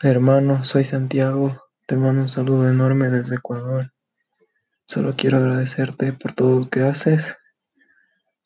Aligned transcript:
Hermano, 0.00 0.62
soy 0.62 0.84
Santiago. 0.84 1.60
Te 1.84 1.96
mando 1.96 2.22
un 2.22 2.28
saludo 2.28 2.70
enorme 2.70 3.08
desde 3.08 3.34
Ecuador. 3.34 3.92
Solo 4.86 5.16
quiero 5.16 5.38
agradecerte 5.38 6.12
por 6.12 6.34
todo 6.34 6.60
lo 6.60 6.70
que 6.70 6.82
haces, 6.82 7.36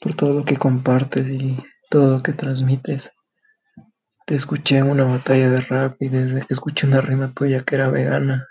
por 0.01 0.15
todo 0.15 0.33
lo 0.33 0.47
que 0.47 0.57
compartes 0.57 1.29
y 1.29 1.63
todo 1.91 2.17
lo 2.17 2.21
que 2.21 2.33
transmites. 2.33 3.13
Te 4.25 4.35
escuché 4.35 4.79
en 4.79 4.89
una 4.89 5.05
batalla 5.05 5.51
de 5.51 5.61
rap 5.61 5.97
y 6.01 6.09
desde 6.09 6.47
escuché 6.49 6.87
una 6.87 7.03
rima 7.03 7.35
tuya 7.35 7.61
que 7.61 7.75
era 7.75 7.91
vegana, 7.91 8.49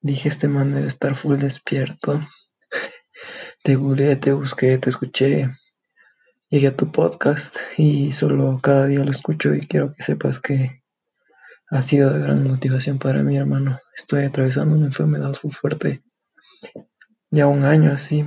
dije 0.00 0.28
este 0.28 0.48
man 0.48 0.74
debe 0.74 0.88
estar 0.88 1.14
full 1.14 1.38
despierto. 1.38 2.26
Te 3.62 3.76
googleé, 3.76 4.16
te 4.16 4.32
busqué, 4.32 4.78
te 4.78 4.90
escuché, 4.90 5.48
llegué 6.48 6.66
a 6.66 6.76
tu 6.76 6.90
podcast 6.90 7.56
y 7.76 8.12
solo 8.14 8.58
cada 8.60 8.86
día 8.86 9.04
lo 9.04 9.12
escucho 9.12 9.54
y 9.54 9.60
quiero 9.60 9.92
que 9.92 10.02
sepas 10.02 10.40
que 10.40 10.79
ha 11.70 11.82
sido 11.82 12.12
de 12.12 12.20
gran 12.20 12.46
motivación 12.46 12.98
para 12.98 13.22
mi 13.22 13.36
hermano. 13.36 13.78
Estoy 13.96 14.24
atravesando 14.24 14.76
una 14.76 14.86
enfermedad 14.86 15.32
muy 15.42 15.52
fuerte, 15.52 16.02
ya 17.30 17.46
un 17.46 17.64
año 17.64 17.92
así, 17.92 18.26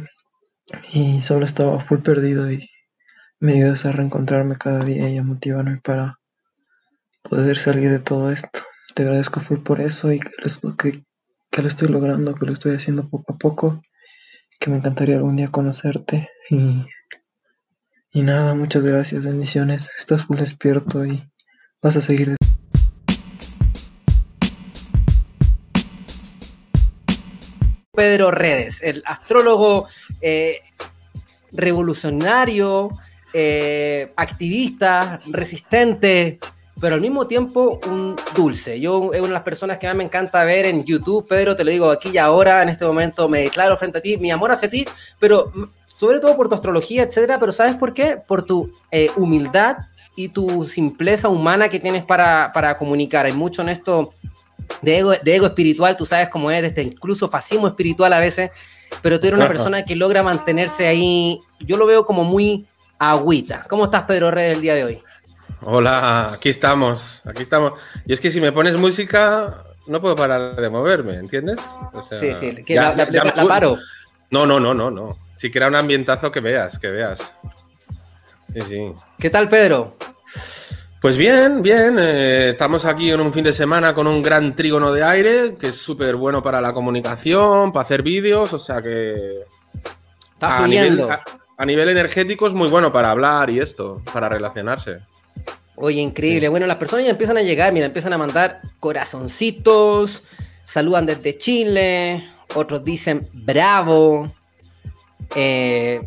y 0.94 1.22
solo 1.22 1.46
estaba 1.46 1.80
full 1.82 2.00
perdido 2.00 2.52
y 2.52 2.70
me 3.40 3.54
ayudas 3.54 3.86
a 3.86 3.92
reencontrarme 3.92 4.58
cada 4.58 4.80
día 4.80 5.10
y 5.10 5.18
a 5.18 5.24
motivarme 5.24 5.82
para 5.84 6.20
poder 7.22 7.58
salir 7.58 7.90
de 7.90 8.00
todo 8.00 8.32
esto. 8.32 8.62
Te 8.96 9.04
agradezco 9.04 9.42
full 9.42 9.60
por 9.60 9.82
eso 9.82 10.12
y 10.12 10.20
que 10.20 10.30
lo, 10.62 10.78
que, 10.78 11.04
lo 11.62 11.68
estoy 11.68 11.90
logrando, 11.90 12.36
que 12.36 12.46
lo 12.46 12.54
estoy 12.54 12.76
haciendo 12.76 13.10
poco 13.10 13.34
a 13.34 13.38
poco, 13.38 13.82
que 14.60 14.70
me 14.70 14.78
encantaría 14.78 15.18
algún 15.18 15.36
día 15.36 15.52
conocerte 15.52 16.30
y, 16.50 16.86
y 18.14 18.22
nada, 18.22 18.56
muchas 18.56 18.84
gracias, 18.84 19.26
bendiciones. 19.26 19.90
Estás 20.00 20.23
full 20.23 20.38
despierto 20.38 21.06
y 21.06 21.30
vas 21.82 21.98
a 21.98 22.02
seguir. 22.02 22.38
Pedro 27.95 28.31
Redes, 28.31 28.81
el 28.81 29.03
astrólogo 29.05 29.88
eh, 30.19 30.61
revolucionario, 31.52 32.89
eh, 33.36 34.11
activista, 34.16 35.19
resistente, 35.27 36.39
pero 36.81 36.95
al 36.95 37.02
mismo 37.02 37.27
tiempo 37.27 37.80
un 37.86 38.16
dulce. 38.36 38.80
Yo 38.80 39.14
es 39.14 39.19
una 39.19 39.27
de 39.27 39.33
las 39.33 39.44
personas 39.44 39.77
que 39.77 39.86
más 39.86 39.95
me 39.95 40.03
encanta 40.05 40.44
ver 40.44 40.66
en 40.66 40.83
YouTube, 40.83 41.27
Pedro, 41.27 41.55
te 41.55 41.64
lo 41.64 41.69
digo 41.69 41.91
aquí 41.91 42.09
y 42.09 42.17
ahora, 42.17 42.64
en 42.64 42.69
este 42.69 42.83
momento 42.83 43.30
me 43.30 43.41
declaro 43.41 43.77
frente 43.77 43.99
a 43.99 44.02
ti, 44.02 44.17
mi 44.17 44.31
amor 44.31 44.52
hacia 44.52 44.71
ti, 44.71 44.86
pero 45.19 45.52
sobre 45.86 46.19
todo 46.19 46.36
por 46.36 46.49
tu 46.49 46.55
astrología, 46.55 47.03
etcétera, 47.03 47.38
pero 47.39 47.52
¿sabes 47.52 47.75
por 47.75 47.94
qué? 47.94 48.17
Por 48.17 48.44
tu 48.44 48.71
eh, 48.89 49.11
humildad 49.17 49.77
y 50.16 50.30
tu 50.30 50.66
simpleza 50.66 51.30
humana 51.30 51.69
que 51.69 51.80
tienes 51.80 52.03
para, 52.03 52.52
para 52.55 52.75
comunicar. 52.75 53.27
Hay 53.27 53.33
mucho 53.33 53.61
en 53.61 53.69
esto 53.69 54.16
de 54.82 54.98
ego, 54.98 55.12
de 55.12 55.36
ego 55.36 55.48
espiritual, 55.48 55.96
tú 55.96 56.06
sabes 56.06 56.30
cómo 56.30 56.52
es, 56.52 56.62
de 56.62 56.68
este 56.70 56.84
incluso 56.84 57.30
fascismo 57.30 57.68
espiritual 57.68 58.14
a 58.14 58.20
veces, 58.20 58.52
pero 59.02 59.20
tú 59.20 59.28
eres 59.28 59.38
una 59.38 59.48
persona 59.48 59.86
que 59.86 59.96
logra 59.96 60.24
mantenerse 60.24 60.88
ahí, 60.88 61.38
yo 61.60 61.78
lo 61.78 61.86
veo 61.86 62.06
como 62.06 62.24
muy 62.24 62.68
agüita. 63.00 63.66
¿Cómo 63.70 63.86
estás, 63.86 64.04
Pedro 64.04 64.32
Red, 64.32 64.52
el 64.52 64.62
día 64.62 64.76
de 64.76 64.84
hoy? 64.84 65.04
Hola, 65.62 66.32
aquí 66.34 66.50
estamos, 66.50 67.22
aquí 67.26 67.44
estamos. 67.44 67.78
Y 68.06 68.14
es 68.14 68.20
que 68.20 68.32
si 68.32 68.42
me 68.42 68.52
pones 68.52 68.78
música, 68.78 69.64
no 69.88 70.02
puedo 70.02 70.16
parar 70.16 70.56
de 70.56 70.70
moverme, 70.70 71.16
¿entiendes? 71.16 71.60
sí, 72.20 72.34
sí, 72.40 72.64
que 72.64 72.76
la, 72.76 72.96
paro. 73.48 73.78
No, 74.30 74.46
no, 74.46 74.60
no, 74.60 74.74
no, 74.74 74.92
no. 74.92 75.10
Si 75.38 75.52
crea 75.52 75.68
un 75.68 75.76
ambientazo 75.76 76.32
que 76.32 76.40
veas, 76.40 76.80
que 76.80 76.90
veas. 76.90 77.34
Sí, 78.54 78.62
sí. 78.62 78.94
¿Qué 79.20 79.30
tal, 79.30 79.50
Pedro? 79.50 79.98
Pues 81.04 81.18
bien, 81.18 81.62
bien. 81.62 81.98
Eh, 82.00 82.52
estamos 82.52 82.86
aquí 82.86 83.12
en 83.12 83.20
un 83.20 83.34
fin 83.34 83.44
de 83.44 83.52
semana 83.52 83.94
con 83.94 84.08
un 84.08 84.22
gran 84.22 84.56
trígono 84.56 84.94
de 84.94 85.04
aire, 85.04 85.56
que 85.60 85.68
es 85.68 85.76
súper 85.76 86.16
bueno 86.16 86.42
para 86.42 86.62
la 86.62 86.72
comunicación, 86.72 87.73
para 87.73 87.84
hacer 87.84 88.04
vídeos, 88.04 88.54
o 88.54 88.58
sea 88.58 88.82
que... 88.82 89.42
Está 90.32 90.64
a 90.64 90.66
nivel, 90.66 91.05
a, 91.58 91.66
nivel, 91.66 91.89
energético 91.89 92.48
es 92.48 92.54
muy 92.54 92.70
bueno 92.70 92.94
para 92.94 93.11
hablar 93.11 93.50
y 93.50 93.60
esto, 93.60 94.02
para 94.14 94.30
relacionarse. 94.30 95.00
Oye, 95.76 96.00
increíble. 96.00 96.48
Bueno, 96.48 96.67
las 96.67 96.77
personas 96.77 97.04
ya 97.04 97.11
empiezan 97.11 97.36
a 97.36 97.42
llegar, 97.42 97.73
mira, 97.73 97.86
empiezan 97.86 98.14
a 98.14 98.17
mandar 98.17 98.61
corazoncitos, 98.80 100.23
saludan 100.64 101.06
desde 101.06 101.38
Chile, 101.38 102.30
otros 102.56 102.82
dicen 102.82 103.27
bravo. 103.33 104.26
Eh, 105.36 106.00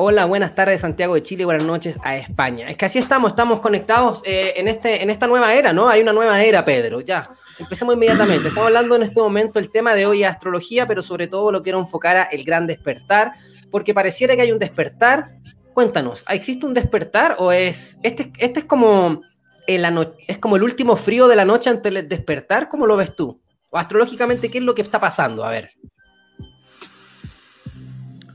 Hola, 0.00 0.26
buenas 0.26 0.54
tardes 0.54 0.82
Santiago 0.82 1.16
de 1.16 1.24
Chile, 1.24 1.44
buenas 1.44 1.64
noches 1.64 1.98
a 2.04 2.16
España. 2.16 2.70
Es 2.70 2.76
que 2.76 2.84
así 2.84 3.00
estamos, 3.00 3.32
estamos 3.32 3.58
conectados 3.58 4.22
eh, 4.24 4.52
en, 4.54 4.68
este, 4.68 5.02
en 5.02 5.10
esta 5.10 5.26
nueva 5.26 5.52
era, 5.52 5.72
¿no? 5.72 5.88
Hay 5.88 6.02
una 6.02 6.12
nueva 6.12 6.40
era, 6.40 6.64
Pedro, 6.64 7.00
ya. 7.00 7.28
Empecemos 7.58 7.94
inmediatamente. 7.94 8.46
Estamos 8.46 8.68
hablando 8.68 8.94
en 8.94 9.02
este 9.02 9.20
momento, 9.20 9.58
el 9.58 9.72
tema 9.72 9.96
de 9.96 10.06
hoy 10.06 10.22
astrología, 10.22 10.86
pero 10.86 11.02
sobre 11.02 11.26
todo 11.26 11.50
lo 11.50 11.64
quiero 11.64 11.80
enfocar 11.80 12.16
a 12.16 12.22
el 12.22 12.44
gran 12.44 12.68
despertar, 12.68 13.32
porque 13.72 13.92
pareciera 13.92 14.36
que 14.36 14.42
hay 14.42 14.52
un 14.52 14.60
despertar. 14.60 15.32
Cuéntanos, 15.74 16.24
¿existe 16.28 16.64
un 16.64 16.74
despertar 16.74 17.34
o 17.40 17.50
es, 17.50 17.98
este, 18.04 18.30
este 18.38 18.60
es 18.60 18.66
como 18.66 19.22
el, 19.66 19.84
es 20.28 20.38
como 20.38 20.54
el 20.54 20.62
último 20.62 20.94
frío 20.94 21.26
de 21.26 21.34
la 21.34 21.44
noche 21.44 21.70
ante 21.70 21.88
el 21.88 22.08
despertar? 22.08 22.68
¿Cómo 22.68 22.86
lo 22.86 22.96
ves 22.96 23.16
tú? 23.16 23.40
O 23.68 23.76
astrológicamente, 23.76 24.48
¿qué 24.48 24.58
es 24.58 24.64
lo 24.64 24.76
que 24.76 24.82
está 24.82 25.00
pasando? 25.00 25.44
A 25.44 25.50
ver. 25.50 25.72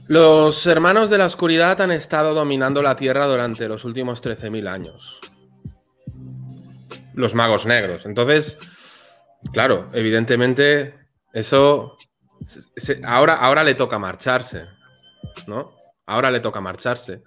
Los 0.07 0.67
hermanos 0.67 1.09
de 1.09 1.17
la 1.17 1.27
oscuridad 1.27 1.79
han 1.79 1.91
estado 1.91 2.33
dominando 2.33 2.81
la 2.81 2.95
Tierra 2.95 3.25
durante 3.25 3.67
los 3.69 3.85
últimos 3.85 4.21
13.000 4.21 4.67
años. 4.67 5.19
Los 7.13 7.33
magos 7.33 7.65
negros. 7.65 8.05
Entonces, 8.05 8.59
claro, 9.53 9.87
evidentemente, 9.93 10.95
eso 11.31 11.95
ahora, 13.05 13.35
ahora 13.35 13.63
le 13.63 13.75
toca 13.75 13.97
marcharse, 13.97 14.65
¿no? 15.47 15.75
Ahora 16.05 16.31
le 16.31 16.41
toca 16.41 16.59
marcharse. 16.59 17.23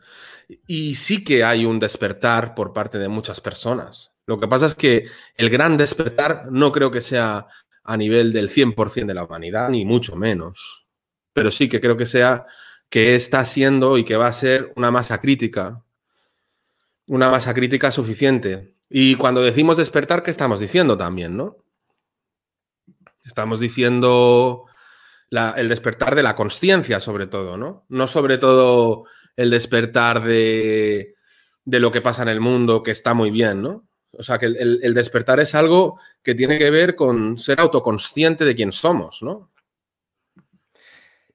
Y 0.66 0.96
sí 0.96 1.24
que 1.24 1.44
hay 1.44 1.64
un 1.64 1.78
despertar 1.78 2.54
por 2.54 2.74
parte 2.74 2.98
de 2.98 3.08
muchas 3.08 3.40
personas. 3.40 4.12
Lo 4.26 4.38
que 4.38 4.48
pasa 4.48 4.66
es 4.66 4.74
que 4.74 5.06
el 5.36 5.48
gran 5.48 5.76
despertar 5.76 6.50
no 6.50 6.72
creo 6.72 6.90
que 6.90 7.00
sea 7.00 7.46
a 7.84 7.96
nivel 7.96 8.32
del 8.32 8.50
100% 8.50 9.06
de 9.06 9.14
la 9.14 9.24
humanidad, 9.24 9.70
ni 9.70 9.84
mucho 9.84 10.14
menos. 10.14 10.86
Pero 11.32 11.50
sí 11.50 11.68
que 11.68 11.80
creo 11.80 11.96
que 11.96 12.06
sea 12.06 12.44
que 12.90 13.14
está 13.14 13.44
siendo 13.44 13.98
y 13.98 14.04
que 14.04 14.16
va 14.16 14.28
a 14.28 14.32
ser 14.32 14.72
una 14.76 14.90
masa 14.90 15.20
crítica, 15.20 15.84
una 17.06 17.30
masa 17.30 17.54
crítica 17.54 17.90
suficiente. 17.90 18.74
Y 18.88 19.16
cuando 19.16 19.42
decimos 19.42 19.76
despertar, 19.76 20.22
¿qué 20.22 20.30
estamos 20.30 20.60
diciendo 20.60 20.96
también, 20.96 21.36
no? 21.36 21.56
Estamos 23.24 23.58
diciendo 23.58 24.66
el 25.30 25.68
despertar 25.68 26.14
de 26.14 26.22
la 26.22 26.36
conciencia, 26.36 27.00
sobre 27.00 27.26
todo, 27.26 27.56
¿no? 27.56 27.84
No 27.88 28.06
sobre 28.06 28.38
todo 28.38 29.04
el 29.34 29.50
despertar 29.50 30.22
de, 30.22 31.16
de, 31.64 31.80
lo 31.80 31.90
que 31.90 32.00
pasa 32.00 32.22
en 32.22 32.28
el 32.28 32.40
mundo, 32.40 32.82
que 32.84 32.92
está 32.92 33.12
muy 33.12 33.30
bien, 33.30 33.60
¿no? 33.60 33.88
O 34.12 34.22
sea, 34.22 34.38
que 34.38 34.46
el, 34.46 34.80
el 34.82 34.94
despertar 34.94 35.40
es 35.40 35.54
algo 35.54 35.98
que 36.22 36.34
tiene 36.34 36.58
que 36.58 36.70
ver 36.70 36.94
con 36.94 37.38
ser 37.38 37.60
autoconsciente 37.60 38.44
de 38.44 38.54
quién 38.54 38.72
somos, 38.72 39.22
¿no? 39.22 39.50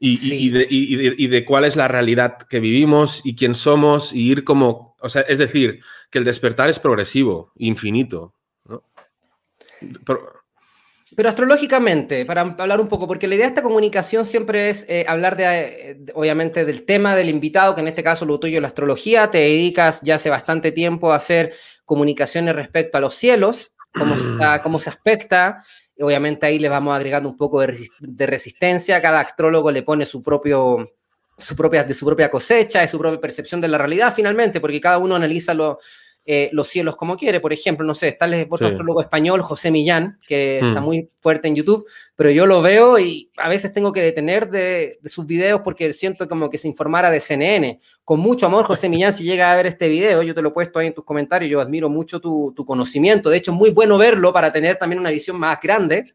Y, 0.04 1.28
de, 1.28 1.46
cuál 1.46 1.64
es 1.64 1.76
la 1.76 1.88
realidad 1.88 2.40
que 2.50 2.60
vivimos 2.60 3.22
y 3.24 3.36
quién 3.36 3.54
somos 3.54 4.14
y 4.14 4.32
ir 4.32 4.44
como, 4.44 4.96
o 5.00 5.10
sea, 5.10 5.22
es 5.22 5.38
decir, 5.38 5.82
que 6.10 6.18
el 6.18 6.26
despertar 6.26 6.70
es 6.70 6.80
progresivo, 6.80 7.52
infinito. 7.58 8.34
Pero, 11.16 11.30
astrológicamente, 11.30 12.26
para 12.26 12.42
hablar 12.42 12.82
un 12.82 12.88
poco, 12.88 13.08
porque 13.08 13.28
la 13.28 13.36
idea 13.36 13.46
de 13.46 13.50
esta 13.50 13.62
comunicación 13.62 14.26
siempre 14.26 14.72
es 14.72 14.88
eh, 14.90 15.06
hablar 15.08 15.38
de, 15.38 16.04
obviamente, 16.16 16.66
del 16.66 16.84
tema 16.84 17.16
del 17.16 17.30
invitado, 17.30 17.76
que 17.76 17.82
en 17.82 17.88
este 17.88 18.04
caso 18.04 18.26
lo 18.26 18.40
tuyo 18.40 18.56
es 18.56 18.62
la 18.62 18.70
astrología, 18.70 19.30
te 19.30 19.38
dedicas 19.38 20.02
ya 20.02 20.16
hace 20.16 20.32
bastante 20.32 20.72
tiempo 20.72 21.12
a 21.12 21.18
hacer 21.18 21.54
comunicaciones 21.86 22.56
respecto 22.56 22.98
a 22.98 23.02
los 23.02 23.14
cielos, 23.14 23.72
cómo 23.94 24.18
se, 24.18 24.26
cómo 24.64 24.80
se 24.80 24.90
aspecta, 24.90 25.64
Obviamente 26.02 26.46
ahí 26.46 26.60
le 26.60 26.70
vamos 26.70 26.96
agregando 26.96 27.30
un 27.30 27.38
poco 27.38 27.62
de, 27.62 28.26
resistencia, 28.26 29.02
cada 29.02 29.22
astrólogo 29.22 29.72
le 29.72 29.84
pone 29.84 30.06
su 30.06 30.22
propio, 30.22 30.94
su 31.38 31.56
propia, 31.56 31.84
de 31.84 31.94
su 31.94 32.06
propia 32.06 32.30
cosecha, 32.30 32.82
de 32.82 32.88
su 32.88 32.98
propia 32.98 33.20
percepción 33.20 33.62
de 33.62 33.68
la 33.68 33.78
realidad 33.78 34.14
finalmente, 34.14 34.60
porque 34.60 34.82
cada 34.82 34.98
uno 34.98 35.16
analiza 35.16 35.54
lo, 35.54 35.80
eh, 36.24 36.50
los 36.54 36.68
cielos 36.68 36.96
como 36.96 37.18
quiere. 37.18 37.40
Por 37.40 37.52
ejemplo, 37.52 37.86
no 37.86 37.96
sé, 37.96 38.10
está 38.10 38.26
el 38.26 38.48
otro 38.50 38.68
astrólogo 38.68 39.02
español, 39.02 39.42
José 39.42 39.72
Millán, 39.72 40.20
que 40.28 40.60
está 40.60 40.80
mm. 40.80 40.84
muy 40.84 41.10
fuerte 41.18 41.48
en 41.48 41.56
YouTube, 41.56 41.86
pero 42.16 42.30
yo 42.30 42.46
lo 42.46 42.62
veo 42.62 43.00
y 43.00 43.32
a 43.38 43.50
veces 43.50 43.74
tengo 43.74 43.92
que 43.92 44.02
detener 44.02 44.50
de, 44.50 45.00
sus 45.06 45.26
videos 45.26 45.62
porque 45.64 45.92
siento 45.94 46.28
como 46.28 46.50
que 46.50 46.60
se 46.60 46.68
informara 46.68 47.10
de 47.10 47.20
CNN. 47.20 47.80
Con 48.04 48.20
mucho 48.20 48.46
amor, 48.46 48.66
José 48.66 48.88
Millán, 48.90 49.14
si 49.14 49.24
llega 49.24 49.52
a 49.52 49.56
ver 49.56 49.66
este 49.66 49.90
video, 49.90 50.22
yo 50.22 50.36
te 50.36 50.42
lo 50.44 50.50
he 50.50 50.54
puesto 50.54 50.78
ahí 50.78 50.88
en 50.88 50.94
tus 50.94 51.06
comentarios, 51.06 51.50
yo 51.50 51.60
admiro 51.60 51.90
mucho 51.90 52.20
tu, 52.20 52.54
conocimiento. 52.68 53.30
De 53.30 53.38
hecho, 53.38 53.52
es 53.52 53.58
muy 53.58 53.72
bueno 53.72 53.98
verlo 53.98 54.32
para 54.32 54.52
tener 54.52 54.76
también 54.76 55.00
una 55.00 55.10
visión 55.10 55.40
más 55.40 55.60
grande. 55.62 56.14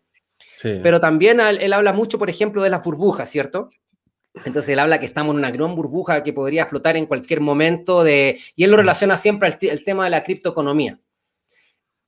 Pero 0.63 0.99
también 0.99 1.39
él, 1.39 1.59
él 1.61 1.73
habla 1.73 1.93
mucho, 1.93 2.19
por 2.19 2.31
ejemplo, 2.31 2.63
de 2.63 2.71
las 2.71 2.83
burbujas, 2.83 3.31
¿cierto? 3.31 3.69
Entonces 4.45 4.71
él 4.71 4.79
habla 4.79 5.01
que 5.01 5.07
estamos 5.07 5.33
en 5.33 5.39
una 5.39 5.51
gran 5.51 5.75
burbuja 5.75 6.23
que 6.23 6.33
podría 6.33 6.63
explotar 6.63 6.97
en 6.97 7.07
cualquier 7.07 7.41
momento 7.41 8.05
de, 8.05 8.39
y 8.55 8.65
él 8.65 8.71
lo 8.71 8.77
relaciona 8.77 9.17
siempre 9.17 9.49
al, 9.49 9.85
tema 9.85 10.05
de 10.05 10.11
la 10.11 10.23
criptoeconomía. 10.23 10.99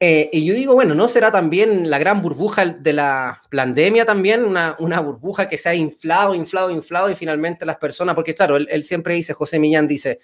Eh, 0.01 0.31
y 0.33 0.45
yo 0.45 0.55
digo, 0.55 0.75
bueno, 0.75 0.95
¿no 0.95 1.09
será 1.09 1.33
también 1.33 1.91
la 1.91 1.99
gran 1.99 2.23
burbuja 2.23 2.65
de 2.67 2.93
la 2.93 3.43
pandemia 3.51 4.05
también? 4.05 4.45
Una, 4.45 4.77
una, 4.79 5.01
burbuja 5.01 5.49
que 5.49 5.59
se 5.59 5.69
ha 5.69 5.75
inflado, 5.75 6.35
inflado, 6.35 6.71
inflado 6.71 7.11
y 7.11 7.17
finalmente 7.17 7.67
las 7.67 7.79
personas, 7.79 8.15
porque 8.15 8.35
claro, 8.35 8.57
él, 8.57 8.69
él, 8.71 8.85
siempre 8.85 9.15
dice, 9.15 9.33
José 9.33 9.59
Millán 9.59 9.89
dice, 9.89 10.21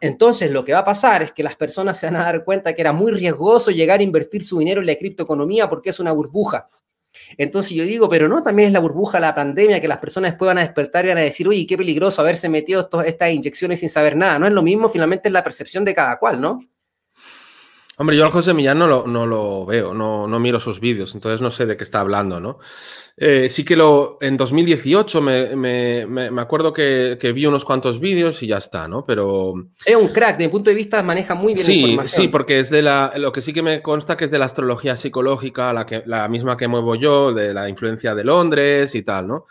entonces 0.00 0.50
lo 0.50 0.64
que 0.64 0.72
va 0.72 0.78
a 0.78 0.84
pasar 0.84 1.22
es 1.24 1.32
que 1.32 1.42
las 1.42 1.56
personas 1.56 2.00
se 2.00 2.06
van 2.06 2.16
a 2.16 2.24
dar 2.24 2.44
cuenta 2.44 2.74
que 2.74 2.80
era 2.80 2.92
muy 2.92 3.12
riesgoso 3.12 3.70
llegar 3.70 4.00
a 4.00 4.02
invertir 4.02 4.44
su 4.44 4.58
dinero 4.58 4.80
en 4.80 4.86
la 4.86 4.96
criptoeconomía 4.96 5.68
porque 5.68 5.90
es 5.90 6.00
una 6.00 6.12
burbuja. 6.12 6.70
Entonces 7.36 7.72
yo 7.72 7.84
digo, 7.84 8.08
pero 8.08 8.28
no, 8.28 8.42
también 8.42 8.68
es 8.68 8.72
la 8.72 8.80
burbuja, 8.80 9.20
la 9.20 9.34
pandemia, 9.34 9.80
que 9.80 9.88
las 9.88 9.98
personas 9.98 10.32
después 10.32 10.48
van 10.48 10.58
a 10.58 10.62
despertar 10.62 11.04
y 11.04 11.08
van 11.08 11.18
a 11.18 11.22
decir, 11.22 11.48
uy, 11.48 11.66
qué 11.66 11.76
peligroso 11.76 12.20
haberse 12.20 12.48
metido 12.48 12.88
estas 13.04 13.32
inyecciones 13.32 13.80
sin 13.80 13.88
saber 13.88 14.16
nada. 14.16 14.38
No 14.38 14.46
es 14.46 14.52
lo 14.52 14.62
mismo, 14.62 14.88
finalmente 14.88 15.28
es 15.28 15.32
la 15.32 15.44
percepción 15.44 15.84
de 15.84 15.94
cada 15.94 16.18
cual, 16.18 16.40
¿no? 16.40 16.60
Hombre, 17.98 18.16
yo 18.16 18.24
al 18.24 18.30
José 18.30 18.54
Millán 18.54 18.78
no 18.78 18.86
lo, 18.86 19.06
no 19.06 19.26
lo 19.26 19.66
veo, 19.66 19.92
no, 19.92 20.26
no, 20.26 20.40
miro 20.40 20.58
sus 20.58 20.80
vídeos, 20.80 21.14
entonces 21.14 21.42
no 21.42 21.50
sé 21.50 21.66
de 21.66 21.76
qué 21.76 21.84
está 21.84 22.00
hablando, 22.00 22.40
¿no? 22.40 22.58
Eh, 23.16 23.48
sí 23.50 23.64
que 23.64 23.76
lo, 23.76 24.16
en 24.20 24.36
2018 24.36 25.20
me, 25.20 25.54
me, 25.54 26.06
me 26.06 26.40
acuerdo 26.40 26.72
que, 26.72 27.18
que, 27.20 27.32
vi 27.32 27.44
unos 27.44 27.64
cuantos 27.64 28.00
vídeos 28.00 28.42
y 28.42 28.46
ya 28.46 28.56
está, 28.56 28.88
¿no? 28.88 29.04
Pero... 29.04 29.54
Es 29.84 29.96
un 29.96 30.08
crack, 30.08 30.38
de 30.38 30.46
mi 30.46 30.50
punto 30.50 30.70
de 30.70 30.76
vista 30.76 31.02
maneja 31.02 31.34
muy 31.34 31.52
bien 31.52 31.66
sí, 31.66 31.72
la 31.82 31.88
información. 31.88 32.22
Sí, 32.22 32.28
porque 32.28 32.58
es 32.58 32.70
de 32.70 32.82
la, 32.82 33.12
lo 33.16 33.30
que 33.32 33.42
sí 33.42 33.52
que 33.52 33.62
me 33.62 33.82
consta 33.82 34.16
que 34.16 34.24
es 34.24 34.30
de 34.30 34.38
la 34.38 34.46
astrología 34.46 34.96
psicológica, 34.96 35.72
la, 35.72 35.84
que, 35.84 36.02
la 36.06 36.26
misma 36.28 36.56
que 36.56 36.68
muevo 36.68 36.94
yo, 36.94 37.34
de 37.34 37.52
la 37.52 37.68
influencia 37.68 38.14
de 38.14 38.24
Londres 38.24 38.94
y 38.94 39.02
tal, 39.02 39.28
¿no? 39.28 39.46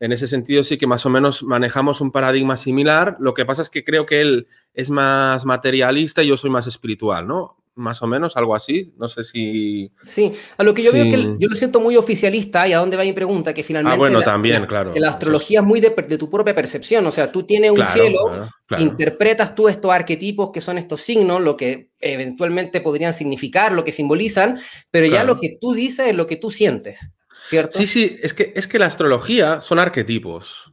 En 0.00 0.12
ese 0.12 0.26
sentido 0.26 0.64
sí 0.64 0.76
que 0.76 0.88
más 0.88 1.06
o 1.06 1.10
menos 1.10 1.44
manejamos 1.44 2.00
un 2.00 2.10
paradigma 2.10 2.56
similar. 2.56 3.16
Lo 3.20 3.32
que 3.32 3.46
pasa 3.46 3.62
es 3.62 3.70
que 3.70 3.84
creo 3.84 4.06
que 4.06 4.20
él 4.20 4.48
es 4.74 4.90
más 4.90 5.44
materialista 5.44 6.22
y 6.22 6.26
yo 6.26 6.36
soy 6.36 6.50
más 6.50 6.66
espiritual, 6.66 7.26
¿no? 7.26 7.56
Más 7.76 8.02
o 8.02 8.06
menos, 8.06 8.36
algo 8.36 8.54
así. 8.54 8.92
No 8.96 9.08
sé 9.08 9.24
si. 9.24 9.90
Sí, 10.02 10.32
a 10.56 10.62
lo 10.62 10.74
que 10.74 10.82
yo 10.82 10.92
veo 10.92 11.04
que 11.04 11.36
yo 11.38 11.48
lo 11.48 11.54
siento 11.54 11.80
muy 11.80 11.96
oficialista 11.96 12.66
y 12.68 12.72
a 12.72 12.78
dónde 12.78 12.96
va 12.96 13.02
mi 13.02 13.12
pregunta, 13.12 13.52
que 13.52 13.62
finalmente. 13.62 13.94
Ah, 13.94 13.98
bueno, 13.98 14.18
la, 14.20 14.24
también, 14.24 14.62
la, 14.62 14.66
claro. 14.66 14.92
Que 14.92 15.00
la 15.00 15.10
astrología 15.10 15.60
es 15.60 15.66
muy 15.66 15.80
de, 15.80 15.90
de, 15.90 16.18
tu 16.18 16.30
propia 16.30 16.54
percepción. 16.54 17.06
O 17.06 17.10
sea, 17.10 17.30
tú 17.30 17.44
tienes 17.44 17.70
un 17.70 17.76
Claro, 17.76 17.92
cielo, 17.92 18.18
claro, 18.26 18.48
claro. 18.66 18.82
interpretas 18.82 19.54
tú 19.54 19.68
estos 19.68 19.90
arquetipos 19.90 20.50
que 20.52 20.60
son 20.60 20.78
estos 20.78 21.00
signos, 21.00 21.40
lo 21.40 21.56
que 21.56 21.90
eventualmente 22.00 22.80
podrían 22.80 23.12
significar, 23.12 23.72
lo 23.72 23.84
que 23.84 23.92
simbolizan, 23.92 24.58
pero 24.90 25.06
ya 25.06 25.24
lo 25.24 25.38
que 25.38 25.56
tú 25.60 25.72
dices 25.72 26.08
es 26.08 26.14
lo 26.14 26.26
que 26.26 26.36
tú 26.36 26.50
sientes, 26.50 27.12
¿cierto? 27.46 27.78
Sí, 27.78 27.86
sí, 27.86 28.18
es 28.22 28.34
que, 28.34 28.52
es 28.54 28.68
que 28.68 28.78
la 28.78 28.86
astrología 28.86 29.60
son 29.60 29.78
arquetipos. 29.78 30.72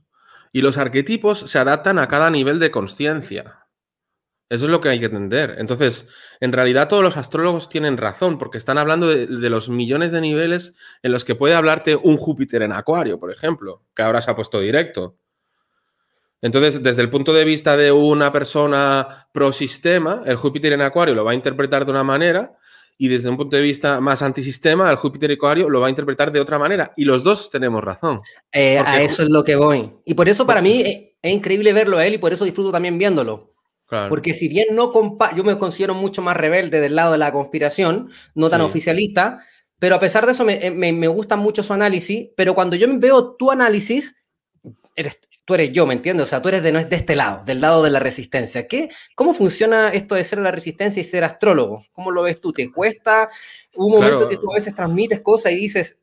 Y 0.54 0.62
los 0.62 0.78
arquetipos 0.78 1.40
se 1.40 1.60
adaptan 1.60 1.98
a 1.98 2.10
cada 2.10 2.30
nivel 2.30 2.60
de 2.60 2.72
conciencia. 2.72 3.61
Eso 4.52 4.66
es 4.66 4.70
lo 4.70 4.82
que 4.82 4.90
hay 4.90 5.00
que 5.00 5.06
entender. 5.06 5.56
Entonces, 5.60 6.10
en 6.42 6.52
realidad 6.52 6.90
todos 6.90 7.02
los 7.02 7.16
astrólogos 7.16 7.70
tienen 7.70 7.96
razón, 7.96 8.38
porque 8.38 8.58
están 8.58 8.78
hablando 8.78 9.08
de, 9.08 9.26
de 9.26 9.50
los 9.50 9.70
millones 9.70 10.12
de 10.12 10.20
niveles 10.20 10.74
en 11.02 11.14
los 11.14 11.24
que 11.24 11.36
puede 11.36 11.56
hablarte 11.56 11.96
un 11.96 12.18
Júpiter 12.18 12.62
en 12.62 12.74
Acuario, 12.74 13.18
por 13.18 13.32
ejemplo, 13.32 13.82
que 13.96 14.02
ahora 14.02 14.22
se 14.22 14.30
ha 14.30 14.36
puesto 14.36 14.60
directo. 14.60 15.16
Entonces, 16.42 16.84
desde 16.84 17.02
el 17.02 17.10
punto 17.10 17.32
de 17.32 17.46
vista 17.46 17.78
de 17.78 17.94
una 17.94 18.34
persona 18.34 19.30
pro 19.32 19.54
sistema, 19.54 20.22
el 20.26 20.36
Júpiter 20.36 20.74
en 20.74 20.82
Acuario 20.82 21.16
lo 21.16 21.24
va 21.24 21.32
a 21.32 21.36
interpretar 21.36 21.86
de 21.86 21.92
una 21.92 22.04
manera 22.04 22.58
y 22.98 23.08
desde 23.08 23.30
un 23.30 23.38
punto 23.38 23.56
de 23.56 23.62
vista 23.62 24.02
más 24.02 24.22
antisistema, 24.22 24.92
el 24.92 24.98
Júpiter 24.98 25.32
en 25.32 25.38
Acuario 25.38 25.70
lo 25.70 25.80
va 25.80 25.88
a 25.88 25.90
interpretar 25.92 26.30
de 26.30 26.42
otra 26.42 26.60
manera. 26.60 26.92
Y 26.98 27.06
los 27.06 27.24
dos 27.24 27.50
tenemos 27.50 27.82
razón. 27.82 28.20
Eh, 28.52 28.78
a 28.78 29.02
eso 29.02 29.24
es 29.24 29.30
lo 29.30 29.46
que 29.46 29.56
voy. 29.56 29.94
Y 30.04 30.14
por 30.14 30.28
eso 30.28 30.46
para 30.46 30.62
mí 30.62 30.82
es, 30.82 31.12
es 31.22 31.32
increíble 31.32 31.72
verlo 31.72 31.98
a 31.98 32.06
él 32.06 32.16
y 32.16 32.18
por 32.18 32.34
eso 32.34 32.44
disfruto 32.44 32.70
también 32.70 32.98
viéndolo. 32.98 33.51
Claro. 33.92 34.08
Porque 34.08 34.34
si 34.34 34.48
bien 34.48 34.68
no 34.74 34.90
compa 34.90 35.36
yo 35.36 35.44
me 35.44 35.58
considero 35.60 35.94
mucho 35.94 36.22
más 36.22 36.38
rebelde 36.38 36.80
del 36.80 36.96
lado 36.96 37.12
de 37.12 37.18
la 37.18 37.34
conspiración, 37.34 38.10
no 38.36 38.50
tan 38.50 38.62
Sí. 38.62 38.66
oficialista, 38.66 39.44
pero 39.80 39.96
a 39.96 40.00
pesar 40.00 40.26
de 40.26 40.32
eso 40.32 40.46
me, 40.46 40.66
eh, 40.66 40.72
me, 40.72 40.94
me 40.94 41.10
gusta 41.10 41.36
mucho 41.36 41.62
su 41.62 41.74
análisis, 41.74 42.30
pero 42.38 42.56
cuando 42.56 42.78
yo 42.78 42.88
veo 42.98 43.34
tu 43.36 43.52
análisis, 43.52 44.16
eres, 44.96 45.20
tú 45.44 45.56
eres 45.56 45.74
yo, 45.74 45.86
¿me 45.86 45.94
entiendes? 45.94 46.24
O 46.24 46.30
sea, 46.30 46.42
tú 46.42 46.48
eres 46.48 46.64
de, 46.64 46.72
no 46.72 46.82
de 46.82 46.96
este 46.96 47.18
lado, 47.18 47.44
del 47.44 47.60
lado 47.60 47.84
de 47.84 47.90
la 47.90 48.00
resistencia. 48.00 48.66
¿Qué, 48.66 48.88
¿Cómo 49.14 49.34
funciona 49.34 49.90
esto 49.90 50.16
de 50.16 50.24
ser 50.24 50.40
la 50.40 50.52
resistencia 50.52 51.02
y 51.02 51.04
ser 51.04 51.26
astrólogo? 51.26 51.84
¿Cómo 51.92 52.12
lo 52.12 52.24
ves 52.24 52.40
tú? 52.40 52.54
¿Te 52.54 52.72
cuesta? 52.72 53.28
Un 53.76 53.92
momento 53.92 54.20
Claro. 54.20 54.30
que 54.30 54.38
tú 54.38 54.50
a 54.52 54.56
veces 54.56 54.74
transmites 54.74 55.20
cosas 55.20 55.52
y 55.52 55.56
dices, 55.56 56.00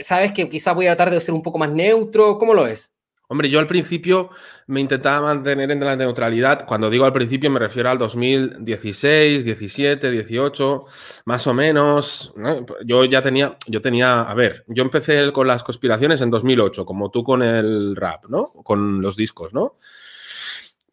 sabes 0.00 0.32
que 0.32 0.48
quizás 0.48 0.74
voy 0.74 0.86
a 0.88 0.96
tratar 0.96 1.14
de 1.14 1.20
ser 1.20 1.34
un 1.34 1.42
poco 1.42 1.58
más 1.58 1.70
neutro, 1.70 2.36
¿cómo 2.36 2.52
lo 2.52 2.64
ves? 2.64 2.90
Hombre, 3.30 3.50
yo 3.50 3.58
al 3.58 3.66
principio 3.66 4.30
me 4.68 4.80
intentaba 4.80 5.20
mantener 5.20 5.70
en 5.70 5.80
la 5.80 5.96
neutralidad. 5.96 6.64
Cuando 6.64 6.88
digo 6.88 7.04
al 7.04 7.12
principio 7.12 7.50
me 7.50 7.58
refiero 7.58 7.90
al 7.90 7.98
2016, 7.98 9.44
17, 9.44 10.10
18, 10.10 10.84
más 11.26 11.46
o 11.46 11.52
menos. 11.52 12.32
¿no? 12.36 12.64
Yo 12.86 13.04
ya 13.04 13.20
tenía, 13.20 13.54
yo 13.66 13.82
tenía, 13.82 14.22
a 14.22 14.34
ver, 14.34 14.64
yo 14.66 14.82
empecé 14.82 15.30
con 15.32 15.46
las 15.46 15.62
conspiraciones 15.62 16.22
en 16.22 16.30
2008, 16.30 16.86
como 16.86 17.10
tú 17.10 17.22
con 17.22 17.42
el 17.42 17.94
rap, 17.96 18.24
¿no? 18.30 18.46
Con 18.46 19.02
los 19.02 19.14
discos, 19.14 19.52
¿no? 19.52 19.76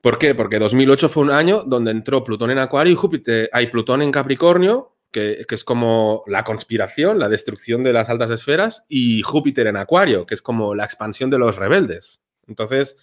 ¿Por 0.01 0.17
qué? 0.17 0.35
Porque 0.35 0.59
2008 0.59 1.07
fue 1.07 1.23
un 1.23 1.31
año 1.31 1.63
donde 1.65 1.91
entró 1.91 2.21
Plutón 2.21 2.51
en 2.51 2.59
Acuario 2.59 2.91
y 2.91 2.97
Júpiter, 2.97 3.49
hay 3.53 3.67
Plutón 3.67 4.01
en 4.01 4.11
Capricornio, 4.11 4.97
que, 5.09 5.45
que, 5.47 5.55
es 5.55 5.63
como 5.63 6.23
la 6.27 6.43
conspiración, 6.43 7.17
la 7.17 7.29
destrucción 7.29 7.81
de 7.81 7.93
las 7.93 8.09
altas 8.09 8.29
esferas, 8.29 8.85
y 8.89 9.21
Júpiter 9.21 9.67
en 9.67 9.77
Acuario, 9.77 10.25
que 10.25 10.35
es 10.35 10.41
como 10.41 10.75
la 10.75 10.83
expansión 10.83 11.29
de 11.29 11.39
los 11.39 11.55
rebeldes. 11.55 12.21
Entonces, 12.47 12.97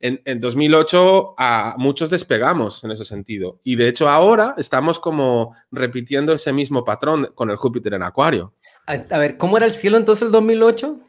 en, 0.00 0.20
en, 0.24 0.40
2008 0.40 1.34
a 1.38 1.74
muchos 1.78 2.10
despegamos 2.10 2.84
en 2.84 2.90
ese 2.90 3.04
sentido. 3.04 3.60
Y 3.64 3.76
de 3.76 3.88
hecho 3.88 4.08
ahora 4.08 4.54
estamos 4.58 4.98
como 4.98 5.54
repitiendo 5.70 6.32
ese 6.32 6.52
mismo 6.52 6.84
patrón 6.84 7.30
con 7.34 7.50
el 7.50 7.56
Júpiter 7.56 7.94
en 7.94 8.02
Acuario. 8.02 8.54
A, 8.86 8.92
a 8.92 9.18
ver, 9.18 9.36
¿cómo 9.36 9.56
era 9.56 9.66
el 9.66 9.72
cielo 9.72 9.96
entonces 9.96 10.26
el 10.26 10.32
2008? 10.32 11.00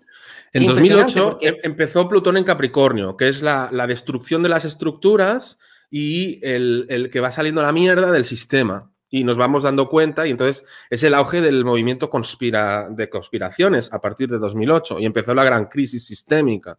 En 0.53 0.61
Qué 0.61 0.67
2008 0.69 1.29
porque... 1.31 1.47
em- 1.47 1.55
empezó 1.63 2.07
Plutón 2.07 2.37
en 2.37 2.45
Capricornio, 2.45 3.17
que 3.17 3.27
es 3.27 3.41
la, 3.41 3.69
la 3.71 3.87
destrucción 3.87 4.41
de 4.43 4.49
las 4.49 4.63
estructuras 4.63 5.59
y 5.89 6.39
el, 6.45 6.85
el 6.89 7.09
que 7.09 7.19
va 7.19 7.31
saliendo 7.31 7.61
la 7.61 7.71
mierda 7.71 8.11
del 8.11 8.25
sistema 8.25 8.91
y 9.15 9.23
nos 9.23 9.38
vamos 9.38 9.63
dando 9.63 9.88
cuenta 9.88 10.27
y 10.27 10.31
entonces 10.31 10.65
es 10.89 11.01
el 11.03 11.13
auge 11.13 11.39
del 11.39 11.63
movimiento 11.63 12.09
conspira, 12.09 12.89
de 12.89 13.09
conspiraciones 13.09 13.94
a 13.94 14.01
partir 14.01 14.27
de 14.27 14.38
2008 14.39 15.00
y 15.00 15.06
empezó 15.06 15.33
la 15.33 15.45
gran 15.45 15.67
crisis 15.67 16.06
sistémica. 16.06 16.77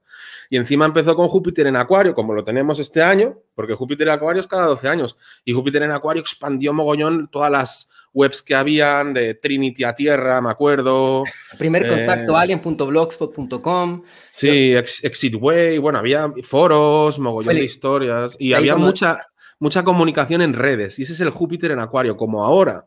Y 0.50 0.58
encima 0.58 0.84
empezó 0.84 1.16
con 1.16 1.28
Júpiter 1.28 1.66
en 1.66 1.76
Acuario, 1.76 2.12
como 2.12 2.34
lo 2.34 2.44
tenemos 2.44 2.78
este 2.78 3.02
año, 3.02 3.38
porque 3.54 3.72
Júpiter 3.72 4.08
en 4.08 4.14
Acuario 4.14 4.42
es 4.42 4.46
cada 4.46 4.66
12 4.66 4.86
años 4.86 5.16
y 5.46 5.54
Júpiter 5.54 5.82
en 5.82 5.92
Acuario 5.92 6.20
expandió 6.20 6.74
mogollón 6.74 7.30
todas 7.32 7.50
las 7.50 7.90
webs 8.12 8.42
que 8.42 8.54
habían 8.54 9.14
de 9.14 9.32
Trinity 9.36 9.84
a 9.84 9.94
Tierra, 9.94 10.38
me 10.42 10.50
acuerdo. 10.50 11.24
Primer 11.58 11.88
contacto 11.88 12.32
eh, 12.32 12.40
alien.blogspot.com. 12.40 14.02
Sí, 14.28 14.76
Ex 14.76 15.02
Exitway, 15.02 15.78
bueno, 15.78 16.00
había 16.00 16.30
foros, 16.42 17.18
mogollón 17.18 17.54
de 17.54 17.64
historias 17.64 18.36
y 18.38 18.52
había 18.52 18.74
como... 18.74 18.84
mucha 18.84 19.22
mucha 19.58 19.84
comunicación 19.84 20.42
en 20.42 20.54
redes. 20.54 20.98
Y 20.98 21.02
ese 21.02 21.12
es 21.12 21.20
el 21.20 21.30
Júpiter 21.30 21.70
en 21.70 21.78
Acuario, 21.78 22.16
como 22.16 22.44
ahora, 22.44 22.86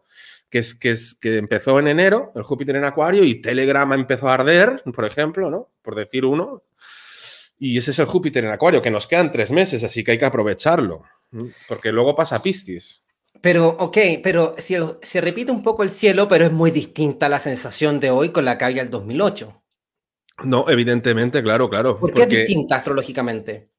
que, 0.50 0.60
es, 0.60 0.76
que, 0.76 0.92
es, 0.92 1.16
que 1.16 1.38
empezó 1.38 1.80
en 1.80 1.88
enero, 1.88 2.32
el 2.36 2.44
Júpiter 2.44 2.76
en 2.76 2.86
Acuario, 2.86 3.24
y 3.24 3.42
Telegram 3.42 3.92
empezó 3.94 4.30
a 4.30 4.36
arder, 4.36 4.82
por 4.94 5.06
ejemplo, 5.06 5.50
¿no? 5.50 5.70
Por 5.82 5.96
decir 5.96 6.26
uno. 6.26 6.64
Y 7.58 7.78
ese 7.78 7.92
es 7.92 8.00
el 8.00 8.06
Júpiter 8.06 8.46
en 8.46 8.52
Acuario, 8.52 8.82
que 8.82 8.92
nos 8.92 9.08
quedan 9.08 9.32
tres 9.32 9.52
meses, 9.52 9.84
así 9.84 10.04
que 10.04 10.12
hay 10.12 10.18
que 10.18 10.26
aprovecharlo, 10.26 11.04
porque 11.68 11.92
luego 11.92 12.16
pasa 12.16 12.42
Piscis. 12.42 13.04
Pero, 13.42 13.68
ok, 13.68 13.98
pero 14.24 14.56
se 14.58 15.22
repite 15.22 15.52
un 15.52 15.64
poco 15.64 15.84
el 15.84 15.90
cielo, 15.90 16.28
pero 16.28 16.46
es 16.46 16.52
muy 16.52 16.72
distinta 16.72 17.30
la 17.30 17.40
sensación 17.40 18.00
de 18.00 18.12
hoy 18.12 18.30
con 18.30 18.46
la 18.46 18.58
que 18.58 18.66
había 18.66 18.82
el 18.82 18.90
2008. 18.90 19.62
No, 20.44 20.70
evidentemente, 20.70 21.44
claro, 21.44 21.70
claro. 21.70 22.00
¿Por 22.00 22.14
qué 22.14 22.22
porque... 22.22 22.42
es 22.42 22.48
distinta 22.48 22.78
astrológicamente? 22.78 23.70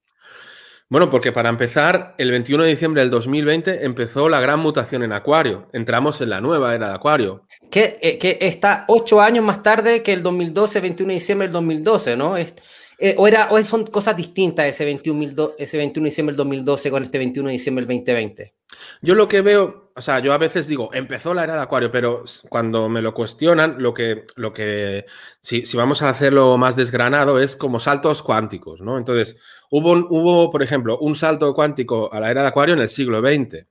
Bueno, 0.91 1.09
porque 1.09 1.31
para 1.31 1.49
empezar, 1.49 2.17
el 2.19 2.33
21 2.33 2.65
de 2.65 2.71
diciembre 2.71 3.01
del 3.01 3.11
2020 3.11 3.85
empezó 3.85 4.29
la 4.29 4.41
gran 4.41 4.59
mutación 4.59 5.05
en 5.05 5.13
Acuario. 5.13 5.69
Entramos 5.73 6.21
en 6.21 6.31
la 6.31 6.41
nueva 6.41 6.75
era 6.75 6.89
de 6.89 6.95
Acuario. 6.97 7.47
Que, 7.71 8.01
eh, 8.03 8.19
que 8.19 8.39
está 8.41 8.87
ocho 8.89 9.21
años 9.21 9.45
más 9.45 9.63
tarde 9.63 10.03
que 10.03 10.13
el 10.13 10.25
2012, 10.25 10.81
21 10.81 11.09
de 11.11 11.15
diciembre 11.15 11.47
del 11.47 11.53
2012, 11.53 12.17
¿no? 12.17 12.37
Es, 12.37 12.55
eh, 13.03 13.15
o, 13.17 13.27
era, 13.27 13.49
o 13.51 13.63
son 13.63 13.87
cosas 13.87 14.15
distintas 14.15 14.67
ese 14.67 14.85
21, 14.85 15.53
ese 15.57 15.79
21 15.79 16.05
de 16.05 16.11
diciembre 16.11 16.33
del 16.33 16.37
2012 16.37 16.91
con 16.91 17.03
este 17.03 17.17
21 17.17 17.47
de 17.47 17.53
diciembre 17.53 17.87
del 17.87 17.97
2020. 17.97 18.55
Yo 19.01 19.15
lo 19.15 19.27
que 19.27 19.41
veo, 19.41 19.91
o 19.97 20.03
sea, 20.03 20.19
yo 20.19 20.35
a 20.35 20.39
veces 20.39 20.67
digo, 20.67 20.91
empezó 20.93 21.33
la 21.33 21.45
era 21.45 21.55
de 21.55 21.63
Acuario, 21.63 21.91
pero 21.91 22.25
cuando 22.51 22.91
me 22.91 23.01
lo 23.01 23.15
cuestionan, 23.15 23.77
lo 23.79 23.95
que, 23.95 24.25
lo 24.37 24.53
que 24.53 25.07
si, 25.41 25.65
si 25.65 25.79
vamos 25.79 26.03
a 26.03 26.11
hacerlo 26.11 26.59
más 26.59 26.77
desgranado, 26.77 27.41
es 27.41 27.57
como 27.57 27.81
saltos 27.81 28.23
cuánticos, 28.23 28.83
¿no? 28.83 28.99
Entonces, 28.99 29.39
hubo, 29.71 29.93
hubo, 29.93 30.51
por 30.51 30.63
ejemplo, 30.63 30.99
un 30.99 31.15
salto 31.15 31.55
cuántico 31.55 32.13
a 32.13 32.21
la 32.21 32.31
era 32.31 32.43
de 32.43 32.49
Acuario 32.49 32.75
en 32.75 32.83
el 32.83 32.89
siglo 32.91 33.21
XX. 33.21 33.65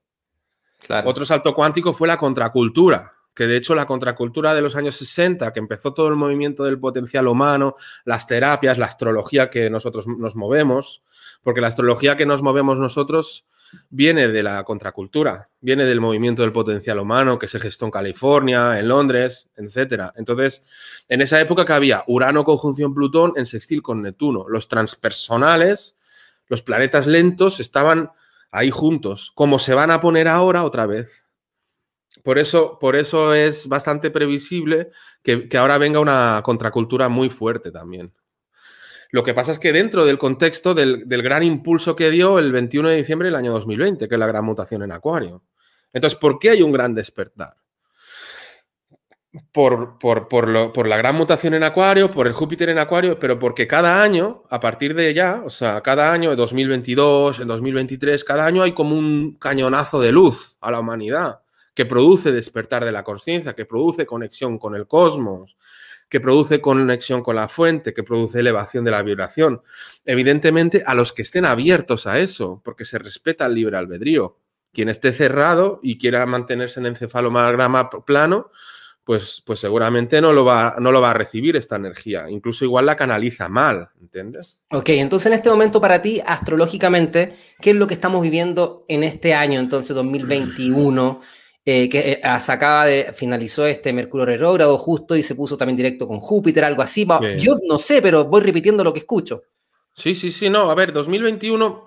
Claro. 0.87 1.07
Otro 1.07 1.23
salto 1.23 1.53
cuántico 1.53 1.93
fue 1.93 2.07
la 2.07 2.17
contracultura, 2.17 3.11
que 3.39 3.47
de 3.47 3.55
hecho 3.55 3.73
la 3.73 3.85
contracultura 3.85 4.53
de 4.53 4.59
los 4.59 4.75
años 4.75 4.97
60, 4.97 5.53
que 5.53 5.61
empezó 5.61 5.93
todo 5.93 6.09
el 6.09 6.17
movimiento 6.17 6.65
del 6.65 6.77
potencial 6.77 7.25
humano, 7.25 7.73
las 8.03 8.27
terapias, 8.27 8.77
la 8.77 8.87
astrología 8.87 9.49
que 9.49 9.69
nosotros 9.69 10.07
nos 10.07 10.35
movemos, 10.35 11.03
porque 11.41 11.61
la 11.61 11.67
astrología 11.67 12.17
que 12.17 12.25
nos 12.25 12.41
movemos 12.41 12.79
nosotros 12.79 13.47
viene 13.89 14.27
de 14.27 14.43
la 14.43 14.61
contracultura, 14.65 15.47
viene 15.61 15.85
del 15.85 16.01
movimiento 16.01 16.41
del 16.41 16.51
potencial 16.51 16.99
humano 16.99 17.39
que 17.39 17.47
se 17.47 17.61
gestó 17.61 17.85
en 17.85 17.91
California, 17.91 18.77
en 18.77 18.89
Londres, 18.89 19.49
etc. 19.55 20.11
Entonces, 20.17 20.65
en 21.07 21.21
esa 21.21 21.39
época 21.39 21.63
que 21.63 21.71
había 21.71 22.03
Urano 22.07 22.43
conjunción 22.43 22.93
Plutón 22.93 23.31
en 23.37 23.45
sextil 23.45 23.81
con 23.81 24.01
Neptuno. 24.01 24.49
Los 24.49 24.67
transpersonales, 24.67 25.97
los 26.47 26.61
planetas 26.61 27.07
lentos 27.07 27.61
estaban 27.61 28.11
ahí 28.51 28.69
juntos, 28.69 29.31
como 29.33 29.59
se 29.59 29.73
van 29.73 29.91
a 29.91 30.01
poner 30.01 30.27
ahora 30.27 30.65
otra 30.65 30.85
vez. 30.87 31.28
Por 32.29 32.37
eso, 32.37 32.77
por 32.77 32.95
eso 32.95 33.33
es 33.33 33.67
bastante 33.67 34.11
previsible 34.11 34.91
que, 35.23 35.49
ahora 35.57 35.79
venga 35.79 35.99
una 35.99 36.41
contracultura 36.43 37.09
muy 37.09 37.31
fuerte 37.31 37.71
también. 37.71 38.13
Lo 39.09 39.23
que 39.23 39.33
pasa 39.33 39.51
es 39.51 39.57
que 39.57 39.73
dentro 39.73 40.05
del 40.05 40.19
contexto 40.19 40.75
del, 40.75 41.05
gran 41.07 41.41
impulso 41.41 41.95
que 41.95 42.11
dio 42.11 42.37
el 42.37 42.51
21 42.51 42.89
de 42.89 42.97
diciembre 42.97 43.29
del 43.29 43.35
año 43.35 43.51
2020, 43.53 44.07
que 44.07 44.13
es 44.13 44.19
la 44.19 44.27
gran 44.27 44.45
mutación 44.45 44.83
en 44.83 44.91
Acuario. 44.91 45.41
Entonces, 45.91 46.19
¿por 46.19 46.37
qué 46.37 46.51
hay 46.51 46.61
un 46.61 46.71
gran 46.71 46.93
despertar? 46.93 47.55
Por, 49.51 49.97
por, 49.97 50.87
la 50.87 50.97
gran 50.97 51.15
mutación 51.15 51.55
en 51.55 51.63
Acuario, 51.63 52.11
por 52.11 52.27
el 52.27 52.33
Júpiter 52.33 52.69
en 52.69 52.77
Acuario, 52.77 53.17
pero 53.17 53.39
porque 53.39 53.65
cada 53.65 54.03
año, 54.03 54.43
a 54.51 54.59
partir 54.59 54.93
de 54.93 55.15
ya, 55.15 55.41
o 55.43 55.49
sea, 55.49 55.81
cada 55.81 56.13
año, 56.13 56.29
en 56.29 56.37
2022, 56.37 57.39
en 57.39 57.47
2023, 57.47 58.23
cada 58.23 58.45
año 58.45 58.61
hay 58.61 58.73
como 58.73 58.95
un 58.95 59.35
cañonazo 59.39 59.99
de 59.99 60.11
luz 60.11 60.57
a 60.61 60.69
la 60.69 60.79
humanidad 60.79 61.41
que 61.79 61.85
produce 61.85 62.33
despertar 62.33 62.83
de 62.83 62.91
la 62.91 63.05
conciencia, 63.05 63.55
que 63.55 63.63
produce 63.63 64.05
conexión 64.05 64.59
con 64.59 64.75
el 64.75 64.85
cosmos, 64.85 65.55
que 66.09 66.19
produce 66.19 66.59
conexión 66.59 67.23
con 67.23 67.37
la 67.37 67.47
fuente, 67.47 67.93
que 67.93 68.03
produce 68.03 68.41
elevación 68.41 68.83
de 68.83 68.91
la 68.91 69.01
vibración. 69.01 69.61
Evidentemente, 70.03 70.83
a 70.85 70.93
los 70.93 71.13
que 71.13 71.21
estén 71.21 71.45
abiertos 71.45 72.05
a 72.05 72.19
eso, 72.19 72.61
porque 72.65 72.83
se 72.83 72.99
respeta 72.99 73.45
el 73.45 73.53
libre 73.53 73.77
albedrío. 73.77 74.39
Quien 74.73 74.89
esté 74.89 75.13
cerrado 75.13 75.79
y 75.81 75.97
quiera 75.97 76.25
mantenerse 76.25 76.81
en 76.81 76.87
encefalomagrama 76.87 77.89
plano, 78.05 78.51
pues, 79.05 79.41
pues 79.45 79.61
seguramente 79.61 80.19
no 80.19 80.33
lo, 80.33 80.43
va, 80.43 80.75
no 80.79 80.91
lo 80.91 80.99
va 80.99 81.11
a 81.11 81.13
recibir 81.13 81.55
esta 81.55 81.77
energía. 81.77 82.29
Incluso 82.29 82.65
igual 82.65 82.87
la 82.87 82.97
canaliza 82.97 83.47
mal, 83.47 83.87
¿entiendes? 84.01 84.59
Ok, 84.71 84.89
entonces 84.89 85.27
en 85.27 85.33
este 85.33 85.49
momento 85.49 85.79
para 85.79 86.01
ti, 86.01 86.21
astrológicamente, 86.25 87.37
¿qué 87.61 87.69
es 87.69 87.77
lo 87.77 87.87
que 87.87 87.93
estamos 87.93 88.21
viviendo 88.21 88.83
en 88.89 89.05
este 89.05 89.33
año, 89.33 89.61
entonces 89.61 89.95
2021? 89.95 91.21
Eh, 91.65 91.89
que 91.89 91.99
eh, 92.13 92.21
acaba 92.23 92.85
de, 92.85 93.11
finalizó 93.13 93.65
este 93.67 93.93
Mercurio 93.93 94.25
retrógrado 94.25 94.77
justo 94.77 95.15
y 95.15 95.21
se 95.21 95.35
puso 95.35 95.57
también 95.57 95.77
directo 95.77 96.07
con 96.07 96.19
Júpiter, 96.19 96.63
algo 96.63 96.81
así. 96.81 97.05
Yo 97.37 97.59
no 97.67 97.77
sé, 97.77 98.01
pero 98.01 98.25
voy 98.25 98.41
repitiendo 98.41 98.83
lo 98.83 98.93
que 98.93 98.99
escucho. 98.99 99.43
Sí, 99.93 100.15
sí, 100.15 100.31
sí, 100.31 100.49
no, 100.49 100.71
a 100.71 100.75
ver, 100.75 100.93
2021, 100.93 101.85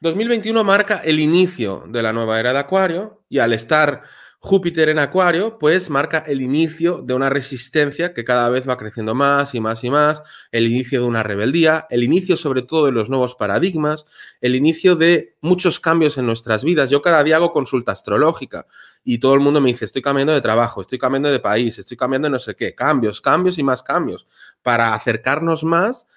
2021 0.00 0.62
marca 0.62 1.00
el 1.04 1.18
inicio 1.18 1.84
de 1.88 2.02
la 2.02 2.12
nueva 2.12 2.38
era 2.38 2.52
de 2.52 2.58
Acuario 2.58 3.22
y 3.28 3.38
al 3.38 3.54
estar 3.54 4.02
Júpiter 4.38 4.90
en 4.90 4.98
Acuario, 4.98 5.58
pues 5.58 5.90
marca 5.90 6.22
el 6.26 6.40
inicio 6.40 7.02
de 7.02 7.14
una 7.14 7.30
resistencia 7.30 8.14
que 8.14 8.24
cada 8.24 8.48
vez 8.48 8.68
va 8.68 8.76
creciendo 8.76 9.14
más 9.14 9.54
y 9.54 9.60
más 9.60 9.82
y 9.82 9.90
más, 9.90 10.22
el 10.52 10.68
inicio 10.68 11.00
de 11.00 11.06
una 11.06 11.22
rebeldía, 11.22 11.86
el 11.90 12.04
inicio 12.04 12.36
sobre 12.36 12.62
todo 12.62 12.86
de 12.86 12.92
los 12.92 13.08
nuevos 13.08 13.34
paradigmas, 13.34 14.04
el 14.40 14.54
inicio 14.54 14.94
de 14.94 15.34
muchos 15.40 15.80
cambios 15.80 16.16
en 16.18 16.26
nuestras 16.26 16.62
vidas. 16.62 16.90
Yo 16.90 17.02
cada 17.02 17.24
día 17.24 17.36
hago 17.36 17.52
consulta 17.52 17.92
astrológica 17.92 18.66
y 19.08 19.18
todo 19.18 19.34
el 19.34 19.40
mundo 19.40 19.60
me 19.60 19.68
dice, 19.68 19.84
estoy 19.84 20.02
cambiando 20.02 20.32
de 20.32 20.40
trabajo, 20.40 20.80
estoy 20.80 20.98
cambiando 20.98 21.30
de 21.30 21.38
país, 21.38 21.78
estoy 21.78 21.96
cambiando 21.96 22.26
de 22.26 22.32
no 22.32 22.40
sé 22.40 22.56
qué, 22.56 22.74
cambios, 22.74 23.20
cambios 23.20 23.56
y 23.56 23.62
más 23.62 23.84
cambios, 23.84 24.26
para 24.62 24.94
acercarnos 24.94 25.62
más 25.62 26.10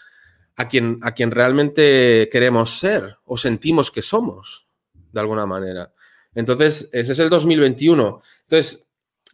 a 0.55 0.67
quien, 0.67 0.97
a 1.03 1.13
quien 1.13 1.29
realmente 1.29 2.27
queremos 2.31 2.79
ser 2.79 3.17
o 3.25 3.37
sentimos 3.37 3.91
que 3.91 4.01
somos, 4.01 4.67
de 5.11 5.19
alguna 5.19 5.45
manera. 5.45 5.93
Entonces, 6.33 6.89
ese 6.91 7.11
es 7.11 7.19
el 7.19 7.29
2021. 7.29 8.23
Entonces, 8.41 8.87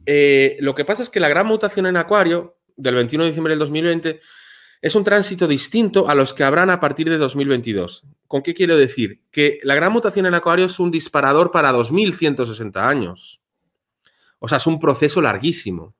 eh, 0.05 0.57
lo 0.59 0.75
que 0.75 0.83
pasa 0.83 1.01
es 1.01 1.09
que 1.09 1.21
la 1.21 1.29
gran 1.29 1.47
mutación 1.47 1.85
en 1.85 1.95
Acuario, 1.95 2.57
del 2.75 2.95
21 2.95 3.23
de 3.23 3.29
diciembre 3.29 3.51
del 3.51 3.59
2020, 3.59 4.19
es 4.81 4.95
un 4.95 5.05
tránsito 5.05 5.47
distinto 5.47 6.09
a 6.09 6.13
los 6.13 6.33
que 6.33 6.43
habrán 6.43 6.69
a 6.69 6.81
partir 6.81 7.09
de 7.09 7.17
2022. 7.17 8.03
¿Con 8.27 8.41
qué 8.41 8.53
quiero 8.53 8.75
decir? 8.75 9.21
Que 9.31 9.59
la 9.63 9.75
gran 9.75 9.93
mutación 9.93 10.25
en 10.25 10.33
Acuario 10.33 10.65
es 10.65 10.77
un 10.77 10.91
disparador 10.91 11.51
para 11.51 11.71
2160 11.71 12.85
años. 12.85 13.41
O 14.39 14.47
sea, 14.47 14.57
es 14.57 14.67
un 14.67 14.79
proceso 14.79 15.21
larguísimo. 15.21 15.95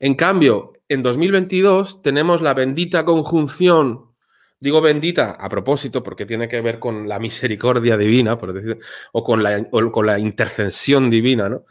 En 0.00 0.14
cambio, 0.14 0.72
en 0.88 1.02
2022 1.02 2.02
tenemos 2.02 2.42
la 2.42 2.54
bendita 2.54 3.04
conjunción 3.04 4.14
Digo 4.64 4.80
bendita 4.80 5.32
a 5.32 5.48
propósito 5.50 6.02
porque 6.02 6.24
tiene 6.24 6.48
que 6.48 6.62
ver 6.62 6.78
con 6.78 7.06
la 7.06 7.18
misericordia 7.18 7.98
divina, 7.98 8.38
por 8.38 8.54
decir, 8.54 8.78
o 9.12 9.22
con 9.22 9.42
la, 9.42 9.62
con 9.68 10.06
la 10.06 10.18
divina, 11.10 11.50
¿no? 11.50 11.66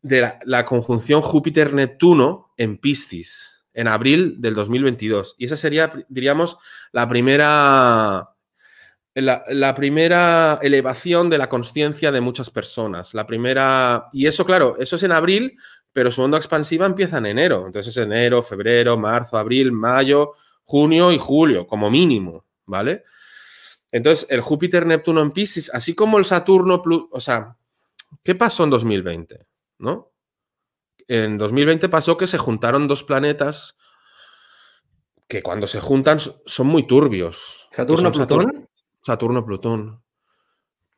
De 0.00 0.32
la, 0.46 0.64
conjunción 0.64 1.20
Júpiter-Neptuno 1.20 2.54
en 2.56 2.78
Piscis, 2.78 3.66
en 3.74 3.86
abril 3.86 4.36
del 4.40 4.54
2022. 4.54 5.34
Y 5.36 5.44
esa 5.44 5.58
sería, 5.58 5.92
diríamos, 6.08 6.56
la 6.92 7.06
primera, 7.06 8.29
la, 9.14 9.44
la 9.48 9.74
primera 9.74 10.58
elevación 10.62 11.30
de 11.30 11.38
la 11.38 11.48
conciencia 11.48 12.12
de 12.12 12.20
muchas 12.20 12.50
personas. 12.50 13.14
La 13.14 13.26
primera. 13.26 14.08
Y 14.12 14.26
eso, 14.26 14.44
claro, 14.44 14.76
eso 14.78 14.96
es 14.96 15.02
en 15.02 15.12
abril, 15.12 15.58
pero 15.92 16.10
su 16.10 16.22
onda 16.22 16.38
expansiva 16.38 16.86
empieza 16.86 17.18
en 17.18 17.26
enero. 17.26 17.64
Entonces, 17.66 17.96
enero, 17.96 18.42
febrero, 18.42 18.96
marzo, 18.96 19.36
abril, 19.38 19.72
mayo 19.72 20.32
junio 20.70 21.10
y 21.10 21.18
julio, 21.18 21.66
como 21.66 21.90
mínimo, 21.90 22.46
¿vale? 22.64 23.02
Entonces, 23.90 24.28
el 24.30 24.40
Júpiter-Neptuno 24.40 25.20
en 25.20 25.32
Pisces, 25.32 25.68
así 25.74 25.96
como 25.96 26.16
el 26.16 26.24
Saturno, 26.24 26.80
o 27.10 27.20
sea, 27.20 27.56
¿qué 28.22 28.36
pasó 28.36 28.62
en 28.62 28.70
2020? 28.70 29.48
¿No? 29.78 30.12
En 31.08 31.38
2020 31.38 31.88
pasó 31.88 32.16
que 32.16 32.28
se 32.28 32.38
juntaron 32.38 32.86
dos 32.86 33.02
planetas 33.02 33.76
que 35.26 35.42
cuando 35.42 35.66
se 35.66 35.80
juntan 35.80 36.20
son 36.20 36.66
muy 36.68 36.86
turbios. 36.86 37.68
¿Saturno-Plutón? 39.02 39.78
Saturno-Plutón. 39.80 40.10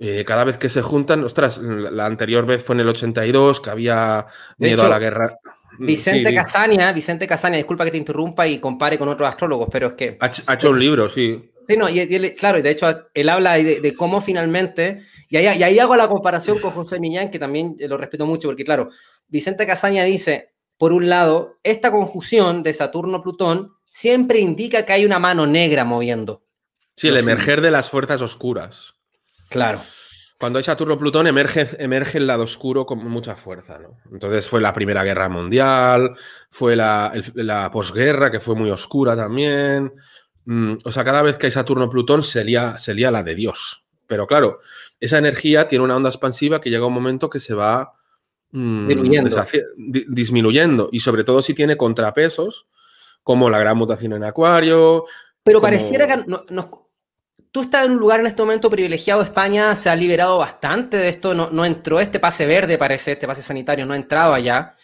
Eh, 0.04 0.24
cada 0.24 0.42
vez 0.42 0.58
que 0.58 0.68
se 0.68 0.82
juntan, 0.82 1.22
ostras, 1.22 1.58
la 1.58 2.06
anterior 2.06 2.44
vez 2.44 2.64
fue 2.64 2.74
en 2.74 2.80
el 2.80 2.88
82, 2.88 3.60
que 3.60 3.70
había 3.70 4.26
miedo 4.58 4.84
a 4.84 4.88
la 4.88 4.98
guerra. 4.98 5.38
Mm, 5.78 5.86
Vicente 5.86 6.34
Casaña, 6.34 6.90
Vicente 6.90 7.24
Casaña, 7.24 7.56
disculpa 7.56 7.84
que 7.84 7.92
te 7.92 7.98
interrumpa 7.98 8.48
y 8.48 8.58
compare 8.58 8.98
con 8.98 9.08
otros 9.08 9.28
astrólogos, 9.28 9.68
pero 9.70 9.86
es 9.86 9.92
que... 9.92 10.18
Ha, 10.18 10.54
hecho 10.54 10.70
un 10.70 10.80
libro, 10.80 11.08
sí. 11.08 11.52
Sí, 11.68 11.76
no, 11.76 11.88
y, 11.88 12.04
claro, 12.34 12.58
y 12.58 12.62
de 12.62 12.70
hecho 12.70 12.88
él 13.14 13.28
habla 13.28 13.52
de, 13.52 13.92
cómo 13.96 14.20
finalmente, 14.20 15.02
y 15.28 15.36
ahí, 15.36 15.56
y 15.56 15.62
ahí, 15.62 15.78
hago 15.78 15.94
la 15.94 16.08
comparación 16.08 16.58
con 16.58 16.72
José 16.72 16.98
Millán, 16.98 17.30
que 17.30 17.38
también 17.38 17.76
lo 17.78 17.96
respeto 17.96 18.26
mucho, 18.26 18.48
porque 18.48 18.64
claro, 18.64 18.90
Vicente 19.28 19.68
Casaña 19.68 20.02
dice, 20.02 20.48
por 20.78 20.92
un 20.92 21.08
lado, 21.08 21.60
esta 21.62 21.92
confusión 21.92 22.64
de 22.64 22.72
Saturno-Plutón 22.72 23.76
siempre 23.92 24.40
indica 24.40 24.84
que 24.84 24.94
hay 24.94 25.04
una 25.04 25.20
mano 25.20 25.46
negra 25.46 25.84
moviendo. 25.84 26.41
Sí, 26.96 27.08
el 27.08 27.16
emerger 27.16 27.60
de 27.60 27.70
las 27.70 27.90
fuerzas 27.90 28.20
oscuras. 28.20 28.94
Claro. 29.48 29.80
Cuando 30.42 30.58
hay 30.58 30.64
Saturno-Plutón 30.64 31.28
emerge, 31.28 31.68
emerge 31.78 32.18
el 32.18 32.26
lado 32.26 32.42
oscuro 32.42 32.84
con 32.84 32.98
mucha 32.98 33.36
fuerza, 33.36 33.78
¿no? 33.78 33.98
Entonces 34.10 34.48
fue 34.48 34.60
la 34.60 34.72
Primera 34.72 35.04
Guerra 35.04 35.28
Mundial, 35.28 36.16
fue 36.50 36.74
la, 36.74 37.70
posguerra, 37.72 38.28
que 38.28 38.40
fue 38.40 38.56
muy 38.56 38.68
oscura 38.68 39.14
también. 39.14 39.92
Mm, 40.44 40.74
o 40.84 40.90
sea, 40.90 41.04
cada 41.04 41.22
vez 41.22 41.36
que 41.36 41.46
hay 41.46 41.52
Saturno-Plutón 41.52 42.24
se 42.24 42.44
lía, 42.44 42.76
la 43.12 43.22
de 43.22 43.34
Dios. 43.36 43.84
Pero 44.08 44.26
claro, 44.26 44.58
esa 44.98 45.18
energía 45.18 45.68
tiene 45.68 45.84
una 45.84 45.96
onda 45.96 46.10
expansiva 46.10 46.60
que 46.60 46.70
llega 46.70 46.86
un 46.86 46.92
momento 46.92 47.30
que 47.30 47.38
se 47.38 47.54
va 47.54 47.92
mm, 48.50 48.88
disminuyendo. 50.08 50.88
Y 50.90 50.98
sobre 50.98 51.22
todo 51.22 51.40
si 51.40 51.54
tiene 51.54 51.76
contrapesos, 51.76 52.66
como 53.22 53.48
la 53.48 53.60
gran 53.60 53.76
mutación 53.76 54.12
en 54.14 54.24
Acuario. 54.24 55.04
Pero 55.44 55.60
pareciera 55.60 56.06
que 56.06 56.24
nos, 56.26 56.68
tú 57.50 57.62
estás 57.62 57.86
en 57.86 57.92
un 57.92 57.98
lugar 57.98 58.20
en 58.20 58.26
este 58.26 58.42
momento 58.42 58.70
privilegiado. 58.70 59.22
España 59.22 59.76
se 59.76 59.90
ha 59.90 59.96
liberado 59.96 60.38
bastante 60.38 60.96
de 60.96 61.08
esto. 61.08 61.34
No, 61.34 61.64
entró 61.64 62.00
este 62.00 62.18
pase 62.18 62.46
verde, 62.46 62.78
parece, 62.78 63.12
este 63.12 63.26
pase 63.26 63.42
sanitario, 63.42 63.84
no 63.86 63.94
ha 63.94 63.96
entrado 63.96 64.34
allá 64.34 64.74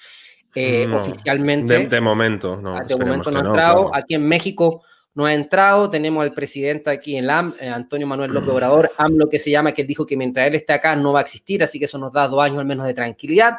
eh, 0.55 0.87
oficialmente. 0.93 1.87
De, 1.87 2.01
momento, 2.01 2.57
no. 2.57 2.79
De 2.85 2.97
momento 2.97 3.31
no 3.31 3.39
ha 3.39 3.43
entrado. 3.43 3.91
Aquí 3.95 4.15
en 4.15 4.27
México 4.27 4.83
no 5.15 5.25
ha 5.27 5.35
entrado. 5.35 5.89
Tenemos 5.89 6.23
al 6.23 6.35
presidente 6.35 6.91
aquí 6.91 7.17
en 7.17 7.27
la 7.27 7.53
eh, 7.61 7.69
Antonio 7.69 8.07
Manuel 8.07 8.33
López 8.33 8.51
Obrador, 8.51 8.91
AMLO 8.99 9.29
que 9.29 9.39
se 9.39 9.51
llama, 9.51 9.73
que 9.73 9.85
dijo 9.85 10.05
que 10.05 10.17
mientras 10.17 10.47
él 10.47 10.57
esté 10.57 10.75
acá 10.75 10.95
no 10.95 11.13
va 11.13 11.21
a 11.21 11.23
existir, 11.23 11.63
así 11.63 11.79
que 11.79 11.87
eso 11.87 11.99
nos 11.99 12.13
da 12.13 12.29
dos 12.29 12.41
años 12.41 12.59
al 12.59 12.67
menos 12.67 12.87
de 12.87 12.95
tranquilidad. 12.95 13.57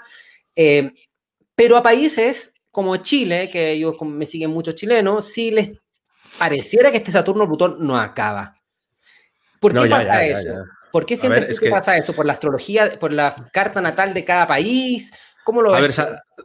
Eh, 0.55 0.91
pero 1.55 1.77
a 1.77 1.83
países 1.83 2.53
como 2.71 2.95
Chile, 2.97 3.49
que 3.51 3.71
ellos 3.71 3.95
me 4.01 4.25
siguen 4.25 4.51
muchos 4.51 4.75
chilenos, 4.75 5.25
sí 5.25 5.51
les 5.51 5.71
pareciera 6.39 6.91
que 6.91 6.97
este 6.97 7.11
Saturno-Plutón 7.11 7.77
no 7.79 7.97
acaba. 7.97 8.55
¿Por 9.59 9.73
qué 9.73 9.89
pasa 9.89 10.23
eso? 10.23 10.65
¿Por 10.91 11.05
qué 11.05 11.17
sientes 11.17 11.59
que, 11.59 11.69
pasa 11.69 11.97
eso? 11.97 12.13
¿Por 12.13 12.25
la 12.25 12.33
astrología, 12.33 12.97
por 12.99 13.11
la 13.11 13.35
carta 13.51 13.81
natal 13.81 14.13
de 14.13 14.25
cada 14.25 14.47
país? 14.47 15.11
¿Cómo 15.43 15.61
lo 15.61 15.75
A 15.75 15.81
ver, 15.81 15.93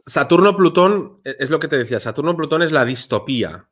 Saturno-Plutón, 0.05 1.21
e, 1.23 1.35
es 1.39 1.49
lo 1.49 1.59
que 1.59 1.67
te 1.67 1.77
decía, 1.77 1.99
Saturno-Plutón 1.99 2.61
es 2.61 2.71
la 2.71 2.85
distopía. 2.85 3.67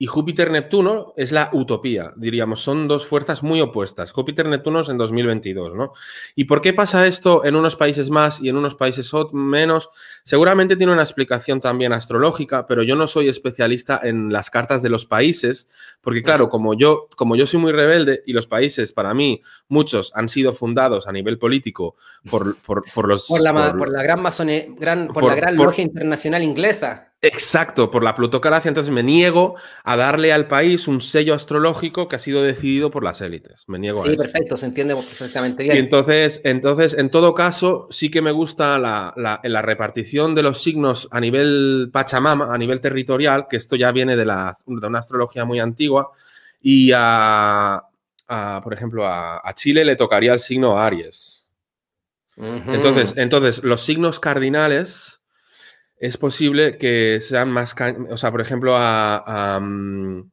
Y 0.00 0.06
Júpiter-Neptuno 0.06 1.12
es 1.16 1.32
la 1.32 1.50
utopía, 1.52 2.12
diríamos, 2.14 2.60
son 2.60 2.86
dos 2.86 3.04
fuerzas 3.04 3.42
muy 3.42 3.60
opuestas. 3.60 4.12
Júpiter-Neptuno 4.12 4.80
es 4.80 4.88
en 4.88 4.96
2022, 4.96 5.74
¿no? 5.74 5.92
¿Y 6.36 6.44
por 6.44 6.60
qué 6.60 6.72
pasa 6.72 7.04
esto 7.08 7.44
en 7.44 7.56
unos 7.56 7.74
países 7.74 8.08
más 8.08 8.40
y 8.40 8.48
en 8.48 8.56
unos 8.56 8.76
países 8.76 9.10
menos? 9.32 9.90
Seguramente 10.22 10.76
tiene 10.76 10.92
una 10.92 11.02
explicación 11.02 11.60
también 11.60 11.92
astrológica, 11.92 12.68
pero 12.68 12.84
yo 12.84 12.94
no 12.94 13.08
soy 13.08 13.28
especialista 13.28 13.98
en 14.00 14.32
las 14.32 14.50
cartas 14.50 14.82
de 14.82 14.88
los 14.88 15.04
países, 15.04 15.68
porque 16.00 16.22
claro, 16.22 16.48
como 16.48 16.74
yo, 16.74 17.08
como 17.16 17.34
yo 17.34 17.46
soy 17.46 17.58
muy 17.58 17.72
rebelde 17.72 18.22
y 18.24 18.34
los 18.34 18.46
países, 18.46 18.92
para 18.92 19.14
mí, 19.14 19.42
muchos 19.66 20.12
han 20.14 20.28
sido 20.28 20.52
fundados 20.52 21.08
a 21.08 21.12
nivel 21.12 21.38
político 21.38 21.96
por, 22.30 22.46
los... 23.08 23.26
Por 23.26 23.42
la, 23.42 24.02
gran, 24.04 24.22
masone, 24.22 24.76
gran, 24.78 25.08
por, 25.08 25.24
la 25.24 25.34
gran 25.34 25.56
logia 25.56 25.82
internacional 25.82 26.44
inglesa. 26.44 27.07
Exacto, 27.20 27.90
por 27.90 28.04
la 28.04 28.14
plutocracia, 28.14 28.68
entonces 28.68 28.94
me 28.94 29.02
niego 29.02 29.56
a 29.82 29.96
darle 29.96 30.32
al 30.32 30.46
país 30.46 30.86
un 30.86 31.00
sello 31.00 31.34
astrológico 31.34 32.06
que 32.06 32.14
ha 32.14 32.20
sido 32.20 32.44
decidido 32.44 32.92
por 32.92 33.02
las 33.02 33.20
élites. 33.20 33.64
Me 33.66 33.80
niego 33.80 34.04
sí, 34.04 34.16
perfecto, 34.16 34.56
se 34.56 34.66
entiende 34.66 34.94
perfectamente 34.94 35.64
bien. 35.64 35.76
Y 35.76 35.78
entonces, 35.80 36.40
entonces, 36.44 36.94
en 36.94 37.10
todo 37.10 37.34
caso, 37.34 37.88
sí 37.90 38.08
que 38.08 38.22
me 38.22 38.30
gusta 38.30 38.78
la, 38.78 39.12
la, 39.16 39.62
repartición 39.62 40.36
de 40.36 40.44
los 40.44 40.62
signos 40.62 41.08
a 41.10 41.18
nivel 41.18 41.90
Pachamama, 41.92 42.54
a 42.54 42.58
nivel 42.58 42.80
territorial, 42.80 43.48
que 43.50 43.56
esto 43.56 43.74
ya 43.74 43.90
viene 43.90 44.16
de, 44.16 44.24
la, 44.24 44.56
de 44.64 44.86
una 44.86 45.00
astrología 45.00 45.44
muy 45.44 45.58
antigua, 45.58 46.12
y 46.60 46.92
a, 46.94 47.82
por 48.62 48.72
ejemplo, 48.72 49.04
a, 49.04 49.52
Chile 49.56 49.84
le 49.84 49.96
tocaría 49.96 50.34
el 50.34 50.40
signo 50.40 50.78
Aries. 50.78 51.48
entonces, 52.36 53.14
entonces, 53.16 53.64
los 53.64 53.84
signos 53.84 54.20
cardinales 54.20 55.17
es 55.98 56.16
posible 56.16 56.78
que 56.78 57.20
sean 57.20 57.50
más, 57.50 57.74
o 58.10 58.16
sea, 58.16 58.30
por 58.30 58.40
ejemplo, 58.40 58.74
a, 58.76 59.58
mm, 59.60 60.30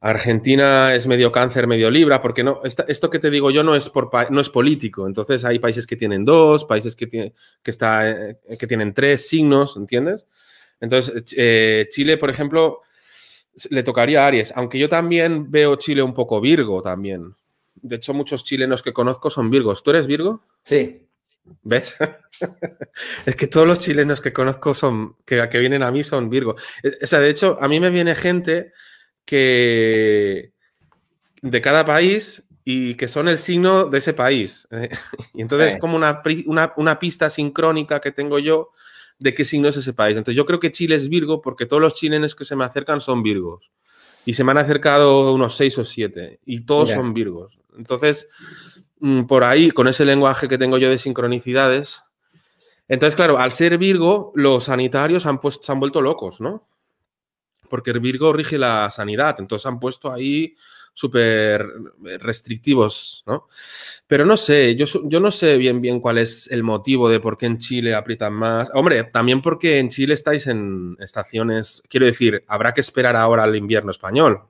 Argentina 0.00 0.94
es 0.94 1.06
medio 1.06 1.30
cáncer, 1.30 1.66
medio 1.68 1.90
libra, 1.90 2.20
porque 2.20 2.42
no, 2.42 2.60
esto 2.64 3.08
que 3.08 3.20
te 3.20 3.30
digo 3.30 3.52
yo 3.52 3.62
no 3.62 3.76
es, 3.76 3.88
por, 3.88 4.10
no 4.32 4.40
es 4.40 4.48
político, 4.48 5.06
entonces 5.06 5.44
hay 5.44 5.60
países 5.60 5.86
que 5.86 5.96
tienen 5.96 6.24
dos, 6.24 6.64
países 6.64 6.96
que, 6.96 7.06
tiene, 7.06 7.34
que, 7.62 7.70
está, 7.70 8.10
eh, 8.10 8.38
que 8.58 8.66
tienen 8.66 8.94
tres 8.94 9.28
signos, 9.28 9.76
¿entiendes? 9.76 10.26
Entonces, 10.80 11.32
eh, 11.36 11.86
Chile, 11.90 12.16
por 12.16 12.30
ejemplo, 12.30 12.80
le 13.70 13.82
tocaría 13.84 14.24
a 14.24 14.26
Aries, 14.26 14.52
aunque 14.56 14.78
yo 14.78 14.88
también 14.88 15.50
veo 15.50 15.76
Chile 15.76 16.02
un 16.02 16.14
poco 16.14 16.40
Virgo 16.40 16.82
también. 16.82 17.36
De 17.76 17.96
hecho, 17.96 18.14
muchos 18.14 18.42
chilenos 18.44 18.82
que 18.82 18.92
conozco 18.92 19.30
son 19.30 19.50
Virgos. 19.50 19.82
¿Tú 19.82 19.90
eres 19.90 20.06
Virgo? 20.06 20.42
Sí. 20.62 21.06
¿Ves? 21.62 21.96
es 23.26 23.36
que 23.36 23.46
todos 23.46 23.66
los 23.66 23.78
chilenos 23.78 24.20
que 24.20 24.32
conozco 24.32 24.74
son, 24.74 25.16
que, 25.24 25.48
que 25.48 25.58
vienen 25.58 25.82
a 25.82 25.90
mí 25.90 26.04
son 26.04 26.30
Virgo. 26.30 26.56
E, 26.82 26.98
o 27.02 27.06
sea, 27.06 27.20
de 27.20 27.30
hecho, 27.30 27.58
a 27.60 27.68
mí 27.68 27.80
me 27.80 27.90
viene 27.90 28.14
gente 28.14 28.72
que 29.24 30.52
de 31.40 31.60
cada 31.60 31.84
país 31.84 32.44
y 32.64 32.94
que 32.94 33.08
son 33.08 33.28
el 33.28 33.38
signo 33.38 33.86
de 33.86 33.98
ese 33.98 34.14
país. 34.14 34.68
y 35.34 35.42
entonces 35.42 35.74
es 35.74 35.80
como 35.80 35.96
una, 35.96 36.22
una, 36.76 36.98
pista 36.98 37.28
sincrónica 37.28 38.00
que 38.00 38.12
tengo 38.12 38.38
yo 38.38 38.70
de 39.18 39.34
qué 39.34 39.44
signo 39.44 39.68
es 39.68 39.76
ese 39.76 39.92
país. 39.92 40.16
Entonces 40.16 40.36
yo 40.36 40.46
creo 40.46 40.60
que 40.60 40.72
Chile 40.72 40.94
es 40.94 41.08
Virgo 41.08 41.42
porque 41.42 41.66
todos 41.66 41.82
los 41.82 41.94
chilenos 41.94 42.34
que 42.34 42.44
se 42.44 42.56
me 42.56 42.64
acercan 42.64 43.00
son 43.00 43.22
Virgos. 43.22 43.70
Y 44.24 44.34
se 44.34 44.44
me 44.44 44.52
han 44.52 44.58
acercado 44.58 45.32
unos 45.34 45.56
seis 45.56 45.76
o 45.78 45.84
siete 45.84 46.38
y 46.46 46.60
todos 46.60 46.90
son 46.90 47.12
Virgos. 47.12 47.58
Entonces, 47.76 48.28
por 49.26 49.44
ahí, 49.44 49.70
con 49.70 49.88
ese 49.88 50.04
lenguaje 50.04 50.48
que 50.48 50.58
tengo 50.58 50.78
yo 50.78 50.88
de 50.88 50.98
sincronicidades. 50.98 52.04
Entonces, 52.88 53.16
claro, 53.16 53.38
al 53.38 53.52
ser 53.52 53.78
Virgo, 53.78 54.32
los 54.34 54.64
sanitarios 54.64 55.26
han 55.26 55.40
puesto, 55.40 55.62
se 55.64 55.72
han 55.72 55.80
vuelto 55.80 56.00
locos, 56.00 56.40
¿no? 56.40 56.68
Porque 57.68 57.90
el 57.90 58.00
Virgo 58.00 58.32
rige 58.32 58.58
la 58.58 58.90
sanidad, 58.90 59.36
entonces 59.38 59.66
han 59.66 59.80
puesto 59.80 60.12
ahí 60.12 60.54
súper 60.94 61.66
restrictivos, 62.20 63.24
¿no? 63.26 63.48
Pero 64.06 64.26
no 64.26 64.36
sé, 64.36 64.76
yo, 64.76 64.84
yo 65.04 65.20
no 65.20 65.30
sé 65.30 65.56
bien 65.56 65.80
bien 65.80 66.00
cuál 66.00 66.18
es 66.18 66.50
el 66.50 66.62
motivo 66.62 67.08
de 67.08 67.18
por 67.18 67.38
qué 67.38 67.46
en 67.46 67.58
Chile 67.58 67.94
aprietan 67.94 68.34
más. 68.34 68.70
Hombre, 68.74 69.04
también 69.04 69.40
porque 69.40 69.78
en 69.78 69.88
Chile 69.88 70.14
estáis 70.14 70.46
en 70.46 70.96
estaciones, 71.00 71.82
quiero 71.88 72.06
decir, 72.06 72.44
habrá 72.46 72.74
que 72.74 72.82
esperar 72.82 73.16
ahora 73.16 73.44
al 73.44 73.56
invierno 73.56 73.90
español, 73.90 74.42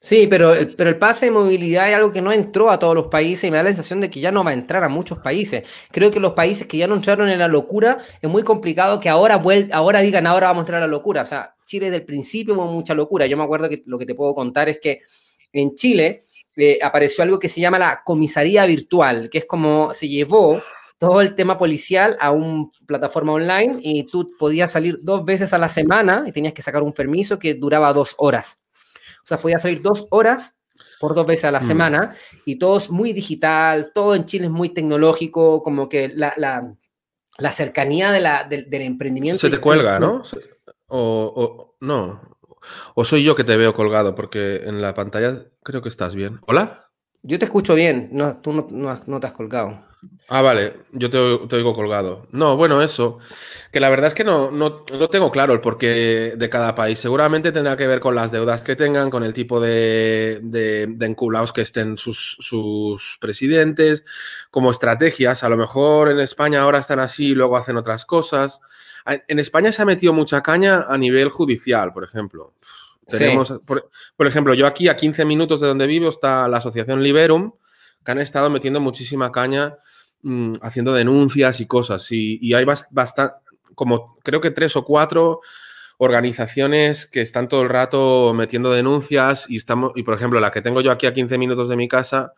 Sí, 0.00 0.28
pero 0.28 0.54
el, 0.54 0.76
pero 0.76 0.90
el 0.90 0.98
pase 0.98 1.26
de 1.26 1.32
movilidad 1.32 1.88
es 1.90 1.96
algo 1.96 2.12
que 2.12 2.22
no 2.22 2.30
entró 2.30 2.70
a 2.70 2.78
todos 2.78 2.94
los 2.94 3.08
países 3.08 3.44
y 3.44 3.50
me 3.50 3.56
da 3.56 3.64
la 3.64 3.70
sensación 3.70 4.00
de 4.00 4.08
que 4.08 4.20
ya 4.20 4.30
no 4.30 4.44
va 4.44 4.52
a 4.52 4.54
entrar 4.54 4.84
a 4.84 4.88
muchos 4.88 5.18
países. 5.18 5.64
Creo 5.90 6.10
que 6.12 6.20
los 6.20 6.34
países 6.34 6.68
que 6.68 6.78
ya 6.78 6.86
no 6.86 6.94
entraron 6.94 7.28
en 7.28 7.38
la 7.38 7.48
locura 7.48 7.98
es 8.22 8.30
muy 8.30 8.44
complicado 8.44 9.00
que 9.00 9.08
ahora, 9.08 9.42
ahora 9.72 10.00
digan 10.00 10.26
ahora 10.26 10.48
vamos 10.48 10.60
a 10.60 10.62
entrar 10.62 10.82
a 10.82 10.86
la 10.86 10.90
locura. 10.90 11.22
O 11.22 11.26
sea, 11.26 11.54
Chile 11.66 11.86
desde 11.86 12.02
el 12.02 12.06
principio 12.06 12.54
hubo 12.54 12.66
mucha 12.66 12.94
locura. 12.94 13.26
Yo 13.26 13.36
me 13.36 13.42
acuerdo 13.42 13.68
que 13.68 13.82
lo 13.86 13.98
que 13.98 14.06
te 14.06 14.14
puedo 14.14 14.34
contar 14.34 14.68
es 14.68 14.78
que 14.78 15.00
en 15.52 15.74
Chile 15.74 16.22
eh, 16.56 16.78
apareció 16.80 17.24
algo 17.24 17.38
que 17.40 17.48
se 17.48 17.60
llama 17.60 17.78
la 17.78 18.02
comisaría 18.04 18.64
virtual, 18.66 19.28
que 19.28 19.38
es 19.38 19.46
como 19.46 19.92
se 19.92 20.08
llevó 20.08 20.62
todo 20.98 21.20
el 21.20 21.34
tema 21.34 21.58
policial 21.58 22.16
a 22.20 22.30
una 22.30 22.68
plataforma 22.86 23.32
online 23.32 23.78
y 23.82 24.04
tú 24.04 24.30
podías 24.38 24.70
salir 24.70 24.98
dos 25.00 25.24
veces 25.24 25.52
a 25.52 25.58
la 25.58 25.68
semana 25.68 26.24
y 26.26 26.32
tenías 26.32 26.54
que 26.54 26.62
sacar 26.62 26.82
un 26.82 26.92
permiso 26.92 27.38
que 27.38 27.54
duraba 27.54 27.92
dos 27.92 28.14
horas. 28.18 28.58
O 29.28 29.36
sea, 29.36 29.38
podía 29.38 29.58
salir 29.58 29.82
dos 29.82 30.06
horas 30.08 30.56
por 30.98 31.14
dos 31.14 31.26
veces 31.26 31.44
a 31.44 31.50
la 31.50 31.60
mm. 31.60 31.66
semana 31.66 32.14
y 32.46 32.56
todo 32.56 32.78
es 32.78 32.88
muy 32.88 33.12
digital, 33.12 33.92
todo 33.94 34.14
en 34.14 34.24
Chile 34.24 34.46
es 34.46 34.50
muy 34.50 34.70
tecnológico, 34.70 35.62
como 35.62 35.86
que 35.86 36.08
la, 36.08 36.32
la, 36.38 37.52
cercanía 37.52 38.10
de 38.10 38.20
la, 38.20 38.44
del 38.44 38.72
emprendimiento. 38.72 39.40
Se 39.40 39.50
te 39.50 39.58
cuelga, 39.58 40.00
¿no? 40.00 40.22
O, 40.86 41.76
no. 41.80 42.38
O 42.94 43.04
soy 43.04 43.22
yo 43.22 43.34
que 43.34 43.44
te 43.44 43.58
veo 43.58 43.74
colgado, 43.74 44.14
porque 44.14 44.62
en 44.64 44.80
la 44.80 44.94
pantalla 44.94 45.44
creo 45.62 45.82
que 45.82 45.90
estás 45.90 46.14
bien. 46.14 46.40
¿Hola? 46.46 46.87
Yo 47.22 47.38
te 47.38 47.44
escucho 47.44 47.74
bien, 47.74 48.08
no, 48.12 48.38
tú 48.38 48.52
no, 48.52 48.66
no 49.06 49.20
te 49.20 49.26
has 49.26 49.32
colgado. 49.32 49.88
Ah, 50.30 50.42
vale, 50.42 50.74
yo 50.92 51.08
te, 51.08 51.16
oigo 51.56 51.72
colgado. 51.72 52.26
No, 52.32 52.56
bueno, 52.56 52.82
eso. 52.82 53.18
Que 53.72 53.80
la 53.80 53.88
verdad 53.88 54.08
es 54.08 54.14
que 54.14 54.24
no, 54.24 54.50
no, 54.50 54.84
tengo 55.10 55.30
claro 55.30 55.54
el 55.54 55.60
porqué 55.60 56.34
de 56.36 56.48
cada 56.50 56.74
país. 56.74 56.98
Seguramente 56.98 57.50
tendrá 57.50 57.76
que 57.76 57.86
ver 57.86 57.98
con 58.00 58.14
las 58.14 58.30
deudas 58.30 58.60
que 58.60 58.76
tengan, 58.76 59.08
con 59.08 59.24
el 59.24 59.32
tipo 59.32 59.58
de, 59.58 60.40
de, 60.42 60.82
enculados 61.00 61.52
que 61.52 61.62
estén 61.62 61.96
sus, 61.96 62.36
sus, 62.40 63.16
presidentes, 63.20 64.04
como 64.50 64.70
estrategias. 64.70 65.42
A 65.44 65.48
lo 65.48 65.56
mejor 65.56 66.10
en 66.10 66.20
España 66.20 66.60
ahora 66.60 66.78
están 66.78 67.00
así 67.00 67.28
y 67.28 67.34
luego 67.34 67.56
hacen 67.56 67.78
otras 67.78 68.04
cosas. 68.04 68.60
En 69.06 69.38
España 69.38 69.72
se 69.72 69.80
ha 69.80 69.86
metido 69.86 70.12
mucha 70.12 70.42
caña 70.42 70.84
a 70.88 70.98
nivel 70.98 71.30
judicial, 71.30 71.94
por 71.94 72.04
ejemplo. 72.04 72.52
Tenemos, 73.08 73.52
por, 73.66 73.90
por 74.16 74.26
ejemplo, 74.26 74.54
yo 74.54 74.66
aquí 74.66 74.88
a 74.88 74.96
15 74.96 75.24
minutos 75.24 75.60
de 75.60 75.66
donde 75.66 75.86
vivo 75.86 76.10
está 76.10 76.46
la 76.46 76.58
asociación 76.58 77.02
Liberum 77.02 77.52
que 78.04 78.12
han 78.12 78.20
estado 78.20 78.50
metiendo 78.50 78.80
muchísima 78.80 79.32
caña 79.32 79.76
mm, 80.22 80.52
haciendo 80.62 80.92
denuncias 80.92 81.60
y 81.60 81.66
cosas. 81.66 82.06
Y, 82.10 82.54
hay 82.54 82.64
bastante, 82.64 83.34
como 83.74 84.16
creo 84.22 84.40
que 84.40 84.50
tres 84.50 84.76
o 84.76 84.84
cuatro 84.84 85.40
organizaciones 85.98 87.06
que 87.06 87.20
están 87.20 87.48
todo 87.48 87.62
el 87.62 87.68
rato 87.68 88.32
metiendo 88.34 88.70
denuncias 88.72 89.46
y 89.48 89.56
estamos, 89.56 89.92
y 89.96 90.04
por 90.04 90.14
ejemplo, 90.14 90.40
la 90.40 90.50
que 90.50 90.62
tengo 90.62 90.80
yo 90.80 90.92
aquí 90.92 91.06
a 91.06 91.12
15 91.12 91.38
minutos 91.38 91.68
de 91.68 91.76
mi 91.76 91.88
casa, 91.88 92.32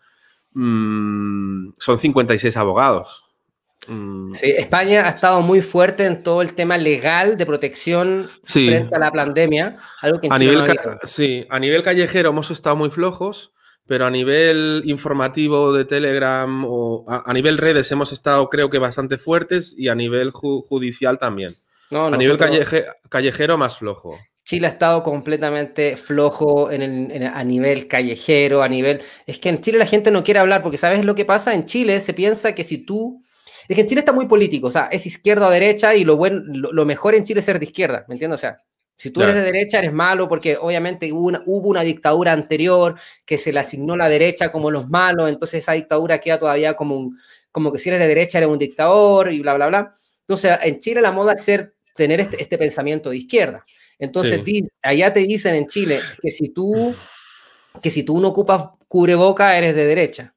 mm, 0.54 1.72
son 1.78 1.98
56 1.98 2.56
abogados. 2.56 3.29
Mm. 3.88 4.34
Sí, 4.34 4.50
España 4.56 5.06
ha 5.06 5.10
estado 5.10 5.40
muy 5.40 5.62
fuerte 5.62 6.04
en 6.04 6.22
todo 6.22 6.42
el 6.42 6.54
tema 6.54 6.76
legal 6.76 7.36
de 7.36 7.46
protección 7.46 8.30
frente 8.44 8.94
a 8.94 8.98
la 8.98 9.10
pandemia, 9.10 9.78
algo 10.00 10.20
que 10.20 10.28
a 10.30 10.38
nivel 10.38 10.64
Sí, 11.04 11.46
a 11.48 11.58
nivel 11.58 11.82
callejero 11.82 12.30
hemos 12.30 12.50
estado 12.50 12.76
muy 12.76 12.90
flojos, 12.90 13.54
pero 13.86 14.06
a 14.06 14.10
nivel 14.10 14.82
informativo 14.84 15.72
de 15.72 15.84
Telegram 15.84 16.64
o 16.66 17.04
a, 17.08 17.32
nivel 17.32 17.58
redes 17.58 17.90
hemos 17.90 18.12
estado 18.12 18.48
creo 18.48 18.68
que 18.70 18.78
bastante 18.78 19.18
fuertes 19.18 19.74
y 19.76 19.88
a 19.88 19.94
nivel 19.94 20.30
judicial 20.30 21.18
también. 21.18 21.52
a 21.90 22.10
nivel 22.10 22.38
callejero 23.08 23.56
más 23.56 23.78
flojo. 23.78 24.16
Chile 24.44 24.66
ha 24.66 24.70
estado 24.70 25.02
completamente 25.02 25.96
flojo 25.96 26.70
en 26.72 27.22
a 27.22 27.44
nivel 27.44 27.86
callejero, 27.86 28.62
a 28.62 28.68
nivel... 28.68 29.00
Es 29.24 29.38
que 29.38 29.48
en 29.48 29.60
Chile 29.60 29.78
la 29.78 29.86
gente 29.86 30.10
no 30.10 30.24
quiere 30.24 30.40
hablar 30.40 30.62
porque 30.62 30.76
¿sabes 30.76 31.04
lo 31.04 31.14
que 31.14 31.24
pasa? 31.24 31.54
En 31.54 31.66
Chile 31.66 32.00
se 32.00 32.14
piensa 32.14 32.54
que 32.54 32.64
si 32.64 32.78
tú... 32.78 33.22
Es 33.70 33.76
que 33.76 33.82
en 33.82 33.86
Chile 33.86 34.00
está 34.00 34.12
muy 34.12 34.26
político, 34.26 34.66
o 34.66 34.70
sea, 34.72 34.88
es 34.90 35.06
izquierda 35.06 35.46
o 35.46 35.50
derecha 35.50 35.94
y 35.94 36.02
lo, 36.02 36.16
bueno, 36.16 36.42
lo 36.44 36.84
mejor 36.84 37.14
en 37.14 37.22
Chile 37.22 37.38
es 37.38 37.46
ser 37.46 37.60
de 37.60 37.66
izquierda, 37.66 38.04
¿me 38.08 38.16
entiendes? 38.16 38.40
O 38.40 38.42
sea, 38.42 38.56
si 38.96 39.12
tú 39.12 39.22
eres 39.22 39.36
de 39.36 39.42
derecha, 39.42 39.78
eres 39.78 39.92
malo 39.92 40.28
porque 40.28 40.56
obviamente 40.56 41.12
hubo 41.12 41.68
una, 41.68 41.82
dictadura 41.82 42.32
anterior 42.32 42.96
que 43.24 43.38
se 43.38 43.52
le 43.52 43.60
asignó 43.60 43.96
la 43.96 44.08
derecha 44.08 44.50
como 44.50 44.72
los 44.72 44.88
malos, 44.88 45.28
entonces 45.28 45.62
esa 45.62 45.74
dictadura 45.74 46.18
queda 46.18 46.40
todavía 46.40 46.74
como, 46.74 46.96
un, 46.96 47.16
como 47.52 47.70
que 47.70 47.78
si 47.78 47.90
eres 47.90 48.00
de 48.00 48.08
derecha 48.08 48.38
eres 48.38 48.50
un 48.50 48.58
dictador 48.58 49.32
y 49.32 49.38
bla, 49.38 49.54
bla, 49.54 49.68
bla. 49.68 49.94
Entonces, 50.22 50.58
en 50.64 50.80
Chile 50.80 51.00
la 51.00 51.12
moda 51.12 51.34
es 51.34 51.44
ser, 51.44 51.74
tener 51.94 52.18
este, 52.18 52.42
este 52.42 52.58
pensamiento 52.58 53.10
de 53.10 53.18
izquierda. 53.18 53.64
Entonces, 54.00 54.40
allá 54.82 55.12
te 55.12 55.20
dicen 55.20 55.54
en 55.54 55.68
Chile 55.68 56.00
que 56.20 56.32
si 56.32 56.48
tú, 56.48 56.92
que 57.80 57.92
si 57.92 58.02
tú 58.02 58.18
no 58.18 58.26
ocupas 58.26 58.64
cubreboca, 58.88 59.56
eres 59.56 59.76
de 59.76 59.86
derecha 59.86 60.34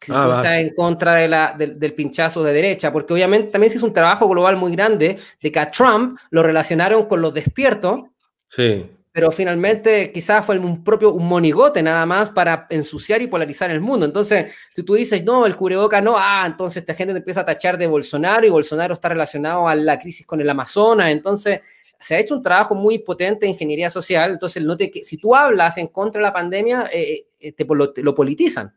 si 0.00 0.12
ah, 0.14 0.24
tú 0.24 0.36
estás 0.36 0.58
en 0.58 0.74
contra 0.74 1.14
de 1.14 1.28
la, 1.28 1.54
del 1.56 1.94
pinchazo 1.94 2.42
de 2.42 2.52
derecha, 2.52 2.92
porque 2.92 3.12
obviamente 3.12 3.50
también 3.50 3.70
se 3.70 3.78
hizo 3.78 3.86
un 3.86 3.92
trabajo 3.92 4.28
global 4.28 4.56
muy 4.56 4.72
grande 4.72 5.18
de 5.40 5.52
que 5.52 5.58
a 5.58 5.70
Trump 5.70 6.18
lo 6.30 6.42
relacionaron 6.42 7.06
con 7.06 7.20
los 7.20 7.34
despiertos. 7.34 8.02
Sí. 8.50 8.86
pero 9.12 9.30
finalmente 9.30 10.10
quizás 10.10 10.42
fue 10.42 10.58
un 10.58 10.82
propio 10.82 11.12
un 11.12 11.26
monigote 11.26 11.82
nada 11.82 12.06
más 12.06 12.30
para 12.30 12.66
ensuciar 12.70 13.20
y 13.20 13.26
polarizar 13.26 13.70
el 13.70 13.80
mundo. 13.80 14.06
Entonces, 14.06 14.52
si 14.72 14.82
tú 14.84 14.94
dices, 14.94 15.22
no, 15.22 15.44
el 15.44 15.54
cubreboca 15.54 16.00
no, 16.00 16.14
ah, 16.16 16.44
entonces 16.46 16.78
esta 16.78 16.94
gente 16.94 17.12
te 17.12 17.18
empieza 17.18 17.40
a 17.40 17.44
tachar 17.44 17.76
de 17.76 17.86
Bolsonaro 17.86 18.46
y 18.46 18.50
Bolsonaro 18.50 18.94
está 18.94 19.10
relacionado 19.10 19.68
a 19.68 19.74
la 19.74 19.98
crisis 19.98 20.24
con 20.24 20.40
el 20.40 20.48
Amazonas, 20.48 21.10
entonces 21.10 21.60
se 22.00 22.14
ha 22.14 22.18
hecho 22.20 22.34
un 22.34 22.42
trabajo 22.42 22.74
muy 22.74 22.98
potente 22.98 23.40
de 23.46 23.50
ingeniería 23.50 23.90
social, 23.90 24.32
entonces 24.32 24.62
note 24.62 24.90
que 24.90 25.04
si 25.04 25.18
tú 25.18 25.34
hablas 25.34 25.78
en 25.78 25.88
contra 25.88 26.20
de 26.20 26.22
la 26.22 26.32
pandemia, 26.32 26.88
eh, 26.92 27.26
eh, 27.40 27.52
te, 27.52 27.66
lo, 27.66 28.14
politizan. 28.14 28.74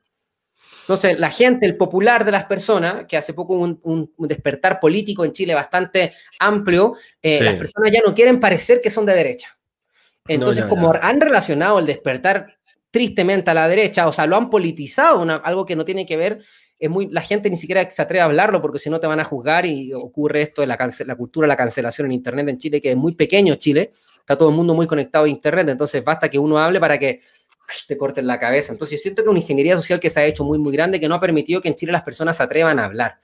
Entonces, 0.82 1.20
la 1.20 1.30
gente, 1.30 1.66
el 1.66 1.78
popular 1.78 2.26
de 2.26 2.32
las 2.32 2.46
personas, 2.46 3.06
que 3.08 3.18
hace 3.18 3.34
poco 3.34 3.54
un, 3.54 3.80
un, 3.84 4.28
despertar 4.28 4.80
político 4.80 5.24
en 5.24 5.32
Chile 5.32 5.54
bastante 5.54 6.14
amplio, 6.40 6.96
eh, 7.22 7.42
las 7.42 7.56
personas 7.56 7.92
ya 7.92 8.02
no 8.06 8.14
quieren 8.14 8.40
parecer 8.40 8.82
que 8.82 8.90
son 8.90 9.06
de 9.06 9.14
derecha. 9.14 9.58
Entonces, 10.28 10.66
como 10.66 10.94
han 10.94 11.22
relacionado 11.22 11.80
el 11.80 11.86
despertar 11.86 12.58
tristemente 12.90 13.52
a 13.52 13.54
la 13.54 13.68
derecha, 13.68 14.08
o 14.08 14.14
sea, 14.14 14.28
lo 14.28 14.36
han 14.36 14.50
politizado, 14.50 15.22
algo 15.44 15.66
que 15.66 15.76
no 15.76 15.86
tiene 15.86 16.06
que 16.06 16.18
ver 16.18 16.42
es 16.82 16.90
muy, 16.90 17.08
la 17.12 17.22
gente 17.22 17.48
ni 17.50 17.58
siquiera 17.58 17.88
se 17.92 18.02
atreve 18.02 18.22
a 18.22 18.26
hablarlo 18.26 18.60
porque 18.60 18.80
si 18.80 18.90
no 18.90 19.00
te 19.00 19.06
van 19.06 19.20
a 19.20 19.24
juzgar 19.24 19.68
y 19.68 19.94
ocurre 19.94 20.42
esto 20.42 20.62
de 20.62 20.68
la, 20.68 20.78
la 21.06 21.16
cultura 21.16 21.46
de 21.46 21.50
la 21.50 21.56
cancelación 21.56 22.08
en 22.08 22.14
Internet 22.14 22.50
en 22.50 22.58
Chile, 22.58 22.82
que 22.82 22.90
es 22.90 22.98
muy 22.98 23.14
pequeño 23.14 23.54
Chile, 23.56 23.92
está 24.20 24.36
todo 24.36 24.50
el 24.50 24.56
mundo 24.56 24.74
muy 24.74 24.88
conectado 24.88 25.26
a 25.26 25.30
Internet, 25.30 25.70
entonces 25.70 26.04
basta 26.04 26.28
que 26.28 26.40
uno 26.40 26.58
hable 26.58 26.80
para 26.80 26.98
que 26.98 27.20
te 27.88 27.98
corten 27.98 28.28
la 28.28 28.40
cabeza. 28.40 28.72
Entonces 28.72 29.00
yo 29.00 29.02
siento 29.02 29.24
que 29.24 29.30
una 29.30 29.40
ingeniería 29.40 29.76
social 29.76 30.00
que 30.00 30.10
se 30.10 30.20
ha 30.20 30.26
hecho 30.26 30.44
muy, 30.44 30.60
muy 30.60 30.74
grande, 30.74 31.00
que 31.00 31.08
no 31.08 31.16
ha 31.16 31.20
permitido 31.20 31.62
que 31.62 31.68
en 31.68 31.76
Chile 31.76 31.92
las 31.92 32.04
personas 32.04 32.38
se 32.38 32.44
atrevan 32.44 32.80
a 32.80 32.86
hablar. 32.86 33.20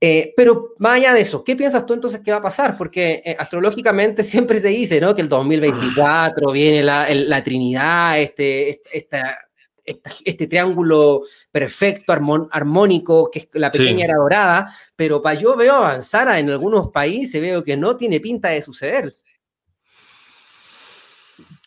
Eh, 0.00 0.34
pero 0.36 0.74
más 0.78 0.96
allá 0.96 1.14
de 1.14 1.22
eso, 1.22 1.42
¿qué 1.42 1.56
piensas 1.56 1.86
tú 1.86 1.94
entonces 1.94 2.20
que 2.20 2.30
va 2.30 2.36
a 2.38 2.42
pasar? 2.42 2.76
Porque 2.76 3.22
eh, 3.24 3.36
astrológicamente 3.38 4.24
siempre 4.24 4.60
se 4.60 4.68
dice, 4.68 5.00
¿no? 5.00 5.14
Que 5.14 5.22
el 5.22 5.28
2024 5.28 6.52
viene 6.52 6.82
la, 6.82 7.08
la 7.10 7.42
Trinidad, 7.42 8.20
este, 8.20 8.82
esta, 8.92 9.38
este 9.86 10.46
triángulo 10.46 11.22
perfecto, 11.50 12.12
armónico, 12.12 13.30
que 13.30 13.38
es 13.40 13.48
la 13.52 13.70
pequeña 13.70 14.04
era 14.04 14.16
dorada, 14.16 14.74
pero 14.96 15.22
para 15.22 15.38
yo 15.38 15.56
veo 15.56 15.74
avanzar 15.76 16.28
en 16.38 16.50
algunos 16.50 16.90
países, 16.90 17.40
veo 17.40 17.62
que 17.62 17.76
no 17.76 17.96
tiene 17.96 18.20
pinta 18.20 18.48
de 18.48 18.62
suceder. 18.62 19.14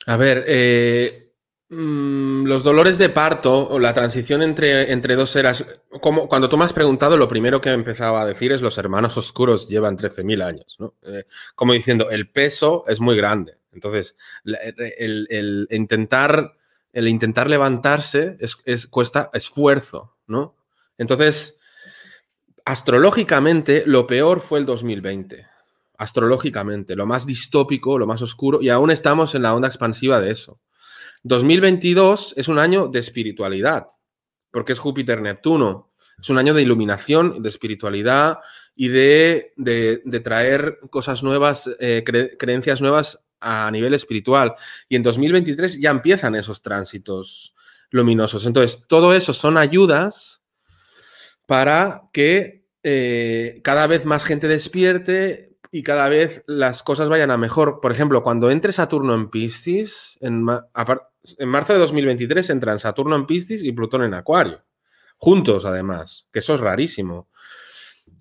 A 0.05 0.17
ver, 0.17 0.43
eh, 0.47 1.28
los 1.69 2.63
dolores 2.63 2.97
de 2.97 3.09
parto 3.09 3.67
o 3.69 3.77
la 3.77 3.93
transición 3.93 4.41
entre, 4.41 4.91
entre 4.91 5.15
dos 5.15 5.35
eras, 5.35 5.63
como 6.01 6.27
cuando 6.27 6.49
tú 6.49 6.57
me 6.57 6.65
has 6.65 6.73
preguntado, 6.73 7.15
lo 7.15 7.27
primero 7.27 7.61
que 7.61 7.69
empezaba 7.69 8.21
a 8.21 8.25
decir 8.25 8.51
es 8.51 8.61
los 8.61 8.77
hermanos 8.79 9.17
oscuros 9.17 9.69
llevan 9.69 9.97
13.000 9.97 10.43
años, 10.43 10.77
¿no? 10.79 10.95
Eh, 11.03 11.25
como 11.53 11.73
diciendo, 11.73 12.09
el 12.09 12.29
peso 12.29 12.85
es 12.87 12.99
muy 12.99 13.15
grande. 13.15 13.57
Entonces, 13.71 14.17
el 14.45 15.67
intentar 15.69 16.53
el 16.93 17.07
intentar 17.07 17.49
levantarse 17.49 18.37
es, 18.39 18.87
cuesta 18.87 19.29
esfuerzo, 19.33 20.15
¿no? 20.27 20.55
Entonces, 20.97 21.59
astrológicamente, 22.65 23.83
lo 23.85 24.07
peor 24.07 24.41
fue 24.41 24.59
el 24.59 24.65
2020. 24.65 25.45
Astrológicamente, 25.97 26.95
lo 26.95 27.05
más 27.05 27.25
distópico, 27.25 27.97
lo 27.99 28.07
más 28.07 28.21
oscuro, 28.21 28.61
y 28.61 28.69
aún 28.69 28.89
estamos 28.91 29.35
en 29.35 29.43
la 29.43 29.53
onda 29.53 29.67
expansiva 29.67 30.19
de 30.19 30.31
eso. 30.31 30.59
2022 31.23 32.33
es 32.37 32.47
un 32.47 32.59
año 32.59 32.87
de 32.87 32.99
espiritualidad, 32.99 33.87
porque 34.51 34.73
es 34.73 34.79
Júpiter-Neptuno. 34.79 35.91
Es 36.21 36.29
un 36.29 36.37
año 36.37 36.53
de 36.53 36.61
iluminación, 36.61 37.41
de 37.41 37.49
espiritualidad 37.49 38.39
y 38.75 38.89
de, 38.89 39.53
traer 40.23 40.79
cosas 40.89 41.23
nuevas, 41.23 41.69
eh, 41.79 42.03
creencias 42.37 42.81
nuevas 42.81 43.19
a 43.39 43.69
nivel 43.71 43.93
espiritual. 43.93 44.53
Y 44.89 44.95
en 44.95 45.03
2023 45.03 45.79
ya 45.79 45.91
empiezan 45.91 46.35
esos 46.35 46.61
tránsitos 46.61 47.55
luminosos. 47.89 48.45
Entonces, 48.45 48.83
todo 48.87 49.13
eso 49.13 49.33
son 49.33 49.57
ayudas 49.57 50.43
para 51.45 52.03
que 52.13 52.65
eh, 52.83 53.61
cada 53.63 53.87
vez 53.87 54.05
más 54.05 54.23
gente 54.23 54.47
despierte 54.47 55.57
y 55.71 55.83
cada 55.83 56.09
vez 56.09 56.43
las 56.47 56.83
cosas 56.83 57.09
vayan 57.09 57.31
a 57.31 57.37
mejor. 57.37 57.79
Por 57.81 57.91
ejemplo, 57.91 58.23
cuando 58.23 58.51
entre 58.51 58.71
Saturno 58.71 59.13
en 59.13 59.29
Piscis, 59.29 60.17
en, 60.21 60.45
en 61.37 61.49
marzo 61.49 61.73
de 61.73 61.79
2023 61.79 62.49
entran 62.49 62.79
Saturno 62.79 63.15
en 63.15 63.25
Piscis 63.25 63.63
y 63.63 63.71
Plutón 63.71 64.03
en 64.03 64.13
Acuario. 64.13 64.63
Juntos, 65.17 65.65
además, 65.65 66.27
que 66.31 66.39
eso 66.39 66.55
es 66.55 66.61
rarísimo. 66.61 67.29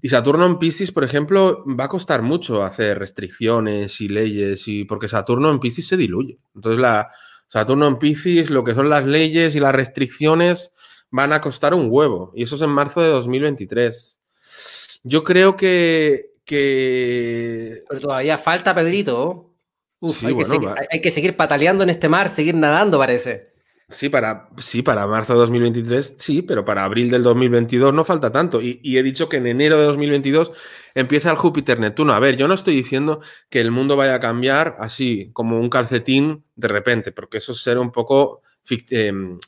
Y 0.01 0.09
Saturno 0.09 0.47
en 0.47 0.59
Piscis, 0.59 0.93
por 0.93 1.05
ejemplo, 1.05 1.65
va 1.67 1.85
a 1.85 1.89
costar 1.89 2.23
mucho 2.23 2.65
hacer 2.65 2.99
restricciones 2.99 4.01
y 4.01 4.09
leyes, 4.09 4.69
y 4.69 4.85
porque 4.85 5.09
Saturno 5.09 5.51
en 5.51 5.61
Piscis 5.61 5.89
se 5.89 5.97
diluye. 5.97 6.39
Entonces, 6.55 6.81
la, 6.81 7.09
Saturno 7.49 7.87
en 7.87 7.99
Piscis, 7.99 8.51
lo 8.51 8.63
que 8.63 8.75
son 8.75 8.89
las 8.89 9.07
leyes 9.07 9.57
y 9.57 9.61
las 9.61 9.75
restricciones 9.75 10.73
van 11.11 11.33
a 11.33 11.41
costar 11.41 11.75
un 11.75 11.89
huevo. 11.91 12.33
Y 12.35 12.43
eso 12.43 12.57
es 12.57 12.63
en 12.63 12.71
marzo 12.71 13.01
de 13.01 13.09
2023. 13.09 14.21
Yo 15.03 15.25
creo 15.25 15.57
que. 15.57 16.33
que... 16.45 17.83
Pero 17.89 18.01
todavía 18.01 18.39
falta, 18.39 18.75
Pedrito. 18.75 19.48
Uf, 20.01 20.25
hay, 20.25 20.37
que 20.37 20.45
seguir, 20.45 20.69
hay 20.91 21.01
que 21.01 21.11
seguir 21.11 21.37
pataleando 21.37 21.83
en 21.83 21.91
este 21.91 22.09
mar, 22.09 22.31
seguir 22.31 22.55
nadando, 22.55 22.99
parece. 22.99 23.49
Sí 23.91 24.11
para, 24.11 24.51
sí, 24.59 24.83
para 24.83 25.07
marzo 25.07 25.33
de 25.33 25.39
2023, 25.39 26.17
sí, 26.19 26.43
pero 26.43 26.63
para 26.63 26.85
abril 26.85 27.11
del 27.11 27.23
2022 27.23 27.95
no 27.95 28.05
falta 28.05 28.31
tanto. 28.31 28.61
Y, 28.61 28.81
he 28.85 29.03
dicho 29.03 29.31
que 29.31 29.39
en 29.39 29.47
enero 29.47 29.79
de 29.79 29.85
2022 29.85 30.53
empieza 30.95 31.31
el 31.31 31.39
Júpiter 31.39 31.81
Neptuno. 31.81 32.13
A 32.13 32.21
ver, 32.21 32.37
yo 32.37 32.47
no 32.49 32.53
estoy 32.53 32.77
diciendo 32.77 33.23
que 33.49 33.63
el 33.63 33.71
mundo 33.71 33.97
vaya 33.97 34.17
a 34.17 34.21
cambiar 34.21 34.77
así, 34.79 35.31
como 35.33 35.59
un 35.59 35.71
calcetín 35.71 36.45
de 36.55 36.69
repente, 36.69 37.13
porque 37.13 37.39
eso 37.39 37.55
será 37.55 37.81
un 37.81 37.91
poco 37.91 38.43
em, 38.91 39.39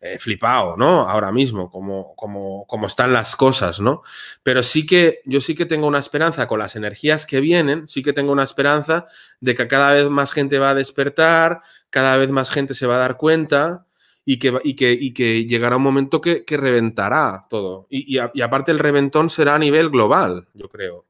eh, 0.00 0.18
flipado, 0.18 0.76
¿no? 0.76 1.08
Ahora 1.08 1.32
mismo, 1.32 1.70
como, 1.70 2.14
como, 2.16 2.66
como 2.66 2.86
están 2.86 3.12
las 3.12 3.34
cosas, 3.34 3.80
¿no? 3.80 4.02
Pero 4.42 4.62
sí 4.62 4.84
que 4.84 5.20
yo 5.24 5.40
sí 5.40 5.54
que 5.54 5.66
tengo 5.66 5.86
una 5.86 5.98
esperanza 5.98 6.46
con 6.46 6.58
las 6.58 6.76
energías 6.76 7.24
que 7.24 7.40
vienen, 7.40 7.88
sí 7.88 8.02
que 8.02 8.12
tengo 8.12 8.32
una 8.32 8.44
esperanza 8.44 9.06
de 9.40 9.54
que 9.54 9.66
cada 9.68 9.92
vez 9.92 10.08
más 10.10 10.32
gente 10.32 10.58
va 10.58 10.70
a 10.70 10.74
despertar, 10.74 11.62
cada 11.90 12.16
vez 12.18 12.30
más 12.30 12.50
gente 12.50 12.74
se 12.74 12.86
va 12.86 12.96
a 12.96 12.98
dar 12.98 13.16
cuenta 13.16 13.86
y 14.28 14.38
que, 14.38 14.52
y 14.64 14.74
que, 14.74 14.92
y 14.92 15.14
que 15.14 15.46
llegará 15.46 15.76
un 15.76 15.84
momento 15.84 16.20
que, 16.20 16.44
reventará 16.46 17.46
todo. 17.48 17.86
Y, 17.88 18.18
aparte 18.18 18.72
el 18.72 18.80
reventón 18.80 19.30
será 19.30 19.54
a 19.54 19.58
nivel 19.58 19.88
global, 19.88 20.48
yo 20.52 20.68
creo. 20.68 21.06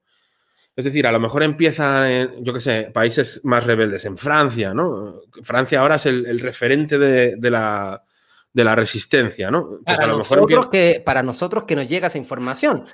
Es 0.77 0.85
decir, 0.85 1.07
a 1.07 1.12
lo 1.12 1.18
mejor 1.18 1.42
empieza 1.42 2.12
en, 2.12 2.44
yo 2.44 2.53
qué 2.53 2.61
sé, 2.61 2.90
países 2.92 3.40
más 3.44 3.64
rebeldes, 3.64 4.05
en 4.05 4.18
Francia, 4.18 4.75
¿no? 4.75 5.22
Francia 5.42 5.81
ahora 5.81 5.94
es 5.94 6.05
el, 6.05 6.38
referente 6.40 6.99
de, 6.99 7.51
la, 7.51 8.05
de, 8.56 8.64
la, 8.64 8.74
resistencia, 8.74 9.50
¿no? 9.50 9.80
Pues 9.84 9.96
para, 9.96 10.06
nosotros 10.08 10.66
que, 10.68 11.02
para 11.04 11.22
nosotros 11.22 11.64
que 11.64 11.76
nos 11.76 11.88
llega 11.88 12.08
esa 12.08 12.18
información, 12.18 12.86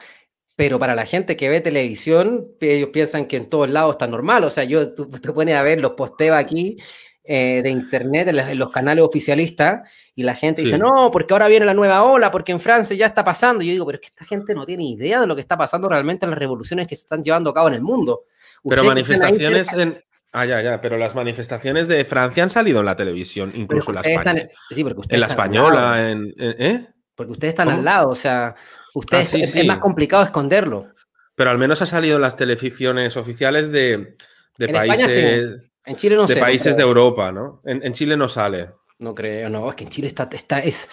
pero 0.56 0.78
para 0.78 0.94
la 0.94 1.06
gente 1.06 1.36
que 1.36 1.48
ve 1.48 1.60
televisión, 1.60 2.40
ellos 2.60 2.90
piensan 2.92 3.26
que 3.26 3.36
en 3.36 3.48
todos 3.48 3.70
lados 3.70 3.92
está 3.92 4.06
normal. 4.06 4.44
O 4.44 4.50
sea, 4.50 4.64
yo, 4.64 4.92
tú 4.94 5.08
te 5.08 5.32
pones 5.32 5.56
a 5.56 5.62
ver 5.62 5.80
los 5.80 5.92
posteos 5.92 6.36
aquí 6.36 6.76
eh, 7.24 7.60
de 7.62 7.70
internet 7.70 8.28
en, 8.28 8.58
los 8.58 8.70
canales 8.70 9.04
oficialistas 9.04 9.88
y 10.14 10.24
la 10.24 10.34
gente 10.34 10.62
dice, 10.62 10.76
no, 10.76 11.10
porque 11.12 11.32
ahora 11.32 11.48
viene 11.48 11.64
la 11.64 11.72
nueva 11.72 12.02
ola, 12.02 12.30
porque 12.30 12.52
en 12.52 12.60
Francia 12.60 12.96
ya 12.96 13.06
está 13.06 13.24
pasando. 13.24 13.62
Y 13.62 13.68
yo 13.68 13.72
digo, 13.72 13.86
pero 13.86 13.96
es 13.96 14.00
que 14.00 14.08
esta 14.08 14.24
gente 14.24 14.54
no 14.54 14.66
tiene 14.66 14.84
idea 14.84 15.20
de 15.20 15.26
lo 15.26 15.34
que 15.34 15.40
está 15.40 15.56
pasando 15.56 15.88
realmente 15.88 16.26
en 16.26 16.30
las 16.30 16.38
revoluciones 16.38 16.86
que 16.86 16.96
se 16.96 17.02
están 17.02 17.22
llevando 17.22 17.50
a 17.50 17.54
cabo 17.54 17.68
en 17.68 17.74
el 17.74 17.82
mundo. 17.82 18.24
Pero 18.62 18.84
manifestaciones 18.84 19.72
en... 19.72 20.02
Ah, 20.32 20.46
ya, 20.46 20.62
ya, 20.62 20.80
pero 20.80 20.96
las 20.96 21.14
manifestaciones 21.14 21.88
de 21.88 22.04
Francia 22.06 22.42
han 22.42 22.48
salido 22.48 22.80
en 22.80 22.86
la 22.86 22.96
televisión, 22.96 23.52
incluso 23.54 23.92
la 23.92 24.00
española. 24.00 24.48
Sí, 24.70 24.84
en 25.10 25.20
la 25.20 25.26
española, 25.26 26.10
en, 26.10 26.34
¿eh? 26.38 26.86
Porque 27.14 27.32
ustedes 27.32 27.52
están 27.52 27.68
al 27.68 27.84
lado, 27.84 28.08
o 28.08 28.14
sea, 28.14 28.54
ustedes 28.94 29.34
ah, 29.34 29.38
es, 29.38 29.66
más 29.66 29.78
complicado 29.78 30.22
esconderlo. 30.22 30.88
Pero 31.34 31.50
al 31.50 31.58
menos 31.58 31.82
ha 31.82 31.86
salido 31.86 32.16
en 32.16 32.22
las 32.22 32.36
televisiones 32.36 33.18
oficiales 33.18 33.70
de, 33.70 34.16
de 34.56 34.68
países. 34.68 35.60
En 35.84 35.96
Chile 35.96 36.16
no 36.16 36.26
De 36.26 36.36
países 36.36 36.76
de 36.76 36.82
Europa, 36.82 37.30
¿no? 37.32 37.60
En, 37.64 37.92
Chile 37.92 38.16
no 38.16 38.28
sale. 38.28 38.70
No 39.02 39.14
creo, 39.14 39.48
no, 39.48 39.68
es 39.68 39.74
que 39.74 39.84
en 39.84 39.90
Chile 39.90 40.08
está, 40.08 40.28
está 40.32 40.60
es, 40.60 40.88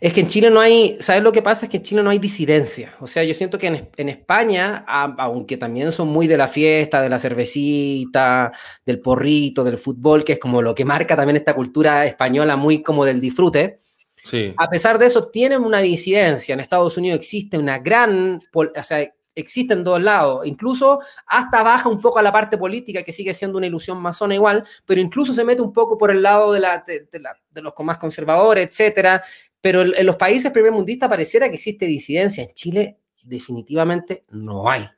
es 0.00 0.12
que 0.12 0.20
en 0.20 0.26
Chile 0.26 0.50
no 0.50 0.60
hay, 0.60 0.96
¿sabes 1.00 1.22
lo 1.22 1.32
que 1.32 1.42
pasa? 1.42 1.66
Es 1.66 1.70
que 1.70 1.76
en 1.78 1.82
Chile 1.82 2.02
no 2.02 2.10
hay 2.10 2.18
disidencia. 2.18 2.94
O 3.00 3.06
sea, 3.06 3.22
yo 3.24 3.32
siento 3.34 3.58
que 3.58 3.68
en, 3.68 4.08
España, 4.08 4.84
aunque 4.86 5.56
también 5.56 5.92
son 5.92 6.08
muy 6.08 6.26
de 6.26 6.36
la 6.36 6.48
fiesta, 6.48 7.00
de 7.00 7.08
la 7.08 7.18
cervecita, 7.18 8.52
del 8.84 9.00
porrito, 9.00 9.64
del 9.64 9.78
fútbol, 9.78 10.24
que 10.24 10.34
es 10.34 10.38
como 10.38 10.60
lo 10.60 10.74
que 10.74 10.84
marca 10.84 11.16
también 11.16 11.36
esta 11.36 11.54
cultura 11.54 12.04
española 12.04 12.56
muy 12.56 12.82
como 12.82 13.04
del 13.04 13.20
disfrute, 13.20 13.80
Sí. 14.24 14.54
A 14.56 14.68
pesar 14.68 15.00
de 15.00 15.06
eso, 15.06 15.28
tienen 15.30 15.62
una 15.64 15.80
disidencia. 15.80 16.52
En 16.52 16.60
Estados 16.60 16.96
Unidos 16.96 17.18
existe 17.18 17.58
una 17.58 17.80
gran, 17.80 18.40
o 18.54 18.82
sea, 18.84 19.12
existe 19.34 19.74
en 19.74 19.84
dos 19.84 20.00
lados, 20.00 20.46
incluso 20.46 21.00
hasta 21.26 21.62
baja 21.62 21.88
un 21.88 22.00
poco 22.00 22.18
a 22.18 22.22
la 22.22 22.32
parte 22.32 22.58
política, 22.58 23.02
que 23.02 23.12
sigue 23.12 23.34
siendo 23.34 23.58
una 23.58 23.66
ilusión 23.66 24.00
masona 24.00 24.34
igual, 24.34 24.64
pero 24.84 25.00
incluso 25.00 25.32
se 25.32 25.44
mete 25.44 25.62
un 25.62 25.72
poco 25.72 25.96
por 25.96 26.10
el 26.10 26.22
lado 26.22 26.52
de, 26.52 26.60
la, 26.60 26.84
de, 26.86 27.62
los 27.62 27.72
más 27.80 27.98
conservadores, 27.98 28.66
etcétera. 28.66 29.22
Pero 29.60 29.82
en, 29.82 30.06
los 30.06 30.16
países 30.16 30.50
primermundistas 30.50 31.08
pareciera 31.08 31.48
que 31.48 31.54
existe 31.54 31.86
disidencia. 31.86 32.42
En 32.42 32.52
Chile, 32.52 32.98
definitivamente 33.24 34.24
no 34.30 34.68
hay. 34.68 34.88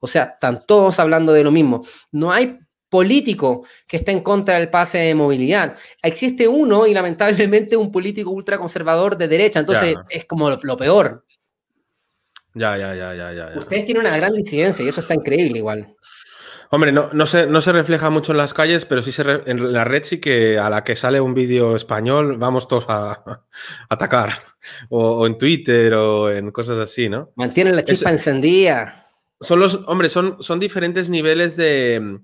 O 0.00 0.06
sea, 0.06 0.24
están 0.24 0.64
todos 0.66 0.98
hablando 0.98 1.32
de 1.32 1.44
lo 1.44 1.50
mismo. 1.50 1.82
No 2.10 2.32
hay 2.32 2.58
político 2.94 3.66
que 3.88 3.96
está 3.96 4.12
en 4.12 4.20
contra 4.20 4.56
del 4.56 4.70
pase 4.70 4.98
de 4.98 5.14
movilidad. 5.16 5.76
Existe 6.00 6.46
uno 6.46 6.86
y 6.86 6.94
lamentablemente 6.94 7.76
un 7.76 7.90
político 7.90 8.30
ultraconservador 8.30 9.16
de 9.16 9.26
derecha, 9.26 9.58
entonces 9.58 9.96
es 10.08 10.26
como 10.26 10.48
lo, 10.50 10.76
peor. 10.76 11.24
Ya, 12.54 12.78
ya, 12.78 12.94
ya, 12.94 13.14
ya, 13.14 13.32
ya, 13.32 13.52
Ustedes 13.56 13.84
tienen 13.84 14.06
una 14.06 14.16
gran 14.16 14.32
disidencia 14.32 14.84
y 14.84 14.88
eso 14.88 15.00
está 15.00 15.14
increíble 15.14 15.58
igual. 15.58 15.94
Hombre, 16.70 16.92
no, 16.92 17.08
no, 17.12 17.26
se, 17.26 17.46
no 17.46 17.60
se 17.60 17.72
refleja 17.72 18.10
mucho 18.10 18.32
en 18.32 18.38
las 18.38 18.54
calles, 18.54 18.84
pero 18.84 19.02
sí 19.02 19.12
se 19.12 19.22
en 19.46 19.72
la 19.72 19.84
red 19.84 20.02
sí 20.04 20.20
que 20.20 20.58
a 20.58 20.70
la 20.70 20.82
que 20.82 20.96
sale 20.96 21.20
un 21.20 21.34
vídeo 21.34 21.76
español 21.76 22.36
vamos 22.36 22.66
todos 22.66 22.86
a, 22.88 23.42
atacar. 23.88 24.32
O, 24.88 25.26
en 25.26 25.38
Twitter 25.38 25.94
o 25.94 26.30
en 26.30 26.50
cosas 26.50 26.78
así, 26.78 27.08
¿no? 27.08 27.30
Mantienen 27.36 27.76
la 27.76 27.84
chispa 27.84 28.10
encendida. 28.10 29.08
Son 29.40 29.60
los, 29.60 29.80
hombre, 29.86 30.08
son, 30.08 30.42
son 30.42 30.58
diferentes 30.58 31.10
niveles 31.10 31.56
de, 31.56 32.20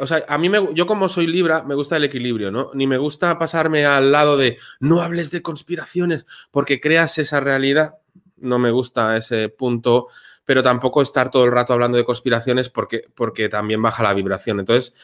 o 0.00 0.06
sea, 0.06 0.24
a 0.28 0.38
mí 0.38 0.48
me, 0.48 0.68
yo 0.74 0.86
como 0.86 1.08
soy 1.08 1.26
Libra, 1.26 1.64
me 1.64 1.74
gusta 1.74 1.96
el 1.96 2.04
equilibrio, 2.04 2.50
¿no? 2.50 2.70
Ni 2.74 2.86
me 2.86 2.96
gusta 2.96 3.38
pasarme 3.38 3.84
al 3.84 4.12
lado 4.12 4.36
de 4.36 4.56
no 4.78 5.02
hables 5.02 5.30
de 5.30 5.42
conspiraciones 5.42 6.26
porque 6.50 6.80
creas 6.80 7.18
esa 7.18 7.40
realidad. 7.40 7.96
No 8.44 8.58
me 8.58 8.70
gusta 8.70 9.16
ese 9.16 9.48
punto, 9.48 10.08
pero 10.44 10.62
tampoco 10.62 11.02
estar 11.02 11.30
todo 11.30 11.44
el 11.44 11.52
rato 11.52 11.72
hablando 11.72 11.98
de 11.98 12.04
conspiraciones 12.04 12.68
porque, 12.68 13.04
porque 13.14 13.48
también 13.48 13.82
baja 13.82 14.02
la 14.02 14.14
vibración. 14.14 14.60
Entonces, 14.60 14.94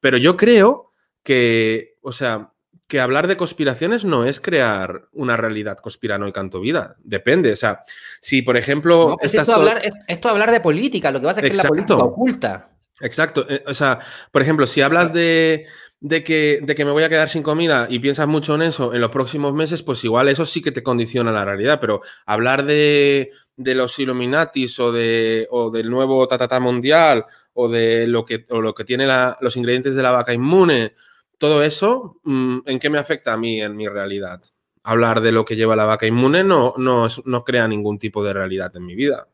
pero 0.00 0.16
yo 0.16 0.36
creo 0.36 0.92
que, 1.22 1.96
o 2.02 2.12
sea, 2.12 2.52
que 2.88 3.00
hablar 3.00 3.26
de 3.28 3.36
conspiraciones 3.36 4.04
no 4.04 4.24
es 4.24 4.40
crear 4.40 5.08
una 5.12 5.36
realidad 5.36 5.78
conspiranoica 5.78 6.40
en 6.40 6.50
tu 6.50 6.60
vida. 6.60 6.96
Depende. 7.04 7.52
O 7.52 7.56
sea, 7.56 7.82
si 8.20 8.40
por 8.42 8.56
ejemplo. 8.56 9.16
esto, 9.20 9.54
hablar, 9.54 9.82
esto 10.06 10.28
hablar 10.28 10.50
de 10.50 10.60
política, 10.60 11.10
lo 11.10 11.20
que 11.20 11.26
pasa 11.26 11.40
es 11.40 11.46
que 11.46 11.52
es 11.52 11.62
la 11.62 11.68
política 11.68 11.96
oculta. 11.96 12.70
Exacto. 13.00 13.46
Eh, 13.48 13.62
o 13.66 13.74
sea, 13.74 14.00
por 14.32 14.42
ejemplo, 14.42 14.66
si 14.66 14.80
hablas 14.80 15.12
de, 15.12 15.66
que, 16.00 16.60
de, 16.62 16.74
que, 16.74 16.84
me 16.84 16.92
voy 16.92 17.02
a 17.02 17.08
quedar 17.08 17.28
sin 17.28 17.42
comida 17.42 17.86
y 17.90 17.98
piensas 17.98 18.28
mucho 18.28 18.54
en 18.54 18.62
eso 18.62 18.94
en 18.94 19.00
los 19.00 19.10
próximos 19.10 19.52
meses, 19.52 19.82
pues 19.82 20.04
igual 20.04 20.28
eso 20.28 20.46
sí 20.46 20.62
que 20.62 20.70
te 20.70 20.82
condiciona 20.82 21.32
la 21.32 21.44
realidad. 21.44 21.80
Pero 21.80 22.02
hablar 22.24 22.64
de, 22.64 23.32
los 23.56 23.98
Illuminatis 23.98 24.78
o, 24.78 24.92
de, 24.92 25.48
o 25.50 25.70
del 25.70 25.90
nuevo 25.90 26.26
Tatata 26.28 26.60
Mundial 26.60 27.24
o 27.54 27.68
de 27.68 28.06
lo 28.06 28.24
que, 28.24 28.46
o 28.50 28.60
lo 28.60 28.74
que 28.74 28.84
tiene 28.84 29.08
los 29.40 29.56
ingredientes 29.56 29.96
de 29.96 30.02
la 30.02 30.12
vaca 30.12 30.32
inmune, 30.32 30.94
todo 31.38 31.62
eso, 31.62 32.20
mm, 32.24 32.58
¿en 32.66 32.78
qué 32.78 32.90
me 32.90 32.98
afecta 32.98 33.32
a 33.32 33.36
mí 33.36 33.60
en 33.60 33.76
mi 33.76 33.88
realidad? 33.88 34.42
Hablar 34.84 35.20
de 35.20 35.32
lo 35.32 35.44
que 35.44 35.56
lleva 35.56 35.76
la 35.76 35.84
vaca 35.84 36.06
inmune 36.06 36.44
no, 36.44 36.74
no, 36.76 37.08
no 37.24 37.44
crea 37.44 37.66
ningún 37.66 37.98
tipo 37.98 38.22
de 38.24 38.32
realidad 38.32 38.74
en 38.76 38.86
mi 38.86 38.94
vida. 38.94 39.28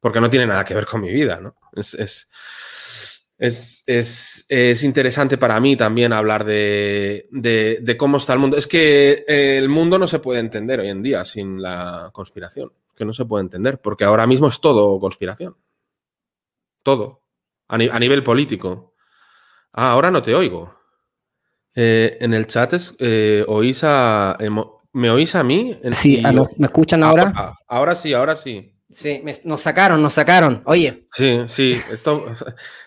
Porque 0.00 0.20
no 0.20 0.30
tiene 0.30 0.46
nada 0.46 0.64
que 0.64 0.74
ver 0.74 0.86
con 0.86 1.02
mi 1.02 1.12
vida, 1.12 1.40
¿no? 1.40 1.56
es 1.74 1.92
es, 1.94 2.28
interesante 4.82 5.38
para 5.38 5.58
mí 5.60 5.76
también 5.76 6.12
hablar 6.12 6.44
de, 6.44 7.96
cómo 7.98 8.18
está 8.18 8.34
el 8.34 8.38
mundo. 8.38 8.56
Es 8.56 8.66
que 8.66 9.24
el 9.26 9.68
mundo 9.68 9.98
no 9.98 10.06
se 10.06 10.18
puede 10.18 10.40
entender 10.40 10.80
hoy 10.80 10.90
en 10.90 11.02
día 11.02 11.24
sin 11.24 11.60
la 11.60 12.10
conspiración, 12.12 12.72
que 12.94 13.04
no 13.04 13.12
se 13.12 13.24
puede 13.24 13.42
entender, 13.42 13.80
porque 13.80 14.04
ahora 14.04 14.26
mismo 14.26 14.48
es 14.48 14.60
todo 14.60 15.00
conspiración. 15.00 15.56
Todo. 16.82 17.22
A, 17.68 17.78
nivel 17.78 18.22
político. 18.22 18.94
Ah, 19.72 19.92
ahora 19.92 20.10
no 20.10 20.22
te 20.22 20.34
oigo. 20.34 20.74
Eh, 21.74 22.18
en 22.20 22.34
el 22.34 22.46
chat 22.46 22.72
es, 22.74 22.96
eh, 22.98 23.44
oís 23.46 23.82
a... 23.84 24.36
¿Me 24.92 25.08
oís 25.08 25.36
a 25.36 25.44
mí? 25.44 25.78
Sí, 25.92 26.20
¿me 26.56 26.66
escuchan 26.66 27.04
ahora? 27.04 27.54
ahora 27.68 27.94
sí, 27.94 28.12
ahora 28.12 28.34
sí. 28.34 28.69
Sí, 28.90 29.22
nos 29.44 29.60
sacaron, 29.60 30.02
nos 30.02 30.14
sacaron. 30.14 30.62
Oye. 30.64 31.06
Sí, 31.12 31.42
sí, 31.46 31.80
esto, 31.92 32.24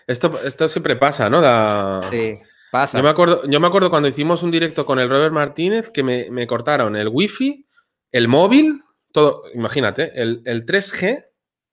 esto, 0.06 0.38
esto 0.44 0.68
siempre 0.68 0.96
pasa, 0.96 1.30
¿no? 1.30 2.02
Sí, 2.02 2.38
pasa. 2.70 2.98
Yo 2.98 3.04
me, 3.04 3.08
acuerdo, 3.08 3.48
yo 3.48 3.58
me 3.58 3.66
acuerdo 3.66 3.88
cuando 3.88 4.08
hicimos 4.08 4.42
un 4.42 4.50
directo 4.50 4.84
con 4.84 4.98
el 4.98 5.08
Robert 5.08 5.32
Martínez 5.32 5.88
que 5.88 6.02
me, 6.02 6.46
cortaron 6.46 6.94
el 6.94 7.08
wifi, 7.08 7.66
el 8.12 8.28
móvil, 8.28 8.82
todo, 9.12 9.44
imagínate, 9.54 10.12
el, 10.20 10.42
3G, 10.44 11.24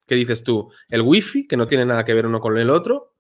que 0.08 0.15
dices 0.15 0.44
tú, 0.44 0.72
el 0.88 1.02
wifi, 1.02 1.46
que 1.46 1.58
no 1.58 1.67
tiene 1.67 1.86
nada 1.86 2.06
que 2.06 2.13
ver 2.13 2.26
uno 2.26 2.39
con 2.39 2.58
el 2.58 2.70
otro, 2.70 3.15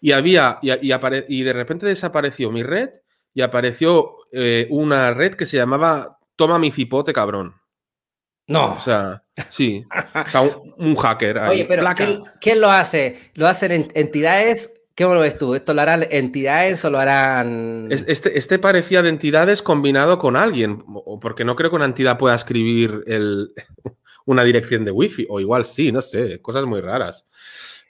y 0.00 0.12
había, 0.12 0.58
y, 0.62 0.72
y, 0.72 1.42
de 1.42 1.52
repente 1.52 1.86
desapareció 1.86 2.50
mi 2.50 2.62
red 2.62 2.88
y 3.34 3.42
apareció 3.42 4.16
eh, 4.32 4.66
una 4.70 5.12
red 5.12 5.34
que 5.34 5.46
se 5.46 5.58
llamaba 5.58 6.18
Toma 6.34 6.58
mi 6.58 6.70
cipote, 6.72 7.12
cabrón. 7.12 7.59
No. 8.50 8.74
O 8.74 8.80
sea, 8.80 9.22
sí. 9.48 9.86
un, 10.76 10.96
hacker. 10.96 11.38
Oye, 11.38 11.64
pero 11.66 11.84
¿quién, 12.40 12.60
lo 12.60 12.70
hace? 12.70 13.30
¿Lo 13.34 13.46
hacen 13.46 13.90
entidades? 13.94 14.72
¿Qué 14.96 15.04
lo 15.04 15.20
ves 15.20 15.38
tú? 15.38 15.54
¿Esto 15.54 15.72
lo 15.72 15.80
harán 15.82 16.04
entidades 16.10 16.84
o 16.84 16.90
lo 16.90 16.98
harán.? 16.98 17.86
Este, 17.90 18.36
este 18.36 18.58
parecía 18.58 19.02
de 19.02 19.08
entidades 19.08 19.62
combinado 19.62 20.18
con 20.18 20.34
alguien, 20.34 20.84
porque 21.20 21.44
no 21.44 21.54
creo 21.54 21.70
que 21.70 21.76
una 21.76 21.84
entidad 21.84 22.18
pueda 22.18 22.34
escribir 22.34 23.04
el, 23.06 23.54
una 24.26 24.42
dirección 24.42 24.84
de 24.84 24.90
wifi, 24.90 25.26
o 25.30 25.38
igual 25.38 25.64
sí, 25.64 25.92
no 25.92 26.02
sé, 26.02 26.42
cosas 26.42 26.64
muy 26.64 26.80
raras. 26.80 27.26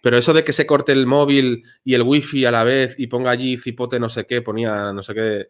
Pero 0.02 0.18
eso 0.18 0.34
de 0.34 0.44
que 0.44 0.52
se 0.52 0.66
corte 0.66 0.92
el 0.92 1.06
móvil 1.06 1.64
y 1.84 1.94
el 1.94 2.02
wifi 2.02 2.44
a 2.44 2.50
la 2.50 2.64
vez 2.64 2.94
y 2.98 3.06
ponga 3.06 3.30
allí 3.30 3.56
cipote 3.56 3.98
no 3.98 4.10
sé 4.10 4.26
qué, 4.26 4.42
ponía 4.42 4.92
no 4.92 5.02
sé 5.02 5.14
qué, 5.14 5.48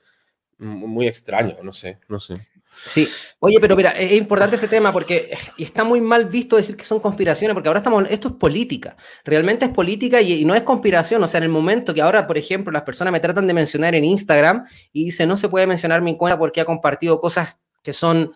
muy 0.59 1.09
extraño, 1.09 1.57
no 1.63 1.73
sé, 1.73 1.99
no 2.09 2.21
sé. 2.21 2.49
Sí, 2.73 3.07
oye, 3.41 3.59
pero 3.61 3.77
mira, 3.77 3.91
es 3.91 4.13
importante 4.13 4.57
ese 4.57 4.69
tema 4.69 4.93
porque 4.93 5.37
está 5.59 5.83
muy 5.83 6.01
mal 6.01 6.27
visto 6.27 6.57
decir 6.57 6.77
que 6.77 6.85
son 6.85 7.01
conspiraciones, 7.01 7.55
porque 7.55 7.69
ahora 7.69 7.81
estamos, 7.81 8.05
esto 8.09 8.29
es 8.29 8.35
política, 8.35 8.97
realmente 9.25 9.67
es 9.67 9.73
política 9.73 10.21
y, 10.21 10.45
no 10.45 10.55
es 10.55 10.63
conspiración, 10.63 11.23
o 11.23 11.27
sea, 11.27 11.39
en 11.39 11.45
el 11.45 11.51
momento 11.51 11.93
que 11.93 12.01
ahora, 12.01 12.27
por 12.27 12.39
ejemplo, 12.39 12.73
las 12.73 12.83
personas 12.83 13.13
me 13.13 13.21
tratan 13.21 13.47
de 13.47 13.55
mencionar 13.55 13.95
en 13.95 14.05
Instagram 14.05 14.67
y 14.93 15.05
dicen, 15.05 15.29
no 15.29 15.37
se 15.37 15.49
puede 15.49 15.67
mencionar 15.67 16.01
mi 16.01 16.17
cuenta 16.17 16.39
porque 16.39 16.61
ha 16.61 16.65
compartido 16.65 17.21
cosas 17.21 17.59
que 17.83 17.93
son, 17.93 18.31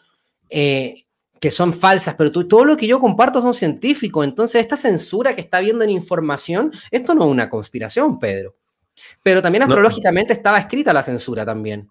eh, 0.51 1.05
que 1.41 1.51
son 1.51 1.73
falsas, 1.73 2.17
pero 2.17 2.33
todo 2.33 2.65
lo 2.65 2.77
que 2.77 2.87
yo 2.87 2.99
comparto 2.99 3.41
son 3.41 3.55
científicos, 3.55 4.25
entonces 4.25 4.61
esta 4.61 4.77
censura 4.77 5.35
que 5.35 5.43
está 5.43 5.61
viendo 5.61 5.85
en 5.85 5.91
información, 5.91 6.73
esto 6.91 7.15
no 7.15 7.25
es 7.25 7.31
una 7.31 7.49
conspiración, 7.49 8.19
Pedro. 8.19 8.57
Pero 9.23 9.43
también 9.43 9.63
astrológicamente 9.63 10.33
estaba 10.33 10.59
escrita 10.59 10.93
la 10.93 11.03
censura 11.03 11.45
también. 11.45 11.91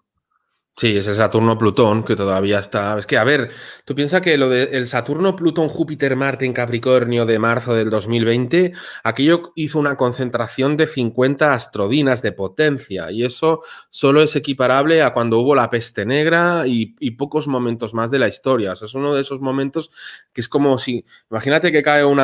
Sí, 0.76 0.96
ese 0.96 1.14
Saturno-Plutón 1.14 2.02
que 2.02 2.16
todavía 2.16 2.58
está. 2.58 2.98
Es 2.98 3.06
que, 3.06 3.16
a 3.16 3.22
ver, 3.22 3.52
tú 3.84 3.94
piensas 3.94 4.20
que 4.22 4.36
lo 4.36 4.50
del 4.50 4.88
Saturno-Plutón-Júpiter-Marte 4.88 6.46
en 6.46 6.52
Capricornio 6.52 7.26
de 7.26 7.38
marzo 7.38 7.74
del 7.74 7.90
2020, 7.90 8.72
aquello 9.04 9.52
hizo 9.54 9.78
una 9.78 9.96
concentración 9.96 10.76
de 10.76 10.88
50 10.88 11.54
astrodinas 11.54 12.22
de 12.22 12.32
potencia 12.32 13.12
y 13.12 13.24
eso 13.24 13.62
solo 13.90 14.20
es 14.20 14.34
equiparable 14.34 15.02
a 15.02 15.12
cuando 15.12 15.38
hubo 15.38 15.54
la 15.54 15.70
peste 15.70 16.04
negra 16.04 16.64
y, 16.66 16.86
pocos 17.12 17.46
momentos 17.46 17.94
más 17.94 18.10
de 18.10 18.18
la 18.18 18.26
historia. 18.26 18.72
O 18.72 18.76
sea, 18.76 18.86
es 18.86 18.94
uno 18.94 19.14
de 19.14 19.22
esos 19.22 19.40
momentos 19.40 19.92
que 20.32 20.40
es 20.40 20.48
como 20.48 20.76
si. 20.78 21.04
Imagínate 21.30 21.70
que 21.70 21.84
cae 21.84 22.04
un 22.04 22.18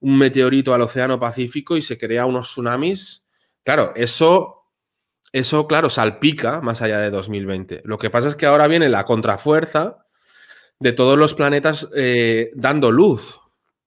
meteorito 0.00 0.74
al 0.74 0.82
Océano 0.82 1.18
Pacífico 1.18 1.78
y 1.78 1.82
se 1.82 1.96
crea 1.96 2.26
unos 2.26 2.48
tsunamis. 2.48 3.24
Claro, 3.64 3.92
eso 3.96 4.59
eso, 5.32 5.66
claro, 5.66 5.90
salpica 5.90 6.60
más 6.60 6.82
allá 6.82 6.98
de 6.98 7.10
2020. 7.10 7.82
Lo 7.84 7.98
que 7.98 8.10
pasa 8.10 8.28
es 8.28 8.34
que 8.34 8.46
ahora 8.46 8.66
viene 8.66 8.88
la 8.88 9.04
contrafuerza 9.04 10.04
de 10.80 10.92
todos 10.92 11.16
los 11.18 11.34
planetas 11.34 11.88
eh, 11.94 12.50
dando 12.54 12.90
luz 12.90 13.40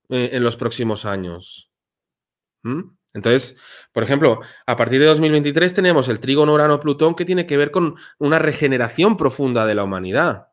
eh, 0.10 0.30
en 0.34 0.44
los 0.44 0.56
próximos 0.56 1.06
años. 1.06 1.72
¿Mm? 2.62 2.82
Entonces, 3.14 3.60
por 3.92 4.04
ejemplo, 4.04 4.40
a 4.66 4.76
partir 4.76 5.00
de 5.00 5.06
2023 5.06 5.74
tenemos 5.74 6.08
el 6.08 6.20
trígono 6.20 6.54
Urano-Plutón 6.54 7.16
que 7.16 7.26
tiene 7.26 7.46
que 7.46 7.58
ver 7.58 7.72
con 7.72 7.96
una 8.20 8.40
regeneración 8.40 9.18
profunda 9.18 9.66
de 9.66 9.76
la 9.76 9.84
humanidad. 9.84 10.48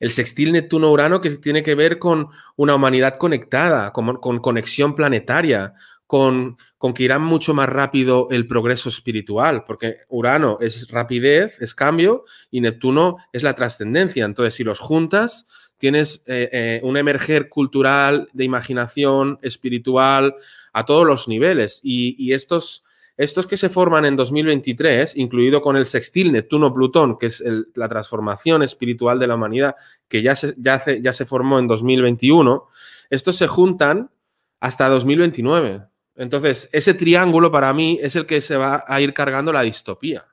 El 0.00 0.12
sextil 0.12 0.52
Neptuno-Urano 0.52 1.20
que 1.20 1.30
tiene 1.30 1.62
que 1.62 1.74
ver 1.74 1.98
con 1.98 2.28
una 2.56 2.74
humanidad 2.74 3.16
conectada, 3.16 3.92
con 3.92 4.38
conexión 4.40 4.94
planetaria, 4.94 5.74
con, 6.08 6.56
que 6.94 7.02
irá 7.02 7.18
mucho 7.18 7.52
más 7.52 7.68
rápido 7.68 8.28
el 8.30 8.46
progreso 8.46 8.88
espiritual, 8.88 9.64
porque 9.64 9.98
Urano 10.08 10.56
es 10.58 10.88
rapidez, 10.88 11.60
es 11.60 11.74
cambio, 11.74 12.24
y 12.50 12.62
Neptuno 12.62 13.18
es 13.30 13.42
la 13.42 13.54
trascendencia. 13.54 14.24
Entonces, 14.24 14.54
si 14.54 14.64
los 14.64 14.80
juntas, 14.80 15.48
tienes 15.76 16.24
eh, 16.26 16.48
eh, 16.50 16.80
un 16.82 16.96
emerger 16.96 17.50
cultural, 17.50 18.30
de 18.32 18.44
imaginación, 18.44 19.38
espiritual, 19.42 20.34
a 20.72 20.86
todos 20.86 21.06
los 21.06 21.28
niveles. 21.28 21.80
Y, 21.82 22.32
estos, 22.32 22.84
estos 23.18 23.46
que 23.46 23.58
se 23.58 23.68
forman 23.68 24.06
en 24.06 24.16
2023, 24.16 25.14
incluido 25.14 25.60
con 25.60 25.76
el 25.76 25.84
sextil 25.84 26.32
Neptuno-Plutón, 26.32 27.18
que 27.18 27.26
es 27.26 27.44
la 27.74 27.88
transformación 27.88 28.62
espiritual 28.62 29.18
de 29.18 29.26
la 29.26 29.34
humanidad, 29.34 29.76
que 30.08 30.22
ya 30.22 30.34
se, 30.34 30.54
ya, 30.56 30.82
ya 31.02 31.12
se 31.12 31.26
formó 31.26 31.58
en 31.58 31.68
2021, 31.68 32.66
estos 33.10 33.36
se 33.36 33.46
juntan 33.46 34.10
hasta 34.58 34.88
2029. 34.88 35.82
Entonces, 36.18 36.68
ese 36.72 36.94
triángulo 36.94 37.50
para 37.52 37.72
mí 37.72 37.98
es 38.02 38.16
el 38.16 38.26
que 38.26 38.40
se 38.40 38.56
va 38.56 38.84
a 38.88 39.00
ir 39.00 39.14
cargando 39.14 39.52
la 39.52 39.62
distopía. 39.62 40.24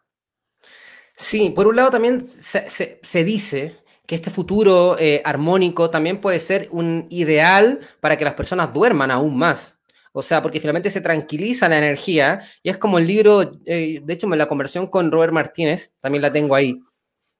Sí, 1.15 1.51
por 1.51 1.67
un 1.67 1.75
lado 1.75 1.91
también 1.91 2.25
se, 2.25 3.23
dice 3.23 3.77
que 4.05 4.15
este 4.15 4.31
futuro 4.31 4.97
eh, 4.99 5.21
armónico 5.23 5.89
también 5.91 6.19
puede 6.19 6.39
ser 6.39 6.67
un 6.71 7.05
ideal 7.09 7.79
para 7.99 8.17
que 8.17 8.25
las 8.25 8.33
personas 8.33 8.73
duerman 8.73 9.11
aún 9.11 9.37
más. 9.37 9.77
O 10.11 10.23
sea, 10.23 10.41
porque 10.41 10.59
finalmente 10.59 10.89
se 10.89 11.01
tranquiliza 11.01 11.69
la 11.69 11.77
energía 11.77 12.41
y 12.63 12.69
es 12.69 12.77
como 12.77 12.97
el 12.97 13.05
libro, 13.05 13.59
eh, 13.65 14.01
de 14.03 14.13
hecho, 14.13 14.31
en 14.31 14.39
la 14.39 14.47
conversión 14.47 14.87
con 14.87 15.11
Robert 15.11 15.33
Martínez, 15.33 15.93
también 15.99 16.23
la 16.23 16.33
tengo 16.33 16.55
ahí, 16.55 16.81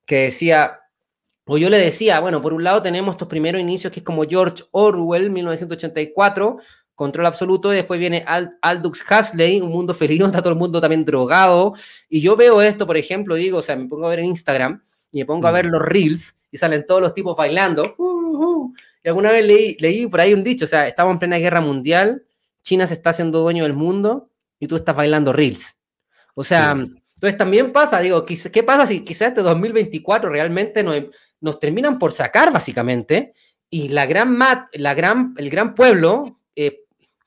que 0.05 0.23
decía, 0.23 0.81
o 1.45 1.57
yo 1.57 1.69
le 1.69 1.77
decía, 1.77 2.19
bueno, 2.19 2.41
por 2.41 2.53
un 2.53 2.63
lado 2.63 2.81
tenemos 2.81 3.15
estos 3.15 3.27
primeros 3.27 3.61
inicios 3.61 3.91
que 3.91 4.01
es 4.01 4.05
como 4.05 4.23
George 4.23 4.63
Orwell, 4.71 5.31
1984, 5.31 6.57
control 6.95 7.25
absoluto, 7.27 7.71
y 7.71 7.75
después 7.75 7.99
viene 7.99 8.25
Aldous 8.61 9.03
Huxley, 9.03 9.61
un 9.61 9.69
mundo 9.69 9.93
feliz, 9.93 10.19
donde 10.21 10.35
está 10.35 10.41
todo 10.41 10.53
el 10.53 10.59
mundo 10.59 10.81
también 10.81 11.05
drogado, 11.05 11.73
y 12.09 12.21
yo 12.21 12.35
veo 12.35 12.61
esto, 12.61 12.87
por 12.87 12.97
ejemplo, 12.97 13.35
digo, 13.35 13.59
o 13.59 13.61
sea, 13.61 13.75
me 13.75 13.87
pongo 13.87 14.05
a 14.07 14.09
ver 14.09 14.19
en 14.19 14.25
Instagram 14.25 14.81
y 15.11 15.19
me 15.19 15.25
pongo 15.25 15.47
a 15.47 15.51
ver 15.51 15.65
los 15.65 15.81
reels 15.81 16.35
y 16.51 16.57
salen 16.57 16.85
todos 16.85 17.01
los 17.01 17.13
tipos 17.13 17.35
bailando, 17.37 17.83
y 19.03 19.07
alguna 19.07 19.31
vez 19.31 19.45
leí, 19.45 19.77
leí 19.79 20.07
por 20.07 20.21
ahí 20.21 20.33
un 20.33 20.43
dicho, 20.43 20.65
o 20.65 20.67
sea, 20.67 20.87
estamos 20.87 21.11
en 21.13 21.19
plena 21.19 21.37
guerra 21.37 21.61
mundial, 21.61 22.23
China 22.63 22.87
se 22.87 22.95
está 22.95 23.11
haciendo 23.11 23.41
dueño 23.41 23.63
del 23.63 23.73
mundo 23.73 24.31
y 24.59 24.67
tú 24.67 24.75
estás 24.75 24.95
bailando 24.95 25.31
reels. 25.31 25.77
O 26.33 26.43
sea, 26.43 26.71
entonces 26.71 27.37
también 27.37 27.71
pasa, 27.71 27.99
digo, 27.99 28.25
¿qué 28.25 28.63
pasa 28.63 28.87
si 28.87 29.01
quizás 29.01 29.29
este 29.29 29.41
2024 29.41 30.29
realmente 30.29 30.83
nos, 30.83 30.95
nos 31.39 31.59
terminan 31.59 31.99
por 31.99 32.11
sacar 32.11 32.51
básicamente 32.51 33.33
y 33.69 33.89
la 33.89 34.05
gran 34.05 34.35
mat, 34.35 34.67
la 34.73 34.93
gran, 34.93 35.33
el 35.37 35.49
gran 35.49 35.75
pueblo 35.75 36.39
eh, 36.55 36.84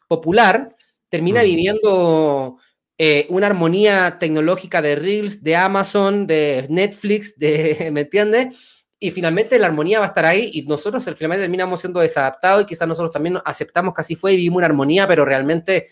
popular 0.09 0.75
termina 1.09 1.42
viviendo 1.42 2.59
eh, 2.97 3.27
una 3.31 3.47
armonía 3.47 4.18
tecnológica 4.18 4.83
de 4.83 4.97
Reels, 4.97 5.42
de 5.42 5.57
Amazon, 5.57 6.27
de 6.27 6.66
Netflix, 6.68 7.38
de, 7.38 7.88
¿me 7.92 8.03
entiendes? 8.03 8.85
Y 8.99 9.12
finalmente 9.12 9.59
la 9.61 9.68
armonía 9.68 10.01
va 10.01 10.07
a 10.07 10.09
estar 10.09 10.27
ahí 10.27 10.51
y 10.53 10.62
nosotros 10.62 11.05
finalmente 11.05 11.44
terminamos 11.44 11.79
siendo 11.79 12.01
desadaptados 12.01 12.62
y 12.62 12.66
quizás 12.66 12.88
nosotros 12.88 13.12
también 13.12 13.38
aceptamos 13.44 13.94
que 13.94 14.01
así 14.01 14.16
fue 14.16 14.33
y 14.33 14.37
vivimos 14.37 14.57
una 14.57 14.66
armonía, 14.66 15.07
pero 15.07 15.25
realmente 15.25 15.87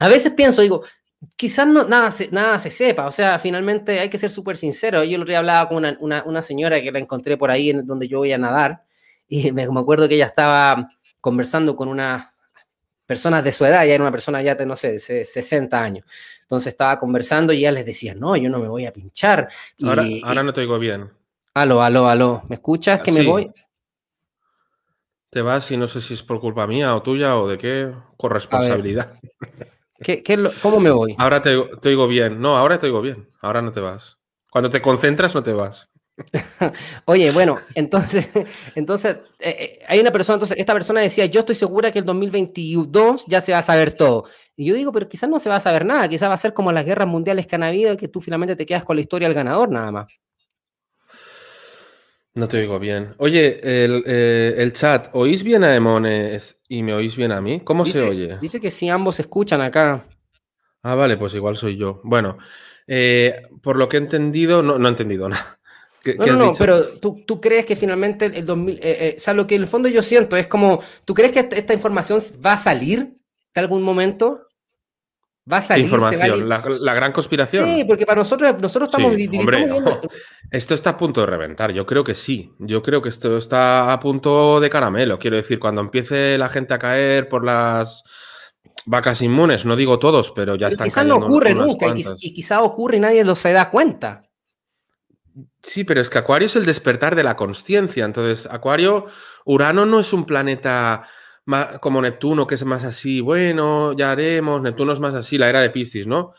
a 0.00 0.08
veces 0.08 0.32
pienso, 0.32 0.62
digo, 0.62 0.82
quizás 1.36 1.68
no, 1.68 1.84
nada, 1.84 2.10
se, 2.10 2.28
nada 2.32 2.58
se 2.58 2.70
sepa, 2.70 3.06
o 3.06 3.12
sea, 3.12 3.38
finalmente 3.38 4.00
hay 4.00 4.10
que 4.10 4.18
ser 4.18 4.30
súper 4.30 4.56
sincero. 4.56 5.04
Yo 5.04 5.16
lo 5.18 5.22
otro 5.22 5.36
hablaba 5.36 5.68
con 5.68 5.84
una, 6.00 6.24
una, 6.24 6.42
señora 6.42 6.82
que 6.82 6.90
la 6.90 6.98
encontré 6.98 7.36
por 7.36 7.52
ahí 7.52 7.70
en 7.70 7.86
donde 7.86 8.08
yo 8.08 8.18
voy 8.18 8.32
a 8.32 8.38
nadar 8.38 8.82
y 9.28 9.52
me, 9.52 9.68
me 9.68 9.80
acuerdo 9.80 10.08
que 10.08 10.16
ella 10.16 10.26
estaba 10.26 10.88
conversando 11.20 11.76
con 11.76 11.88
unas 11.88 12.33
personas 13.06 13.44
de 13.44 13.52
su 13.52 13.64
edad, 13.64 13.84
ya 13.84 13.94
era 13.94 14.02
una 14.02 14.10
persona 14.10 14.42
ya, 14.42 14.54
no 14.54 14.76
sé, 14.76 14.92
de 14.92 14.98
60 14.98 15.82
años. 15.82 16.06
Entonces 16.42 16.72
estaba 16.72 16.98
conversando 16.98 17.52
y 17.52 17.58
ella 17.58 17.72
les 17.72 17.86
decía, 17.86 18.14
no, 18.14 18.36
yo 18.36 18.48
no 18.50 18.58
me 18.58 18.68
voy 18.68 18.86
a 18.86 18.92
pinchar. 18.92 19.48
Ahora, 19.82 20.04
ahora 20.22 20.42
no 20.42 20.52
te 20.52 20.60
oigo 20.60 20.78
bien. 20.78 21.10
Aló, 21.54 21.82
aló, 21.82 22.08
aló. 22.08 22.42
¿Me 22.48 22.56
escuchas 22.56 23.00
que 23.00 23.12
me 23.12 23.22
voy? 23.22 23.50
Te 25.30 25.42
vas 25.42 25.70
y 25.70 25.76
no 25.76 25.88
sé 25.88 26.00
si 26.00 26.14
es 26.14 26.22
por 26.22 26.40
culpa 26.40 26.66
mía 26.66 26.94
o 26.94 27.02
tuya 27.02 27.36
o 27.36 27.48
de 27.48 27.58
qué 27.58 27.92
corresponsabilidad. 28.16 29.18
¿Qué, 30.00 30.22
cómo 30.60 30.80
me 30.80 30.90
voy? 30.90 31.14
Ahora 31.18 31.40
te, 31.42 31.56
te, 31.80 31.88
oigo 31.88 32.06
bien. 32.06 32.40
No, 32.40 32.56
ahora 32.56 32.78
te 32.78 32.86
oigo 32.86 33.00
bien. 33.00 33.28
Ahora 33.40 33.62
no 33.62 33.72
te 33.72 33.80
vas. 33.80 34.18
Cuando 34.50 34.70
te 34.70 34.82
concentras 34.82 35.34
no 35.34 35.42
te 35.42 35.52
vas. 35.52 35.88
Oye, 37.06 37.30
bueno, 37.32 37.58
entonces, 37.74 38.28
entonces 38.74 39.16
eh, 39.38 39.56
eh, 39.58 39.78
hay 39.86 40.00
una 40.00 40.12
persona, 40.12 40.36
entonces 40.36 40.56
esta 40.58 40.72
persona 40.72 41.00
decía, 41.00 41.26
yo 41.26 41.40
estoy 41.40 41.54
segura 41.54 41.92
que 41.92 41.98
el 41.98 42.04
2022 42.04 43.26
ya 43.26 43.40
se 43.40 43.52
va 43.52 43.58
a 43.58 43.62
saber 43.62 43.92
todo. 43.92 44.26
Y 44.56 44.66
yo 44.66 44.74
digo, 44.74 44.92
pero 44.92 45.08
quizás 45.08 45.28
no 45.28 45.38
se 45.38 45.48
va 45.48 45.56
a 45.56 45.60
saber 45.60 45.84
nada, 45.84 46.08
quizás 46.08 46.28
va 46.28 46.34
a 46.34 46.38
ser 46.38 46.54
como 46.54 46.70
las 46.70 46.84
guerras 46.84 47.08
mundiales 47.08 47.46
que 47.46 47.56
han 47.56 47.64
habido 47.64 47.92
y 47.92 47.96
que 47.96 48.08
tú 48.08 48.20
finalmente 48.20 48.54
te 48.54 48.66
quedas 48.66 48.84
con 48.84 48.96
la 48.96 49.02
historia 49.02 49.28
del 49.28 49.34
ganador 49.34 49.70
nada 49.70 49.90
más. 49.90 50.12
No 52.34 52.48
te 52.48 52.58
oigo 52.58 52.80
bien. 52.80 53.14
Oye, 53.18 53.60
el, 53.62 54.02
eh, 54.06 54.70
chat, 54.72 55.08
¿oís 55.12 55.44
bien 55.44 55.62
a 55.62 55.74
Emones 55.74 56.60
y 56.68 56.82
me 56.82 56.92
oís 56.92 57.14
bien 57.14 57.30
a 57.30 57.40
mí? 57.40 57.60
¿Cómo 57.60 57.84
se 57.84 58.02
oye? 58.02 58.38
Dice 58.40 58.60
que 58.60 58.72
sí, 58.72 58.88
ambos 58.88 59.20
escuchan 59.20 59.60
acá. 59.60 60.08
Ah, 60.82 60.96
vale, 60.96 61.16
pues 61.16 61.34
igual 61.34 61.56
soy 61.56 61.76
yo. 61.76 62.00
Bueno, 62.02 62.38
por 63.62 63.76
lo 63.76 63.88
que 63.88 63.96
he 63.96 64.00
entendido, 64.00 64.62
no, 64.62 64.78
no 64.78 64.88
he 64.88 64.90
entendido 64.90 65.28
nada 65.28 65.60
no, 66.18 66.26
no, 66.26 66.36
no, 66.36 66.52
pero 66.58 66.88
¿tú, 66.98 67.40
crees 67.40 67.64
que 67.64 67.76
finalmente 67.76 68.26
el 68.26 68.44
2000, 68.44 68.74
eh, 68.76 68.80
eh, 68.82 69.14
o 69.16 69.20
sea, 69.20 69.34
lo 69.34 69.46
que 69.46 69.54
en 69.54 69.62
el 69.62 69.66
fondo 69.66 69.88
yo 69.88 70.02
siento 70.02 70.36
es 70.36 70.46
como, 70.46 70.82
¿tú 71.04 71.14
crees 71.14 71.32
que 71.32 71.40
esta, 71.40 71.72
información 71.72 72.22
va 72.44 72.54
a 72.54 72.58
salir 72.58 73.14
de 73.54 73.60
algún 73.60 73.82
momento? 73.82 74.46
Va 75.50 75.58
a 75.58 75.60
salir. 75.60 75.84
Información, 75.84 76.48
La, 76.48 76.94
gran 76.94 77.12
conspiración. 77.12 77.64
Sí, 77.66 77.84
porque 77.84 78.06
para 78.06 78.18
nosotros, 78.18 78.60
nosotros 78.60 78.88
estamos, 78.88 79.14
viviendo. 79.14 80.00
Esto 80.50 80.74
está 80.74 80.90
a 80.90 80.96
punto 80.96 81.20
de 81.20 81.26
reventar. 81.26 81.72
Yo 81.72 81.84
creo 81.84 82.02
que 82.02 82.14
sí. 82.14 82.52
Yo 82.58 82.82
creo 82.82 83.02
que 83.02 83.08
esto 83.08 83.36
está 83.36 83.92
a 83.92 84.00
punto 84.00 84.60
de 84.60 84.70
caramelo. 84.70 85.18
Quiero 85.18 85.36
decir, 85.36 85.58
cuando 85.58 85.80
empiece 85.80 86.38
la 86.38 86.48
gente 86.48 86.74
a 86.74 86.78
caer 86.78 87.28
por 87.28 87.44
las 87.44 88.04
vacas 88.86 89.20
inmunes, 89.20 89.64
no 89.64 89.74
digo 89.74 89.98
todos, 89.98 90.30
pero 90.30 90.54
ya 90.54 90.68
están 90.68 90.86
Quizás 90.86 91.04
no 91.04 91.16
ocurre 91.16 91.54
nunca 91.54 91.88
y, 91.88 92.04
y 92.20 92.32
quizás 92.32 92.60
ocurre 92.62 92.98
y 92.98 93.00
nadie 93.00 93.24
lo 93.24 93.34
se 93.34 93.52
da 93.52 93.68
cuenta. 93.68 94.22
Sí, 95.62 95.84
pero 95.84 96.00
es 96.00 96.10
que 96.10 96.18
Acuario 96.18 96.46
es 96.46 96.56
el 96.56 96.66
despertar 96.66 97.16
de 97.16 97.24
la 97.24 97.36
conciencia. 97.36 98.04
Entonces, 98.04 98.46
Acuario, 98.50 99.06
Urano 99.44 99.84
no 99.86 100.00
es 100.00 100.12
un 100.12 100.24
planeta 100.24 101.04
como 101.80 102.00
Neptuno, 102.00 102.46
que 102.46 102.54
es 102.54 102.64
más 102.64 102.84
así, 102.84 103.20
bueno, 103.20 103.92
ya 103.92 104.12
haremos. 104.12 104.62
Neptuno 104.62 104.92
es 104.92 105.00
más 105.00 105.14
así, 105.14 105.36
la 105.36 105.48
era 105.48 105.60
de 105.60 105.70
Piscis, 105.70 106.06
¿no? 106.06 106.32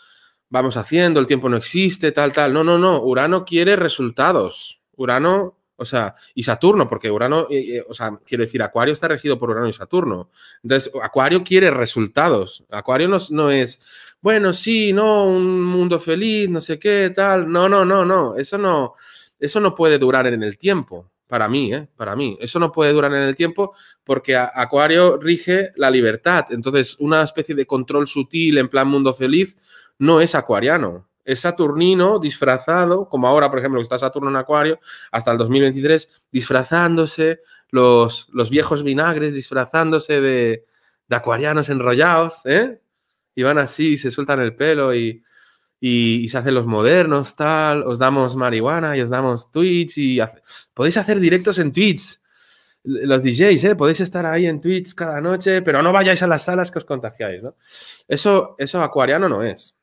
Vamos 0.49 0.77
haciendo, 0.77 1.19
el 1.19 1.25
tiempo 1.25 1.49
no 1.49 1.57
existe, 1.57 2.11
tal, 2.11 2.31
tal. 2.31 2.53
No, 2.53 2.63
no, 2.63 2.77
no. 2.77 3.01
Urano 3.01 3.45
quiere 3.45 3.75
resultados. 3.75 4.81
Urano, 4.95 5.59
o 5.75 5.85
sea, 5.85 6.15
y 6.33 6.43
Saturno, 6.43 6.87
porque 6.87 7.11
Urano, 7.11 7.47
eh, 7.49 7.77
eh, 7.77 7.85
o 7.87 7.93
sea, 7.93 8.17
quiero 8.25 8.43
decir, 8.43 8.63
Acuario 8.63 8.93
está 8.93 9.07
regido 9.07 9.37
por 9.37 9.49
Urano 9.49 9.67
y 9.67 9.73
Saturno. 9.73 10.29
Entonces, 10.63 10.91
Acuario 11.01 11.43
quiere 11.43 11.69
resultados. 11.71 12.63
Acuario 12.69 13.09
no, 13.09 13.17
no 13.31 13.51
es 13.51 13.81
bueno, 14.25 14.53
sí, 14.53 14.91
no, 14.91 15.27
un 15.27 15.63
mundo 15.63 15.99
feliz, 15.99 16.49
no 16.49 16.59
sé 16.59 16.79
qué, 16.79 17.11
tal. 17.13 17.47
No, 17.47 17.69
no, 17.69 17.85
no, 17.85 18.03
no. 18.03 18.35
Eso 18.35 18.57
no, 18.57 18.95
eso 19.37 19.59
no 19.59 19.75
puede 19.75 19.99
durar 19.99 20.25
en 20.25 20.41
el 20.41 20.57
tiempo. 20.57 21.11
Para 21.27 21.47
mí, 21.47 21.71
¿eh? 21.71 21.87
Para 21.95 22.15
mí. 22.15 22.35
Eso 22.41 22.57
no 22.57 22.71
puede 22.71 22.91
durar 22.91 23.13
en 23.13 23.21
el 23.21 23.35
tiempo 23.35 23.75
porque 24.03 24.35
Acuario 24.35 25.17
rige 25.17 25.73
la 25.75 25.91
libertad. 25.91 26.45
Entonces, 26.49 26.97
una 26.97 27.21
especie 27.21 27.53
de 27.53 27.67
control 27.67 28.07
sutil 28.07 28.57
en 28.57 28.67
plan 28.67 28.87
mundo 28.87 29.13
feliz 29.13 29.57
no 29.99 30.19
es 30.19 30.33
acuariano. 30.33 31.07
Es 31.23 31.41
saturnino 31.41 32.17
disfrazado, 32.17 33.07
como 33.07 33.27
ahora, 33.27 33.51
por 33.51 33.59
ejemplo, 33.59 33.77
que 33.79 33.83
está 33.83 33.99
Saturno 33.99 34.31
en 34.31 34.37
Acuario, 34.37 34.79
hasta 35.11 35.31
el 35.33 35.37
2023, 35.37 36.09
disfrazándose, 36.31 37.41
los, 37.69 38.27
los 38.31 38.49
viejos 38.49 38.81
vinagres 38.81 39.35
disfrazándose 39.35 40.19
de, 40.19 40.65
de 41.09 41.15
acuarianos 41.15 41.69
enrollados, 41.69 42.43
¿eh? 42.45 42.81
Y 43.35 43.43
van 43.43 43.57
así, 43.57 43.97
se 43.97 44.11
sueltan 44.11 44.39
el 44.39 44.55
pelo 44.55 44.95
y, 44.95 45.21
se 45.81 46.37
hacen 46.37 46.55
los 46.55 46.65
modernos, 46.65 47.35
tal, 47.35 47.83
os 47.83 47.99
damos 47.99 48.35
marihuana 48.35 48.97
y 48.97 49.01
os 49.01 49.09
damos 49.09 49.51
Twitch 49.51 49.97
y 49.97 50.19
podéis 50.73 50.97
hacer 50.97 51.19
directos 51.19 51.59
en 51.59 51.71
Twitch. 51.71 52.19
Los 52.83 53.23
DJs, 53.23 53.63
¿eh? 53.63 53.75
podéis 53.75 53.99
estar 53.99 54.25
ahí 54.25 54.45
en 54.45 54.61
Twitch 54.61 54.93
cada 54.95 55.19
noche, 55.19 55.61
pero 55.61 55.81
no 55.81 55.91
vayáis 55.91 56.21
a 56.23 56.27
las 56.27 56.45
salas 56.45 56.71
que 56.71 56.79
os 56.79 56.85
contagiáis, 56.85 57.43
¿no? 57.43 57.55
Eso, 58.07 58.55
eso 58.57 58.81
acuariano 58.81 59.27
no 59.27 59.43
es. 59.43 59.77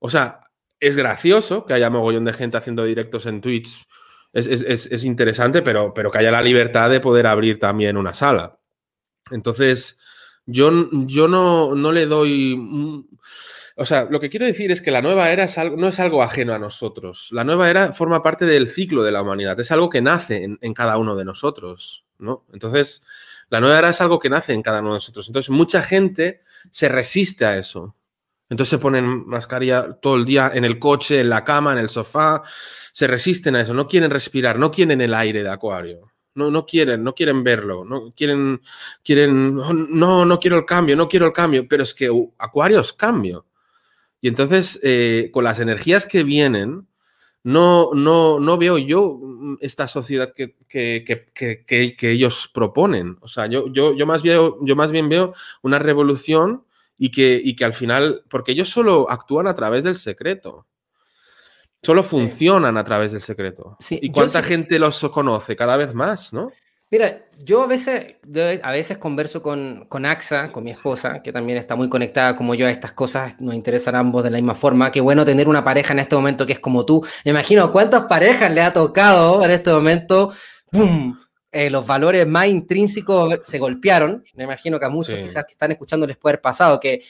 O 0.00 0.10
sea, 0.10 0.40
es 0.80 0.96
gracioso 0.96 1.64
que 1.64 1.72
haya 1.72 1.90
mogollón 1.90 2.24
de 2.24 2.32
gente 2.32 2.56
haciendo 2.56 2.84
directos 2.84 3.26
en 3.26 3.40
Twitch. 3.40 3.86
Es, 4.32 5.04
interesante, 5.04 5.62
pero, 5.62 5.94
pero 5.94 6.10
que 6.10 6.18
haya 6.18 6.32
la 6.32 6.42
libertad 6.42 6.90
de 6.90 7.00
poder 7.00 7.26
abrir 7.26 7.58
también 7.58 7.96
una 7.96 8.12
sala. 8.12 8.58
Entonces, 9.30 10.00
yo, 10.46 10.88
yo 10.92 11.28
no, 11.28 11.74
no, 11.74 11.92
le 11.92 12.06
doy... 12.06 13.06
O 13.76 13.84
sea, 13.84 14.06
lo 14.08 14.20
que 14.20 14.30
quiero 14.30 14.46
decir 14.46 14.70
es 14.70 14.80
que 14.80 14.92
la 14.92 15.02
nueva 15.02 15.30
era 15.30 15.44
es 15.44 15.58
algo, 15.58 15.76
no 15.76 15.88
es 15.88 15.98
algo 15.98 16.22
ajeno 16.22 16.54
a 16.54 16.58
nosotros. 16.58 17.28
La 17.32 17.42
nueva 17.42 17.68
era 17.68 17.92
forma 17.92 18.22
parte 18.22 18.46
del 18.46 18.68
ciclo 18.68 19.02
de 19.02 19.10
la 19.10 19.22
humanidad. 19.22 19.58
Es 19.58 19.72
algo 19.72 19.90
que 19.90 20.00
nace 20.00 20.44
en, 20.60 20.74
cada 20.74 20.96
uno 20.96 21.16
de 21.16 21.24
nosotros, 21.24 22.04
¿no? 22.18 22.44
Entonces, 22.52 23.04
la 23.50 23.60
nueva 23.60 23.78
era 23.78 23.90
es 23.90 24.00
algo 24.00 24.20
que 24.20 24.30
nace 24.30 24.52
en 24.52 24.62
cada 24.62 24.80
uno 24.80 24.90
de 24.90 24.96
nosotros. 24.96 25.26
Entonces, 25.26 25.50
mucha 25.50 25.82
gente 25.82 26.42
se 26.70 26.88
resiste 26.88 27.44
a 27.44 27.56
eso. 27.56 27.96
Entonces 28.48 28.70
se 28.70 28.78
ponen 28.78 29.26
mascarilla 29.26 29.94
todo 29.94 30.14
el 30.16 30.24
día 30.24 30.52
en 30.54 30.64
el 30.64 30.78
coche, 30.78 31.20
en 31.20 31.30
la 31.30 31.42
cama, 31.42 31.72
en 31.72 31.78
el 31.78 31.88
sofá. 31.88 32.42
Se 32.92 33.08
resisten 33.08 33.56
a 33.56 33.62
eso. 33.62 33.74
No 33.74 33.88
quieren 33.88 34.10
respirar, 34.10 34.58
no 34.58 34.70
quieren 34.70 35.00
el 35.00 35.14
aire 35.14 35.42
de 35.42 35.50
acuario 35.50 36.13
no, 36.34 36.50
no 36.50 36.66
quieren, 36.66 37.02
no 37.04 37.14
quieren 37.14 37.44
verlo, 37.44 37.84
no 37.84 38.12
quieren, 38.16 38.60
quieren, 39.02 39.56
no, 39.56 40.24
no 40.24 40.38
quiero 40.38 40.58
el 40.58 40.64
cambio, 40.64 40.96
no 40.96 41.08
quiero 41.08 41.26
el 41.26 41.32
cambio, 41.32 41.66
pero 41.68 41.82
es 41.82 41.94
que 41.94 42.10
Acuario 42.38 42.80
es 42.80 42.92
cambio. 42.92 43.46
Y 44.20 44.28
entonces, 44.28 44.80
eh, 44.82 45.30
con 45.32 45.44
las 45.44 45.60
energías 45.60 46.06
que 46.06 46.24
vienen, 46.24 46.88
no, 47.44 47.90
no, 47.92 48.40
no 48.40 48.56
veo 48.56 48.78
yo 48.78 49.20
esta 49.60 49.86
sociedad 49.86 50.32
que, 50.32 50.56
que, 50.66 51.96
ellos 52.00 52.50
proponen. 52.52 53.18
O 53.20 53.28
sea, 53.28 53.46
yo, 53.46 53.70
yo, 53.70 53.94
yo, 53.94 54.06
más 54.06 54.22
veo, 54.22 54.58
yo 54.62 54.76
más 54.76 54.92
bien 54.92 55.10
veo 55.10 55.34
una 55.62 55.78
revolución 55.78 56.64
y 56.96 57.10
que, 57.10 57.40
y 57.44 57.54
que 57.54 57.66
al 57.66 57.74
final, 57.74 58.24
porque 58.30 58.52
ellos 58.52 58.70
solo 58.70 59.10
actúan 59.10 59.46
a 59.46 59.54
través 59.54 59.84
del 59.84 59.94
secreto. 59.94 60.66
Solo 61.84 62.02
funcionan 62.02 62.76
a 62.76 62.84
través 62.84 63.12
del 63.12 63.20
secreto. 63.20 63.76
¿Y 63.90 64.10
cuánta 64.10 64.42
gente 64.42 64.78
los 64.78 65.00
conoce? 65.10 65.54
Cada 65.54 65.76
vez 65.76 65.92
más, 65.94 66.32
¿no? 66.32 66.50
Mira, 66.90 67.26
yo 67.42 67.62
a 67.62 67.66
veces, 67.66 68.16
a 68.62 68.70
veces 68.70 68.98
converso 68.98 69.42
con, 69.42 69.86
con 69.88 70.06
AXA, 70.06 70.52
con 70.52 70.64
mi 70.64 70.70
esposa, 70.70 71.22
que 71.22 71.32
también 71.32 71.58
está 71.58 71.74
muy 71.74 71.88
conectada 71.88 72.36
como 72.36 72.54
yo 72.54 72.66
a 72.66 72.70
estas 72.70 72.92
cosas, 72.92 73.34
nos 73.40 73.54
interesan 73.54 73.96
ambos 73.96 74.22
de 74.22 74.30
la 74.30 74.36
misma 74.36 74.54
forma. 74.54 74.92
Qué 74.92 75.00
bueno 75.00 75.24
tener 75.24 75.48
una 75.48 75.64
pareja 75.64 75.92
en 75.92 75.98
este 75.98 76.14
momento 76.14 76.46
que 76.46 76.52
es 76.52 76.60
como 76.60 76.86
tú. 76.86 77.04
Me 77.24 77.32
imagino 77.32 77.72
cuántas 77.72 78.04
parejas 78.04 78.52
le 78.52 78.62
ha 78.62 78.72
tocado 78.72 79.44
en 79.44 79.50
este 79.50 79.72
momento, 79.72 80.32
¡pum! 80.70 81.18
Eh, 81.50 81.70
los 81.70 81.86
valores 81.86 82.26
más 82.26 82.48
intrínsecos 82.48 83.40
se 83.44 83.58
golpearon. 83.58 84.24
Me 84.34 84.44
imagino 84.44 84.78
que 84.78 84.86
a 84.86 84.88
muchos 84.88 85.14
quizás 85.14 85.44
que 85.44 85.52
están 85.52 85.70
escuchando 85.70 86.06
les 86.06 86.16
puede 86.16 86.32
haber 86.32 86.40
pasado, 86.40 86.80
que 86.80 87.02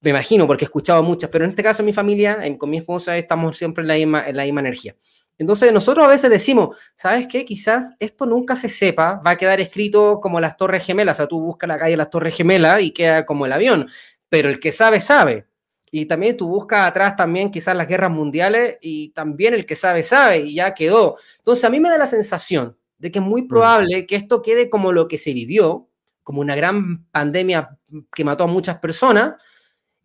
me 0.00 0.10
imagino 0.10 0.46
porque 0.46 0.64
he 0.64 0.66
escuchado 0.66 1.02
muchas, 1.02 1.30
pero 1.30 1.44
en 1.44 1.50
este 1.50 1.62
caso 1.62 1.82
en 1.82 1.86
mi 1.86 1.92
familia, 1.92 2.38
con 2.58 2.70
mi 2.70 2.78
esposa, 2.78 3.16
estamos 3.16 3.56
siempre 3.56 3.82
en 3.82 3.88
la 3.88 3.94
misma, 3.94 4.28
en 4.28 4.36
la 4.36 4.44
misma 4.44 4.60
energía. 4.60 4.96
Entonces 5.36 5.72
nosotros 5.72 6.04
a 6.04 6.08
veces 6.08 6.30
decimos, 6.30 6.76
¿sabes 6.94 7.26
qué? 7.26 7.44
Quizás 7.46 7.94
esto 7.98 8.26
nunca 8.26 8.56
se 8.56 8.68
sepa, 8.68 9.22
va 9.26 9.32
a 9.32 9.36
quedar 9.36 9.58
escrito 9.60 10.20
como 10.20 10.38
las 10.38 10.56
Torres 10.56 10.84
Gemelas, 10.84 11.16
o 11.16 11.18
sea, 11.18 11.26
tú 11.26 11.40
buscas 11.40 11.66
la 11.68 11.78
calle 11.78 11.96
las 11.96 12.10
Torres 12.10 12.36
Gemelas 12.36 12.82
y 12.82 12.90
queda 12.90 13.24
como 13.24 13.46
el 13.46 13.52
avión, 13.52 13.88
pero 14.28 14.50
el 14.50 14.60
que 14.60 14.70
sabe, 14.70 15.00
sabe. 15.00 15.46
Y 15.90 16.06
también 16.06 16.36
tú 16.36 16.46
buscas 16.46 16.86
atrás 16.86 17.16
también 17.16 17.50
quizás 17.50 17.74
las 17.74 17.88
guerras 17.88 18.10
mundiales 18.10 18.78
y 18.80 19.10
también 19.10 19.54
el 19.54 19.66
que 19.66 19.76
sabe, 19.76 20.02
sabe 20.02 20.38
y 20.40 20.54
ya 20.56 20.74
quedó. 20.74 21.16
Entonces 21.38 21.64
a 21.64 21.70
mí 21.70 21.80
me 21.80 21.88
da 21.88 21.98
la 21.98 22.06
sensación 22.06 22.76
de 22.98 23.10
que 23.10 23.18
es 23.18 23.24
muy 23.24 23.42
mm. 23.42 23.48
probable 23.48 24.06
que 24.06 24.16
esto 24.16 24.42
quede 24.42 24.70
como 24.70 24.92
lo 24.92 25.08
que 25.08 25.18
se 25.18 25.32
vivió, 25.32 25.88
como 26.22 26.42
una 26.42 26.54
gran 26.54 27.06
pandemia 27.06 27.78
que 28.14 28.24
mató 28.24 28.44
a 28.44 28.46
muchas 28.46 28.78
personas, 28.78 29.34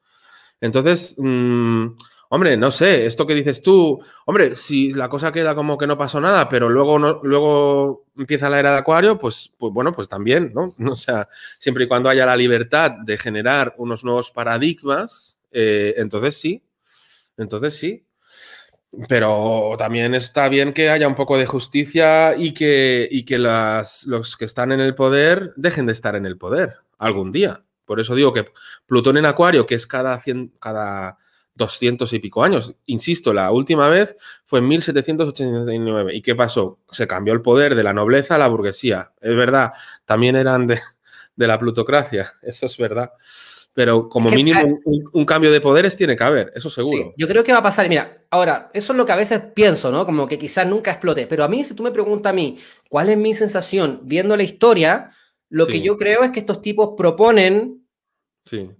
Entonces, 0.60 1.16
mm, 1.18 1.86
hombre, 2.30 2.56
no 2.56 2.70
sé, 2.70 3.06
esto 3.06 3.26
que 3.26 3.34
dices 3.34 3.62
tú, 3.62 4.02
hombre, 4.26 4.56
si 4.56 4.92
la 4.92 5.08
cosa 5.08 5.32
queda 5.32 5.54
como 5.54 5.78
que 5.78 5.86
no 5.86 5.96
pasó 5.96 6.20
nada, 6.20 6.48
pero 6.48 6.68
luego, 6.68 6.98
no, 6.98 7.20
luego 7.22 8.06
empieza 8.16 8.50
la 8.50 8.58
era 8.58 8.72
de 8.72 8.78
Acuario, 8.78 9.18
pues, 9.18 9.52
pues 9.56 9.72
bueno, 9.72 9.92
pues 9.92 10.08
también, 10.08 10.52
¿no? 10.54 10.74
O 10.92 10.96
sea, 10.96 11.28
siempre 11.58 11.84
y 11.84 11.88
cuando 11.88 12.08
haya 12.08 12.26
la 12.26 12.36
libertad 12.36 12.92
de 13.04 13.18
generar 13.18 13.74
unos 13.78 14.04
nuevos 14.04 14.30
paradigmas, 14.30 15.37
eh, 15.50 15.94
entonces 15.96 16.36
sí, 16.36 16.64
entonces 17.36 17.74
sí. 17.74 18.04
Pero 19.06 19.74
también 19.76 20.14
está 20.14 20.48
bien 20.48 20.72
que 20.72 20.88
haya 20.88 21.06
un 21.06 21.14
poco 21.14 21.36
de 21.36 21.44
justicia 21.44 22.34
y 22.36 22.54
que, 22.54 23.06
y 23.10 23.24
que 23.24 23.36
las, 23.36 24.06
los 24.06 24.36
que 24.36 24.46
están 24.46 24.72
en 24.72 24.80
el 24.80 24.94
poder 24.94 25.52
dejen 25.56 25.84
de 25.84 25.92
estar 25.92 26.16
en 26.16 26.24
el 26.24 26.38
poder 26.38 26.76
algún 26.96 27.30
día. 27.30 27.64
Por 27.84 28.00
eso 28.00 28.14
digo 28.14 28.32
que 28.32 28.46
Plutón 28.86 29.18
en 29.18 29.26
Acuario, 29.26 29.66
que 29.66 29.74
es 29.74 29.86
cada, 29.86 30.18
100, 30.18 30.54
cada 30.58 31.18
200 31.58 32.10
y 32.12 32.18
pico 32.20 32.42
años. 32.44 32.74
Insisto, 32.86 33.34
la 33.34 33.50
última 33.50 33.88
vez 33.88 34.16
fue 34.46 34.60
en 34.60 34.68
1789. 34.68 36.14
¿Y 36.14 36.22
qué 36.22 36.34
pasó? 36.34 36.78
Se 36.90 37.06
cambió 37.06 37.34
el 37.34 37.42
poder 37.42 37.74
de 37.74 37.82
la 37.82 37.92
nobleza 37.92 38.36
a 38.36 38.38
la 38.38 38.48
burguesía. 38.48 39.12
Es 39.20 39.34
verdad, 39.34 39.72
también 40.04 40.36
eran 40.36 40.66
de, 40.66 40.80
la 41.36 41.58
plutocracia, 41.58 42.32
eso 42.42 42.66
es 42.66 42.76
verdad. 42.78 43.10
Pero 43.74 44.08
como 44.08 44.30
mínimo 44.30 44.80
un, 45.12 45.24
cambio 45.24 45.52
de 45.52 45.60
poderes 45.60 45.96
tiene 45.96 46.16
que 46.16 46.24
haber, 46.24 46.52
eso 46.56 46.68
seguro. 46.68 47.12
yo 47.16 47.28
creo 47.28 47.44
que 47.44 47.52
va 47.52 47.58
a 47.58 47.62
pasar. 47.62 47.88
Mira, 47.88 48.24
ahora, 48.28 48.70
eso 48.74 48.92
es 48.92 48.96
lo 48.96 49.06
que 49.06 49.12
a 49.12 49.16
veces 49.16 49.40
pienso, 49.54 49.92
¿no? 49.92 50.04
Como 50.04 50.26
que 50.26 50.38
quizás 50.38 50.66
nunca 50.66 50.90
explote. 50.90 51.28
Pero 51.28 51.44
a 51.44 51.48
mí, 51.48 51.62
si 51.62 51.74
tú 51.74 51.84
me 51.84 51.92
preguntas 51.92 52.30
a 52.30 52.34
mí, 52.34 52.58
¿cuál 52.88 53.08
es 53.08 53.16
mi 53.16 53.34
sensación 53.34 54.00
viendo 54.02 54.36
la 54.36 54.42
historia? 54.42 55.12
Lo 55.48 55.66
que 55.66 55.80
yo 55.80 55.96
creo 55.96 56.24
es 56.24 56.30
que 56.32 56.40
estos 56.40 56.60
tipos 56.60 56.94
proponen, 56.96 57.86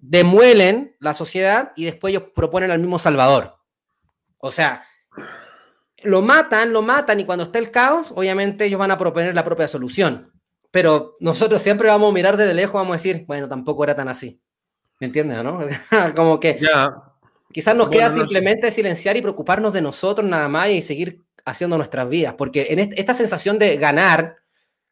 demuelen 0.00 0.96
la 0.98 1.14
sociedad 1.14 1.72
y 1.76 1.84
después 1.84 2.12
ellos 2.12 2.30
proponen 2.34 2.70
al 2.70 2.80
mismo 2.80 2.98
Salvador. 2.98 3.54
O 4.38 4.50
sea, 4.50 4.84
lo 6.02 6.22
matan, 6.22 6.72
lo 6.72 6.82
matan 6.82 7.20
y 7.20 7.24
cuando 7.24 7.44
está 7.44 7.58
el 7.58 7.70
caos, 7.70 8.12
obviamente 8.14 8.64
ellos 8.64 8.78
van 8.78 8.90
a 8.90 8.98
proponer 8.98 9.34
la 9.34 9.44
propia 9.44 9.68
solución. 9.68 10.32
Pero 10.70 11.16
nosotros 11.20 11.62
siempre 11.62 11.88
vamos 11.88 12.10
a 12.10 12.14
mirar 12.14 12.36
desde 12.36 12.54
lejos, 12.54 12.74
vamos 12.74 12.94
a 12.94 12.96
decir, 12.96 13.24
bueno, 13.26 13.48
tampoco 13.48 13.84
era 13.84 13.96
tan 13.96 14.08
así. 14.08 14.40
¿Me 15.00 15.06
entiendes, 15.06 15.42
no? 15.42 15.60
Como 16.16 16.40
que 16.40 16.58
quizás 17.52 17.74
nos 17.74 17.88
queda 17.88 18.10
simplemente 18.10 18.70
silenciar 18.70 19.16
y 19.16 19.22
preocuparnos 19.22 19.72
de 19.72 19.82
nosotros 19.82 20.28
nada 20.28 20.48
más 20.48 20.70
y 20.70 20.82
seguir 20.82 21.22
haciendo 21.44 21.76
nuestras 21.76 22.08
vidas. 22.08 22.34
Porque 22.36 22.66
en 22.70 22.80
esta 22.80 23.14
sensación 23.14 23.58
de 23.58 23.76
ganar, 23.76 24.36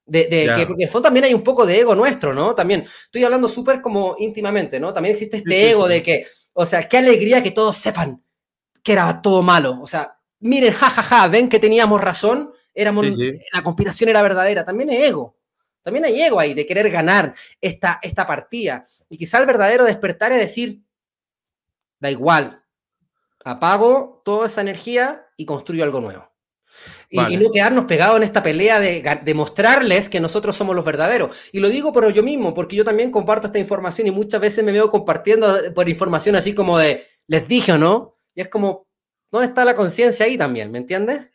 de, 0.04 0.28
que, 0.28 0.66
porque 0.66 0.82
en 0.82 0.88
el 0.88 0.92
fondo 0.92 1.06
también 1.06 1.24
hay 1.24 1.34
un 1.34 1.42
poco 1.42 1.66
de 1.66 1.80
ego 1.80 1.94
nuestro, 1.94 2.32
¿no? 2.32 2.54
También 2.54 2.84
estoy 3.04 3.24
hablando 3.24 3.48
súper 3.48 3.80
como 3.80 4.14
íntimamente, 4.18 4.78
¿no? 4.78 4.92
También 4.92 5.14
existe 5.14 5.38
este 5.38 5.70
ego 5.70 5.88
de 5.88 6.02
que, 6.02 6.26
o 6.52 6.64
sea, 6.64 6.84
qué 6.84 6.98
alegría 6.98 7.42
que 7.42 7.50
todos 7.50 7.76
sepan 7.76 8.22
que 8.86 8.92
era 8.92 9.20
todo 9.20 9.42
malo. 9.42 9.80
O 9.82 9.86
sea, 9.88 10.16
miren, 10.38 10.72
jajaja, 10.72 11.02
ja, 11.02 11.22
ja, 11.22 11.28
ven 11.28 11.48
que 11.48 11.58
teníamos 11.58 12.00
razón, 12.00 12.52
éramos, 12.72 13.04
la 13.52 13.62
conspiración 13.64 14.10
era 14.10 14.22
verdadera. 14.22 14.64
También 14.64 14.90
hay 14.90 15.02
ego. 15.02 15.35
También 15.86 16.04
hay 16.04 16.20
ego 16.20 16.40
ahí 16.40 16.52
de 16.52 16.66
querer 16.66 16.90
ganar 16.90 17.32
esta, 17.60 18.00
esta 18.02 18.26
partida. 18.26 18.82
Y 19.08 19.16
quizá 19.16 19.38
el 19.38 19.46
verdadero 19.46 19.84
despertar 19.84 20.32
es 20.32 20.40
decir, 20.40 20.82
da 22.00 22.10
igual, 22.10 22.60
apago 23.44 24.20
toda 24.24 24.46
esa 24.46 24.62
energía 24.62 25.24
y 25.36 25.46
construyo 25.46 25.84
algo 25.84 26.00
nuevo. 26.00 26.28
Y, 27.08 27.36
no 27.36 27.52
quedarnos 27.52 27.84
pegados 27.84 28.16
en 28.16 28.24
esta 28.24 28.42
pelea 28.42 28.80
de, 28.80 29.20
de, 29.22 29.34
mostrarles 29.34 30.08
que 30.08 30.18
nosotros 30.18 30.56
somos 30.56 30.74
los 30.74 30.84
verdaderos. 30.84 31.36
Y 31.52 31.60
lo 31.60 31.68
digo 31.68 31.92
por 31.92 32.12
yo 32.12 32.24
mismo, 32.24 32.52
porque 32.52 32.74
yo 32.74 32.84
también 32.84 33.12
comparto 33.12 33.46
esta 33.46 33.60
información 33.60 34.08
y 34.08 34.10
muchas 34.10 34.40
veces 34.40 34.64
me 34.64 34.72
veo 34.72 34.90
compartiendo 34.90 35.72
por 35.72 35.88
información 35.88 36.34
así 36.34 36.52
como 36.52 36.78
de, 36.78 37.06
les 37.28 37.46
dije 37.46 37.70
o 37.70 37.78
no. 37.78 38.18
Y 38.34 38.40
es 38.40 38.48
como, 38.48 38.88
¿dónde 39.30 39.46
está 39.46 39.64
la 39.64 39.76
conciencia 39.76 40.26
ahí 40.26 40.36
también? 40.36 40.72
¿Me 40.72 40.78
entiendes? 40.78 41.28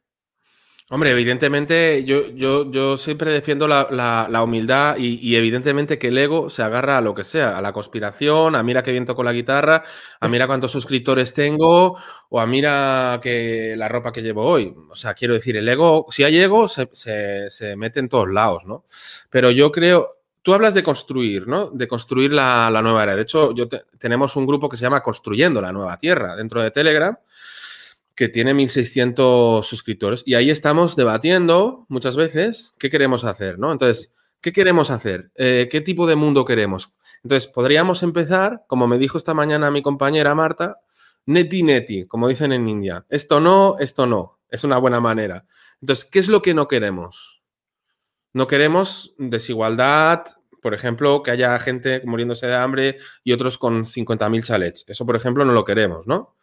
Hombre, 0.93 1.11
evidentemente 1.11 2.03
yo, 2.03 2.27
yo, 2.31 2.69
yo 2.69 2.97
siempre 2.97 3.31
defiendo 3.31 3.65
la, 3.65 4.43
humildad 4.43 4.97
y, 4.97 5.37
evidentemente 5.37 5.97
que 5.97 6.09
el 6.09 6.17
ego 6.17 6.49
se 6.49 6.63
agarra 6.63 6.97
a 6.97 7.01
lo 7.01 7.15
que 7.15 7.23
sea, 7.23 7.57
a 7.57 7.61
la 7.61 7.71
conspiración, 7.71 8.57
a 8.57 8.61
mira 8.61 8.83
qué 8.83 8.91
bien 8.91 9.05
toco 9.05 9.23
la 9.23 9.31
guitarra, 9.31 9.83
a 10.19 10.27
mira 10.27 10.47
cuántos 10.47 10.73
suscriptores 10.73 11.33
tengo 11.33 11.97
o 12.27 12.41
a 12.41 12.45
mira 12.45 13.21
que 13.23 13.73
la 13.77 13.87
ropa 13.87 14.11
que 14.11 14.21
llevo 14.21 14.43
hoy. 14.43 14.75
O 14.89 14.95
sea, 14.97 15.13
quiero 15.13 15.33
decir, 15.33 15.55
el 15.55 15.69
ego, 15.69 16.07
si 16.09 16.25
hay 16.25 16.37
ego, 16.37 16.67
se, 16.67 16.85
mete 17.77 18.01
en 18.01 18.09
todos 18.09 18.29
lados, 18.29 18.65
¿no? 18.65 18.83
Pero 19.29 19.49
yo 19.49 19.71
creo, 19.71 20.17
tú 20.41 20.53
hablas 20.53 20.73
de 20.73 20.83
construir, 20.83 21.47
¿no? 21.47 21.69
De 21.69 21.87
construir 21.87 22.33
la, 22.33 22.69
nueva 22.83 23.03
era. 23.03 23.15
De 23.15 23.21
hecho, 23.21 23.55
yo 23.55 23.69
tenemos 23.97 24.35
un 24.35 24.45
grupo 24.45 24.67
que 24.67 24.75
se 24.75 24.83
llama 24.83 25.01
Construyendo 25.01 25.61
la 25.61 25.71
Nueva 25.71 25.95
Tierra 25.95 26.35
dentro 26.35 26.61
de 26.61 26.71
Telegram 26.71 27.17
que 28.15 28.29
tiene 28.29 28.53
1.600 28.53 29.63
suscriptores 29.63 30.23
y 30.25 30.35
ahí 30.35 30.49
estamos 30.49 30.95
debatiendo 30.95 31.85
muchas 31.89 32.15
veces 32.15 32.73
qué 32.77 32.89
queremos 32.89 33.23
hacer, 33.23 33.57
¿no? 33.59 33.71
Entonces, 33.71 34.13
¿qué 34.41 34.51
queremos 34.51 34.89
hacer? 34.89 35.31
Eh, 35.35 35.67
¿Qué 35.71 35.81
tipo 35.81 36.07
de 36.07 36.15
mundo 36.15 36.45
queremos? 36.45 36.93
Entonces, 37.23 37.49
podríamos 37.49 38.03
empezar, 38.03 38.63
como 38.67 38.87
me 38.87 38.97
dijo 38.97 39.17
esta 39.17 39.33
mañana 39.33 39.71
mi 39.71 39.81
compañera 39.81 40.35
Marta, 40.35 40.79
neti 41.25 41.63
neti, 41.63 42.05
como 42.07 42.27
dicen 42.27 42.51
en 42.51 42.67
India. 42.67 43.05
Esto 43.09 43.39
no, 43.39 43.75
esto 43.79 44.05
no. 44.05 44.39
Es 44.49 44.63
una 44.63 44.77
buena 44.77 44.99
manera. 44.99 45.45
Entonces, 45.79 46.05
¿qué 46.05 46.19
es 46.19 46.27
lo 46.27 46.41
que 46.41 46.53
no 46.53 46.67
queremos? 46.67 47.41
No 48.33 48.47
queremos 48.47 49.13
desigualdad, 49.17 50.23
por 50.61 50.73
ejemplo, 50.73 51.23
que 51.23 51.31
haya 51.31 51.57
gente 51.59 52.01
muriéndose 52.05 52.47
de 52.47 52.55
hambre 52.55 52.97
y 53.23 53.33
otros 53.33 53.57
con 53.57 53.85
50.000 53.85 54.43
chalets. 54.43 54.85
Eso, 54.87 55.05
por 55.05 55.15
ejemplo, 55.15 55.45
no 55.45 55.53
lo 55.53 55.63
queremos, 55.63 56.07
¿no? 56.07 56.35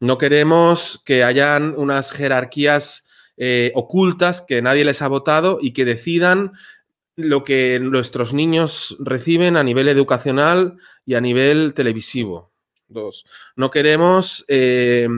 No 0.00 0.18
queremos 0.18 1.02
que 1.04 1.24
hayan 1.24 1.74
unas 1.76 2.12
jerarquías 2.12 3.06
eh, 3.36 3.72
ocultas 3.74 4.42
que 4.42 4.62
nadie 4.62 4.84
les 4.84 5.02
ha 5.02 5.08
votado 5.08 5.58
y 5.60 5.72
que 5.72 5.84
decidan 5.84 6.52
lo 7.16 7.44
que 7.44 7.80
nuestros 7.80 8.34
niños 8.34 8.96
reciben 8.98 9.56
a 9.56 9.62
nivel 9.62 9.88
educacional 9.88 10.76
y 11.06 11.14
a 11.14 11.20
nivel 11.20 11.72
televisivo. 11.74 12.52
Dos. 12.88 13.24
No 13.56 13.70
queremos 13.70 14.44
eh, 14.48 15.08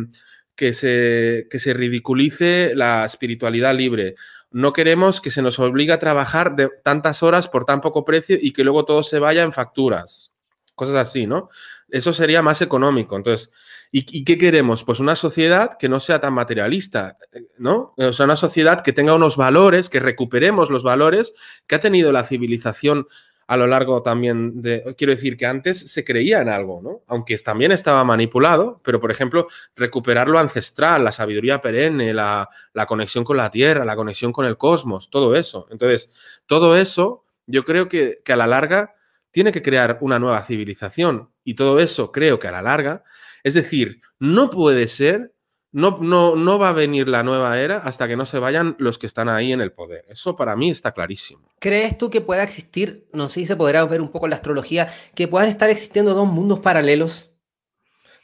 que, 0.54 0.72
se, 0.72 1.48
que 1.50 1.58
se 1.58 1.74
ridiculice 1.74 2.72
la 2.74 3.04
espiritualidad 3.04 3.74
libre. 3.74 4.14
No 4.50 4.72
queremos 4.72 5.20
que 5.20 5.30
se 5.30 5.42
nos 5.42 5.58
obligue 5.58 5.92
a 5.92 5.98
trabajar 5.98 6.54
tantas 6.82 7.22
horas 7.22 7.48
por 7.48 7.64
tan 7.64 7.80
poco 7.80 8.04
precio 8.04 8.38
y 8.40 8.52
que 8.52 8.64
luego 8.64 8.84
todo 8.84 9.02
se 9.02 9.18
vaya 9.18 9.42
en 9.42 9.52
facturas. 9.52 10.32
Cosas 10.74 10.96
así, 10.96 11.26
¿no? 11.26 11.48
Eso 11.88 12.12
sería 12.12 12.42
más 12.42 12.62
económico. 12.62 13.16
Entonces, 13.16 13.52
¿y, 13.90 14.24
qué 14.24 14.38
queremos? 14.38 14.84
Pues 14.84 15.00
una 15.00 15.16
sociedad 15.16 15.76
que 15.78 15.88
no 15.88 16.00
sea 16.00 16.20
tan 16.20 16.34
materialista, 16.34 17.16
¿no? 17.58 17.94
O 17.96 18.12
sea, 18.12 18.24
una 18.24 18.36
sociedad 18.36 18.82
que 18.82 18.92
tenga 18.92 19.14
unos 19.14 19.36
valores, 19.36 19.88
que 19.88 20.00
recuperemos 20.00 20.70
los 20.70 20.82
valores 20.82 21.34
que 21.66 21.74
ha 21.74 21.80
tenido 21.80 22.12
la 22.12 22.24
civilización 22.24 23.06
a 23.46 23.56
lo 23.56 23.66
largo 23.66 24.02
también 24.02 24.60
de, 24.60 24.94
quiero 24.98 25.14
decir 25.14 25.38
que 25.38 25.46
antes 25.46 25.90
se 25.90 26.04
creía 26.04 26.42
en 26.42 26.50
algo, 26.50 26.82
¿no? 26.82 27.00
Aunque 27.06 27.38
también 27.38 27.72
estaba 27.72 28.04
manipulado, 28.04 28.78
pero 28.84 29.00
por 29.00 29.10
ejemplo, 29.10 29.48
recuperar 29.74 30.28
lo 30.28 30.38
ancestral, 30.38 31.02
la 31.02 31.12
sabiduría 31.12 31.62
perenne, 31.62 32.12
la, 32.12 32.50
conexión 32.86 33.24
con 33.24 33.38
la 33.38 33.50
tierra, 33.50 33.86
la 33.86 33.96
conexión 33.96 34.32
con 34.32 34.44
el 34.44 34.58
cosmos, 34.58 35.08
todo 35.08 35.34
eso. 35.34 35.66
Entonces, 35.70 36.10
todo 36.44 36.76
eso 36.76 37.24
yo 37.46 37.64
creo 37.64 37.88
que 37.88 38.20
a 38.28 38.36
la 38.36 38.46
larga 38.46 38.94
tiene 39.30 39.52
que 39.52 39.62
crear 39.62 39.98
una 40.00 40.18
nueva 40.18 40.42
civilización 40.42 41.30
y 41.44 41.54
todo 41.54 41.80
eso 41.80 42.12
creo 42.12 42.38
que 42.38 42.48
a 42.48 42.52
la 42.52 42.62
larga, 42.62 43.04
es 43.42 43.54
decir, 43.54 44.00
no 44.18 44.50
puede 44.50 44.88
ser 44.88 45.32
no, 45.70 45.98
no, 46.00 46.34
no, 46.34 46.58
va 46.58 46.70
a 46.70 46.72
venir 46.72 47.08
la 47.08 47.22
nueva 47.22 47.60
era 47.60 47.78
hasta 47.78 48.08
que 48.08 48.16
no 48.16 48.24
se 48.24 48.38
vayan 48.38 48.74
los 48.78 48.96
que 48.96 49.06
están 49.06 49.28
ahí 49.28 49.52
en 49.52 49.60
el 49.60 49.70
poder. 49.70 50.06
Eso 50.08 50.34
para 50.34 50.56
mí 50.56 50.70
está 50.70 50.92
clarísimo. 50.92 51.52
¿Crees 51.60 51.98
tú 51.98 52.08
que 52.08 52.22
pueda 52.22 52.42
existir, 52.42 53.06
no 53.12 53.28
sé 53.28 53.40
si 53.40 53.46
se 53.46 53.56
podrá 53.56 53.84
ver 53.84 54.00
un 54.00 54.08
poco 54.08 54.26
en 54.26 54.30
la 54.30 54.36
astrología, 54.36 54.88
que 55.14 55.28
puedan 55.28 55.48
estar 55.50 55.68
existiendo 55.68 56.14
dos 56.14 56.26
mundos 56.26 56.60
paralelos? 56.60 57.30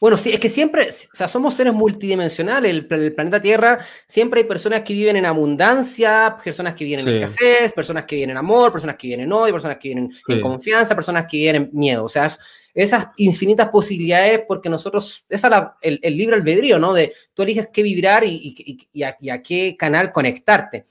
Bueno, 0.01 0.17
sí, 0.17 0.31
es 0.33 0.41
que 0.41 0.49
siempre, 0.49 0.89
o 0.89 1.17
sea, 1.17 1.29
somos 1.29 1.55
seres 1.55 1.73
multidimensionales. 1.73 2.71
El, 2.71 2.87
planeta 2.87 3.41
Tierra 3.41 3.79
siempre 4.07 4.41
hay 4.41 4.47
personas 4.47 4.83
que 4.83 4.93
viven 4.93 5.17
en 5.17 5.25
abundancia, 5.25 6.37
personas 6.43 6.75
que 6.75 6.85
viven 6.85 7.07
en 7.07 7.15
escasez, 7.17 7.73
personas 7.73 8.05
que 8.05 8.17
viven 8.17 8.31
en 8.31 8.37
amor, 8.37 8.73
personas 8.73 8.97
que 8.97 9.07
viven 9.07 9.21
en 9.21 9.33
odio, 9.33 9.53
personas 9.53 9.79
que 9.79 9.89
viven 9.89 10.11
en 10.29 10.41
confianza, 10.41 10.95
personas 10.95 11.27
que 11.27 11.37
viven 11.37 11.57
en 11.57 11.71
miedo. 11.73 12.05
O 12.05 12.09
sea, 12.09 12.29
esas 12.75 13.09
infinitas 13.17 13.69
posibilidades 13.69 14.43
porque 14.47 14.69
nosotros, 14.69 15.25
esa 15.29 15.77
es 15.81 15.99
el, 16.03 16.17
libre 16.17 16.37
albedrío, 16.37 16.79
¿no? 16.79 16.93
De 16.93 17.13
tú 17.33 17.43
eliges 17.43 17.69
qué 17.73 17.83
vibrar 17.83 18.25
y, 18.27 18.55
a, 19.03 19.43
qué 19.43 19.77
canal 19.79 20.13
conectarte. 20.13 20.87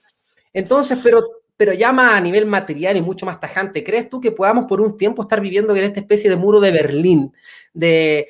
Entonces, 0.53 0.97
pero, 1.03 1.23
pero 1.57 1.73
ya 1.73 1.89
a 1.89 2.21
nivel 2.21 2.45
material 2.45 2.95
y 2.95 3.01
mucho 3.01 3.25
más 3.25 3.39
tajante, 3.39 3.83
¿crees 3.83 4.09
tú 4.09 4.21
que 4.21 4.31
podamos 4.31 4.65
por 4.65 4.79
un 4.79 4.97
tiempo 4.97 5.21
estar 5.21 5.41
viviendo 5.41 5.75
en 5.75 5.83
esta 5.83 5.99
especie 5.99 6.29
de 6.29 6.37
muro 6.37 6.61
de 6.61 6.71
Berlín, 6.71 7.33
de, 7.73 8.27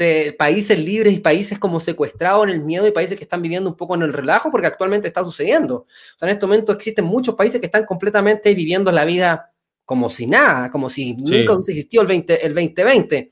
de 0.00 0.34
países 0.36 0.78
libres 0.78 1.14
y 1.14 1.20
países 1.20 1.58
como 1.58 1.78
secuestrados 1.78 2.44
en 2.44 2.50
el 2.50 2.62
miedo 2.62 2.86
y 2.88 2.90
países 2.90 3.16
que 3.18 3.24
están 3.24 3.42
viviendo 3.42 3.68
un 3.68 3.76
poco 3.76 3.94
en 3.94 4.02
el 4.02 4.12
relajo, 4.12 4.50
porque 4.50 4.66
actualmente 4.66 5.06
está 5.06 5.22
sucediendo. 5.22 5.76
O 5.76 5.86
sea, 6.16 6.28
en 6.28 6.34
este 6.34 6.46
momento 6.46 6.72
existen 6.72 7.04
muchos 7.04 7.34
países 7.34 7.60
que 7.60 7.66
están 7.66 7.84
completamente 7.84 8.54
viviendo 8.54 8.90
la 8.90 9.04
vida 9.04 9.52
como 9.90 10.08
si 10.08 10.28
nada, 10.28 10.70
como 10.70 10.88
si 10.88 11.14
nunca 11.14 11.52
hubiese 11.52 11.72
existido 11.72 12.02
el, 12.02 12.06
20, 12.06 12.46
el 12.46 12.54
2020. 12.54 13.30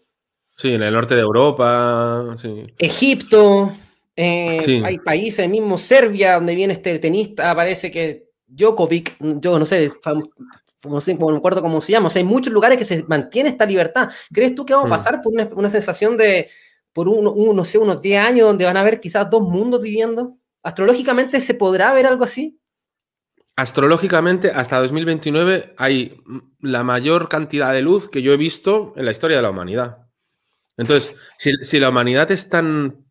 Sí, 0.56 0.74
en 0.74 0.82
el 0.82 0.92
norte 0.92 1.14
de 1.14 1.20
Europa. 1.20 2.34
Sí. 2.36 2.66
Egipto, 2.76 3.76
eh, 4.16 4.82
hay 4.84 4.98
países, 4.98 5.48
mismo 5.48 5.78
Serbia, 5.78 6.34
donde 6.34 6.56
viene 6.56 6.72
este 6.72 6.98
tenista, 6.98 7.54
parece 7.54 7.92
que 7.92 8.30
Djokovic, 8.44 9.16
yo 9.40 9.56
no 9.56 9.64
sé, 9.64 9.88
no 10.84 11.00
sé, 11.00 11.14
no 11.14 11.28
me 11.28 11.36
acuerdo 11.36 11.62
cómo 11.62 11.80
se 11.80 11.92
llama, 11.92 12.09
o 12.09 12.11
sea, 12.11 12.18
hay 12.18 12.26
muchos 12.26 12.52
lugares 12.52 12.76
que 12.76 12.84
se 12.84 13.04
mantiene 13.04 13.50
esta 13.50 13.64
libertad. 13.64 14.09
¿Crees 14.32 14.56
tú 14.56 14.66
que 14.66 14.74
vamos 14.74 14.90
a 14.90 14.94
mm. 14.94 14.98
pasar 14.98 15.22
por 15.22 15.32
una, 15.32 15.70
sensación 15.70 16.16
de, 16.16 16.50
por 16.92 17.09
un, 17.09 17.54
no 17.54 17.64
sé, 17.64 17.78
unos 17.78 18.02
10 18.02 18.20
años 18.20 18.48
donde 18.48 18.64
van 18.64 18.76
a 18.76 18.80
haber 18.80 18.98
quizás 18.98 19.30
dos 19.30 19.42
mundos 19.42 19.80
viviendo? 19.80 20.36
¿Astrológicamente 20.64 21.40
se 21.40 21.54
podrá 21.54 21.92
ver 21.92 22.06
algo 22.06 22.24
así? 22.24 22.59
Astrológicamente, 23.59 24.52
hasta 24.54 24.78
2029 24.78 25.74
hay 25.78 26.22
la 26.61 26.84
mayor 26.84 27.28
cantidad 27.28 27.72
de 27.72 27.82
luz 27.82 28.09
que 28.09 28.22
yo 28.22 28.32
he 28.32 28.36
visto 28.36 28.92
en 28.94 29.04
la 29.04 29.11
historia 29.11 29.38
de 29.38 29.42
la 29.42 29.50
humanidad. 29.50 30.06
Entonces, 30.76 31.16
si, 31.38 31.80
la 31.80 31.88
humanidad 31.88 32.30
es 32.30 32.48
tan 32.48 33.04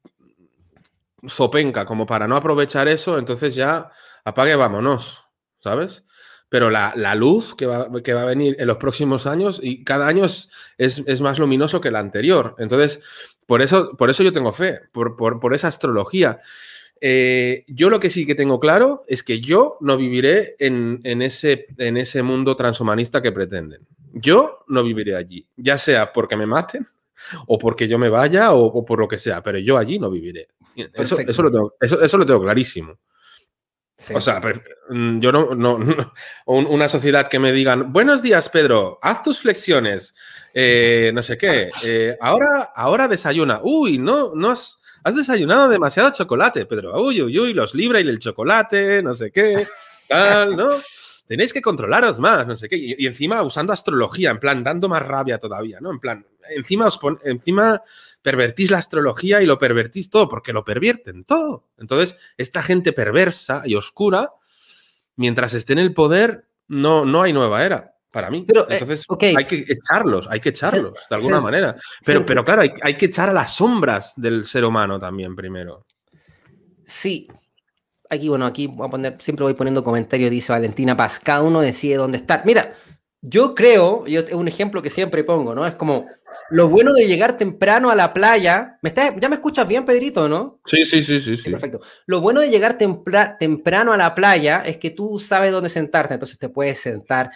zopenca 1.28 1.84
como 1.84 2.06
para 2.06 2.30
no 2.30 2.38
aprovechar 2.38 2.88
eso, 2.88 3.18
entonces 3.18 3.56
ya 3.56 3.92
apague, 4.24 4.56
vámonos, 4.56 5.26
¿sabes? 5.60 6.06
Pero 6.48 6.70
la, 6.70 6.94
luz 7.16 7.54
que 7.54 7.66
va, 7.66 7.82
a 7.82 8.24
venir 8.24 8.56
en 8.58 8.68
los 8.68 8.78
próximos 8.78 9.28
años 9.28 9.60
y 9.62 9.84
cada 9.84 10.08
año 10.08 10.24
es, 10.24 11.20
más 11.20 11.40
luminoso 11.40 11.82
que 11.82 11.90
el 11.90 11.98
anterior. 11.98 12.56
Entonces, 12.58 13.02
por 13.46 13.62
eso, 13.62 13.98
por 13.98 14.10
eso 14.10 14.24
yo 14.24 14.32
tengo 14.32 14.54
fe, 14.54 14.80
por 14.94 15.54
esa 15.54 15.68
astrología. 15.68 16.40
Eh, 17.02 17.66
yo 17.68 17.90
lo 17.90 18.00
que 18.00 18.10
sí 18.10 18.26
que 18.26 18.36
tengo 18.36 18.60
claro 18.60 19.04
es 19.08 19.24
que 19.24 19.40
yo 19.40 19.78
no 19.82 19.98
viviré 19.98 20.56
en, 20.60 21.22
ese, 21.22 21.68
en 21.78 21.98
ese 21.98 22.24
mundo 22.24 22.56
transhumanista 22.56 23.22
que 23.22 23.32
pretenden. 23.32 23.88
Yo 24.14 24.64
no 24.68 24.84
viviré 24.84 25.16
allí, 25.16 25.48
ya 25.56 25.78
sea 25.78 26.12
porque 26.12 26.36
me 26.36 26.46
maten 26.46 26.88
o 27.48 27.58
porque 27.58 27.88
yo 27.88 27.98
me 27.98 28.10
vaya 28.10 28.54
o, 28.54 28.86
por 28.86 29.00
lo 29.00 29.08
que 29.08 29.20
sea, 29.20 29.44
pero 29.44 29.60
yo 29.60 29.78
allí 29.78 30.00
no 30.00 30.10
viviré. 30.10 30.48
Eso, 30.94 31.18
eso, 31.20 31.44
lo, 31.44 31.52
tengo, 31.52 31.76
eso, 31.80 32.18
lo 32.18 32.26
tengo 32.26 32.42
clarísimo. 32.42 32.98
O 34.14 34.22
sea, 34.22 34.40
mm, 34.90 35.20
yo 35.20 35.32
no, 35.32 35.56
no, 35.56 35.80
una 36.46 36.88
sociedad 36.88 37.28
que 37.28 37.40
me 37.40 37.52
digan, 37.52 37.92
buenos 37.92 38.22
días, 38.22 38.48
Pedro, 38.48 39.00
haz 39.02 39.24
tus 39.24 39.40
flexiones, 39.40 40.14
eh, 40.54 41.12
no 41.16 41.24
sé 41.24 41.36
qué, 41.36 41.72
eh, 41.84 42.16
ahora, 42.22 42.72
ahora 42.76 43.08
desayuna, 43.08 43.60
uy, 43.64 43.98
no, 43.98 44.34
no 44.36 44.52
has, 44.52 44.80
has 45.08 45.16
desayunado 45.16 45.70
demasiado 45.70 46.12
chocolate, 46.12 46.66
Pedro. 46.66 47.02
Uy, 47.02 47.22
uy, 47.22 47.40
uy, 47.40 47.54
los 47.54 47.74
libra 47.74 48.02
y 48.02 48.08
el 48.08 48.20
chocolate, 48.20 49.02
no 49.02 49.16
sé 49.16 49.32
qué, 49.32 49.66
tal, 50.08 50.56
¿no? 50.56 50.72
Tenéis 51.26 51.54
que 51.54 51.62
controlaros 51.62 52.20
más, 52.20 52.46
no 52.46 52.58
sé 52.58 52.68
qué. 52.68 52.76
Y, 52.78 53.06
encima 53.06 53.42
usando 53.42 53.72
astrología, 53.72 54.32
en 54.32 54.40
plan, 54.40 54.64
dando 54.64 54.90
más 54.90 55.06
rabia 55.06 55.38
todavía, 55.38 55.80
¿no? 55.80 55.92
En 55.92 56.00
plan, 56.00 56.26
encima, 56.50 56.88
os 56.88 57.00
encima 57.24 57.82
pervertís 58.22 58.70
la 58.70 58.80
astrología 58.80 59.42
y 59.42 59.46
lo 59.46 59.58
pervertís 59.58 60.10
todo, 60.10 60.28
porque 60.28 60.52
lo 60.52 60.66
pervierten 60.66 61.24
todo. 61.24 61.70
Entonces, 61.78 62.18
esta 62.38 62.62
gente 62.62 62.92
perversa 62.92 63.62
y 63.66 63.76
oscura, 63.76 64.32
mientras 65.16 65.54
esté 65.54 65.74
en 65.74 65.80
el 65.80 65.94
poder, 65.94 66.48
no, 66.68 67.06
no 67.06 67.22
hay 67.22 67.32
nueva 67.32 67.66
era 67.66 67.97
para 68.18 68.32
mí. 68.32 68.46
Pero, 68.48 68.62
eh, 68.62 68.80
Entonces 68.80 69.06
hay 69.22 69.46
que 69.46 69.64
echarlos, 69.70 70.28
hay 70.28 70.40
que 70.40 70.50
echarlos 70.50 70.94
de 71.08 71.16
alguna 71.16 71.40
manera. 71.40 71.76
Pero, 72.04 72.26
pero 72.26 72.44
claro, 72.44 72.64
hay, 72.82 72.96
que 72.96 73.06
echar 73.06 73.30
a 73.30 73.34
las 73.34 73.54
sombras 73.54 74.14
del 74.16 74.44
ser 74.44 74.66
humano 74.66 75.00
también 75.00 75.36
primero. 75.36 75.86
Sí. 76.84 77.28
Aquí, 78.10 78.28
bueno, 78.28 78.48
aquí 78.48 78.66
voy 78.66 78.88
a 78.88 78.90
poner, 78.90 79.18
siempre 79.20 79.44
voy 79.44 79.54
poniendo 79.54 79.84
comentarios, 79.84 80.32
dice 80.32 80.52
Valentina 80.52 80.98
Paz, 80.98 81.20
cada 81.20 81.44
uno 81.44 81.62
decide 81.62 81.98
dónde 81.98 82.18
estar. 82.18 82.44
Mira, 82.44 82.74
yo 83.22 83.54
creo, 83.54 84.08
yo, 84.08 84.22
es 84.22 84.34
un 84.34 84.48
ejemplo 84.48 84.82
que 84.82 84.90
siempre 84.90 85.24
pongo, 85.24 85.54
¿no? 85.54 85.68
Es 85.68 85.76
como 85.76 86.08
lo 86.50 86.70
bueno 86.70 86.94
de 86.94 87.06
llegar 87.06 87.38
temprano 87.38 87.92
a 87.92 87.96
la 87.96 88.16
playa. 88.16 88.80
¿Me 88.82 88.92
¿Ya 89.20 89.30
me 89.30 89.36
escuchas 89.36 89.68
bien, 89.68 89.86
Pedrito, 89.86 90.28
no? 90.28 90.60
Sí, 90.66 90.86
sí, 90.86 91.04
sí, 91.04 91.20
sí, 91.20 91.38
sí. 91.38 91.52
Perfecto. 91.52 91.82
Lo 92.08 92.20
bueno 92.20 92.42
de 92.42 92.50
llegar 92.50 92.80
temprano 92.80 93.94
a 93.94 93.98
la 93.98 94.16
playa 94.16 94.64
es 94.66 94.78
que 94.78 94.90
tú 94.90 95.20
sabes 95.20 95.52
dónde 95.52 95.70
sentarte, 95.70 96.16
entonces 96.16 96.40
te 96.40 96.50
puedes 96.50 96.80
sentar 96.80 97.30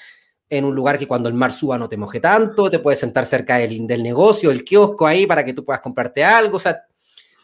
en 0.52 0.66
un 0.66 0.76
lugar 0.76 1.00
que 1.00 1.08
cuando 1.08 1.30
el 1.30 1.34
mar 1.34 1.54
suba 1.54 1.78
no 1.78 1.88
te 1.88 1.96
moje 1.96 2.20
tanto, 2.20 2.70
te 2.70 2.80
puedes 2.80 3.00
sentar 3.00 3.26
cerca 3.26 3.58
del, 3.58 3.88
del 3.88 4.04
negocio, 4.04 4.52
el 4.52 4.66
kiosco 4.66 5.08
ahí 5.08 5.26
para 5.26 5.46
que 5.46 5.54
tú 5.54 5.64
puedas 5.64 5.82
comprarte 5.82 6.26
algo, 6.26 6.58
o 6.58 6.60
sea, 6.60 6.84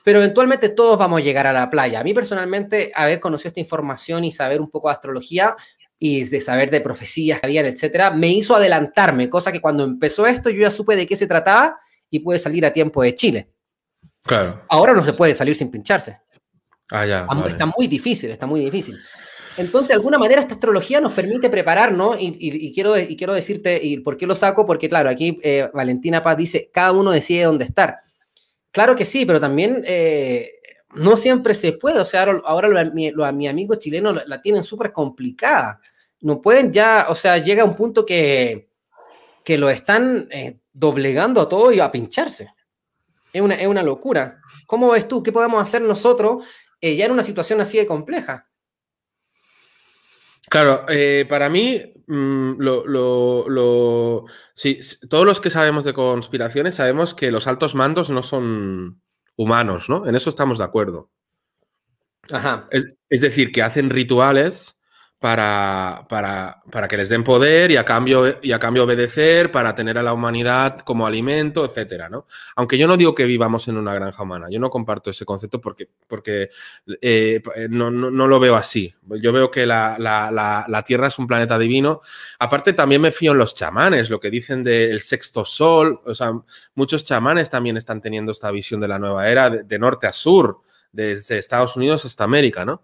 pero 0.03 0.19
eventualmente 0.19 0.69
todos 0.69 0.99
vamos 0.99 1.21
a 1.21 1.23
llegar 1.23 1.47
a 1.47 1.53
la 1.53 1.69
playa. 1.69 2.01
A 2.01 2.03
mí 2.03 2.13
personalmente, 2.13 2.91
haber 2.93 3.21
conocido 3.21 3.47
esta 3.47 3.61
información 3.61 4.25
y 4.25 4.33
saber 4.33 4.59
un 4.59 4.69
poco 4.69 4.89
de 4.89 4.95
astrología 4.95 5.55
y 5.97 6.25
de 6.25 6.41
saber 6.41 6.69
de 6.69 6.81
profecías 6.81 7.39
que 7.39 7.47
habían, 7.47 7.65
etcétera, 7.65 8.11
me 8.11 8.27
hizo 8.27 8.53
adelantarme, 8.53 9.29
cosa 9.29 9.53
que 9.53 9.61
cuando 9.61 9.85
empezó 9.85 10.27
esto 10.27 10.49
yo 10.49 10.61
ya 10.61 10.69
supe 10.69 10.97
de 10.97 11.07
qué 11.07 11.15
se 11.15 11.27
trataba 11.27 11.79
y 12.09 12.19
pude 12.19 12.39
salir 12.39 12.65
a 12.65 12.73
tiempo 12.73 13.01
de 13.01 13.15
Chile. 13.15 13.49
Claro. 14.23 14.65
Ahora 14.67 14.91
no 14.93 15.05
se 15.05 15.13
puede 15.13 15.33
salir 15.33 15.55
sin 15.55 15.71
pincharse. 15.71 16.19
Ah, 16.91 17.05
ya. 17.05 17.25
Está 17.47 17.65
muy 17.65 17.87
difícil, 17.87 18.31
está 18.31 18.45
muy 18.45 18.59
difícil. 18.65 18.97
Entonces, 19.57 19.89
de 19.89 19.93
alguna 19.95 20.19
manera, 20.19 20.41
esta 20.41 20.53
astrología 20.53 21.01
nos 21.01 21.13
permite 21.13 21.49
prepararnos 21.49 22.15
y, 22.19 22.71
quiero, 22.73 22.97
y 22.97 23.15
quiero 23.15 23.33
decirte, 23.33 23.83
y 23.83 23.99
¿por 23.99 24.15
qué 24.15 24.27
lo 24.27 24.35
saco? 24.35 24.67
Porque, 24.67 24.87
claro, 24.87 25.09
aquí 25.09 25.39
eh, 25.41 25.67
Valentina 25.73 26.21
Paz 26.21 26.37
dice, 26.37 26.69
cada 26.71 26.91
uno 26.91 27.11
decide 27.11 27.43
dónde 27.43 27.65
estar. 27.65 27.97
Claro 28.71 28.95
que 28.95 29.03
sí, 29.03 29.25
pero 29.25 29.41
también 29.41 29.83
eh, 29.87 30.51
no 30.93 31.17
siempre 31.17 31.55
se 31.55 31.73
puede. 31.73 31.99
O 31.99 32.05
sea, 32.05 32.23
ahora 32.45 32.67
los, 32.67 33.25
a 33.25 33.31
mi 33.31 33.47
amigos 33.47 33.79
chilenos 33.79 34.21
la, 34.27 34.41
tienen 34.41 34.61
súper 34.61 34.91
complicada. 34.91 35.81
No 36.21 36.39
pueden 36.39 36.71
ya, 36.71 37.07
o 37.09 37.15
sea, 37.15 37.39
llega 37.39 37.63
un 37.63 37.75
punto 37.75 38.05
que, 38.05 38.69
que 39.43 39.57
lo 39.57 39.71
están 39.71 40.27
eh, 40.29 40.59
doblegando 40.71 41.41
a 41.41 41.49
todo 41.49 41.71
y 41.71 41.79
a 41.79 41.91
pincharse. 41.91 42.53
Es 43.33 43.41
una, 43.41 43.55
es 43.55 43.67
una 43.67 43.81
locura. 43.81 44.39
¿Cómo 44.67 44.91
ves 44.91 45.07
tú? 45.07 45.23
¿Qué 45.23 45.31
podemos 45.31 45.61
hacer 45.61 45.81
nosotros 45.81 46.45
ya 46.79 47.05
en 47.05 47.11
una 47.11 47.23
situación 47.23 47.59
así 47.59 47.79
de 47.79 47.87
compleja? 47.87 48.46
Claro, 50.49 50.85
eh, 50.87 51.25
para 51.27 51.49
mí, 51.49 51.93
mm, 52.07 52.53
lo, 52.59 54.25
sí, 54.55 54.79
todos 55.09 55.25
los 55.25 55.41
que 55.41 55.49
sabemos 55.49 55.83
de 55.83 55.93
conspiraciones 55.93 56.75
sabemos 56.75 57.13
que 57.13 57.31
los 57.31 57.47
altos 57.47 57.75
mandos 57.75 58.09
no 58.09 58.23
son 58.23 59.01
humanos, 59.35 59.89
¿no? 59.89 60.07
En 60.07 60.15
eso 60.15 60.29
estamos 60.29 60.57
de 60.57 60.63
acuerdo. 60.63 61.09
Ajá. 62.31 62.67
es 62.71 63.21
decir, 63.21 63.51
que 63.53 63.61
hacen 63.61 63.89
rituales 63.89 64.76
para, 65.19 66.05
para, 66.07 66.61
para, 66.71 66.87
que 66.87 66.95
les 66.95 67.09
den 67.09 67.23
poder 67.23 67.71
y 67.71 67.77
a, 67.77 67.83
cambio, 67.83 68.37
y 68.41 68.51
a 68.51 68.59
cambio 68.59 68.83
obedecer, 68.83 69.51
para 69.51 69.73
tener 69.73 69.97
a 69.97 70.03
la 70.03 70.13
humanidad 70.13 70.81
como 70.81 71.07
alimento, 71.07 71.65
etcétera, 71.65 72.07
¿no? 72.07 72.27
Aunque 72.55 72.77
yo 72.77 72.87
no 72.87 72.97
digo 72.97 73.15
que 73.15 73.25
vivamos 73.25 73.67
en 73.67 73.77
una 73.77 73.95
granja 73.95 74.21
humana, 74.21 74.47
yo 74.51 74.59
no 74.59 74.69
comparto 74.69 75.09
ese 75.09 75.25
concepto 75.25 75.59
porque, 75.59 75.89
porque 76.07 76.49
eh, 77.01 77.41
no, 77.69 77.89
no, 77.89 78.27
lo 78.27 78.39
veo 78.39 78.55
así. 78.55 78.93
Yo 79.19 79.33
veo 79.33 79.49
que 79.49 79.65
la, 79.65 79.97
la, 79.97 80.65
la, 80.67 80.83
Tierra 80.83 81.07
es 81.07 81.17
un 81.17 81.25
planeta 81.25 81.57
divino. 81.57 82.01
Aparte, 82.37 82.73
también 82.73 83.01
me 83.01 83.11
fío 83.11 83.31
en 83.31 83.39
los 83.39 83.55
chamanes, 83.55 84.11
lo 84.11 84.19
que 84.19 84.29
dicen 84.29 84.63
del 84.63 85.01
sexto 85.01 85.45
sol. 85.45 85.99
O 86.05 86.13
sea, 86.13 86.31
muchos 86.75 87.03
chamanes 87.03 87.49
también 87.49 87.75
están 87.75 88.01
teniendo 88.01 88.31
esta 88.31 88.51
visión 88.51 88.79
de 88.79 88.87
la 88.87 88.99
nueva 88.99 89.27
era, 89.27 89.49
de, 89.49 89.63
de 89.63 89.79
norte 89.79 90.05
a 90.05 90.13
sur, 90.13 90.61
desde 90.91 91.39
Estados 91.39 91.75
Unidos 91.75 92.05
hasta 92.05 92.23
América, 92.23 92.63
¿no? 92.65 92.83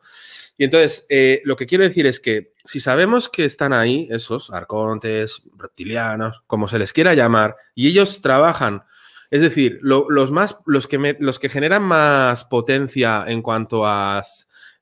Y 0.58 0.66
entonces, 0.66 1.06
eh, 1.10 1.41
lo 1.45 1.56
que 1.56 1.66
quiero 1.66 1.84
decir 1.84 2.06
es 2.06 2.20
que 2.20 2.54
si 2.64 2.80
sabemos 2.80 3.30
que 3.30 3.45
están 3.45 3.74
ahí 3.74 4.08
esos 4.12 4.51
arcontes, 4.51 5.43
reptilianos, 5.58 6.43
como 6.47 6.68
se 6.68 6.80
les 6.80 6.93
quiera 6.93 7.14
llamar, 7.16 7.56
y 7.74 7.88
ellos 7.88 8.22
trabajan, 8.22 8.84
es 9.32 9.41
decir, 9.41 9.80
los, 9.82 10.32
más, 10.32 10.58
los, 10.66 10.88
que 10.88 11.18
los 11.20 11.39
que 11.39 11.49
generan 11.49 11.84
más 11.84 12.45
potencia 12.45 13.26
en 13.28 13.41
cuanto 13.41 13.86
a, 13.86 14.22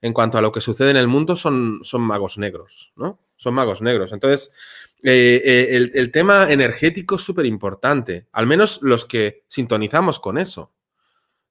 en 0.02 0.14
cuanto 0.14 0.38
a 0.38 0.42
lo 0.42 0.52
que 0.52 0.62
sucede 0.62 0.92
en 0.92 0.98
el 0.98 1.08
mundo 1.08 1.36
son, 1.38 1.80
son 1.84 2.02
magos 2.02 2.38
negros, 2.38 2.92
¿no? 2.98 3.20
Son 3.38 3.54
magos 3.54 3.82
negros. 3.82 4.12
Entonces, 4.12 4.54
eh, 5.04 5.42
eh, 5.44 5.68
el, 5.72 5.92
el 5.96 6.12
tema 6.12 6.52
energético 6.52 7.16
es 7.16 7.22
súper 7.22 7.46
importante, 7.46 8.28
al 8.34 8.46
menos 8.46 8.80
los 8.82 9.06
que 9.06 9.46
sintonizamos 9.48 10.20
con 10.20 10.38
eso 10.38 10.74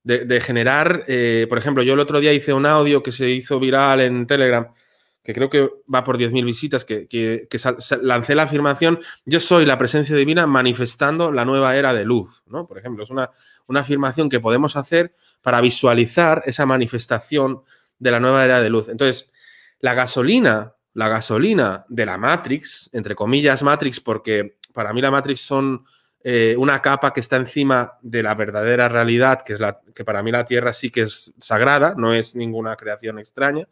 de, 0.02 0.40
generar, 0.40 1.04
eh, 1.08 1.46
por 1.48 1.58
ejemplo, 1.58 1.82
yo 1.82 1.94
el 1.94 2.00
otro 2.00 2.20
día 2.20 2.32
hice 2.32 2.52
un 2.52 2.66
audio 2.66 3.02
que 3.02 3.12
se 3.12 3.28
hizo 3.28 3.60
viral 3.60 4.00
en 4.00 4.26
Telegram, 4.26 4.72
que 5.22 5.34
creo 5.34 5.50
que 5.50 5.68
va 5.92 6.04
por 6.04 6.16
10.000 6.16 6.44
visitas, 6.44 6.84
que, 6.84 7.06
que, 7.06 7.46
lancé 8.02 8.34
la 8.34 8.44
afirmación, 8.44 8.98
yo 9.26 9.40
soy 9.40 9.66
la 9.66 9.78
presencia 9.78 10.16
divina 10.16 10.46
manifestando 10.46 11.30
la 11.30 11.44
nueva 11.44 11.76
era 11.76 11.92
de 11.92 12.04
luz, 12.04 12.42
¿no? 12.46 12.66
Por 12.66 12.78
ejemplo, 12.78 13.04
es 13.04 13.10
una, 13.10 13.30
una 13.66 13.80
afirmación 13.80 14.30
que 14.30 14.40
podemos 14.40 14.76
hacer 14.76 15.14
para 15.42 15.60
visualizar 15.60 16.42
esa 16.46 16.64
manifestación 16.64 17.62
de 17.98 18.10
la 18.10 18.20
nueva 18.20 18.44
era 18.44 18.62
de 18.62 18.70
luz. 18.70 18.88
Entonces, 18.88 19.32
la 19.80 19.92
gasolina, 19.92 20.74
la 20.94 21.08
gasolina 21.08 21.84
de 21.88 22.06
la 22.06 22.16
Matrix, 22.16 22.88
entre 22.92 23.14
comillas 23.14 23.62
Matrix, 23.62 24.00
porque 24.00 24.56
para 24.72 24.92
mí 24.94 25.02
la 25.02 25.10
Matrix 25.10 25.40
son 25.42 25.84
eh, 26.22 26.54
una 26.58 26.82
capa 26.82 27.12
que 27.12 27.20
está 27.20 27.36
encima 27.36 27.98
de 28.02 28.22
la 28.22 28.34
verdadera 28.34 28.88
realidad, 28.88 29.40
que 29.42 29.54
es 29.54 29.60
la 29.60 29.80
que 29.94 30.04
para 30.04 30.22
mí 30.22 30.30
la 30.30 30.44
Tierra 30.44 30.72
sí 30.72 30.90
que 30.90 31.02
es 31.02 31.32
sagrada, 31.38 31.94
no 31.96 32.12
es 32.12 32.36
ninguna 32.36 32.76
creación 32.76 33.18
extraña. 33.18 33.66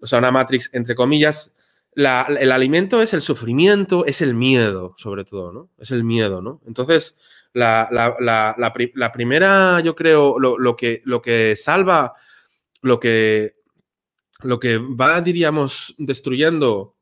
O 0.00 0.06
sea, 0.06 0.18
una 0.18 0.30
matrix, 0.30 0.70
entre 0.72 0.94
comillas, 0.94 1.56
el 1.94 2.52
alimento 2.52 3.02
es 3.02 3.14
el 3.14 3.20
sufrimiento, 3.20 4.06
es 4.06 4.22
el 4.22 4.34
miedo, 4.34 4.94
sobre 4.96 5.24
todo, 5.24 5.52
¿no? 5.52 5.70
Es 5.78 5.90
el 5.90 6.04
miedo, 6.04 6.40
¿no? 6.40 6.60
Entonces, 6.66 7.18
la, 7.52 9.10
primera, 9.12 9.80
yo 9.80 9.94
creo, 9.94 10.38
lo, 10.38 10.76
que, 10.76 11.02
lo 11.04 11.20
que 11.20 11.54
salva, 11.56 12.14
lo 12.80 12.98
que, 12.98 13.56
lo 14.40 14.58
que 14.58 14.78
va, 14.78 15.20
diríamos, 15.20 15.94
destruyendo 15.98 16.96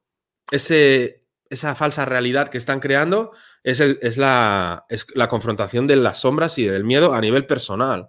ese, 0.50 1.19
esa 1.50 1.74
falsa 1.74 2.04
realidad 2.04 2.48
que 2.48 2.58
están 2.58 2.80
creando 2.80 3.32
es, 3.64 3.80
el, 3.80 3.98
es, 4.02 4.16
la, 4.16 4.86
es, 4.88 5.06
la, 5.14 5.28
confrontación 5.28 5.86
de 5.86 5.96
las 5.96 6.20
sombras 6.20 6.56
y 6.58 6.64
del 6.64 6.84
miedo 6.84 7.12
a 7.12 7.20
nivel 7.20 7.44
personal. 7.44 8.08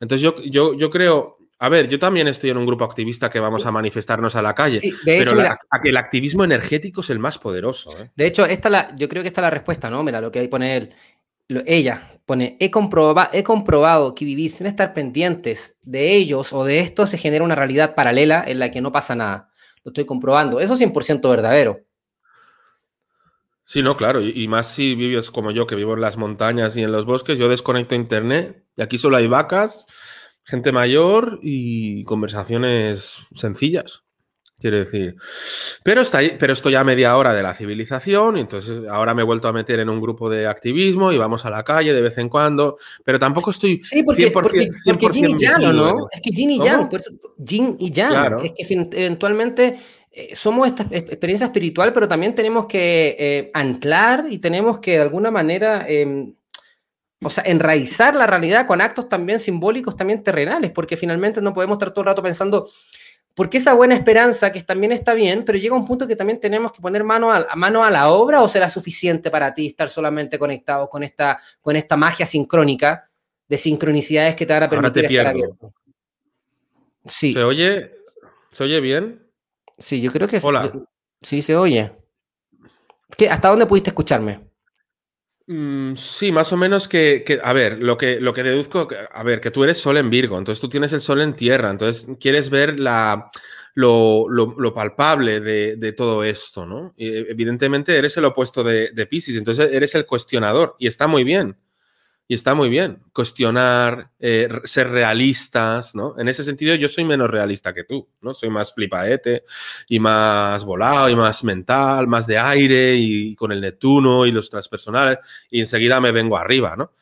Entonces 0.00 0.22
yo, 0.22 0.34
yo, 0.42 0.74
yo 0.74 0.90
creo, 0.90 1.36
a 1.58 1.68
ver, 1.68 1.88
yo 1.88 1.98
también 1.98 2.28
estoy 2.28 2.50
en 2.50 2.56
un 2.56 2.66
grupo 2.66 2.84
activista 2.84 3.28
que 3.28 3.40
vamos 3.40 3.66
a 3.66 3.70
manifestarnos 3.70 4.34
a 4.36 4.42
la 4.42 4.54
calle, 4.54 4.80
pero 5.04 5.38
a 5.40 5.80
que 5.80 5.90
el 5.90 5.96
activismo 5.98 6.44
energético 6.44 7.02
es 7.02 7.10
el 7.10 7.18
más 7.18 7.38
poderoso. 7.38 7.90
¿eh? 7.98 8.10
De 8.16 8.26
hecho, 8.26 8.46
esta 8.46 8.70
la, 8.70 8.94
yo 8.96 9.08
creo 9.08 9.22
que 9.22 9.28
esta 9.28 9.42
es 9.42 9.44
la 9.44 9.50
respuesta, 9.50 9.90
¿no? 9.90 10.02
Mira, 10.02 10.20
lo 10.20 10.32
que 10.32 10.48
pone 10.48 10.76
él. 10.76 10.94
ella 11.66 12.10
pone, 12.24 12.56
he, 12.58 12.70
comproba, 12.70 13.30
he 13.32 13.42
comprobado 13.44 14.14
que 14.14 14.24
vivir 14.24 14.50
sin 14.50 14.66
estar 14.66 14.92
pendientes 14.92 15.76
de 15.82 16.14
ellos 16.16 16.52
o 16.52 16.64
de 16.64 16.80
esto 16.80 17.06
se 17.06 17.18
genera 17.18 17.44
una 17.44 17.54
realidad 17.54 17.94
paralela 17.94 18.44
en 18.46 18.58
la 18.58 18.70
que 18.70 18.80
no 18.80 18.92
pasa 18.92 19.14
nada. 19.14 19.50
Lo 19.84 19.90
estoy 19.90 20.04
comprobando. 20.04 20.58
Eso 20.58 20.74
es 20.74 20.80
100% 20.80 21.30
verdadero. 21.30 21.85
Sí, 23.68 23.82
no, 23.82 23.96
claro. 23.96 24.22
Y, 24.22 24.46
más 24.46 24.68
si 24.68 24.94
vives 24.94 25.32
como 25.32 25.50
yo, 25.50 25.66
que 25.66 25.74
vivo 25.74 25.94
en 25.94 26.00
las 26.00 26.16
montañas 26.16 26.76
y 26.76 26.84
en 26.84 26.92
los 26.92 27.04
bosques, 27.04 27.36
yo 27.36 27.48
desconecto 27.48 27.96
internet 27.96 28.64
y 28.76 28.82
aquí 28.82 28.96
solo 28.96 29.16
hay 29.16 29.26
vacas, 29.26 29.86
gente 30.44 30.70
mayor 30.70 31.40
y 31.42 32.04
conversaciones 32.04 33.18
sencillas. 33.34 34.04
Quiero 34.58 34.78
decir. 34.78 35.16
Pero, 35.82 36.00
está 36.00 36.18
ahí, 36.18 36.36
pero 36.38 36.54
estoy 36.54 36.76
a 36.76 36.84
media 36.84 37.16
hora 37.16 37.34
de 37.34 37.42
la 37.42 37.52
civilización, 37.54 38.38
y 38.38 38.40
entonces 38.40 38.88
ahora 38.88 39.14
me 39.14 39.20
he 39.20 39.24
vuelto 39.24 39.48
a 39.48 39.52
meter 39.52 39.80
en 39.80 39.90
un 39.90 40.00
grupo 40.00 40.30
de 40.30 40.46
activismo 40.46 41.12
y 41.12 41.18
vamos 41.18 41.44
a 41.44 41.50
la 41.50 41.62
calle 41.62 41.92
de 41.92 42.00
vez 42.00 42.16
en 42.16 42.30
cuando, 42.30 42.78
pero 43.04 43.18
tampoco 43.18 43.50
estoy. 43.50 43.82
Sí, 43.82 44.02
porque, 44.02 44.28
100%, 44.28 44.32
porque, 44.32 44.68
porque 44.84 45.18
y 45.18 45.22
¿no? 45.74 46.08
Es 46.10 46.22
que 46.22 46.30
Jin 46.30 46.50
y 46.52 46.58
Yang, 46.58 46.88
Jin 47.44 47.76
y 47.78 47.90
Yang, 47.90 48.44
es 48.44 48.52
que 48.52 48.88
eventualmente 48.92 49.78
eh, 50.18 50.34
somos 50.34 50.66
esta 50.66 50.84
experiencia 50.90 51.44
espiritual, 51.44 51.92
pero 51.92 52.08
también 52.08 52.34
tenemos 52.34 52.64
que 52.64 53.16
eh, 53.18 53.50
anclar 53.52 54.24
y 54.30 54.38
tenemos 54.38 54.78
que 54.78 54.92
de 54.92 55.02
alguna 55.02 55.30
manera, 55.30 55.84
em, 55.86 56.34
o 57.22 57.28
sea, 57.28 57.44
enraizar 57.44 58.16
la 58.16 58.26
realidad 58.26 58.66
con 58.66 58.80
actos 58.80 59.10
también 59.10 59.38
simbólicos, 59.38 59.94
también 59.94 60.22
terrenales, 60.22 60.70
porque 60.70 60.96
finalmente 60.96 61.42
no 61.42 61.52
podemos 61.52 61.74
estar 61.74 61.90
todo 61.90 62.00
el 62.00 62.06
rato 62.06 62.22
pensando, 62.22 62.66
porque 63.34 63.58
esa 63.58 63.74
buena 63.74 63.94
esperanza 63.94 64.50
que 64.50 64.62
también 64.62 64.92
está 64.92 65.12
bien, 65.12 65.44
pero 65.44 65.58
llega 65.58 65.76
un 65.76 65.84
punto 65.84 66.08
que 66.08 66.16
también 66.16 66.40
tenemos 66.40 66.72
que 66.72 66.80
poner 66.80 67.04
mano 67.04 67.30
a, 67.30 67.54
mano 67.54 67.84
a 67.84 67.90
la 67.90 68.08
obra 68.08 68.40
o 68.40 68.48
será 68.48 68.70
suficiente 68.70 69.30
para 69.30 69.52
ti 69.52 69.66
estar 69.66 69.90
solamente 69.90 70.38
conectado 70.38 70.88
con 70.88 71.02
esta, 71.02 71.38
con 71.60 71.76
esta 71.76 71.94
magia 71.94 72.24
sincrónica 72.24 73.10
de 73.46 73.58
sincronicidades 73.58 74.34
que 74.34 74.46
te 74.46 74.54
van 74.54 74.62
a 74.62 74.70
permitir 74.70 75.04
estar 75.04 75.26
abierto. 75.26 75.74
Sí. 77.04 77.34
¿Se 77.34 77.44
oye, 77.44 77.92
¿Se 78.50 78.64
oye 78.64 78.80
bien? 78.80 79.25
Sí, 79.78 80.00
yo 80.00 80.10
creo 80.10 80.28
que 80.28 80.38
Hola. 80.42 80.72
sí 81.20 81.42
se 81.42 81.56
oye. 81.56 81.92
¿Qué, 83.16 83.28
¿Hasta 83.28 83.48
dónde 83.48 83.66
pudiste 83.66 83.90
escucharme? 83.90 84.40
Mm, 85.46 85.94
sí, 85.94 86.32
más 86.32 86.52
o 86.52 86.56
menos 86.56 86.88
que, 86.88 87.40
a 87.42 87.52
ver, 87.52 87.78
lo 87.78 87.96
que, 87.96 88.20
lo 88.20 88.34
que 88.34 88.42
deduzco, 88.42 88.88
a 89.12 89.22
ver, 89.22 89.40
que 89.40 89.52
tú 89.52 89.62
eres 89.62 89.78
sol 89.78 89.96
en 89.96 90.10
Virgo, 90.10 90.38
entonces 90.38 90.60
tú 90.60 90.68
tienes 90.68 90.92
el 90.92 91.00
sol 91.00 91.20
en 91.20 91.34
tierra, 91.34 91.70
entonces 91.70 92.16
quieres 92.18 92.50
ver 92.50 92.80
la, 92.80 93.30
lo, 93.74 94.74
palpable 94.74 95.40
de, 95.40 95.92
todo 95.92 96.24
esto, 96.24 96.66
¿no? 96.66 96.94
Y 96.96 97.14
evidentemente 97.14 97.96
eres 97.96 98.16
el 98.16 98.24
opuesto 98.24 98.64
de, 98.64 98.90
de 98.90 99.06
Pisces, 99.06 99.36
entonces 99.36 99.70
eres 99.72 99.94
el 99.94 100.04
cuestionador 100.04 100.74
y 100.80 100.88
está 100.88 101.06
muy 101.06 101.22
bien. 101.22 101.56
Y 102.28 102.34
está 102.34 102.54
muy 102.54 102.68
bien 102.68 103.02
cuestionar, 103.12 104.10
eh, 104.18 104.48
ser 104.64 104.90
realistas, 104.90 105.94
¿no? 105.94 106.14
En 106.18 106.28
ese 106.28 106.42
sentido 106.42 106.74
yo 106.74 106.88
soy 106.88 107.04
menos 107.04 107.30
realista 107.30 107.72
que 107.72 107.84
tú, 107.84 108.08
¿no? 108.20 108.34
Soy 108.34 108.50
más 108.50 108.74
flipaete 108.74 109.44
y 109.88 110.00
más 110.00 110.64
volado 110.64 111.08
y 111.08 111.14
más 111.14 111.44
mental, 111.44 112.08
más 112.08 112.26
de 112.26 112.38
aire 112.38 112.96
y 112.96 113.36
con 113.36 113.52
el 113.52 113.60
Neptuno 113.60 114.26
y 114.26 114.32
los 114.32 114.50
transpersonales 114.50 115.18
y 115.50 115.60
enseguida 115.60 116.00
me 116.00 116.10
vengo 116.10 116.36
arriba, 116.36 116.74
¿no? 116.76 116.92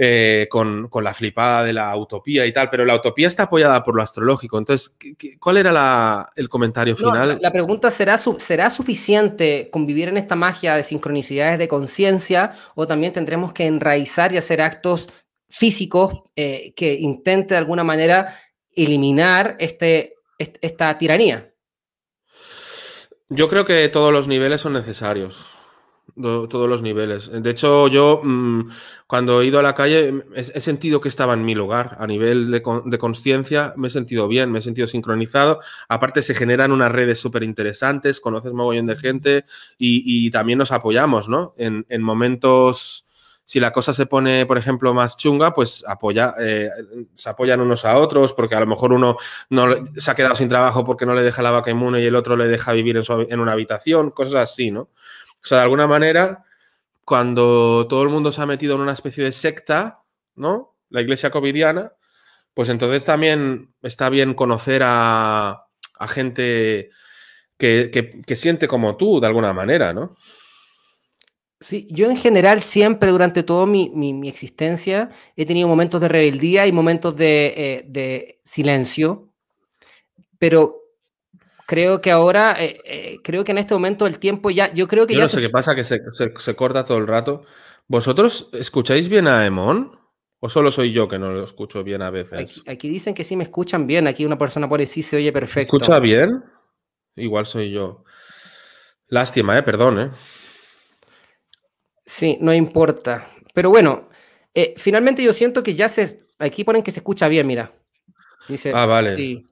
Eh, 0.00 0.46
con, 0.48 0.88
la 1.02 1.12
flipada 1.12 1.64
de 1.64 1.72
la 1.72 1.96
utopía 1.96 2.46
y 2.46 2.52
tal, 2.52 2.70
pero 2.70 2.84
la 2.84 2.94
utopía 2.94 3.26
está 3.26 3.44
apoyada 3.44 3.82
por 3.82 3.96
lo 3.96 4.02
astrológico. 4.02 4.56
Entonces, 4.56 4.96
cuál 5.40 5.56
era 5.56 6.30
el 6.36 6.48
comentario 6.48 6.94
final? 6.94 7.38
la, 7.40 7.50
pregunta 7.50 7.90
será, 7.90 8.16
¿será 8.16 8.70
suficiente 8.70 9.68
convivir 9.72 10.08
en 10.08 10.16
esta 10.16 10.36
magia 10.36 10.76
de 10.76 10.84
sincronicidades 10.84 11.58
de 11.58 11.66
conciencia 11.66 12.52
o 12.76 12.86
también 12.86 13.12
tendremos 13.12 13.52
que 13.52 13.66
enraizar 13.66 14.32
y 14.32 14.36
hacer 14.36 14.62
actos 14.62 15.08
físicos 15.48 16.22
eh, 16.36 16.72
que 16.76 16.94
intente 16.94 17.54
de 17.54 17.58
alguna 17.58 17.82
manera 17.82 18.36
eliminar 18.76 19.56
este, 19.58 20.14
esta 20.38 20.96
tiranía? 20.96 21.52
Yo 23.28 23.48
creo 23.48 23.64
que 23.64 23.88
todos 23.88 24.12
los 24.12 24.28
niveles 24.28 24.60
son 24.60 24.74
necesarios 24.74 25.57
todos 26.20 26.68
los 26.68 26.82
niveles. 26.82 27.30
De 27.32 27.50
hecho, 27.50 27.88
yo 27.88 28.20
mm, 28.22 28.70
cuando 29.06 29.40
he 29.40 29.46
ido 29.46 29.58
a 29.58 29.62
la 29.62 29.74
calle 29.74 30.24
he, 30.34 30.60
sentido 30.60 31.00
que 31.00 31.08
estaba 31.08 31.34
en 31.34 31.44
mi 31.44 31.54
lugar. 31.54 31.96
A 31.98 32.06
nivel 32.06 32.50
de, 32.50 32.62
de 32.84 32.98
conciencia 32.98 33.72
me 33.76 33.88
he 33.88 33.90
sentido 33.90 34.28
bien, 34.28 34.52
me 34.52 34.58
he 34.58 34.62
sentido 34.62 34.86
sincronizado. 34.86 35.60
Aparte 35.88 36.22
se 36.22 36.34
generan 36.34 36.72
unas 36.72 36.92
redes 36.92 37.18
súper 37.18 37.42
interesantes, 37.42 38.20
conoces 38.20 38.52
mogollón 38.52 38.86
de 38.86 38.96
gente 38.96 39.44
y, 39.78 40.30
también 40.30 40.58
nos 40.58 40.72
apoyamos, 40.72 41.28
¿no? 41.28 41.54
En, 41.56 41.84
momentos 42.02 43.06
si 43.44 43.60
la 43.60 43.72
cosa 43.72 43.94
se 43.94 44.04
pone, 44.04 44.44
por 44.44 44.58
ejemplo, 44.58 44.92
más 44.92 45.16
chunga, 45.16 45.54
pues 45.54 45.82
apoya, 45.88 46.34
eh, 46.38 46.68
se 47.14 47.30
apoyan 47.30 47.62
unos 47.62 47.86
a 47.86 47.96
otros, 47.96 48.34
porque 48.34 48.54
a 48.54 48.60
lo 48.60 48.66
mejor 48.66 48.92
uno 48.92 49.16
no 49.48 49.88
se 49.96 50.10
ha 50.10 50.14
quedado 50.14 50.36
sin 50.36 50.50
trabajo 50.50 50.84
porque 50.84 51.06
no 51.06 51.14
le 51.14 51.22
deja 51.22 51.40
la 51.40 51.50
vaca 51.50 51.70
inmune 51.70 52.02
y 52.02 52.04
el 52.04 52.14
otro 52.14 52.36
le 52.36 52.46
deja 52.46 52.72
vivir 52.72 52.98
en, 52.98 53.04
en 53.30 53.40
una 53.40 53.52
habitación, 53.52 54.10
cosas 54.10 54.34
así, 54.34 54.70
¿no? 54.70 54.90
O 55.42 55.46
sea, 55.46 55.58
de 55.58 55.64
alguna 55.64 55.86
manera, 55.86 56.44
cuando 57.04 57.86
todo 57.88 58.02
el 58.02 58.08
mundo 58.08 58.32
se 58.32 58.42
ha 58.42 58.46
metido 58.46 58.74
en 58.74 58.82
una 58.82 58.92
especie 58.92 59.24
de 59.24 59.32
secta, 59.32 60.02
¿no? 60.34 60.76
La 60.90 61.00
iglesia 61.00 61.30
covidiana, 61.30 61.92
pues 62.54 62.68
entonces 62.68 63.04
también 63.04 63.72
está 63.82 64.10
bien 64.10 64.34
conocer 64.34 64.82
a, 64.84 65.64
gente 66.08 66.90
que, 67.56 68.22
siente 68.36 68.68
como 68.68 68.96
tú, 68.96 69.20
de 69.20 69.26
alguna 69.26 69.52
manera, 69.52 69.92
¿no? 69.92 70.16
Sí, 71.60 71.88
yo 71.90 72.10
en 72.10 72.16
general 72.16 72.60
siempre 72.62 73.10
durante 73.10 73.42
toda 73.42 73.64
mi, 73.66 74.28
existencia 74.28 75.10
he 75.36 75.46
tenido 75.46 75.66
momentos 75.66 76.00
de 76.00 76.08
rebeldía 76.08 76.66
y 76.66 76.72
momentos 76.72 77.16
de, 77.16 77.86
eh, 77.94 78.40
silencio, 78.44 79.32
pero 80.38 80.77
creo 81.68 82.00
que 82.00 82.10
ahora, 82.10 82.56
eh, 82.58 82.80
eh, 82.86 83.18
creo 83.22 83.44
que 83.44 83.52
en 83.52 83.58
este 83.58 83.74
momento 83.74 84.06
el 84.06 84.18
tiempo 84.18 84.48
ya, 84.48 84.72
yo 84.72 84.88
creo 84.88 85.06
que 85.06 85.12
yo 85.12 85.18
ya... 85.20 85.26
No 85.26 85.30
sé 85.30 85.38
qué 85.38 85.50
pasa, 85.50 85.74
que 85.74 85.84
se, 85.84 86.00
se, 86.10 86.56
corta 86.56 86.86
todo 86.86 86.96
el 86.96 87.06
rato. 87.06 87.42
¿Vosotros 87.86 88.48
escucháis 88.54 89.10
bien 89.10 89.26
a 89.26 89.44
Emon? 89.44 90.00
¿O 90.40 90.48
solo 90.48 90.70
soy 90.70 90.92
yo 90.92 91.08
que 91.08 91.18
no 91.18 91.30
lo 91.30 91.44
escucho 91.44 91.84
bien 91.84 92.00
a 92.00 92.08
veces? 92.08 92.62
Aquí, 92.66 92.88
dicen 92.88 93.12
que 93.12 93.22
sí 93.22 93.36
me 93.36 93.44
escuchan 93.44 93.86
bien. 93.86 94.06
Aquí 94.06 94.24
una 94.24 94.38
persona 94.38 94.66
por 94.66 94.84
sí 94.86 95.02
se 95.02 95.18
oye 95.18 95.30
perfecto. 95.30 95.76
¿Escucha 95.76 96.00
bien? 96.00 96.42
Igual 97.16 97.44
soy 97.44 97.70
yo. 97.70 98.02
Lástima, 99.08 99.58
¿eh? 99.58 99.62
Perdón, 99.62 100.00
¿eh? 100.00 100.10
Sí, 102.06 102.38
no 102.40 102.54
importa. 102.54 103.28
Pero 103.52 103.68
bueno, 103.68 104.08
eh, 104.54 104.72
finalmente 104.78 105.22
yo 105.22 105.34
siento 105.34 105.62
que 105.62 105.74
ya 105.74 105.90
se... 105.90 106.28
Aquí 106.38 106.64
ponen 106.64 106.82
que 106.82 106.92
se 106.92 107.00
escucha 107.00 107.28
bien, 107.28 107.46
mira. 107.46 107.74
Dice, 108.48 108.72
ah, 108.74 108.86
vale. 108.86 109.12
Sí. 109.12 109.44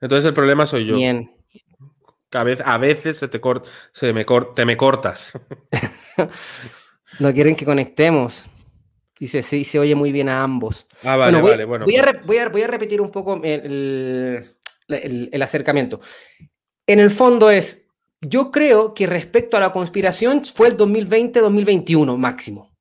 Entonces 0.00 0.24
el 0.24 0.32
problema 0.32 0.64
soy 0.64 0.86
yo. 0.86 0.96
Bien. 0.96 1.41
A 2.32 2.44
veces, 2.44 2.66
a 2.66 2.78
veces 2.78 3.18
se 3.18 3.28
te, 3.28 3.40
se 3.92 4.12
me 4.12 4.24
te 4.54 4.64
me 4.64 4.76
cortas. 4.76 5.32
no 7.20 7.32
quieren 7.32 7.54
que 7.54 7.64
conectemos. 7.64 8.48
Dice, 9.18 9.42
sí, 9.42 9.64
se 9.64 9.78
oye 9.78 9.94
muy 9.94 10.10
bien 10.10 10.28
a 10.28 10.42
ambos. 10.42 10.88
Ah, 11.04 11.16
vale, 11.16 11.40
voy, 11.40 11.50
vale, 11.50 11.64
bueno. 11.64 11.84
Voy 11.84 11.96
a, 11.96 12.02
pues. 12.02 12.26
voy, 12.26 12.38
a, 12.38 12.48
voy 12.48 12.62
a, 12.62 12.66
repetir 12.66 13.00
un 13.00 13.10
poco 13.10 13.40
el, 13.44 14.44
el, 14.88 15.42
acercamiento. 15.42 16.00
En 16.86 16.98
el 16.98 17.10
fondo 17.10 17.50
es, 17.50 17.86
yo 18.20 18.50
creo 18.50 18.94
que 18.94 19.06
respecto 19.06 19.56
a 19.56 19.60
la 19.60 19.72
conspiración 19.72 20.44
fue 20.44 20.68
el 20.68 20.76
2020-2021 20.76 22.16
máximo. 22.16 22.76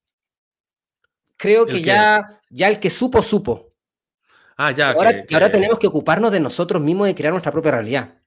Creo 1.38 1.66
que 1.66 1.82
ya, 1.82 2.40
ya 2.50 2.68
el 2.68 2.80
que 2.80 2.90
supo, 2.90 3.22
supo. 3.22 3.74
Ah, 4.58 4.72
ya. 4.72 4.92
Ahora, 4.92 5.26
ahora 5.34 5.52
tenemos 5.52 5.78
que 5.78 5.88
ocuparnos 5.88 6.32
de 6.32 6.40
nosotros 6.40 6.82
mismos 6.82 7.10
y 7.10 7.14
crear 7.14 7.34
nuestra 7.34 7.52
propia 7.52 7.72
realidad. 7.72 8.21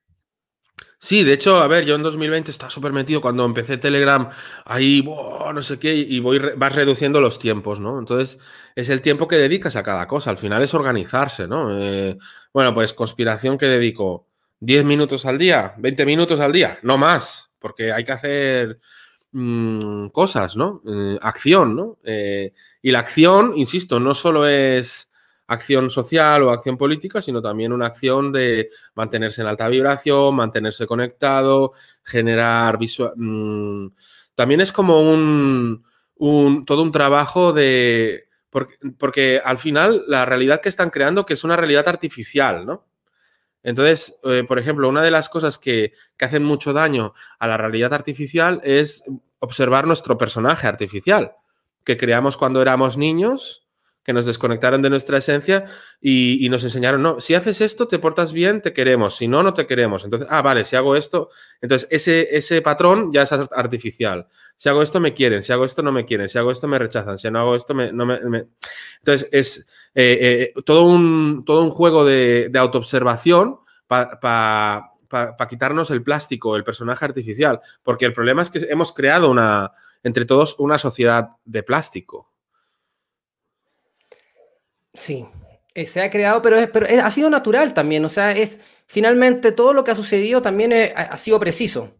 Sí, 0.98 1.22
de 1.22 1.34
hecho, 1.34 1.58
a 1.58 1.66
ver, 1.66 1.84
yo 1.84 1.96
en 1.96 2.02
2020 2.02 2.50
estaba 2.50 2.70
súper 2.70 2.92
metido 2.92 3.20
cuando 3.20 3.44
empecé 3.44 3.76
Telegram, 3.76 4.30
ahí, 4.64 5.02
no 5.02 5.62
sé 5.62 5.78
qué, 5.78 5.94
y 5.94 6.20
voy, 6.20 6.38
vas 6.56 6.74
reduciendo 6.74 7.20
los 7.20 7.38
tiempos, 7.38 7.78
¿no? 7.80 7.98
Entonces, 7.98 8.38
es 8.74 8.88
el 8.88 9.02
tiempo 9.02 9.28
que 9.28 9.36
dedicas 9.36 9.76
a 9.76 9.82
cada 9.82 10.06
cosa, 10.06 10.30
al 10.30 10.38
final 10.38 10.62
es 10.62 10.72
organizarse, 10.72 11.46
¿no? 11.46 11.78
Eh, 11.78 12.16
bueno, 12.52 12.72
pues 12.74 12.94
conspiración 12.94 13.58
que 13.58 13.66
dedico 13.66 14.28
10 14.60 14.84
minutos 14.84 15.26
al 15.26 15.36
día, 15.38 15.74
20 15.78 16.06
minutos 16.06 16.40
al 16.40 16.52
día, 16.52 16.78
no 16.82 16.96
más, 16.96 17.52
porque 17.58 17.92
hay 17.92 18.04
que 18.04 18.12
hacer 18.12 18.80
mm, 19.32 20.08
cosas, 20.08 20.56
¿no? 20.56 20.82
Eh, 20.86 21.18
acción, 21.20 21.76
¿no? 21.76 21.98
Eh, 22.04 22.52
y 22.80 22.90
la 22.90 23.00
acción, 23.00 23.52
insisto, 23.56 24.00
no 24.00 24.14
solo 24.14 24.46
es 24.46 25.12
acción 25.46 25.90
social 25.90 26.42
o 26.42 26.50
acción 26.50 26.76
política, 26.76 27.20
sino 27.20 27.42
también 27.42 27.72
una 27.72 27.86
acción 27.86 28.32
de 28.32 28.70
mantenerse 28.94 29.42
en 29.42 29.48
alta 29.48 29.68
vibración, 29.68 30.34
mantenerse 30.34 30.86
conectado, 30.86 31.72
generar 32.02 32.78
visual... 32.78 33.12
Mm, 33.16 33.88
también 34.34 34.60
es 34.60 34.72
como 34.72 35.00
un, 35.00 35.84
todo 36.66 36.82
un 36.82 36.92
trabajo 36.92 37.52
de... 37.52 38.28
Porque, 38.98 39.42
al 39.44 39.58
final 39.58 40.04
la 40.06 40.24
realidad 40.24 40.60
que 40.60 40.68
están 40.68 40.90
creando, 40.90 41.26
que 41.26 41.34
es 41.34 41.42
una 41.42 41.56
realidad 41.56 41.88
artificial, 41.88 42.64
¿no? 42.64 42.86
Entonces, 43.64 44.20
eh, 44.24 44.44
por 44.46 44.58
ejemplo, 44.60 44.88
una 44.88 45.02
de 45.02 45.10
las 45.10 45.28
cosas 45.28 45.58
que, 45.58 45.92
que 46.16 46.24
hacen 46.24 46.44
mucho 46.44 46.72
daño 46.72 47.14
a 47.38 47.48
la 47.48 47.56
realidad 47.56 47.92
artificial 47.94 48.60
es 48.62 49.02
observar 49.40 49.86
nuestro 49.86 50.16
personaje 50.18 50.68
artificial 50.68 51.32
que 51.84 51.96
creamos 51.96 52.36
cuando 52.36 52.62
éramos 52.62 52.96
niños 52.96 53.63
que 54.04 54.12
nos 54.12 54.26
desconectaron 54.26 54.82
de 54.82 54.90
nuestra 54.90 55.18
esencia 55.18 55.64
y, 56.00 56.46
nos 56.50 56.62
enseñaron, 56.62 57.02
no, 57.02 57.20
si 57.20 57.34
haces 57.34 57.60
esto, 57.62 57.88
te 57.88 57.98
portas 57.98 58.32
bien, 58.32 58.60
te 58.60 58.72
queremos, 58.72 59.16
si 59.16 59.26
no, 59.26 59.42
no 59.42 59.54
te 59.54 59.66
queremos. 59.66 60.04
Entonces, 60.04 60.28
ah, 60.30 60.42
vale, 60.42 60.64
si 60.64 60.76
hago 60.76 60.94
esto, 60.94 61.30
entonces 61.60 61.88
ese, 61.90 62.28
ese 62.36 62.60
patrón 62.60 63.12
ya 63.12 63.22
es 63.22 63.32
artificial. 63.32 64.28
Si 64.56 64.68
hago 64.68 64.82
esto, 64.82 65.00
me 65.00 65.14
quieren, 65.14 65.42
si 65.42 65.52
hago 65.52 65.64
esto, 65.64 65.82
no 65.82 65.90
me 65.90 66.04
quieren, 66.04 66.28
si 66.28 66.38
hago 66.38 66.50
esto, 66.50 66.68
me 66.68 66.78
rechazan, 66.78 67.16
si 67.18 67.30
no 67.30 67.40
hago 67.40 67.56
esto, 67.56 67.74
me, 67.74 67.92
no 67.92 68.04
me... 68.04 68.46
Entonces, 68.98 69.28
es 69.32 69.68
eh, 69.94 70.52
eh, 70.54 70.62
todo, 70.64 70.84
un, 70.84 71.44
todo 71.46 71.62
un 71.62 71.70
juego 71.70 72.04
de, 72.04 72.50
autoobservación 72.54 73.60
para 73.86 74.90
quitarnos 75.48 75.90
el 75.90 76.02
plástico, 76.02 76.56
el 76.56 76.64
personaje 76.64 77.04
artificial, 77.06 77.60
porque 77.82 78.04
el 78.04 78.12
problema 78.12 78.42
es 78.42 78.50
que 78.50 78.58
hemos 78.68 78.92
creado 78.92 79.30
una, 79.30 79.72
entre 80.02 80.26
todos 80.26 80.56
una 80.58 80.76
sociedad 80.76 81.30
de 81.44 81.62
plástico. 81.62 82.33
Sí, 84.94 85.26
eh, 85.74 85.86
se 85.86 86.00
ha 86.00 86.10
creado, 86.10 86.40
pero, 86.40 86.56
es, 86.56 86.68
pero 86.68 86.86
ha 87.04 87.10
sido 87.10 87.28
natural 87.28 87.74
también. 87.74 88.04
O 88.04 88.08
sea, 88.08 88.32
es 88.32 88.60
finalmente 88.86 89.52
todo 89.52 89.74
lo 89.74 89.84
que 89.84 89.90
ha 89.90 89.96
sucedido 89.96 90.40
también 90.40 90.72
ha 90.94 91.16
sido 91.18 91.38
preciso. 91.38 91.92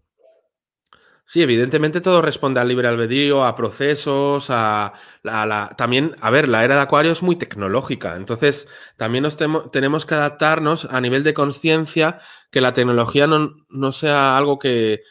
Sí, 1.27 1.43
evidentemente 1.43 2.01
todo 2.01 2.23
responde 2.23 2.61
al 2.61 2.69
libre 2.69 2.87
albedrío, 2.87 3.45
a 3.45 3.57
procesos, 3.57 4.51
a, 4.51 4.93
la, 5.23 5.75
también, 5.77 6.15
a 6.21 6.31
ver, 6.31 6.49
la 6.49 6.65
era 6.65 6.77
de 6.77 6.83
Acuario 6.83 7.13
es 7.13 7.23
muy 7.23 7.37
tecnológica, 7.37 8.15
entonces 8.17 8.69
también 8.97 9.23
nos 9.25 9.37
tenemos 9.73 10.07
que 10.07 10.15
adaptarnos 10.15 10.85
a 10.91 11.01
nivel 11.01 11.25
de 11.25 11.35
conciencia, 11.35 12.21
que 12.51 12.61
la 12.61 12.75
tecnología 12.75 13.27
no, 13.27 13.57
no 13.69 13.93
sea 13.93 14.37
algo 14.37 14.59
que, 14.59 15.03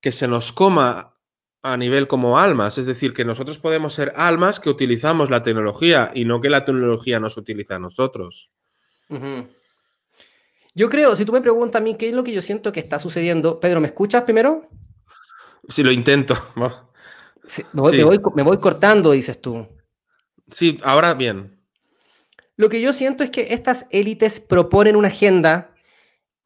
que, 0.00 0.10
se 0.10 0.26
nos 0.26 0.52
coma 0.52 1.17
a 1.62 1.76
nivel 1.76 2.06
como 2.06 2.38
almas, 2.38 2.78
es 2.78 2.86
decir, 2.86 3.12
que 3.12 3.24
nosotros 3.24 3.58
podemos 3.58 3.92
ser 3.92 4.12
almas 4.16 4.60
que 4.60 4.70
utilizamos 4.70 5.30
la 5.30 5.42
tecnología 5.42 6.10
y 6.14 6.24
no 6.24 6.40
que 6.40 6.50
la 6.50 6.64
tecnología 6.64 7.18
nos 7.18 7.36
utiliza 7.36 7.76
a 7.76 7.78
nosotros. 7.80 8.50
Yo 10.74 10.88
creo, 10.88 11.16
si 11.16 11.24
tú 11.24 11.32
me 11.32 11.40
preguntas 11.40 11.80
a 11.80 11.82
mí 11.82 11.96
qué 11.96 12.10
es 12.10 12.14
lo 12.14 12.22
que 12.22 12.32
yo 12.32 12.42
siento 12.42 12.70
que 12.70 12.80
está 12.80 12.98
sucediendo, 12.98 13.58
Pedro, 13.58 13.80
¿me 13.80 13.88
escuchas 13.88 14.22
primero? 14.22 14.68
Sí, 15.68 15.82
lo 15.82 15.90
intento. 15.90 16.36
me, 17.72 18.42
voy, 18.42 18.58
cortando, 18.58 19.12
dices 19.12 19.40
tú. 19.40 19.66
Sí, 20.50 20.78
ahora 20.82 21.14
bien. 21.14 21.60
Lo 22.56 22.68
que 22.68 22.80
yo 22.80 22.92
siento 22.92 23.24
es 23.24 23.30
que 23.30 23.48
estas 23.50 23.86
élites 23.90 24.40
proponen 24.40 24.96
una 24.96 25.08
agenda 25.08 25.74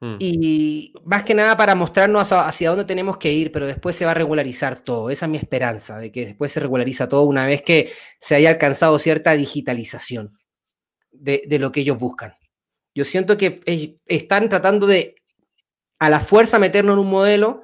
Mm. 0.02 0.16
Y 0.18 0.92
más 1.04 1.22
que 1.22 1.32
nada 1.32 1.56
para 1.56 1.76
mostrarnos 1.76 2.32
hacia 2.32 2.70
dónde 2.70 2.84
tenemos 2.84 3.18
que 3.18 3.32
ir, 3.32 3.52
pero 3.52 3.68
después 3.68 3.94
se 3.94 4.04
va 4.04 4.10
a 4.10 4.14
regularizar 4.14 4.80
todo. 4.80 5.10
Esa 5.10 5.26
es 5.26 5.30
mi 5.30 5.38
esperanza, 5.38 5.96
de 5.98 6.10
que 6.10 6.26
después 6.26 6.50
se 6.50 6.58
regulariza 6.58 7.08
todo 7.08 7.22
una 7.22 7.46
vez 7.46 7.62
que 7.62 7.92
se 8.18 8.34
haya 8.34 8.50
alcanzado 8.50 8.98
cierta 8.98 9.34
digitalización 9.34 10.36
de, 11.12 11.46
lo 11.60 11.70
que 11.70 11.82
ellos 11.82 12.00
buscan. 12.00 12.34
Yo 12.96 13.04
siento 13.04 13.36
que 13.36 13.60
están 14.06 14.48
tratando 14.48 14.88
de 14.88 15.14
a 16.00 16.10
la 16.10 16.18
fuerza 16.18 16.58
meternos 16.58 16.94
en 16.94 16.98
un 16.98 17.10
modelo 17.10 17.62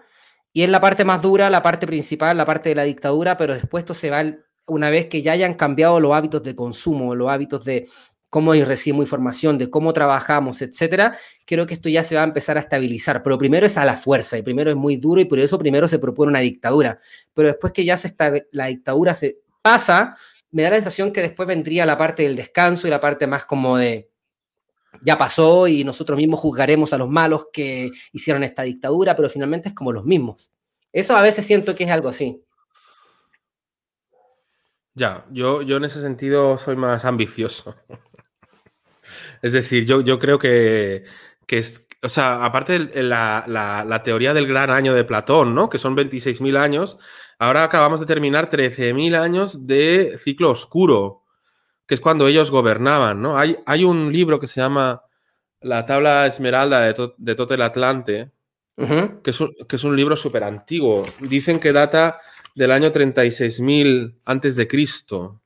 y 0.53 0.63
es 0.63 0.69
la 0.69 0.81
parte 0.81 1.05
más 1.05 1.21
dura, 1.21 1.51
la 1.51 1.61
parte 1.61 1.89
principal, 1.89 2.37
la 2.37 2.47
parte 2.47 2.69
de 2.69 2.77
la 2.77 2.85
dictadura, 2.85 3.37
pero 3.37 3.55
después 3.55 3.83
esto 3.83 3.95
se 3.95 4.11
va 4.11 4.23
una 4.69 4.91
vez 4.91 5.07
que 5.07 5.23
ya 5.23 5.33
hayan 5.33 5.55
cambiado 5.55 5.99
los 5.99 6.13
hábitos 6.13 6.45
de 6.45 6.55
consumo, 6.55 7.17
los 7.17 7.29
hábitos 7.31 7.65
de, 7.65 7.89
cómo 8.31 8.53
recibimos 8.53 9.05
información, 9.05 9.59
de 9.59 9.71
cómo 9.71 9.93
trabajamos, 9.93 10.61
etcétera, 10.63 11.17
creo 11.47 11.67
que 11.67 11.75
esto 11.75 11.89
ya 11.89 12.05
se 12.05 12.15
va 12.15 12.23
a 12.23 12.25
empezar 12.25 12.57
a 12.57 12.61
estabilizar. 12.61 13.23
Pero 13.23 13.39
primero 13.39 13.67
es 13.67 13.79
a 13.79 13.85
la 13.85 13.97
fuerza 13.97 14.37
y 14.37 14.43
primero 14.43 14.71
es 14.71 14.77
muy 14.77 14.97
duro 14.97 15.21
y 15.21 15.25
por 15.25 15.39
eso 15.39 15.59
primero 15.59 15.89
se 15.89 15.99
propone 15.99 16.31
una 16.31 16.41
dictadura. 16.41 16.99
Pero 17.35 17.49
después 17.49 17.73
que 17.73 17.85
ya 17.85 17.97
se 17.97 18.09
está, 18.09 18.33
la 18.53 18.67
dictadura 18.67 19.15
se 19.15 19.39
pasa, 19.63 20.17
me 20.51 20.63
da 20.63 20.71
la 20.71 20.77
sensación 20.77 21.13
que 21.13 21.23
después 21.23 21.47
vendría 21.47 21.87
la 21.87 21.97
parte 21.97 22.23
del 22.23 22.37
descanso 22.37 22.87
y 22.87 22.91
la 22.91 23.01
parte 23.01 23.27
más 23.27 23.45
como 23.45 23.77
de 23.77 24.11
ya 25.03 25.17
pasó 25.17 25.69
y 25.69 25.85
nosotros 25.85 26.17
mismos 26.17 26.41
juzgaremos 26.41 26.93
a 26.93 26.99
los 26.99 27.09
malos 27.09 27.49
que 27.53 27.91
hicieron 28.13 28.43
esta 28.43 28.63
dictadura, 28.63 29.15
pero 29.15 29.29
finalmente 29.29 29.69
es 29.69 29.75
como 29.75 29.93
los 29.93 30.05
mismos. 30.05 30.51
Eso 30.93 31.17
a 31.17 31.23
veces 31.23 31.47
siento 31.47 31.75
que 31.75 31.85
es 31.85 31.91
algo 31.91 32.09
así. 32.09 32.43
Ya, 34.95 35.25
yo, 35.31 35.63
yo 35.63 35.77
en 35.77 35.85
ese 35.85 36.01
sentido 36.01 36.59
soy 36.59 36.75
más 36.75 37.05
ambicioso. 37.05 37.77
Es 39.43 39.53
decir, 39.53 39.85
yo, 39.85 40.01
yo 40.01 40.19
creo 40.19 40.39
que, 40.39 41.05
o 42.03 42.09
sea, 42.09 42.45
aparte 42.45 42.79
de 42.79 43.03
la, 43.03 43.45
la, 43.47 44.03
teoría 44.03 44.35
del 44.35 44.47
gran 44.47 44.71
año 44.71 44.95
de 44.95 45.05
Platón, 45.05 45.55
¿no? 45.55 45.69
Que 45.69 45.79
son 45.79 45.97
26.000 45.97 46.59
años, 46.59 46.99
ahora 47.39 47.65
acabamos 47.65 48.01
de 48.01 48.07
terminar 48.07 48.51
13.000 48.51 49.17
años 49.17 49.67
de 49.67 50.17
ciclo 50.19 50.51
oscuro, 50.51 51.25
que 51.87 51.95
es 51.95 52.01
cuando 52.01 52.29
ellos 52.29 52.51
gobernaban, 52.51 53.21
¿no? 53.21 53.39
Hay, 53.39 53.57
hay 53.67 53.85
un 53.85 54.13
libro 54.13 54.39
que 54.39 54.47
se 54.47 54.61
llama 54.61 55.03
La 55.61 55.87
tabla 55.87 56.27
esmeralda 56.27 56.81
de, 56.81 57.13
de 57.17 57.35
Totel 57.35 57.63
Atlante, 57.63 58.33
que, 58.77 59.31
es 59.31 59.41
un, 59.41 59.55
que, 59.69 59.75
es 59.75 59.85
un, 59.85 59.97
libro 59.97 60.15
súper 60.15 60.45
antiguo. 60.45 61.05
Dicen 61.21 61.59
que 61.59 61.73
data 61.73 62.21
del 62.55 62.71
año 62.71 62.93
36.000 62.93 64.21
antes 64.25 64.55
de 64.55 64.69
Cristo. 64.69 65.41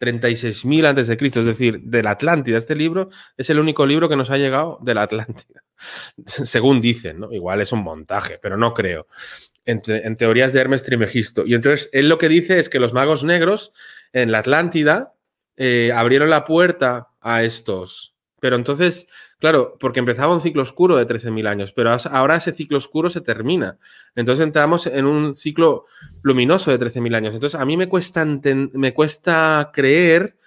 36.000 0.00 0.86
antes 0.86 1.06
de 1.06 1.16
Cristo, 1.16 1.40
es 1.40 1.46
decir, 1.46 1.80
de 1.80 2.02
la 2.02 2.12
Atlántida. 2.12 2.58
Este 2.58 2.74
libro 2.74 3.08
es 3.36 3.50
el 3.50 3.58
único 3.58 3.86
libro 3.86 4.08
que 4.08 4.16
nos 4.16 4.30
ha 4.30 4.38
llegado 4.38 4.78
de 4.82 4.94
la 4.94 5.02
Atlántida, 5.02 5.64
según 6.26 6.80
dicen, 6.80 7.20
¿no? 7.20 7.32
Igual 7.32 7.60
es 7.60 7.72
un 7.72 7.82
montaje, 7.82 8.38
pero 8.40 8.56
no 8.56 8.74
creo. 8.74 9.06
En, 9.64 9.80
teorías 10.16 10.52
de 10.52 10.60
Hermes 10.60 10.84
Trimegisto. 10.84 11.44
Y 11.44 11.54
entonces 11.54 11.90
él 11.92 12.08
lo 12.08 12.18
que 12.18 12.28
dice 12.28 12.60
es 12.60 12.68
que 12.68 12.78
los 12.78 12.92
magos 12.92 13.24
negros 13.24 13.72
en 14.12 14.30
la 14.30 14.38
Atlántida 14.38 15.14
eh, 15.56 15.90
abrieron 15.92 16.30
la 16.30 16.44
puerta 16.44 17.08
a 17.20 17.42
estos. 17.42 18.14
Pero 18.38 18.54
entonces 18.54 19.08
Claro, 19.38 19.76
porque 19.78 20.00
empezaba 20.00 20.32
un 20.32 20.40
ciclo 20.40 20.62
oscuro 20.62 20.96
de 20.96 21.06
13.000 21.06 21.46
años, 21.46 21.72
pero 21.72 21.94
ahora 22.10 22.36
ese 22.36 22.52
ciclo 22.52 22.78
oscuro 22.78 23.10
se 23.10 23.20
termina. 23.20 23.78
Entonces 24.14 24.44
entramos 24.44 24.86
en 24.86 25.04
un 25.04 25.36
ciclo 25.36 25.84
luminoso 26.22 26.70
de 26.70 26.78
13.000 26.78 27.14
años. 27.14 27.34
Entonces 27.34 27.60
a 27.60 27.66
mí 27.66 27.76
me 27.76 27.88
cuesta, 27.88 28.24
me 28.24 28.94
cuesta 28.94 29.70
creer 29.74 30.38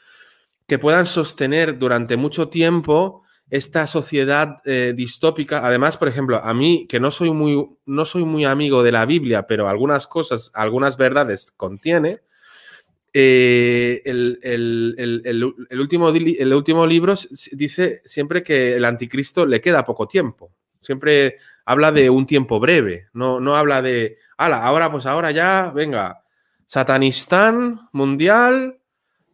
que 0.68 0.80
puedan 0.80 1.06
sostener 1.06 1.78
durante 1.78 2.18
mucho 2.18 2.50
tiempo 2.50 3.24
esta 3.50 3.88
sociedad 3.88 4.58
eh, 4.66 4.94
distópica. 4.96 5.66
Además, 5.66 5.98
por 5.98 6.08
ejemplo, 6.08 6.44
a 6.44 6.54
mí, 6.54 6.86
que 6.88 7.00
no 7.00 7.12
soy, 7.12 7.32
muy, 7.32 7.68
no 7.86 8.06
soy 8.06 8.24
muy 8.26 8.46
amigo 8.46 8.84
de 8.84 8.92
la 8.92 9.06
Biblia, 9.06 9.48
pero 9.48 9.70
algunas 9.70 10.08
cosas, 10.08 10.52
algunas 10.54 10.98
verdades 10.98 11.52
contiene, 11.52 12.22
eh, 13.14 14.02
el, 14.06 15.80
último, 15.80 16.10
el 16.10 16.54
último 16.54 16.86
libro 16.86 17.16
dice 17.54 18.02
siempre 18.06 18.44
que 18.44 18.76
el 18.76 18.86
anticristo 18.86 19.46
le 19.46 19.62
queda 19.62 19.86
poco 19.86 20.08
tiempo. 20.08 20.52
Siempre 20.82 21.38
habla 21.66 21.92
de 21.92 22.10
un 22.10 22.26
tiempo 22.26 22.60
breve, 22.60 23.08
no, 23.14 23.40
no 23.40 23.56
habla 23.56 23.82
de, 23.82 24.18
ala, 24.38 24.64
ahora 24.64 24.92
pues 24.92 25.06
ahora 25.06 25.32
ya, 25.32 25.72
venga, 25.76 26.24
Satanistán 26.68 27.90
mundial 27.92 28.80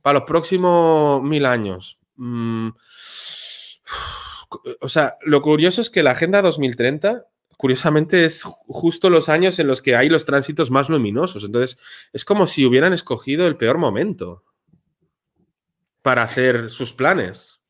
para 0.01 0.19
los 0.19 0.27
próximos 0.27 1.21
mil 1.21 1.45
años. 1.45 1.99
Mm, 2.15 2.69
o 4.81 4.89
sea, 4.89 5.17
lo 5.21 5.41
curioso 5.41 5.81
es 5.81 5.89
que 5.89 6.03
la 6.03 6.11
Agenda 6.11 6.41
2030 6.41 7.25
curiosamente 7.57 8.25
es 8.25 8.43
justo 8.43 9.09
los 9.09 9.29
años 9.29 9.59
en 9.59 9.67
los 9.67 9.81
que 9.81 9.95
hay 9.95 10.09
los 10.09 10.25
tránsitos 10.25 10.71
más 10.71 10.89
luminosos. 10.89 11.43
Entonces, 11.43 11.77
es 12.13 12.25
como 12.25 12.47
si 12.47 12.65
hubieran 12.65 12.93
escogido 12.93 13.47
el 13.47 13.57
peor 13.57 13.77
momento 13.77 14.43
para 16.01 16.23
hacer 16.23 16.69
sus 16.69 16.93
planes. 16.93 17.61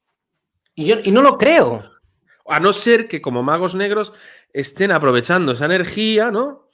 Y, 0.74 0.86
yo, 0.86 0.98
y 1.04 1.12
no 1.12 1.22
lo 1.22 1.38
creo. 1.38 1.90
A 2.48 2.60
no 2.60 2.74
ser 2.74 3.08
que 3.08 3.22
como 3.22 3.44
magos 3.44 3.76
negros 3.76 4.14
estén 4.54 4.92
aprovechando 4.92 5.54
esa 5.54 5.66
energía, 5.66 6.32
¿no? 6.32 6.68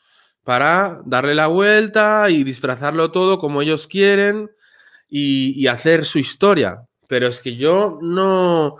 Para 0.43 1.01
darle 1.05 1.35
la 1.35 1.47
vuelta 1.47 2.29
y 2.29 2.43
disfrazarlo 2.43 3.11
todo 3.11 3.37
como 3.37 3.61
ellos 3.61 3.87
quieren 3.87 4.49
y, 5.07 5.53
y 5.61 5.67
hacer 5.67 6.05
su 6.05 6.17
historia. 6.19 6.87
Pero 7.07 7.27
es 7.27 7.41
que 7.41 7.55
yo 7.55 7.99
no, 8.01 8.77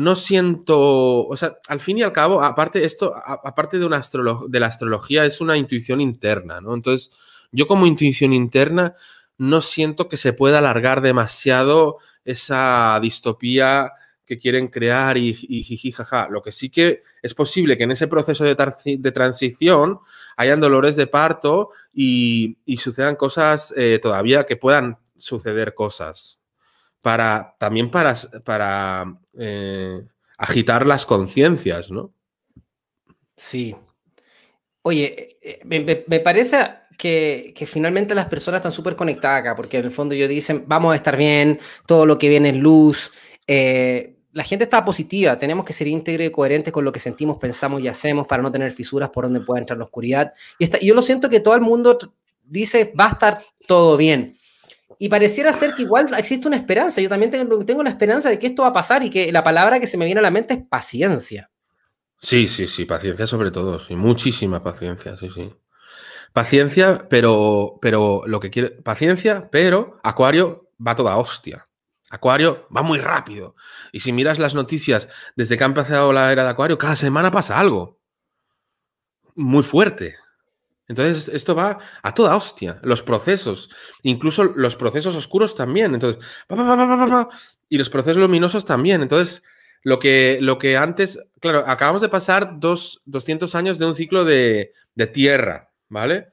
no 0.00 0.14
siento, 0.14 1.26
o 1.26 1.36
sea, 1.36 1.58
al 1.68 1.78
fin 1.78 1.98
y 1.98 2.02
al 2.02 2.14
cabo, 2.14 2.42
aparte 2.42 2.84
esto, 2.84 3.14
aparte 3.14 3.78
de, 3.78 3.84
una 3.84 4.00
de 4.48 4.60
la 4.60 4.66
astrología, 4.66 5.26
es 5.26 5.42
una 5.42 5.58
intuición 5.58 6.00
interna, 6.00 6.62
¿no? 6.62 6.72
Entonces, 6.72 7.12
yo 7.52 7.66
como 7.66 7.84
intuición 7.84 8.32
interna 8.32 8.94
no 9.36 9.60
siento 9.60 10.08
que 10.08 10.16
se 10.16 10.32
pueda 10.32 10.56
alargar 10.56 11.02
demasiado 11.02 11.98
esa 12.24 12.98
distopía 13.02 13.92
que 14.24 14.38
quieren 14.38 14.68
crear 14.68 15.18
y, 15.18 15.36
y 15.38 15.92
jaja. 15.92 16.28
Lo 16.30 16.40
que 16.40 16.52
sí 16.52 16.70
que 16.70 17.02
es 17.20 17.34
posible 17.34 17.76
que 17.76 17.84
en 17.84 17.90
ese 17.90 18.08
proceso 18.08 18.44
de, 18.44 18.56
de 18.96 19.12
transición 19.12 20.00
hayan 20.38 20.60
dolores 20.62 20.96
de 20.96 21.08
parto 21.08 21.72
y, 21.92 22.56
sucedan 22.78 23.16
cosas 23.16 23.74
eh, 23.76 23.98
todavía 24.00 24.46
que 24.46 24.56
puedan 24.56 24.96
suceder 25.18 25.74
cosas 25.74 26.39
para 27.02 27.54
también 27.58 27.90
para, 27.90 28.14
para 28.44 29.18
eh, 29.38 30.02
agitar 30.38 30.86
las 30.86 31.06
conciencias, 31.06 31.90
¿no? 31.90 32.12
Sí. 33.36 33.74
Oye, 34.82 35.38
eh, 35.42 35.60
me, 35.64 36.20
parece 36.20 36.58
que, 36.96 37.54
finalmente 37.66 38.14
las 38.14 38.26
personas 38.26 38.60
están 38.60 38.72
súper 38.72 38.96
conectadas 38.96 39.40
acá, 39.40 39.56
porque 39.56 39.78
en 39.78 39.86
el 39.86 39.90
fondo 39.90 40.14
ellos 40.14 40.28
dicen, 40.28 40.64
vamos 40.66 40.92
a 40.92 40.96
estar 40.96 41.16
bien, 41.16 41.58
todo 41.86 42.06
lo 42.06 42.18
que 42.18 42.28
viene 42.28 42.50
es 42.50 42.56
luz. 42.56 43.10
Eh, 43.46 44.16
la 44.32 44.44
gente 44.44 44.64
está 44.64 44.84
positiva, 44.84 45.38
tenemos 45.38 45.64
que 45.64 45.72
ser 45.72 45.88
íntegros 45.88 46.28
y 46.28 46.30
coherentes 46.30 46.72
con 46.72 46.84
lo 46.84 46.92
que 46.92 47.00
sentimos, 47.00 47.38
pensamos 47.38 47.82
y 47.82 47.88
hacemos 47.88 48.26
para 48.26 48.42
no 48.42 48.52
tener 48.52 48.72
fisuras 48.72 49.10
por 49.10 49.24
donde 49.24 49.40
pueda 49.40 49.60
entrar 49.60 49.78
la 49.78 49.84
oscuridad. 49.84 50.32
Y, 50.58 50.64
y 50.64 50.86
yo 50.86 50.94
lo 50.94 51.02
siento 51.02 51.28
que 51.28 51.40
todo 51.40 51.54
el 51.54 51.60
mundo 51.62 51.98
dice, 52.44 52.92
va 52.98 53.06
a 53.06 53.10
estar 53.10 53.44
todo 53.66 53.96
bien 53.96 54.39
y 55.02 55.08
pareciera 55.08 55.50
ser 55.54 55.74
que 55.74 55.82
igual 55.82 56.08
existe 56.18 56.46
una 56.46 56.58
esperanza. 56.58 57.00
Yo 57.00 57.08
también 57.08 57.30
tengo, 57.30 57.64
tengo 57.64 57.82
la 57.82 57.88
esperanza 57.88 58.28
de 58.28 58.38
que 58.38 58.48
esto 58.48 58.62
va 58.62 58.68
a 58.68 58.72
pasar 58.74 59.02
y 59.02 59.08
que 59.08 59.32
la 59.32 59.42
palabra 59.42 59.80
que 59.80 59.86
se 59.86 59.96
me 59.96 60.04
viene 60.04 60.18
a 60.18 60.22
la 60.22 60.30
mente 60.30 60.52
es 60.52 60.60
paciencia. 60.62 61.50
Sí, 62.20 62.48
sí, 62.48 62.66
sí, 62.68 62.84
paciencia 62.84 63.26
sobre 63.26 63.50
todo, 63.50 63.80
sí, 63.80 63.96
muchísima 63.96 64.62
paciencia, 64.62 65.16
sí, 65.16 65.30
sí. 65.34 65.54
Paciencia, 66.34 67.06
pero, 67.08 67.78
pero 67.80 68.24
lo 68.26 68.40
que 68.40 68.50
quiere, 68.50 68.72
paciencia, 68.72 69.48
pero 69.50 69.98
Acuario 70.02 70.70
va 70.86 70.94
toda 70.94 71.16
hostia. 71.16 71.66
Acuario 72.10 72.68
va 72.76 72.82
muy 72.82 72.98
rápido. 72.98 73.56
Y 73.92 74.00
si 74.00 74.12
miras 74.12 74.38
las 74.38 74.54
noticias 74.54 75.08
desde 75.34 75.56
que 75.56 75.64
ha 75.64 75.66
empezado 75.66 76.12
la 76.12 76.30
era 76.30 76.44
de 76.44 76.50
Acuario, 76.50 76.76
cada 76.76 76.94
semana 76.94 77.30
pasa 77.30 77.58
algo. 77.58 77.98
Muy 79.34 79.62
fuerte. 79.62 80.16
Entonces, 80.90 81.28
esto 81.28 81.54
va 81.54 81.78
a 82.02 82.14
toda 82.14 82.34
hostia. 82.34 82.80
Los 82.82 83.00
procesos, 83.00 83.70
incluso 84.02 84.42
los 84.42 84.74
procesos 84.74 85.14
oscuros 85.14 85.54
también. 85.54 85.94
Entonces, 85.94 86.20
y 87.68 87.78
los 87.78 87.88
procesos 87.88 88.16
luminosos 88.16 88.64
también. 88.64 89.00
Entonces, 89.00 89.44
lo 89.84 90.00
que, 90.00 90.38
lo 90.40 90.58
que 90.58 90.76
antes, 90.76 91.20
claro, 91.38 91.62
acabamos 91.64 92.02
de 92.02 92.08
pasar 92.08 92.58
dos, 92.58 93.02
200 93.06 93.54
años 93.54 93.78
de 93.78 93.86
un 93.86 93.94
ciclo 93.94 94.24
de, 94.24 94.72
tierra, 95.14 95.70
¿vale? 95.88 96.32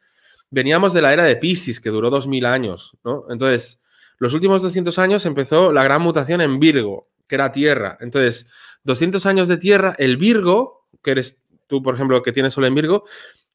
Veníamos 0.49 0.91
de 0.91 1.03
la 1.03 1.13
era 1.13 1.23
de 1.23 1.35
Pisces, 1.35 1.79
que 1.79 1.91
duró 1.91 2.09
2000 2.09 2.45
años, 2.47 2.97
¿no? 3.03 3.25
Entonces, 3.29 3.83
los 4.17 4.33
últimos 4.33 4.63
200 4.63 4.97
años 4.97 5.27
empezó 5.27 5.71
la 5.71 5.83
gran 5.83 6.01
mutación 6.01 6.41
en 6.41 6.59
Virgo, 6.59 7.11
que 7.27 7.35
era 7.35 7.51
tierra. 7.51 7.99
Entonces, 8.01 8.49
200 8.85 9.23
años 9.27 9.47
de 9.47 9.57
tierra, 9.57 9.95
el 9.99 10.17
Virgo, 10.17 10.87
que 11.03 11.11
eres 11.11 11.37
tú, 11.67 11.83
por 11.83 11.93
ejemplo, 11.93 12.23
que 12.23 12.31
tienes 12.31 12.53
solo 12.53 12.65
en 12.65 12.73
Virgo, 12.73 13.03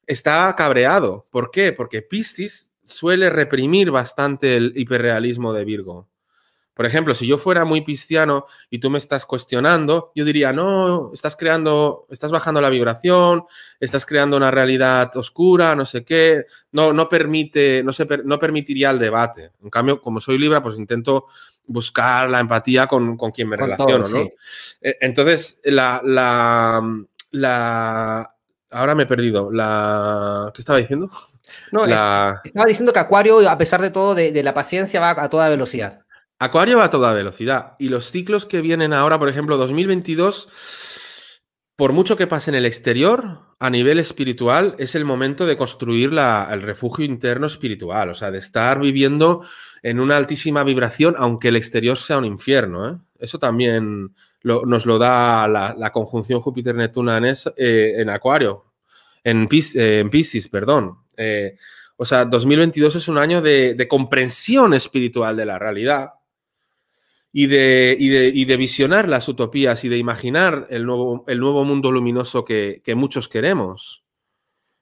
está 0.07 0.53
cabreado. 0.55 1.27
¿Por 1.29 1.51
qué? 1.51 1.73
Porque 1.73 2.01
Piscis 2.01 2.73
suele 2.83 3.29
reprimir 3.29 3.91
bastante 3.91 4.55
el 4.55 4.73
hiperrealismo 4.75 5.53
de 5.53 5.65
Virgo. 5.65 6.07
Por 6.73 6.87
ejemplo, 6.87 7.13
si 7.13 7.27
yo 7.27 7.37
fuera 7.37 7.65
muy 7.65 7.81
pisciano 7.81 8.45
y 8.71 8.79
tú 8.79 8.89
me 8.89 8.97
estás 8.97 9.27
cuestionando, 9.27 10.11
yo 10.15 10.25
diría, 10.25 10.51
no, 10.51 11.11
estás 11.13 11.35
creando, 11.35 12.07
estás 12.09 12.31
bajando 12.31 12.61
la 12.61 12.69
vibración, 12.69 13.43
estás 13.79 14.07
creando 14.07 14.37
una 14.37 14.49
realidad 14.49 15.15
oscura, 15.15 15.75
no 15.75 15.85
sé 15.85 16.03
qué, 16.03 16.45
no, 16.71 16.91
no 16.91 17.07
permite, 17.07 17.83
no, 17.83 17.93
se, 17.93 18.07
no 18.25 18.39
permitiría 18.39 18.89
el 18.89 18.97
debate. 18.97 19.51
En 19.61 19.69
cambio, 19.69 20.01
como 20.01 20.19
soy 20.19 20.39
Libra, 20.39 20.63
pues 20.63 20.75
intento 20.75 21.27
buscar 21.67 22.27
la 22.29 22.39
empatía 22.39 22.87
con, 22.87 23.17
quien 23.17 23.49
me 23.49 23.57
relaciono, 23.57 24.07
¿no? 24.07 24.29
E, 24.81 24.97
entonces, 24.99 25.61
la, 25.65 26.01
la, 27.31 28.35
ahora 28.73 28.95
me 28.95 29.03
he 29.03 29.05
perdido. 29.05 29.51
La... 29.51 30.51
¿Qué 30.53 30.61
estaba 30.61 30.79
diciendo? 30.79 31.09
No, 31.71 31.85
estaba 31.85 32.41
diciendo 32.67 32.93
que 32.93 32.99
Acuario, 32.99 33.49
a 33.49 33.57
pesar 33.57 33.81
de 33.81 33.91
todo, 33.91 34.15
de, 34.15 34.43
la 34.43 34.53
paciencia, 34.53 34.99
va 34.99 35.11
a 35.11 35.29
toda 35.29 35.49
velocidad. 35.49 36.01
Acuario 36.39 36.79
va 36.79 36.85
a 36.85 36.89
toda 36.89 37.13
velocidad. 37.13 37.73
Y 37.79 37.89
los 37.89 38.11
ciclos 38.11 38.45
que 38.45 38.61
vienen 38.61 38.93
ahora, 38.93 39.19
por 39.19 39.29
ejemplo, 39.29 39.57
2022, 39.57 40.49
por 41.75 41.93
mucho 41.93 42.17
que 42.17 42.27
pase 42.27 42.51
en 42.51 42.55
el 42.55 42.65
exterior, 42.65 43.55
a 43.59 43.69
nivel 43.69 43.99
espiritual, 43.99 44.75
es 44.77 44.95
el 44.95 45.05
momento 45.05 45.45
de 45.45 45.55
construir 45.57 46.11
el 46.11 46.61
refugio 46.61 47.05
interno 47.05 47.47
espiritual. 47.47 48.09
O 48.09 48.13
sea, 48.13 48.31
de 48.31 48.39
estar 48.39 48.79
viviendo 48.79 49.45
en 49.83 49.99
una 49.99 50.17
altísima 50.17 50.63
vibración, 50.63 51.15
aunque 51.17 51.49
el 51.49 51.55
exterior 51.55 51.97
sea 51.97 52.17
un 52.17 52.25
infierno. 52.25 52.89
¿eh? 52.89 52.97
Eso 53.19 53.39
también 53.39 54.15
nos 54.43 54.85
lo 54.85 54.97
da 54.97 55.47
la, 55.47 55.91
conjunción 55.91 56.41
Júpiter-Neptuna 56.41 57.17
en, 57.17 57.25
eh, 57.25 57.93
en, 57.97 58.09
Acuario, 58.09 58.65
en, 59.23 59.47
eh, 59.51 59.99
en 59.99 60.09
Piscis, 60.09 60.49
perdón. 60.49 60.99
Eh, 61.15 61.55
o 61.95 62.05
sea, 62.05 62.25
2022 62.25 62.95
es 62.95 63.07
un 63.07 63.17
año 63.17 63.41
de, 63.41 63.87
comprensión 63.89 64.73
espiritual 64.73 65.37
de 65.37 65.45
la 65.45 65.59
realidad. 65.59 66.11
y 67.31 67.47
de, 67.47 67.95
y 67.99 68.09
de, 68.09 68.27
y 68.27 68.45
de 68.45 68.57
visionar 68.57 69.07
las 69.09 69.27
utopías 69.27 69.83
y 69.85 69.89
de 69.89 69.97
imaginar 69.97 70.67
el 70.69 70.85
nuevo, 70.85 71.23
el 71.27 71.39
nuevo 71.39 71.63
mundo 71.63 71.91
luminoso 71.91 72.45
que, 72.45 72.81
que 72.83 72.93
muchos 72.95 73.27
queremos. 73.27 74.03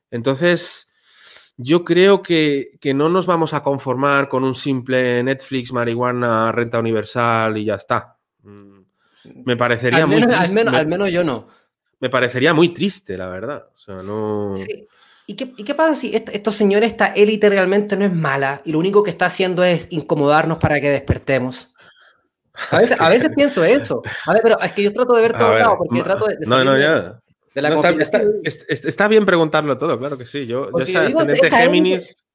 Entonces, 0.10 0.92
yo 1.56 1.86
creo 1.86 2.22
que, 2.22 2.72
que, 2.82 2.94
no 2.94 3.08
nos 3.08 3.26
vamos 3.26 3.54
a 3.54 3.64
conformar 3.64 4.28
con 4.28 4.44
un 4.44 4.56
simple 4.56 5.24
Netflix, 5.24 5.72
marihuana, 5.72 6.52
renta 6.52 6.80
universal 6.80 7.58
y 7.58 7.66
ya 7.66 7.76
está. 7.76 8.18
Me 9.46 9.56
parecería 9.56 10.04
al 10.04 10.08
muy 10.08 10.22
menos, 10.22 10.36
triste. 10.36 10.46
al, 10.46 10.54
menos, 10.54 10.74
me, 10.74 10.80
al 10.80 10.88
menos 10.88 11.12
yo 11.12 11.24
no. 11.24 11.48
me 12.00 12.10
parecería 12.10 12.54
muy 12.54 12.70
triste, 12.70 13.18
la 13.18 13.28
verdad. 13.28 13.68
O 13.74 13.78
sea, 13.78 13.96
no. 13.96 14.54
Sí. 14.56 14.88
¿Y 15.28 15.36
qué, 15.36 15.54
¿Y 15.56 15.64
qué, 15.64 15.76
pasa 15.76 15.96
si 15.96 16.16
est 16.16 16.30
estos 16.30 16.56
señores, 16.56 16.92
esta 16.92 17.08
élite 17.08 17.50
realmente 17.50 17.96
no 17.96 18.06
es 18.06 18.14
mala 18.14 18.62
y 18.66 18.72
lo 18.72 18.80
único 18.80 19.04
que 19.04 19.12
está 19.12 19.28
haciendo 19.28 19.64
es 19.64 19.88
incomodarnos 19.92 20.58
para 20.58 20.82
que 20.82 20.90
despertemos? 20.90 21.72
A 22.70 22.78
veces, 22.80 23.00
a 23.00 23.10
veces 23.10 23.32
pienso 23.36 23.64
eso. 23.64 24.02
A 24.26 24.34
ver, 24.34 24.42
pero 24.42 24.60
es 24.60 24.72
que 24.74 24.84
yo 24.84 24.92
trato 24.92 25.16
de 25.16 25.22
ver 25.22 25.34
todo 25.34 25.58
lado 25.58 25.78
porque 25.78 25.98
no, 25.98 26.04
trato 26.04 26.26
de, 26.26 26.38
de 26.38 26.46
no, 26.46 26.64
no, 26.64 26.78
ya. 26.78 27.22
De 27.54 27.62
la 27.62 27.70
no, 27.70 27.76
está, 27.76 28.22
está, 28.44 28.88
está, 28.88 29.08
bien 29.08 29.26
preguntarlo 29.26 29.78
todo, 29.78 30.00
claro 30.00 30.18
que 30.18 30.26
sí. 30.26 30.46
Yo, 30.46 30.70
yo 30.78 30.86
soy 30.86 30.96
ascendente 30.96 31.52
Géminis. 31.52 32.26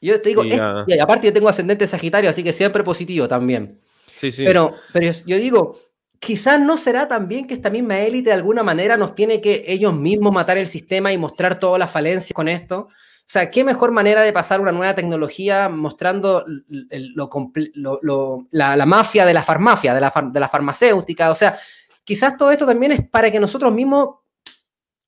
Yo 0.00 0.20
te 0.20 0.28
digo, 0.28 0.44
y, 0.44 0.52
es, 0.52 0.60
y 0.86 0.98
aparte 0.98 1.26
yo 1.26 1.32
tengo 1.32 1.48
ascendente 1.48 1.86
Sagitario, 1.86 2.30
así 2.30 2.44
que 2.44 2.52
siempre 2.52 2.84
positivo 2.84 3.26
también. 3.26 3.80
Sí, 4.14 4.30
sí. 4.30 4.44
Pero, 4.44 4.74
pero 4.92 5.10
yo 5.26 5.36
digo, 5.36 5.80
quizás 6.26 6.58
no 6.58 6.76
será 6.76 7.06
también 7.06 7.46
que 7.46 7.54
esta 7.54 7.70
misma 7.70 8.00
élite 8.00 8.30
de 8.30 8.34
alguna 8.34 8.64
manera 8.64 8.96
nos 8.96 9.14
tiene 9.14 9.40
que 9.40 9.62
ellos 9.68 9.94
mismos 9.94 10.32
matar 10.32 10.58
el 10.58 10.66
sistema 10.66 11.12
y 11.12 11.16
mostrar 11.16 11.60
todas 11.60 11.78
las 11.78 11.88
falencias 11.88 12.32
con 12.32 12.48
esto. 12.48 12.88
O 12.88 13.28
sea, 13.28 13.48
qué 13.48 13.62
mejor 13.62 13.92
manera 13.92 14.22
de 14.22 14.32
pasar 14.32 14.60
una 14.60 14.72
nueva 14.72 14.96
tecnología 14.96 15.68
mostrando 15.68 16.44
lo, 16.66 18.48
la, 18.50 18.86
mafia 18.86 19.24
de 19.24 19.34
la 19.34 19.44
farmacia, 19.44 19.94
de 19.94 20.00
la, 20.00 20.12
de 20.32 20.40
la 20.40 20.48
farmacéutica. 20.48 21.30
O 21.30 21.34
sea, 21.36 21.56
quizás 22.02 22.36
todo 22.36 22.50
esto 22.50 22.66
también 22.66 22.90
es 22.90 23.08
para 23.08 23.30
que 23.30 23.38
nosotros 23.38 23.72
mismos, 23.72 24.16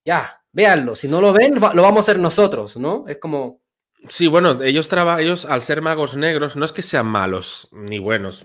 ya, 0.05 0.41
véanlo. 0.53 0.95
Si 0.95 1.09
no 1.09 1.21
lo 1.21 1.33
ven, 1.33 1.57
lo 1.57 1.83
vamos 1.83 1.97
a 1.97 2.01
hacer 2.03 2.21
nosotros, 2.21 2.77
¿no? 2.77 3.09
Es 3.09 3.19
como... 3.19 3.58
Sí, 4.09 4.29
bueno, 4.29 4.63
ellos 4.63 4.89
trabajan, 4.89 5.25
ellos 5.25 5.45
al 5.45 5.61
ser 5.61 5.83
magos 5.83 6.17
negros, 6.17 6.55
no 6.55 6.65
es 6.65 6.73
que 6.73 6.83
sean 6.83 7.07
malos 7.07 7.69
ni 7.73 7.99
buenos. 7.99 8.45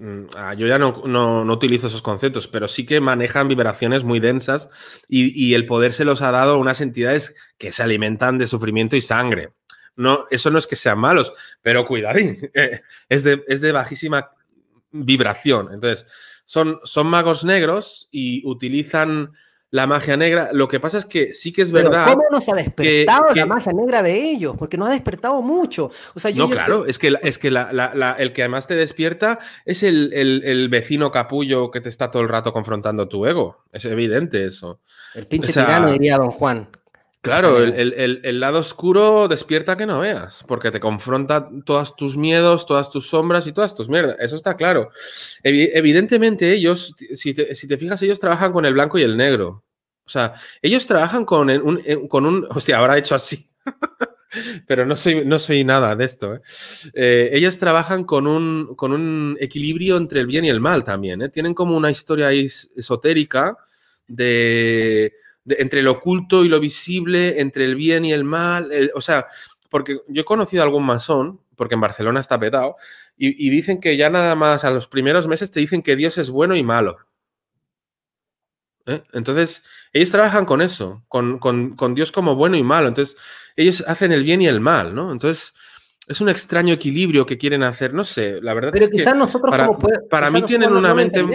Yo 0.57 0.67
ya 0.67 0.79
no, 0.79 1.03
no, 1.05 1.45
no 1.45 1.53
utilizo 1.53 1.87
esos 1.87 2.01
conceptos, 2.01 2.47
pero 2.47 2.67
sí 2.67 2.85
que 2.85 2.99
manejan 2.99 3.47
vibraciones 3.47 4.03
muy 4.03 4.19
densas 4.19 4.69
y, 5.07 5.31
y, 5.39 5.53
el 5.53 5.67
poder 5.67 5.93
se 5.93 6.05
los 6.05 6.23
ha 6.23 6.31
dado 6.31 6.53
a 6.53 6.57
unas 6.57 6.81
entidades 6.81 7.35
que 7.59 7.71
se 7.71 7.83
alimentan 7.83 8.39
de 8.39 8.47
sufrimiento 8.47 8.95
y 8.95 9.01
sangre. 9.01 9.53
No, 9.95 10.25
eso 10.31 10.49
no 10.49 10.57
es 10.57 10.65
que 10.65 10.75
sean 10.75 10.97
malos, 10.97 11.33
pero 11.61 11.85
cuidadín, 11.85 12.49
es 13.09 13.23
de, 13.23 13.43
es 13.47 13.61
de 13.61 13.71
bajísima 13.71 14.31
vibración. 14.91 15.69
Entonces, 15.71 16.07
son, 16.45 16.79
son 16.83 17.07
magos 17.07 17.45
negros 17.45 18.09
y 18.11 18.41
utilizan 18.47 19.33
la 19.73 19.87
magia 19.87 20.15
negra. 20.15 20.51
Lo 20.53 20.67
que 20.67 20.79
pasa 20.79 20.99
es 20.99 21.05
que 21.07 21.33
sí 21.33 21.51
que 21.51 21.63
es 21.63 21.71
Pero 21.71 21.89
verdad. 21.89 22.05
¿Cómo 22.05 22.25
nos 22.29 22.47
ha 22.47 22.53
despertado 22.53 23.25
que, 23.29 23.33
que, 23.33 23.39
la 23.39 23.45
magia 23.47 23.73
negra 23.73 24.03
de 24.03 24.21
ellos? 24.21 24.55
Porque 24.55 24.77
nos 24.77 24.87
ha 24.87 24.91
despertado 24.91 25.41
mucho. 25.41 25.89
O 26.13 26.19
sea, 26.19 26.29
yo, 26.29 26.43
no, 26.43 26.49
yo 26.49 26.55
claro, 26.55 26.83
te... 26.83 26.91
es 26.91 26.99
que, 26.99 27.15
es 27.23 27.39
que 27.39 27.49
la, 27.49 27.73
la, 27.73 27.91
la, 27.95 28.11
el 28.11 28.33
que 28.33 28.43
además 28.43 28.67
te 28.67 28.75
despierta 28.75 29.39
es 29.65 29.81
el, 29.81 30.13
el, 30.13 30.43
el, 30.45 30.69
vecino 30.69 31.11
capullo 31.11 31.71
que 31.71 31.81
te 31.81 31.89
está 31.89 32.11
todo 32.11 32.21
el 32.21 32.29
rato 32.29 32.53
confrontando 32.53 33.07
tu 33.07 33.25
ego. 33.25 33.63
Es 33.71 33.83
evidente 33.85 34.45
eso. 34.45 34.79
El 35.15 35.25
pinche 35.25 35.49
o 35.49 35.53
sea, 35.53 35.65
tirano, 35.65 35.91
diría 35.91 36.17
don 36.17 36.29
Juan. 36.29 36.69
Claro, 37.23 37.63
el, 37.63 37.93
el, 37.93 38.19
el, 38.21 38.39
lado 38.41 38.59
oscuro 38.59 39.29
despierta 39.29 39.77
que 39.77 39.85
no 39.85 39.99
veas, 39.99 40.43
porque 40.45 40.71
te 40.71 40.81
confronta 40.81 41.49
todos 41.63 41.95
tus 41.95 42.17
miedos, 42.17 42.65
todas 42.65 42.89
tus 42.89 43.07
sombras 43.07 43.47
y 43.47 43.53
todas 43.53 43.73
tus 43.73 43.87
mierdas. 43.87 44.17
Eso 44.19 44.35
está 44.35 44.57
claro. 44.57 44.89
Evidentemente 45.41 46.51
ellos, 46.51 46.93
si 47.13 47.33
te, 47.33 47.55
si 47.55 47.65
te 47.65 47.77
fijas, 47.77 48.01
ellos 48.01 48.19
trabajan 48.19 48.51
con 48.51 48.65
el 48.65 48.73
blanco 48.73 48.99
y 48.99 49.03
el 49.03 49.15
negro. 49.15 49.63
O 50.05 50.09
sea, 50.09 50.33
ellos 50.61 50.85
trabajan 50.85 51.23
con 51.23 51.49
un, 51.49 52.07
con 52.09 52.25
un 52.25 52.45
hostia, 52.49 52.79
ahora 52.79 52.97
he 52.97 52.99
hecho 52.99 53.15
así. 53.15 53.49
Pero 54.67 54.85
no 54.85 54.97
soy, 54.97 55.23
no 55.23 55.39
soy 55.39 55.63
nada 55.63 55.95
de 55.95 56.03
esto. 56.03 56.35
¿eh? 56.35 56.41
Eh, 56.93 57.29
ellas 57.31 57.57
trabajan 57.57 58.03
con 58.03 58.27
un, 58.27 58.75
con 58.75 58.91
un 58.91 59.37
equilibrio 59.39 59.95
entre 59.95 60.19
el 60.19 60.27
bien 60.27 60.43
y 60.43 60.49
el 60.49 60.59
mal 60.59 60.83
también. 60.83 61.21
¿eh? 61.21 61.29
Tienen 61.29 61.53
como 61.53 61.77
una 61.77 61.89
historia 61.89 62.31
esotérica 62.31 63.55
de, 64.07 65.13
de, 65.45 65.57
entre 65.59 65.81
lo 65.81 65.93
oculto 65.93 66.43
y 66.45 66.49
lo 66.49 66.59
visible, 66.59 67.39
entre 67.41 67.65
el 67.65 67.75
bien 67.75 68.05
y 68.05 68.13
el 68.13 68.23
mal. 68.23 68.71
Eh, 68.71 68.91
o 68.95 69.01
sea, 69.01 69.25
porque 69.69 69.99
yo 70.07 70.21
he 70.21 70.25
conocido 70.25 70.63
a 70.63 70.65
algún 70.65 70.85
masón, 70.85 71.39
porque 71.55 71.75
en 71.75 71.81
Barcelona 71.81 72.19
está 72.19 72.39
petado, 72.39 72.75
y, 73.17 73.47
y, 73.47 73.49
dicen 73.49 73.79
que 73.79 73.95
ya 73.95 74.09
nada 74.09 74.35
más 74.35 74.63
a 74.63 74.71
los 74.71 74.87
primeros 74.87 75.27
meses 75.27 75.51
te 75.51 75.59
dicen 75.59 75.83
que 75.83 75.95
Dios 75.95 76.17
es 76.17 76.29
bueno 76.29 76.55
y 76.55 76.63
malo. 76.63 76.97
¿Eh? 78.85 79.01
Entonces, 79.13 79.65
ellos 79.93 80.11
trabajan 80.11 80.45
con 80.45 80.61
eso, 80.61 81.03
con, 81.07 81.39
con, 81.39 81.75
con, 81.75 81.95
Dios 81.95 82.11
como 82.11 82.35
bueno 82.35 82.57
y 82.57 82.63
malo. 82.63 82.87
Entonces, 82.89 83.17
ellos 83.55 83.83
hacen 83.87 84.11
el 84.11 84.23
bien 84.23 84.41
y 84.41 84.47
el 84.47 84.59
mal, 84.59 84.93
¿no? 84.93 85.11
Entonces, 85.11 85.53
es 86.07 86.19
un 86.19 86.29
extraño 86.29 86.73
equilibrio 86.73 87.25
que 87.25 87.37
quieren 87.37 87.63
hacer. 87.63 87.93
No 87.93 88.03
sé, 88.03 88.41
la 88.41 88.53
verdad 88.53 88.71
pero 88.73 88.85
es 88.85 88.91
quizás 88.91 89.13
que 89.13 89.19
nosotros 89.19 89.49
para, 89.49 89.67
como 89.67 89.79
puede, 89.79 89.99
para 90.09 90.29
mí 90.31 90.41
tienen 90.43 90.73
una 90.73 90.93
mente... 90.93 91.25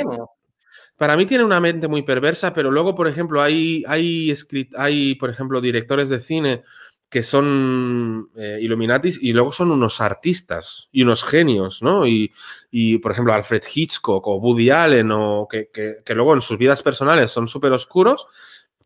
Para 0.98 1.16
mí 1.16 1.26
tienen 1.26 1.46
una 1.46 1.60
mente 1.60 1.86
muy 1.86 2.02
perversa, 2.02 2.52
pero 2.52 2.72
luego, 2.72 2.96
por 2.96 3.06
ejemplo, 3.06 3.40
hay, 3.40 3.84
hay, 3.86 4.34
hay 4.76 5.14
por 5.14 5.30
ejemplo, 5.30 5.60
directores 5.60 6.08
de 6.08 6.20
cine 6.20 6.64
que 7.08 7.22
son 7.22 8.28
eh, 8.36 8.58
Illuminatis 8.60 9.18
y 9.22 9.32
luego 9.32 9.52
son 9.52 9.70
unos 9.70 10.00
artistas 10.00 10.88
y 10.92 11.04
unos 11.04 11.24
genios, 11.24 11.82
¿no? 11.82 12.06
Y, 12.06 12.32
y 12.70 12.98
por 12.98 13.12
ejemplo, 13.12 13.32
Alfred 13.32 13.62
Hitchcock 13.72 14.26
o 14.26 14.36
Woody 14.36 14.70
Allen, 14.70 15.10
o 15.12 15.46
que, 15.48 15.70
que, 15.72 15.98
que 16.04 16.14
luego 16.14 16.34
en 16.34 16.42
sus 16.42 16.58
vidas 16.58 16.82
personales 16.82 17.30
son 17.30 17.46
súper 17.46 17.72
oscuros, 17.72 18.26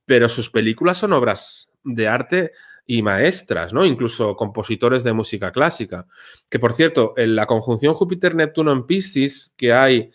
pero 0.05 0.29
sus 0.29 0.51
películas 0.51 0.99
son 0.99 1.15
obras 1.15 1.73
de 1.83 2.09
arte 2.09 2.53
y 2.87 3.03
maestras, 3.03 3.73
¿no? 3.73 3.87
Incluso 3.87 4.37
compositores 4.37 5.03
de 5.03 5.15
música 5.15 5.51
clásica. 5.51 6.07
Que 6.51 6.59
por 6.59 6.75
cierto, 6.75 7.15
en 7.17 7.35
la 7.35 7.47
conjunción 7.47 7.95
Júpiter-Neptuno 7.95 8.71
en 8.71 8.87
Piscis 8.87 9.55
que 9.57 9.73
hay 9.73 10.13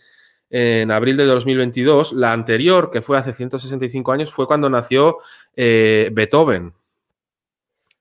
en 0.49 0.91
abril 0.91 1.17
de 1.17 1.25
2022, 1.25 2.13
la 2.13 2.31
anterior, 2.31 2.89
que 2.91 3.01
fue 3.01 3.17
hace 3.17 3.33
165 3.33 4.11
años, 4.11 4.31
fue 4.31 4.47
cuando 4.47 4.69
nació 4.69 5.17
eh, 5.55 6.09
Beethoven. 6.13 6.73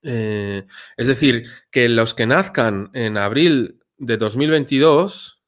Eh, 0.03 0.65
es 0.97 1.07
decir, 1.09 1.49
que 1.71 1.89
los 1.89 2.15
que 2.15 2.27
nazcan 2.27 2.91
en 2.93 3.17
abril 3.17 3.81
de 3.99 4.17
2022, 4.17 5.43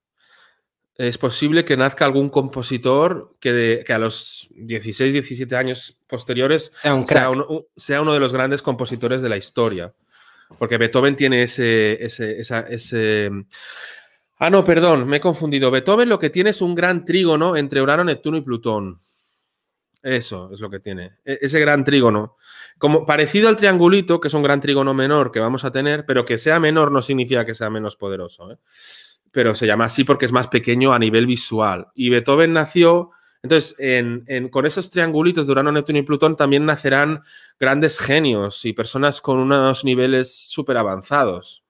es 0.97 1.17
posible 1.17 1.65
que 1.65 1.77
nazca 1.77 2.05
algún 2.05 2.29
compositor 2.29 3.37
que, 3.39 3.53
de, 3.53 3.85
que 3.87 3.93
a 3.93 3.99
los 3.99 4.49
16, 4.51 5.13
17 5.13 5.55
años 5.55 5.97
posteriores 6.09 6.73
sea, 6.83 6.95
un 6.95 7.07
sea, 7.07 7.31
un, 7.31 7.67
sea, 7.77 8.03
uno 8.03 8.13
de 8.13 8.19
los 8.19 8.33
grandes 8.33 8.63
compositores 8.63 9.23
de 9.23 9.29
la 9.29 9.37
historia. 9.37 9.95
Porque 10.59 10.77
Beethoven 10.77 11.15
tiene 11.15 11.45
ese, 11.45 12.05
ese, 12.05 12.41
esa, 12.41 12.61
ese... 12.61 13.31
Ah, 14.41 14.51
no, 14.51 14.65
perdón, 14.65 15.09
me 15.09 15.17
he 15.17 15.21
confundido. 15.21 15.71
Beethoven 15.71 16.09
lo 16.09 16.19
que 16.19 16.31
tiene 16.31 16.51
es 16.51 16.63
un 16.63 16.75
gran 16.75 17.05
trígono 17.05 17.57
entre 17.57 17.83
Urano, 17.83 18.05
Neptuno 18.05 18.37
y 18.37 18.43
Plutón. 18.43 19.01
Eso 20.01 20.51
es 20.53 20.61
lo 20.61 20.71
que 20.71 20.79
tiene. 20.79 21.19
E 21.25 21.39
ese 21.43 21.59
gran 21.59 21.83
trígono. 21.83 22.37
Como 22.79 23.05
parecido 23.05 23.49
al 23.49 23.57
triangulito, 23.57 24.21
que 24.21 24.29
es 24.29 24.35
un 24.35 24.45
gran 24.45 24.61
trígono 24.61 24.95
menor 24.95 25.33
que 25.33 25.41
vamos 25.41 25.65
a 25.65 25.73
tener, 25.73 26.07
pero 26.07 26.25
que 26.25 26.39
sea 26.39 26.61
menor 26.61 26.93
no 26.93 27.03
significa 27.03 27.45
que 27.45 27.55
sea 27.55 27.69
menos 27.69 27.97
poderoso. 27.97 28.53
¿eh? 28.53 28.59
Pero 29.33 29.57
se 29.57 29.67
llama 29.67 29.87
así 29.87 30.05
porque 30.05 30.27
es 30.27 30.33
más 30.33 30.47
pequeño 30.47 30.93
a 30.93 31.01
nivel 31.01 31.27
visual. 31.27 31.89
Y 31.95 32.11
Beethoven 32.11 32.53
nació. 32.53 33.11
Entonces, 33.43 33.75
en, 33.81 34.25
en, 34.29 34.49
con 34.51 34.67
esos 34.67 34.91
triangulitos 34.91 35.47
de 35.47 35.53
Urano, 35.53 35.73
Neptuno 35.73 35.99
y 35.99 36.03
Plutón 36.03 36.37
también 36.37 36.65
nacerán 36.65 37.23
grandes 37.59 37.99
genios 37.99 38.65
y 38.65 38.73
personas 38.73 39.21
con 39.21 39.39
unos 39.39 39.85
niveles 39.85 40.49
súper 40.49 40.77
avanzados. 40.77 41.65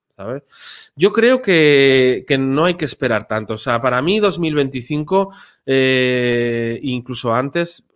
Yo 0.97 1.13
creo 1.13 1.41
que, 1.43 2.25
no 2.39 2.65
hay 2.65 2.75
que 2.75 2.85
esperar 2.85 3.29
tanto. 3.29 3.55
O 3.55 3.59
sea, 3.59 3.81
para 3.81 4.03
mí 4.03 4.19
2025, 4.19 5.33
eh, 5.67 6.81
incluso 6.83 7.35
antes, 7.35 7.87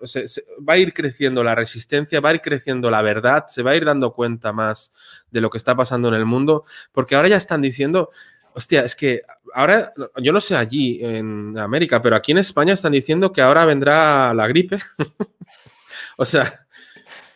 va 0.68 0.74
a 0.74 0.78
ir 0.78 0.92
creciendo 0.92 1.42
la 1.42 1.54
resistencia, 1.54 2.20
va 2.20 2.30
a 2.30 2.34
ir 2.34 2.40
creciendo 2.40 2.90
la 2.90 3.02
verdad, 3.02 3.46
se 3.48 3.62
va 3.62 3.72
a 3.72 3.76
ir 3.76 3.84
dando 3.84 4.12
cuenta 4.12 4.52
más 4.52 4.92
de 5.30 5.40
lo 5.40 5.50
que 5.50 5.58
está 5.58 5.74
pasando 5.74 6.08
en 6.08 6.14
el 6.14 6.24
mundo, 6.24 6.64
porque 6.92 7.16
ahora 7.16 7.28
ya 7.28 7.36
están 7.36 7.60
diciendo, 7.60 8.10
hostia, 8.54 8.82
es 8.82 8.94
que 8.94 9.22
ahora, 9.54 9.92
yo 10.22 10.32
no 10.32 10.40
sé 10.40 10.56
allí 10.56 11.00
en 11.02 11.58
América, 11.58 12.02
pero 12.02 12.16
aquí 12.16 12.32
en 12.32 12.38
España 12.38 12.74
están 12.74 12.92
diciendo 12.92 13.32
que 13.32 13.40
ahora 13.40 13.64
vendrá 13.64 14.32
la 14.34 14.46
gripe. 14.46 14.78
o 16.16 16.24
sea, 16.24 16.52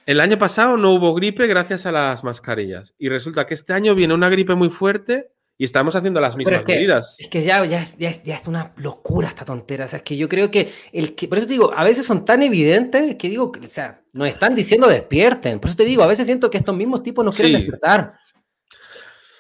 el 0.07 0.21
año 0.21 0.39
pasado 0.39 0.77
no 0.77 0.93
hubo 0.93 1.15
gripe 1.15 1.47
gracias 1.49 1.85
a 1.85 1.93
las 1.93 2.23
mascarillas. 2.23 2.95
Y 2.97 3.09
resulta 3.09 3.45
que 3.45 3.55
este 3.55 3.73
año 3.73 3.95
viene 3.95 4.15
una 4.15 4.29
gripe 4.29 4.55
muy 4.55 4.71
fuerte 4.71 5.33
y 5.59 5.65
estamos 5.65 5.97
haciendo 5.97 6.21
las 6.21 6.37
mismas 6.37 6.61
es 6.61 6.65
que, 6.65 6.75
medidas. 6.75 7.17
Es 7.19 7.29
que 7.29 7.43
ya, 7.43 7.65
ya, 7.67 7.85
ya, 7.99 8.13
ya, 8.23 8.37
es 8.37 8.47
una 8.47 8.73
locura 8.77 9.29
esta 9.29 9.45
tontera. 9.45 9.87
O 9.87 9.89
sea, 9.89 9.99
es 9.99 10.03
que 10.05 10.17
yo 10.17 10.29
creo 10.29 10.49
que, 10.49 10.73
el 10.93 11.17
que. 11.17 11.27
Por 11.27 11.39
eso 11.39 11.49
te 11.49 11.55
digo, 11.55 11.73
a 11.75 11.83
veces 11.83 12.07
son 12.07 12.25
tan 12.25 12.43
evidentes 12.43 13.17
que 13.17 13.29
digo, 13.29 13.51
o 13.51 13.69
sea, 13.69 14.01
nos 14.13 14.29
están 14.29 14.55
diciendo 14.55 14.87
despierten. 14.87 15.59
Por 15.59 15.71
eso 15.71 15.79
te 15.79 15.85
digo, 15.85 16.05
a 16.05 16.07
veces 16.07 16.27
siento 16.27 16.51
que 16.51 16.59
estos 16.59 16.77
mismos 16.77 17.03
tipos 17.03 17.25
nos 17.25 17.35
quieren 17.35 17.57
sí. 17.57 17.63
despertar. 17.63 18.15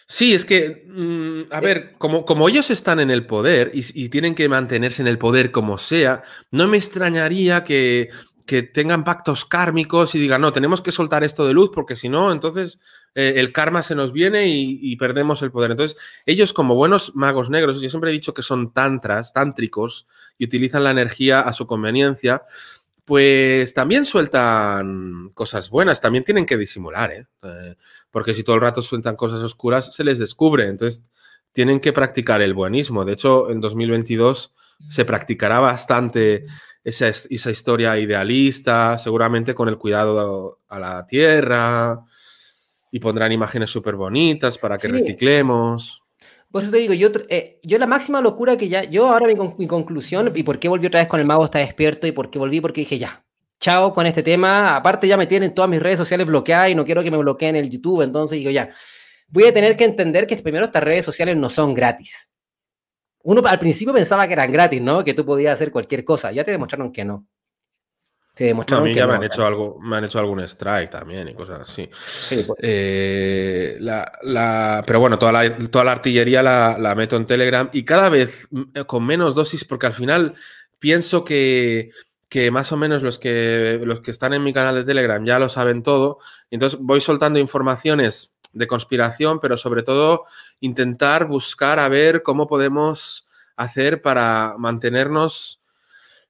Sí, 0.09 0.35
es 0.35 0.45
que, 0.45 0.85
mm, 0.89 1.53
a 1.53 1.61
ver, 1.61 1.95
como, 1.99 2.25
como, 2.25 2.49
ellos 2.49 2.71
están 2.71 3.01
en 3.01 3.11
el 3.11 3.27
poder 3.27 3.73
y, 3.75 4.09
tienen 4.09 4.37
que 4.37 4.49
mantenerse 4.49 5.03
en 5.03 5.09
el 5.09 5.19
poder 5.19 5.51
como 5.51 5.79
sea, 5.79 6.23
no 6.53 6.69
me 6.69 6.77
extrañaría 6.77 7.64
que, 7.64 8.11
que 8.47 8.63
tengan 8.63 9.03
pactos 9.03 9.45
kármicos 9.45 10.15
y 10.15 10.21
digan, 10.21 10.41
no, 10.41 10.53
tenemos 10.53 10.81
que 10.81 10.93
soltar 10.93 11.25
esto 11.25 11.47
de 11.47 11.53
luz 11.53 11.71
porque 11.75 11.97
si 11.97 12.09
no, 12.09 12.31
entonces 12.31 12.81
eh, 13.15 13.35
el 13.37 13.53
karma 13.53 13.83
se 13.83 13.97
nos 13.97 14.13
viene 14.13 14.47
y, 14.47 14.95
perdemos 14.97 15.43
el 15.43 15.51
poder. 15.51 15.73
Entonces, 15.73 15.99
ellos 16.25 16.53
como 16.53 16.77
buenos 16.77 17.17
magos 17.17 17.51
negros, 17.51 17.81
yo 17.81 17.89
siempre 17.89 18.11
he 18.11 18.13
dicho 18.13 18.35
que 18.35 18.43
son 18.43 18.73
tantras, 18.73 19.33
tántricos 19.33 20.07
y 20.39 20.45
utilizan 20.45 20.85
la 20.85 20.93
energía 20.93 21.41
a 21.41 21.53
su 21.53 21.67
conveniencia, 21.67 22.43
pues 23.05 23.75
también 23.75 24.05
sueltan 24.05 25.31
cosas 25.35 25.69
buenas, 25.69 26.01
también 26.01 26.25
tienen 26.25 26.47
que 26.47 26.57
disimular, 26.57 27.11
¿eh? 27.13 27.27
¿eh? 27.43 27.77
porque 28.11 28.35
si 28.35 28.43
todo 28.43 28.57
el 28.57 28.63
rato 28.63 28.81
sueltan 28.81 29.17
cosas 29.17 29.41
oscuras, 29.43 29.95
se 29.95 30.05
les 30.05 30.19
descubre, 30.19 30.67
entonces 30.67 31.05
tienen 31.53 31.81
que 31.81 31.93
practicar 31.93 32.43
el 32.43 32.55
buenismo. 32.55 33.05
De 33.05 33.15
hecho, 33.15 33.51
en 33.51 33.61
2022 33.61 34.55
se 34.89 35.05
practicará 35.05 35.59
bastante 35.59 36.47
esa, 36.87 37.09
esa 37.09 37.51
historia 37.51 37.99
idealista, 37.99 38.97
seguramente 38.97 39.57
con 39.57 39.68
el 39.68 39.76
cuidado 39.76 40.61
a 40.68 40.78
la 40.78 41.05
tierra, 41.05 42.05
y 42.93 43.01
pondrán 43.01 43.32
imágenes 43.32 43.70
súper 43.70 43.97
bonitas 43.97 44.57
para 44.57 44.78
que 44.78 44.87
reciclemos. 44.87 46.05
Por 46.49 46.62
eso 46.62 46.70
te 46.70 46.78
digo, 46.78 46.95
yo, 46.95 47.11
eh, 47.28 47.59
yo 47.64 47.78
la 47.78 47.89
máxima 47.89 48.20
locura 48.20 48.57
que 48.57 48.68
ya, 48.68 48.84
yo 48.84 49.09
ahora 49.09 49.26
mi, 49.26 49.34
mi, 49.59 49.66
conclusión, 49.66 50.30
y 50.32 50.45
por 50.45 50.61
qué 50.61 50.68
volví 50.68 50.87
otra 50.87 51.01
vez 51.01 51.09
con 51.09 51.18
el 51.18 51.26
mago 51.26 51.45
está 51.45 51.59
despierto, 51.59 52.07
y 52.07 52.12
por 52.12 52.30
qué 52.30 52.39
volví, 52.39 52.61
porque 52.61 52.82
dije 52.82 52.99
ya, 52.99 53.24
chao 53.59 53.93
con 53.93 54.07
este 54.07 54.22
tema, 54.22 54.76
aparte 54.76 55.09
ya 55.09 55.16
me 55.16 55.26
tienen 55.26 55.53
todas 55.57 55.68
mis 55.68 55.82
redes 55.82 55.99
sociales 55.99 56.24
bloqueadas 56.24 56.70
y 56.70 56.76
no 56.76 56.84
quiero 56.84 57.03
que 57.03 57.11
me 57.11 57.16
bloqueen 57.16 57.57
el 57.57 57.68
YouTube, 57.68 58.03
entonces 58.03 58.39
digo 58.39 58.53
ya, 58.53 58.70
voy 59.26 59.45
a 59.47 59.53
tener 59.53 59.76
que 59.76 59.84
entender 59.84 60.24
que 60.28 60.37
primero 60.37 60.66
estas 60.66 60.84
redes 60.84 61.05
sociales 61.05 61.37
no 61.37 61.49
son 61.49 61.74
gratis. 61.74 62.30
Uno 63.27 63.43
al 63.45 63.59
principio 63.59 63.93
pensaba 63.93 64.29
que 64.29 64.35
eran 64.35 64.53
gratis, 64.53 64.81
¿no? 64.81 65.03
Que 65.03 65.12
tú 65.12 65.27
podías 65.27 65.55
hacer 65.55 65.72
cualquier 65.72 66.05
cosa, 66.05 66.31
ya 66.31 66.45
te 66.45 66.53
demostraron 66.53 66.93
que 66.93 67.05
no. 67.05 67.27
Te 68.33 68.45
demostraron 68.45 68.87
a 68.87 68.89
mí 68.89 68.95
ya 68.95 69.05
me 69.05 69.14
han, 69.14 69.24
hecho 69.24 69.45
algo, 69.45 69.81
me 69.81 69.97
han 69.97 70.05
hecho 70.05 70.20
algún 70.20 70.39
strike 70.41 70.91
también 70.91 71.27
y 71.29 71.35
cosas 71.35 71.62
así. 71.62 71.91
Pues. 72.29 72.59
Eh, 72.62 73.79
la, 73.81 74.85
pero 74.87 75.01
bueno, 75.01 75.18
toda 75.18 75.33
la, 75.33 75.59
toda 75.68 75.85
la 75.85 75.93
artillería 75.93 76.41
la, 76.41 76.95
meto 76.97 77.16
en 77.16 77.27
Telegram 77.27 77.68
y 77.72 77.85
cada 77.85 78.11
vez 78.11 78.47
mm, 78.53 78.83
con 78.87 79.05
menos 79.05 79.35
dosis, 79.35 79.64
porque 79.64 79.87
al 79.87 79.95
final 79.95 80.33
pienso 80.79 81.24
que, 81.24 81.91
que 82.29 82.53
más 82.53 82.70
o 82.70 82.77
menos 82.77 83.03
los 83.03 83.18
que, 83.18 83.81
los 83.83 84.03
que 84.03 84.12
están 84.12 84.35
en 84.35 84.45
mi 84.45 84.53
canal 84.53 84.77
de 84.77 84.85
Telegram 84.85 85.24
ya 85.24 85.41
lo 85.41 85.49
saben 85.49 85.83
todo. 85.83 86.18
entonces 86.49 86.79
voy 86.81 87.01
soltando 87.01 87.41
informaciones 87.41 88.37
de 88.53 88.66
conspiración, 88.68 89.41
pero 89.41 89.57
sobre 89.57 89.83
todo 89.83 90.27
intentar 90.61 91.27
buscar 91.27 91.79
a 91.79 91.89
ver 91.89 92.23
cómo 92.23 92.47
podemos 92.47 93.27
hacer 93.57 94.03
para 94.03 94.55
mantenernos 94.59 95.63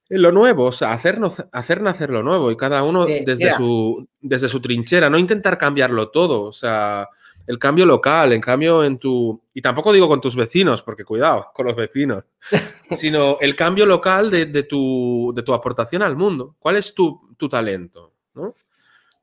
lo 0.09 0.31
nuevo, 0.31 0.65
o 0.65 0.71
sea, 0.71 0.93
hacer, 0.93 1.19
hacer 1.51 1.81
nacer 1.81 2.09
lo 2.09 2.23
nuevo 2.23 2.49
y 2.49 2.55
cada 2.55 2.83
uno 2.83 3.05
desde, 3.05 3.53
su, 3.53 4.07
desde 4.21 4.47
su 4.47 4.61
trinchera, 4.61 5.09
no 5.09 5.17
intentar 5.17 5.57
cambiarlo 5.57 6.09
todo, 6.09 6.43
o 6.43 6.53
sea, 6.53 7.09
el 7.45 7.57
cambio 7.57 7.85
local, 7.85 8.33
en 8.33 8.41
cambio 8.41 8.83
en 8.83 8.97
tu... 8.99 9.41
Y 9.53 9.61
tampoco 9.61 9.93
digo 9.93 10.07
con 10.07 10.19
tus 10.19 10.35
vecinos, 10.35 10.83
porque 10.83 11.05
cuidado 11.05 11.47
con 11.53 11.65
los 11.65 11.75
vecinos, 11.75 12.25
sino 12.91 13.37
el 13.39 13.55
cambio 13.55 13.85
local 13.85 14.29
de, 14.29 14.63
tu, 14.63 15.33
de 15.33 15.43
tu 15.43 15.53
aportación 15.53 16.03
al 16.03 16.17
mundo. 16.17 16.55
¿Cuál 16.59 16.75
es 16.75 16.93
tu, 16.93 17.19
talento? 17.49 18.13
¿no? 18.33 18.53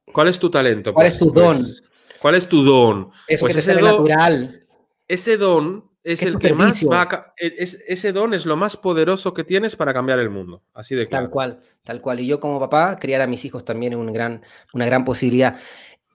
¿Cuál 0.07 0.29
es 0.29 0.39
tu 0.39 0.51
talento? 0.51 0.95
¿Cuál 0.95 1.07
es 1.07 1.19
tu 1.19 1.33
pues, 1.33 1.45
don? 1.45 1.91
¿Cuál 2.19 2.35
es 2.35 2.49
tu 2.49 2.65
don? 2.65 3.11
Eso 3.29 3.43
pues 3.43 3.55
que 3.55 3.61
ese 3.61 3.75
natural. 3.75 4.64
Ese 5.09 5.37
don 5.37 5.85
es 6.05 6.23
el 6.23 6.39
que 6.39 6.53
más 6.53 6.85
va 6.87 7.35
e, 7.39 7.55
ese 7.59 8.13
don 8.13 8.35
es 8.35 8.45
lo 8.45 8.57
más 8.57 8.77
poderoso 8.77 9.33
que 9.33 9.43
tienes 9.43 9.75
para 9.75 9.95
cambiar 9.95 10.19
el 10.19 10.31
mundo. 10.31 10.63
Así 10.75 10.95
de 10.95 11.09
claro. 11.09 11.25
Tal 11.25 11.31
cual, 11.31 11.61
tal 11.83 12.01
cual. 12.01 12.21
Y 12.21 12.27
yo 12.27 12.41
como 12.41 12.61
papá, 12.61 12.99
criar 13.01 13.23
a 13.23 13.27
mis 13.27 13.45
hijos 13.45 13.65
también 13.65 13.95
es 13.95 13.99
un 13.99 14.13
gran, 14.13 14.43
una 14.75 14.85
gran 14.85 15.05
posibilidad. 15.05 15.57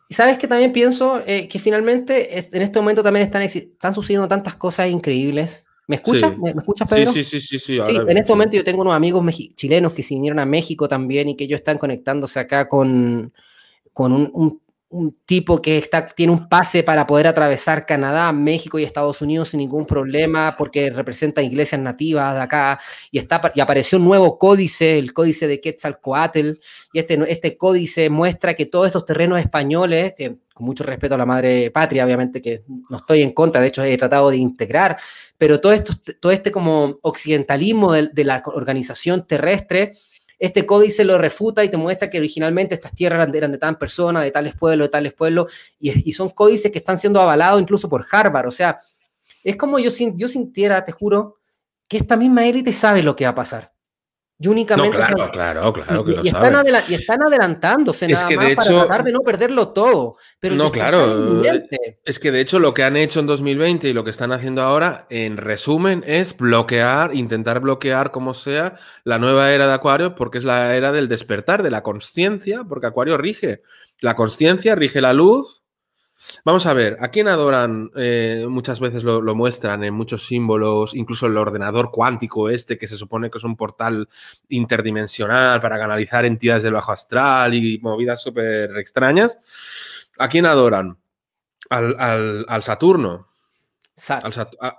Y 0.08 0.14
sabes 0.14 0.38
que 0.38 0.48
también 0.48 0.74
pienso 0.74 1.22
eh, 1.26 1.48
que 1.48 1.60
finalmente 1.60 2.38
en 2.38 2.62
este 2.62 2.80
momento 2.80 3.04
también 3.04 3.26
están, 3.26 3.42
están 3.42 3.94
sucediendo 3.94 4.28
tantas 4.28 4.56
cosas 4.56 4.90
increíbles. 4.90 5.66
¿Me 5.88 5.96
escuchas? 5.96 6.38
¿Me, 6.38 6.52
escuchas, 6.52 6.88
Pedro? 6.88 7.12
Sí, 7.12 7.24
sí, 7.24 7.40
sí, 7.40 7.58
sí. 7.58 7.80
sí 7.84 7.96
en 7.96 8.18
este 8.18 8.32
momento 8.32 8.56
yo 8.56 8.64
tengo 8.64 8.82
unos 8.82 8.94
amigos 8.94 9.26
chilenos 9.56 9.94
que 9.94 10.04
se 10.04 10.14
vinieron 10.14 10.38
a 10.38 10.46
México 10.46 10.88
también 10.88 11.30
y 11.30 11.36
que 11.36 11.46
ellos 11.46 11.60
están 11.60 11.80
conectándose 11.80 12.40
acá 12.40 12.70
con, 12.70 13.34
con 13.92 14.14
un 14.14 14.30
un 14.34 14.62
tipo 15.26 15.62
que 15.62 15.78
está, 15.78 16.08
tiene 16.08 16.34
un 16.34 16.50
pase 16.50 16.84
para 16.84 17.06
poder 17.06 17.28
atravesar 17.28 17.86
Canadá, 17.86 18.32
México 18.32 18.80
y 18.80 18.84
Estados 18.84 19.22
Unidos 19.22 19.50
sin 19.50 19.60
ningún 19.60 19.86
problema 19.86 20.56
porque 20.58 20.90
representa 20.90 21.44
iglesias 21.44 21.80
nativas 21.80 22.34
de 22.34 22.42
acá 22.42 22.80
y, 23.12 23.20
está, 23.20 23.40
y 23.54 23.62
apareció 23.62 24.00
un 24.00 24.06
nuevo 24.06 24.40
códice, 24.40 24.98
el 24.98 25.14
códice 25.14 25.48
de 25.48 25.62
Quetzalcoatl 25.62 26.54
y 26.92 27.00
este, 27.00 27.20
este 27.32 27.56
códice 27.56 28.10
muestra 28.10 28.56
que 28.56 28.66
todos 28.66 28.88
estos 28.88 29.06
terrenos 29.06 29.40
españoles, 29.40 30.14
con 30.54 30.66
mucho 30.66 30.84
respeto 30.84 31.14
a 31.14 31.20
la 31.20 31.26
madre 31.26 31.70
patria, 31.70 32.04
obviamente 32.04 32.42
que 32.42 32.64
no 32.90 32.98
estoy 32.98 33.22
en 33.22 33.32
contra, 33.32 33.62
de 33.62 33.68
hecho 33.68 33.84
he 33.84 33.96
tratado 33.96 34.32
de 34.32 34.38
integrar, 34.38 34.98
pero 35.38 35.62
todo, 35.62 35.72
esto, 35.72 35.94
todo 36.20 36.32
este 36.32 36.52
como 36.52 36.98
occidentalismo 37.04 37.94
de 37.94 38.24
la 38.24 38.42
organización 38.46 39.28
terrestre 39.28 39.94
este 40.40 40.66
códice 40.66 41.04
lo 41.04 41.18
refuta 41.18 41.64
y 41.64 41.70
te 41.70 41.78
muestra 41.78 42.10
que 42.10 42.18
originalmente 42.18 42.74
estas 42.74 42.94
tierras 42.96 43.30
eran 43.34 43.52
de 43.52 43.58
tan 43.58 43.78
personas, 43.78 44.24
de 44.24 44.32
tales 44.32 44.56
pueblos, 44.56 44.88
de 44.88 44.92
tales 44.92 45.14
pueblos, 45.14 45.52
y, 45.80 46.12
son 46.14 46.30
códices 46.30 46.72
que 46.72 46.80
están 46.80 46.98
siendo 46.98 47.22
avalados 47.22 47.62
incluso 47.62 47.90
por 47.90 48.06
Harvard. 48.10 48.48
O 48.48 48.52
sea, 48.52 48.80
es 49.44 49.58
como 49.58 49.78
yo, 49.80 49.90
yo 50.16 50.28
sintiera, 50.28 50.84
te 50.86 50.94
juro, 50.94 51.36
que 51.88 51.98
esta 51.98 52.16
misma 52.16 52.48
élite 52.48 52.72
sabe 52.72 53.04
lo 53.04 53.16
que 53.16 53.26
va 53.26 53.32
a 53.32 53.36
pasar. 53.36 53.74
Y 54.42 54.48
únicamente. 54.48 54.96
claro, 54.96 55.30
claro, 55.32 55.74
claro, 55.74 56.06
que 56.06 56.12
y, 56.12 56.16
lo 56.16 56.22
están 56.24 56.66
y, 56.88 56.94
están 56.94 57.22
adelantándose 57.22 58.08
nada 58.08 58.24
más 58.24 58.56
para 58.56 58.70
tratar 58.70 59.04
de 59.04 59.12
no 59.12 59.20
perderlo 59.20 59.70
todo. 59.74 60.16
Pero 60.40 60.56
no, 60.56 60.72
claro. 60.72 61.44
Es 62.06 62.20
que 62.20 62.32
de 62.32 62.40
hecho 62.40 62.58
lo 62.58 62.74
que 62.74 62.86
han 62.86 62.96
hecho 62.96 63.20
en 63.20 63.28
2020 63.28 63.90
y 63.90 63.94
lo 63.94 64.06
que 64.06 64.12
están 64.12 64.32
haciendo 64.32 64.62
ahora, 64.62 65.08
en 65.10 65.36
resumen, 65.36 66.06
es 66.08 66.38
bloquear, 66.38 67.14
intentar 67.14 67.60
bloquear 67.60 68.12
como 68.12 68.34
sea 68.34 68.76
la 69.04 69.20
nueva 69.20 69.52
era 69.52 69.68
de 69.68 69.74
Acuario, 69.74 70.16
porque 70.16 70.38
es 70.38 70.46
la 70.46 70.74
era 70.74 70.94
del 70.94 71.10
despertar, 71.10 71.62
de 71.62 71.72
la 71.72 71.84
conciencia, 71.84 72.64
porque 72.64 72.88
Acuario 72.88 73.18
rige. 73.18 73.62
La 74.00 74.16
conciencia 74.16 74.74
rige 74.74 75.02
la 75.02 75.12
luz, 75.12 75.64
Vamos 76.43 76.65
a 76.65 76.74
ver, 76.74 76.97
¿a 76.99 77.09
quién 77.09 77.28
adoran? 77.28 77.91
Eh, 77.95 78.45
muchas 78.49 78.80
veces 78.80 79.03
lo, 79.03 79.22
muestran 79.36 79.84
en 79.84 79.93
muchos 79.93 80.26
símbolos, 80.28 80.93
incluso 80.93 81.28
el 81.28 81.38
ordenador 81.38 81.91
cuántico 81.91 82.49
este, 82.49 82.78
que 82.78 82.88
se 82.88 82.97
supone 82.97 83.30
que 83.30 83.38
es 83.38 83.43
un 83.43 83.55
portal 83.55 84.07
interdimensional 84.49 85.61
para 85.61 85.78
canalizar 85.78 86.26
entidades 86.26 86.63
del 86.63 86.74
bajo 86.74 86.91
astral 86.91 87.53
y 87.53 87.80
movidas 87.80 88.22
súper 88.22 88.78
extrañas. 88.78 89.39
¿A 90.17 90.28
quién 90.28 90.45
adoran? 90.45 90.97
Al, 91.70 92.63
Saturno. 92.63 93.28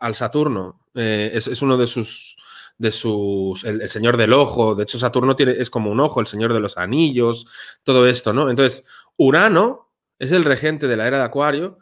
Al, 0.00 0.14
Saturno. 0.14 0.80
Eh, 0.94 1.30
es, 1.34 1.62
uno 1.62 1.76
de 1.76 1.86
sus 1.86 2.36
de 2.76 2.90
sus. 2.90 3.64
El, 3.64 3.88
señor 3.88 4.16
del 4.16 4.32
ojo. 4.32 4.74
De 4.74 4.82
hecho, 4.84 4.98
Saturno 4.98 5.36
tiene, 5.36 5.52
es 5.52 5.70
como 5.70 5.90
un 5.90 6.00
ojo, 6.00 6.20
el 6.20 6.26
señor 6.26 6.52
de 6.52 6.60
los 6.60 6.76
anillos, 6.78 7.46
todo 7.82 8.06
esto, 8.06 8.32
¿no? 8.32 8.50
Entonces, 8.50 8.84
Urano 9.16 9.89
es 10.20 10.30
el 10.32 10.44
regente 10.44 10.86
de 10.86 10.96
la 10.96 11.08
era 11.08 11.18
de 11.18 11.24
Acuario 11.24 11.78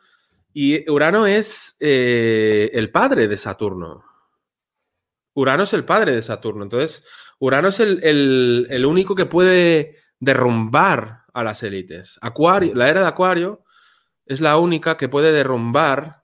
y 0.55 0.89
Urano 0.91 1.26
es 1.26 1.76
eh, 1.80 2.70
el 2.72 2.91
padre 2.91 3.28
de 3.28 3.36
Saturno. 3.36 4.05
Urano 5.34 5.64
es 5.64 5.72
el 5.72 5.84
padre 5.84 6.14
de 6.14 6.22
Saturno. 6.22 6.62
Entonces, 6.62 7.07
Urano 7.40 7.69
es 7.69 7.81
el, 7.81 8.86
único 8.86 9.15
que 9.15 9.27
puede 9.27 9.97
derrumbar 10.20 11.24
a 11.35 11.44
las 11.44 11.62
élites. 11.62 12.19
Acuario, 12.23 12.74
la 12.74 12.89
era 12.89 13.01
de 13.01 13.09
Acuario 13.09 13.65
es 14.24 14.40
la 14.40 14.56
única 14.56 14.97
que 14.97 15.09
puede 15.09 15.32
derrumbar 15.32 16.23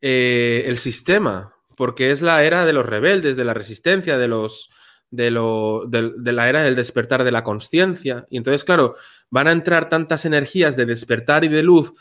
eh, 0.00 0.64
el 0.66 0.78
sistema, 0.78 1.54
porque 1.76 2.12
es 2.12 2.22
la 2.22 2.44
era 2.44 2.64
de 2.64 2.72
los 2.72 2.86
rebeldes, 2.86 3.36
de 3.36 3.44
la 3.44 3.54
resistencia, 3.54 4.18
de 4.18 4.28
los, 4.28 4.70
de, 5.10 5.30
lo, 5.30 5.84
de, 5.86 6.32
la 6.32 6.48
era 6.48 6.62
del 6.62 6.76
despertar 6.76 7.24
de 7.24 7.32
la 7.32 7.44
conciencia. 7.44 8.26
Y 8.30 8.36
entonces, 8.36 8.64
claro, 8.64 8.94
van 9.30 9.48
a 9.48 9.52
entrar 9.52 9.88
tantas 9.88 10.24
energías 10.24 10.76
de 10.76 10.86
despertar 10.86 11.44
y 11.44 11.48
de 11.48 11.62
luz, 11.62 11.92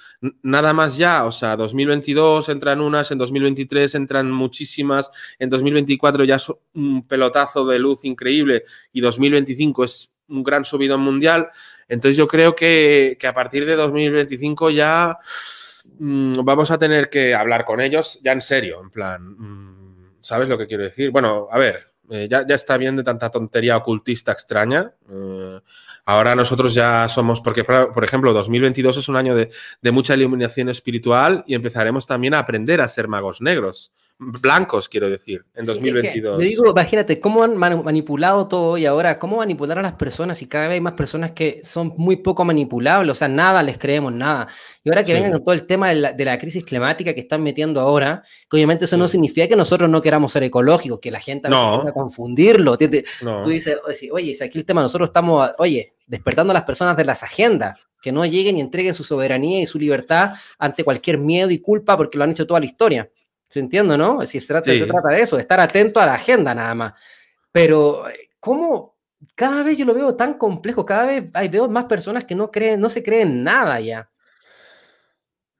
nada 0.41 0.73
más 0.73 0.97
ya, 0.97 1.25
o 1.25 1.31
sea, 1.31 1.55
2022 1.55 2.49
entran 2.49 2.81
unas, 2.81 3.11
en 3.11 3.17
2023 3.17 3.95
entran 3.95 4.31
muchísimas, 4.31 5.11
en 5.39 5.49
2024 5.49 6.23
ya 6.23 6.35
es 6.35 6.51
un 6.73 7.07
pelotazo 7.07 7.65
de 7.65 7.79
luz 7.79 8.05
increíble 8.05 8.63
y 8.91 9.01
2025 9.01 9.83
es 9.83 10.11
un 10.27 10.43
gran 10.43 10.65
subidón 10.65 11.01
mundial. 11.01 11.49
Entonces 11.87 12.17
yo 12.17 12.27
creo 12.27 12.55
que, 12.55 13.17
a 13.27 13.33
partir 13.33 13.65
de 13.65 13.75
2025 13.75 14.71
ya 14.71 15.17
mm, 15.99 16.43
vamos 16.43 16.71
a 16.71 16.77
tener 16.77 17.09
que 17.09 17.35
hablar 17.35 17.65
con 17.65 17.81
ellos 17.81 18.19
ya 18.23 18.31
en 18.31 18.41
serio, 18.41 18.81
en 18.81 18.89
plan, 18.89 19.23
mm, 19.37 20.17
¿sabes 20.21 20.49
lo 20.49 20.57
que 20.57 20.67
quiero 20.67 20.83
decir? 20.83 21.11
Bueno, 21.11 21.47
a 21.51 21.57
ver, 21.57 21.94
eh, 22.09 22.27
ya, 22.29 22.41
está 22.41 22.77
bien 22.77 22.95
de 22.95 23.03
tanta 23.03 23.29
tontería 23.29 23.77
ocultista 23.77 24.31
extraña. 24.31 24.93
Eh, 25.09 25.59
ahora 26.05 26.35
nosotros 26.35 26.73
ya 26.73 27.07
somos, 27.07 27.41
porque 27.41 27.63
por 27.63 28.03
ejemplo, 28.03 28.33
2022 28.33 28.97
es 28.97 29.07
un 29.09 29.15
año 29.15 29.35
de, 29.35 29.49
de 29.81 29.91
mucha 29.91 30.13
iluminación 30.13 30.69
espiritual 30.69 31.43
y 31.47 31.55
empezaremos 31.55 32.05
también 32.05 32.33
a 32.33 32.39
aprender 32.39 32.81
a 32.81 32.87
ser 32.87 33.07
magos 33.07 33.41
negros 33.41 33.91
blancos, 34.17 34.87
quiero 34.87 35.09
decir, 35.09 35.43
en 35.55 35.65
2022. 35.65 36.41
Sí, 36.41 36.49
digo, 36.49 36.69
imagínate 36.69 37.19
cómo 37.19 37.43
han 37.43 37.57
manipulado 37.57 38.47
todo 38.47 38.77
y 38.77 38.85
ahora 38.85 39.19
cómo 39.19 39.37
manipular 39.37 39.77
a 39.79 39.81
las 39.81 39.93
personas 39.93 40.41
y 40.41 40.47
cada 40.47 40.67
vez 40.67 40.75
hay 40.75 40.81
más 40.81 40.93
personas 40.93 41.31
que 41.31 41.59
son 41.63 41.93
muy 41.97 42.17
poco 42.17 42.45
manipulables, 42.45 43.11
o 43.11 43.15
sea, 43.15 43.27
nada 43.27 43.61
les 43.61 43.77
creemos, 43.77 44.13
nada. 44.13 44.47
Y 44.83 44.89
ahora 44.89 45.03
que 45.03 45.13
vengan 45.13 45.33
con 45.33 45.43
todo 45.43 45.53
el 45.53 45.65
tema 45.65 45.89
de 45.93 46.25
la, 46.25 46.37
crisis 46.37 46.63
climática 46.63 47.13
que 47.13 47.21
están 47.21 47.43
metiendo 47.43 47.81
ahora, 47.81 48.23
que 48.49 48.55
obviamente 48.55 48.85
eso 48.85 48.95
no 48.97 49.07
significa 49.07 49.47
que 49.47 49.55
nosotros 49.55 49.89
no 49.89 50.01
queramos 50.01 50.31
ser 50.31 50.43
ecológicos, 50.43 50.99
que 50.99 51.11
la 51.11 51.19
gente 51.19 51.47
a 51.47 51.51
veces 51.51 51.85
no. 51.85 51.93
confundirlo. 51.93 52.77
Tú 52.77 53.49
dices, 53.49 53.79
oye, 54.11 54.33
si 54.33 54.43
aquí 54.43 54.57
el 54.57 54.65
tema 54.65 54.81
nosotros 54.81 54.94
estamos, 55.03 55.51
oye, 55.57 55.95
despertando 56.07 56.51
a 56.51 56.53
las 56.53 56.63
personas 56.63 56.95
de 56.95 57.03
las 57.03 57.23
agendas, 57.23 57.77
que 58.01 58.11
no 58.11 58.25
lleguen 58.25 58.57
y 58.57 58.61
entreguen 58.61 58.93
su 58.93 59.03
soberanía 59.03 59.61
y 59.61 59.65
su 59.65 59.79
libertad 59.79 60.33
ante 60.59 60.83
cualquier 60.83 61.17
miedo 61.17 61.49
y 61.49 61.59
culpa 61.59 61.97
porque 61.97 62.17
lo 62.17 62.23
han 62.23 62.31
hecho 62.31 62.47
toda 62.47 62.59
la 62.59 62.67
historia. 62.67 63.09
¿Se 63.49 63.59
entiende, 63.59 63.97
no? 63.97 64.25
Si 64.25 64.39
se 64.39 64.47
trata, 64.47 64.71
se 64.71 64.85
trata 64.85 65.09
de 65.09 65.21
eso, 65.21 65.35
de 65.35 65.41
estar 65.41 65.59
atento 65.59 65.99
a 65.99 66.05
la 66.05 66.13
agenda 66.13 66.53
nada 66.53 66.75
más. 66.75 66.93
Pero, 67.51 68.05
¿cómo? 68.39 68.95
Cada 69.33 69.63
vez 69.63 69.77
yo 69.77 69.85
lo 69.85 69.93
veo 69.93 70.15
tan 70.15 70.35
complejo, 70.35 70.85
cada 70.85 71.05
vez 71.05 71.25
hay, 71.33 71.47
veo 71.47 71.67
más 71.67 71.85
personas 71.85 72.25
que 72.25 72.35
no 72.35 72.51
creen, 72.51 72.79
no 72.79 72.89
se 72.89 73.01
creen 73.01 73.43
nada 73.43 73.79
ya. 73.79 74.09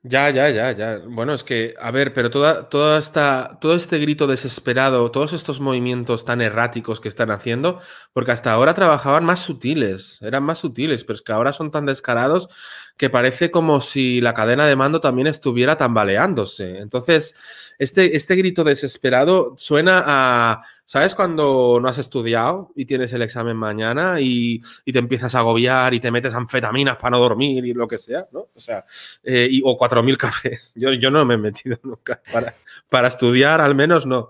Ya, 0.08 0.30
ya, 0.30 0.50
ya, 0.52 0.72
ya. 0.72 1.00
Bueno, 1.08 1.34
es 1.34 1.44
que, 1.44 1.74
a 1.82 1.90
ver, 1.90 2.14
pero 2.14 2.30
toda, 2.30 2.70
toda 2.70 3.00
esta, 3.00 3.58
todo 3.60 3.74
este 3.76 3.98
grito 3.98 4.28
desesperado, 4.28 5.10
todos 5.10 5.34
estos 5.34 5.60
movimientos 5.60 6.26
tan 6.26 6.42
erráticos 6.42 7.02
que 7.02 7.08
están 7.10 7.32
haciendo, 7.32 7.80
porque 8.14 8.30
hasta 8.32 8.52
ahora 8.54 8.76
trabajaban 8.76 9.26
más 9.26 9.40
sutiles, 9.40 10.22
eran 10.22 10.44
más 10.44 10.60
sutiles, 10.60 11.04
pero 11.04 11.16
es 11.16 11.24
que 11.24 11.32
ahora 11.34 11.54
son 11.54 11.72
tan 11.72 11.88
descarados 11.88 12.50
que 12.98 13.10
parece 13.10 13.50
como 13.50 13.82
si 13.82 14.22
la 14.22 14.36
cadena 14.36 14.68
de 14.68 14.76
mando 14.76 15.02
también 15.02 15.26
estuviera 15.26 15.76
tambaleándose. 15.76 16.78
Entonces, 16.78 17.65
este, 17.78 18.16
este 18.16 18.36
grito 18.36 18.64
desesperado 18.64 19.56
suena 19.58 20.04
a, 20.06 20.62
¿sabes 20.86 21.16
cuando 21.16 21.80
no 21.82 21.88
has 21.88 21.98
estudiado 21.98 22.72
y 22.76 22.86
tienes 22.86 23.12
el 23.14 23.22
examen 23.22 23.58
mañana 23.58 24.20
y, 24.20 24.62
te 24.86 25.00
empiezas 25.00 25.36
a 25.36 25.40
agobiar 25.40 25.94
y 25.94 26.00
te 26.00 26.12
metes 26.12 26.34
anfetaminas 26.34 26.98
para 26.98 27.12
no 27.12 27.20
dormir 27.20 27.66
y 27.66 27.74
lo 27.74 27.88
que 27.88 27.98
sea, 27.98 28.28
¿no? 28.32 28.48
O 28.56 28.60
sea, 28.60 28.86
eh, 29.24 29.48
y, 29.50 29.62
o 29.64 29.78
4.000 29.78 30.18
cafés. 30.18 30.74
Yo, 30.76 30.94
yo 30.94 31.12
no 31.12 31.26
me 31.26 31.34
he 31.34 31.38
metido 31.38 31.78
nunca 31.84 32.22
para, 32.32 32.56
para 32.90 33.08
estudiar, 33.08 33.62
al 33.62 33.76
menos 33.76 34.06
no. 34.06 34.30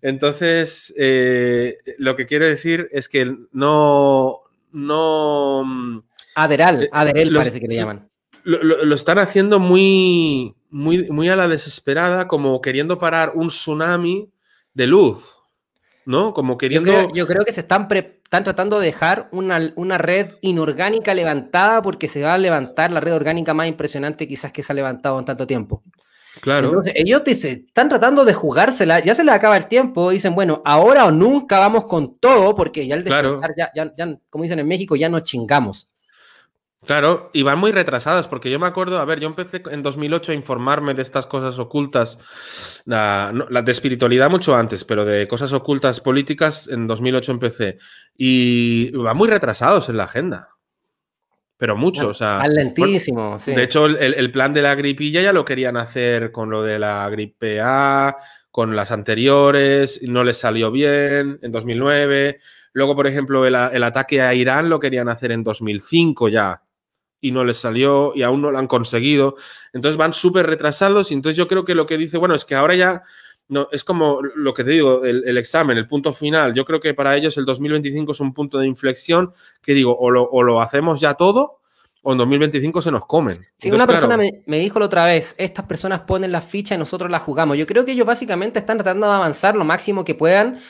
Entonces, 0.00 0.94
eh, 0.96 1.78
lo 1.98 2.16
que 2.16 2.26
quiero 2.26 2.46
decir 2.46 2.88
es 2.92 3.08
que 3.08 3.36
no... 3.52 4.40
no 4.72 6.02
Aderal, 6.34 6.84
eh, 6.84 6.90
Aderal 6.92 7.32
parece 7.34 7.60
que 7.60 7.68
le 7.68 7.76
llaman. 7.76 8.08
Lo, 8.48 8.94
están 8.94 9.18
haciendo 9.18 9.58
muy, 9.58 10.54
muy, 10.70 11.10
muy 11.10 11.28
a 11.28 11.34
la 11.34 11.48
desesperada, 11.48 12.28
como 12.28 12.60
queriendo 12.60 12.96
parar 12.96 13.32
un 13.34 13.48
tsunami 13.48 14.30
de 14.72 14.86
luz, 14.86 15.36
¿no? 16.04 16.32
Como 16.32 16.56
queriendo... 16.56 17.12
Yo 17.12 17.26
creo, 17.26 17.44
que 17.44 17.52
se 17.52 17.62
están, 17.62 17.88
están 17.90 18.44
tratando 18.44 18.78
de 18.78 18.86
dejar 18.86 19.28
una, 19.32 19.72
una, 19.74 19.98
red 19.98 20.34
inorgánica 20.42 21.12
levantada 21.12 21.82
porque 21.82 22.06
se 22.06 22.22
va 22.22 22.34
a 22.34 22.38
levantar 22.38 22.92
la 22.92 23.00
red 23.00 23.14
orgánica 23.14 23.52
más 23.52 23.66
impresionante 23.66 24.28
quizás 24.28 24.52
que 24.52 24.62
se 24.62 24.72
ha 24.72 24.76
levantado 24.76 25.18
en 25.18 25.24
tanto 25.24 25.44
tiempo. 25.44 25.82
Claro. 26.40 26.68
Entonces, 26.68 26.92
ellos 26.94 27.22
están 27.26 27.88
tratando 27.88 28.24
de 28.24 28.32
jugársela, 28.32 29.00
ya 29.00 29.16
se 29.16 29.24
les 29.24 29.34
acaba 29.34 29.56
el 29.56 29.66
tiempo, 29.66 30.10
dicen, 30.10 30.36
bueno, 30.36 30.62
ahora 30.64 31.06
o 31.06 31.10
nunca 31.10 31.58
vamos 31.58 31.86
con 31.86 32.16
todo, 32.18 32.54
porque 32.54 32.86
ya 32.86 32.94
el 32.94 33.02
despertar, 33.02 33.50
ya, 33.56 33.72
ya, 33.74 33.92
ya, 33.96 34.18
como 34.30 34.44
dicen 34.44 34.60
en 34.60 34.68
México, 34.68 34.94
ya 34.94 35.08
nos 35.08 35.24
chingamos. 35.24 35.88
Claro, 36.86 37.30
y 37.32 37.42
van 37.42 37.58
muy 37.58 37.72
retrasadas, 37.72 38.28
porque 38.28 38.48
yo 38.48 38.60
me 38.60 38.68
acuerdo, 38.68 39.00
a 39.00 39.04
ver, 39.04 39.18
yo 39.18 39.26
empecé 39.26 39.60
en 39.72 39.82
2008 39.82 40.30
a 40.30 40.34
informarme 40.36 40.94
de 40.94 41.02
estas 41.02 41.26
cosas 41.26 41.58
ocultas, 41.58 42.18
la, 42.84 43.32
de 43.32 43.72
espiritualidad 43.72 44.30
mucho 44.30 44.54
antes, 44.54 44.84
pero 44.84 45.04
de 45.04 45.26
cosas 45.26 45.52
ocultas 45.52 46.00
políticas 46.00 46.68
en 46.68 46.86
2008 46.86 47.32
empecé, 47.32 47.78
y 48.16 48.92
van 48.92 49.16
muy 49.16 49.28
retrasados 49.28 49.88
en 49.88 49.96
la 49.96 50.04
agenda. 50.04 50.50
Pero 51.58 51.74
mucho, 51.74 52.08
o 52.08 52.14
sea. 52.14 52.46
lentísimo, 52.46 53.38
sí. 53.38 53.52
De 53.52 53.64
hecho, 53.64 53.86
el, 53.86 54.14
el, 54.14 54.30
plan 54.30 54.52
de 54.52 54.60
la 54.62 54.74
gripilla 54.74 55.22
ya 55.22 55.32
lo 55.32 55.44
querían 55.44 55.78
hacer 55.78 56.30
con 56.30 56.50
lo 56.50 56.62
de 56.62 56.78
la 56.78 57.08
gripe 57.08 57.60
A, 57.62 58.14
con 58.50 58.76
las 58.76 58.92
anteriores, 58.92 60.02
no 60.02 60.22
les 60.22 60.36
salió 60.36 60.70
bien 60.70 61.38
en 61.42 61.50
2009. 61.50 62.38
Luego, 62.74 62.94
por 62.94 63.06
ejemplo, 63.06 63.46
el, 63.46 63.54
el 63.54 63.82
ataque 63.82 64.20
a 64.20 64.34
Irán 64.34 64.68
lo 64.68 64.78
querían 64.78 65.08
hacer 65.08 65.32
en 65.32 65.42
2005 65.42 66.28
ya 66.28 66.62
y 67.20 67.32
no 67.32 67.44
les 67.44 67.56
salió 67.56 68.12
y 68.14 68.22
aún 68.22 68.42
no 68.42 68.50
lo 68.50 68.58
han 68.58 68.66
conseguido. 68.66 69.36
Entonces 69.72 69.96
van 69.96 70.12
súper 70.12 70.46
retrasados 70.46 71.10
y 71.10 71.14
entonces 71.14 71.36
yo 71.36 71.48
creo 71.48 71.64
que 71.64 71.74
lo 71.74 71.86
que 71.86 71.98
dice, 71.98 72.18
bueno, 72.18 72.34
es 72.34 72.44
que 72.44 72.54
ahora 72.54 72.74
ya 72.74 73.02
no, 73.48 73.68
es 73.70 73.84
como 73.84 74.20
lo 74.22 74.52
que 74.54 74.64
te 74.64 74.70
digo, 74.70 75.04
el, 75.04 75.38
examen, 75.38 75.78
el 75.78 75.86
punto 75.86 76.12
final. 76.12 76.54
Yo 76.54 76.64
creo 76.64 76.80
que 76.80 76.94
para 76.94 77.16
ellos 77.16 77.36
el 77.36 77.44
2025 77.44 78.12
es 78.12 78.20
un 78.20 78.34
punto 78.34 78.58
de 78.58 78.66
inflexión 78.66 79.32
que 79.62 79.74
digo, 79.74 79.96
o 79.96 80.10
lo, 80.10 80.60
hacemos 80.60 81.00
ya 81.00 81.14
todo 81.14 81.60
o 82.02 82.12
en 82.12 82.18
2025 82.18 82.82
se 82.82 82.92
nos 82.92 83.04
comen. 83.06 83.44
Sí, 83.56 83.70
una 83.70 83.86
persona 83.86 84.16
me, 84.16 84.42
me, 84.46 84.58
dijo 84.60 84.78
la 84.78 84.86
otra 84.86 85.04
vez, 85.04 85.34
estas 85.38 85.64
personas 85.64 86.02
ponen 86.02 86.30
la 86.30 86.40
ficha 86.40 86.76
y 86.76 86.78
nosotros 86.78 87.10
la 87.10 87.18
jugamos. 87.18 87.56
Yo 87.56 87.66
creo 87.66 87.84
que 87.84 87.92
ellos 87.92 88.06
básicamente 88.06 88.60
están 88.60 88.78
tratando 88.78 89.08
de 89.08 89.12
avanzar 89.12 89.56
lo 89.56 89.64
máximo 89.64 90.04
que 90.04 90.14
puedan 90.14 90.60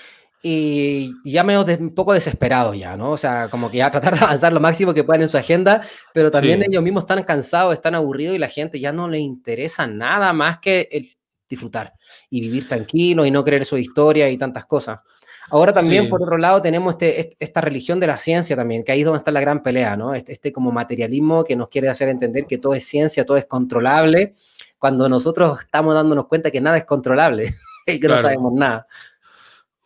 y 0.43 1.13
ya 1.25 1.43
me 1.43 1.59
un 1.59 1.95
poco 1.95 2.13
desesperado 2.13 2.75
ya, 2.75 2.97
¿no? 2.97 3.11
O 3.11 3.17
sea, 3.17 3.49
como 3.49 3.71
que 3.71 3.79
ya 3.79 3.91
tratar 3.93 4.19
de 4.19 4.25
avanzar 4.25 4.53
lo 4.53 4.61
máximo 4.61 4.95
que 4.95 5.05
puedan 5.05 5.23
en 5.23 5.29
su 5.29 5.39
agenda, 5.39 5.83
pero 6.13 6.31
también 6.31 6.63
ellos 6.63 6.83
mismos 6.83 7.05
están 7.05 7.23
cansados, 7.25 7.75
están 7.75 7.95
aburridos 7.95 8.37
y 8.37 8.39
la 8.39 8.49
gente 8.49 8.79
ya 8.79 8.93
no 8.93 9.09
le 9.09 9.19
interesa 9.19 9.87
nada 9.87 10.33
más 10.33 10.59
que 10.59 10.89
el 10.91 11.17
disfrutar 11.49 11.93
y 12.31 12.41
vivir 12.41 12.69
tranquilo 12.69 13.25
y 13.25 13.31
no 13.31 13.45
creer 13.45 13.65
su 13.65 13.79
historia 13.79 14.29
y 14.29 14.39
tantas 14.39 14.67
cosas. 14.67 15.01
Ahora 15.49 15.73
también, 15.73 16.09
por 16.09 16.23
otro 16.23 16.39
lado, 16.39 16.61
tenemos 16.61 16.95
este, 16.95 17.37
esta 17.39 17.61
religión 17.61 18.01
de 18.01 18.09
la 18.09 18.17
ciencia 18.17 18.57
también, 18.57 18.83
que 18.83 18.91
ahí 18.91 19.01
es 19.01 19.05
donde 19.05 19.19
está 19.19 19.31
la 19.31 19.41
gran 19.41 19.63
pelea, 19.63 19.97
¿no? 19.97 20.13
Este, 20.13 20.33
este, 20.33 20.53
como 20.53 20.73
materialismo 20.73 21.45
que 21.45 21.55
nos 21.55 21.69
quiere 21.69 21.89
hacer 21.89 22.09
entender 22.09 22.47
que 22.47 22.59
todo 22.59 22.75
es 22.75 22.85
ciencia, 22.85 23.25
todo 23.25 23.37
es 23.37 23.47
controlable, 23.47 24.35
cuando 24.79 25.09
nosotros 25.09 25.61
estamos 25.61 25.95
dándonos 25.95 26.27
cuenta 26.27 26.51
que 26.51 26.61
nada 26.61 26.77
es 26.79 26.85
controlable 26.85 27.55
y 27.87 28.01
que 28.01 28.09
no 28.09 28.19
sabemos 28.19 28.53
nada. 28.55 28.89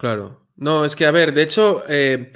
Claro. 0.01 0.47
No, 0.57 0.87
es 0.87 0.97
que, 0.97 1.05
a 1.05 1.11
ver, 1.11 1.35
de 1.35 1.43
hecho, 1.43 1.83
eh, 1.87 2.33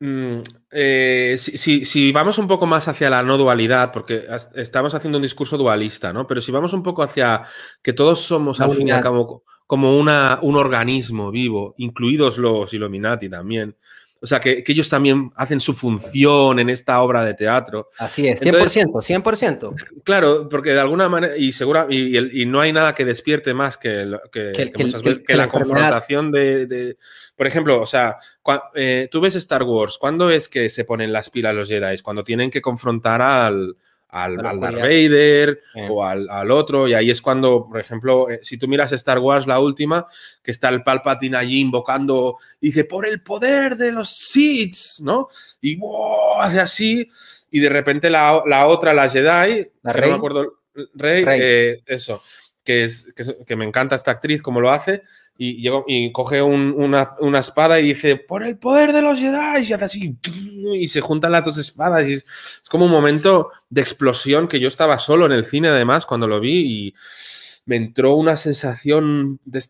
mm, 0.00 0.38
eh, 0.70 1.36
si, 1.38 2.10
vamos 2.10 2.38
un 2.38 2.48
poco 2.48 2.64
más 2.64 2.88
hacia 2.88 3.10
la 3.10 3.22
no 3.22 3.36
dualidad, 3.36 3.92
porque 3.92 4.26
estamos 4.54 4.94
haciendo 4.94 5.18
un 5.18 5.22
discurso 5.22 5.58
dualista, 5.58 6.10
¿no? 6.14 6.26
Pero 6.26 6.40
si 6.40 6.50
vamos 6.50 6.72
un 6.72 6.82
poco 6.82 7.02
hacia 7.02 7.42
que 7.82 7.92
todos 7.92 8.22
somos 8.22 8.62
al 8.62 8.72
fin 8.72 8.88
y 8.88 8.90
al 8.92 9.02
cabo 9.02 9.44
como 9.66 9.98
una, 9.98 10.38
un 10.40 10.56
organismo 10.56 11.30
vivo, 11.30 11.74
incluidos 11.76 12.38
los 12.38 12.72
Illuminati 12.72 13.28
también, 13.28 13.76
o 14.22 14.26
sea, 14.26 14.40
que, 14.40 14.62
ellos 14.64 14.88
también 14.88 15.32
hacen 15.34 15.58
su 15.58 15.74
función 15.74 16.60
en 16.60 16.70
esta 16.70 17.02
obra 17.02 17.24
de 17.24 17.34
teatro. 17.34 17.88
Así 17.98 18.28
es, 18.28 18.40
100%, 18.40 18.92
100%. 18.92 19.74
Claro, 20.04 20.48
porque 20.48 20.72
de 20.72 20.80
alguna 20.80 21.08
manera, 21.08 21.36
y 21.36 21.52
segura, 21.52 21.88
y, 21.90 22.46
no 22.46 22.60
hay 22.60 22.72
nada 22.72 22.94
que 22.94 23.04
despierte 23.04 23.52
más 23.52 23.76
que, 23.76 24.06
la 24.06 25.48
confrontación 25.48 26.30
de, 26.30 26.96
Por 27.34 27.48
ejemplo, 27.48 27.80
o 27.80 27.86
sea, 27.86 28.16
eh, 28.74 29.08
tú 29.10 29.20
ves 29.20 29.34
Star 29.34 29.64
Wars, 29.64 29.98
¿cuándo 29.98 30.30
es 30.30 30.48
que 30.48 30.70
se 30.70 30.84
ponen 30.84 31.12
las 31.12 31.28
pilas 31.28 31.54
los 31.54 31.68
Jedi? 31.68 31.98
Cuando 31.98 32.22
tienen 32.22 32.50
que 32.50 32.62
confrontar 32.62 33.20
al, 33.22 33.76
al, 34.12 34.36
Darth 34.36 34.60
Vader 34.60 35.60
o 35.88 36.04
al, 36.04 36.50
otro. 36.50 36.86
Y 36.86 36.94
ahí 36.94 37.10
es 37.10 37.20
cuando, 37.20 37.66
por 37.68 37.80
ejemplo, 37.80 38.30
eh, 38.30 38.40
si 38.42 38.58
tú 38.58 38.68
miras 38.68 38.92
Star 38.92 39.18
Wars, 39.18 39.46
la 39.46 39.58
última, 39.58 40.06
que 40.42 40.50
está 40.50 40.68
el 40.68 40.84
Palpatine 40.84 41.36
allí 41.36 41.58
invocando, 41.58 42.36
dice, 42.60 42.84
por 42.84 43.06
el 43.06 43.22
poder 43.22 43.76
de 43.76 43.90
los 43.90 44.10
Sith, 44.10 45.00
¿no? 45.02 45.28
Y 45.60 45.78
hace 46.40 46.60
así, 46.60 47.08
y 47.50 47.60
de 47.60 47.68
repente 47.68 48.10
la, 48.10 48.66
otra, 48.66 48.94
la 48.94 49.08
Jedi, 49.08 49.68
la 49.82 49.92
Rey, 49.92 50.10
no 50.10 50.16
me 50.16 50.18
acuerdo, 50.18 50.58
Rey, 50.94 51.24
eh, 51.28 51.82
eso, 51.86 52.22
que, 52.64 52.84
es, 52.84 53.14
que, 53.46 53.56
me 53.56 53.64
encanta 53.64 53.96
esta 53.96 54.12
actriz, 54.12 54.42
como 54.42 54.60
lo 54.60 54.70
hace, 54.70 55.02
y, 55.36 55.68
y 55.86 56.12
coge 56.12 56.42
una, 56.42 57.14
una, 57.18 57.38
espada 57.38 57.80
y 57.80 57.88
dice, 57.88 58.16
por 58.16 58.44
el 58.44 58.58
poder 58.58 58.92
de 58.92 59.02
los 59.02 59.18
Jedi, 59.18 59.66
y 59.66 59.72
hace 59.72 59.84
así, 59.84 60.16
y 60.74 60.88
se 60.88 61.00
juntan 61.00 61.32
las 61.32 61.44
dos 61.44 61.58
espadas, 61.58 62.08
y 62.08 62.14
es, 62.14 62.62
como 62.68 62.86
un 62.86 62.90
momento 62.90 63.50
de 63.70 63.80
explosión 63.80 64.48
que 64.48 64.60
yo 64.60 64.68
estaba 64.68 64.98
solo 64.98 65.26
en 65.26 65.32
el 65.32 65.44
cine 65.44 65.68
además 65.68 66.06
cuando 66.06 66.26
lo 66.26 66.40
vi 66.40 66.60
y 66.60 66.94
me 67.64 67.76
entró 67.76 68.14
una 68.14 68.36
sensación 68.36 69.40
de 69.44 69.62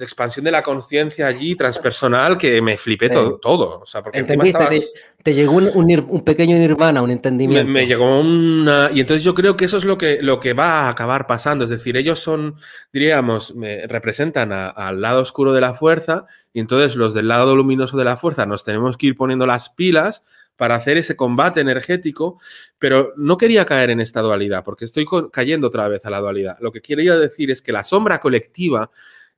expansión 0.00 0.44
de 0.44 0.50
la 0.50 0.62
conciencia 0.62 1.26
allí 1.26 1.54
transpersonal 1.54 2.36
que 2.36 2.60
me 2.60 2.76
flipé 2.76 3.08
todo, 3.08 3.38
todo. 3.38 3.80
O 3.80 3.86
sea, 3.86 4.02
porque 4.02 4.22
te, 4.22 5.34
llegó 5.34 5.52
un, 5.52 6.22
pequeño 6.24 6.56
nirvana, 6.56 7.02
un 7.02 7.10
entendimiento. 7.10 7.70
Me, 7.70 7.86
llegó 7.86 8.20
una. 8.20 8.90
Y 8.92 9.00
entonces 9.00 9.24
yo 9.24 9.34
creo 9.34 9.56
que 9.56 9.64
eso 9.64 9.76
es 9.76 9.84
lo 9.84 9.98
que, 9.98 10.18
lo 10.22 10.40
que 10.40 10.52
va 10.52 10.82
a 10.82 10.88
acabar 10.90 11.26
pasando. 11.26 11.64
Es 11.64 11.70
decir, 11.70 11.96
ellos 11.96 12.18
son, 12.18 12.56
diríamos, 12.92 13.54
me 13.54 13.86
representan 13.86 14.52
al 14.52 15.00
lado 15.00 15.22
oscuro 15.22 15.52
de 15.52 15.60
la 15.60 15.74
fuerza, 15.74 16.26
y 16.52 16.60
entonces 16.60 16.96
los 16.96 17.14
del 17.14 17.28
lado 17.28 17.56
luminoso 17.56 17.96
de 17.96 18.04
la 18.04 18.16
fuerza 18.16 18.46
nos 18.46 18.64
tenemos 18.64 18.96
que 18.96 19.08
ir 19.08 19.16
poniendo 19.16 19.46
las 19.46 19.70
pilas 19.70 20.22
para 20.58 20.74
hacer 20.74 20.96
ese 20.96 21.14
combate 21.14 21.60
energético, 21.60 22.40
pero 22.80 23.12
no 23.16 23.36
quería 23.36 23.64
caer 23.64 23.90
en 23.90 24.00
esta 24.00 24.20
dualidad, 24.20 24.64
porque 24.64 24.86
estoy 24.86 25.06
cayendo 25.32 25.68
otra 25.68 25.86
vez 25.86 26.04
a 26.04 26.10
la 26.10 26.18
dualidad. 26.18 26.56
Lo 26.60 26.72
que 26.72 26.82
quería 26.82 27.16
decir 27.16 27.52
es 27.52 27.62
que 27.62 27.70
la 27.70 27.84
sombra 27.84 28.18
colectiva 28.18 28.90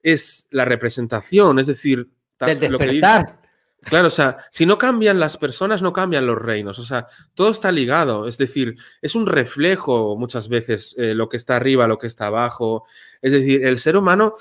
es 0.03 0.49
la 0.51 0.65
representación, 0.65 1.59
es 1.59 1.67
decir, 1.67 2.09
del 2.39 2.59
despertar. 2.59 3.41
Claro, 3.83 4.09
o 4.09 4.11
sea, 4.11 4.37
si 4.51 4.67
no 4.67 4.77
cambian 4.77 5.19
las 5.19 5.39
personas, 5.39 5.81
no 5.81 5.93
cambian 5.93 6.27
los 6.27 6.39
reinos. 6.39 6.79
O 6.79 6.83
sea, 6.83 7.07
todo 7.35 7.51
está 7.51 7.73
ligado. 7.73 8.29
Es 8.29 8.37
decir, 8.37 8.77
es 9.01 9.15
un 9.15 9.27
reflejo 9.27 10.17
muchas 10.17 10.49
veces 10.51 10.95
eh, 10.99 11.15
lo 11.15 11.29
que 11.31 11.39
está 11.39 11.57
arriba, 11.57 11.87
lo 11.87 11.97
que 11.97 12.07
está 12.07 12.27
abajo. 12.27 12.85
Es 13.23 13.33
decir, 13.33 13.65
el 13.65 13.79
ser 13.79 13.97
humano 13.97 14.35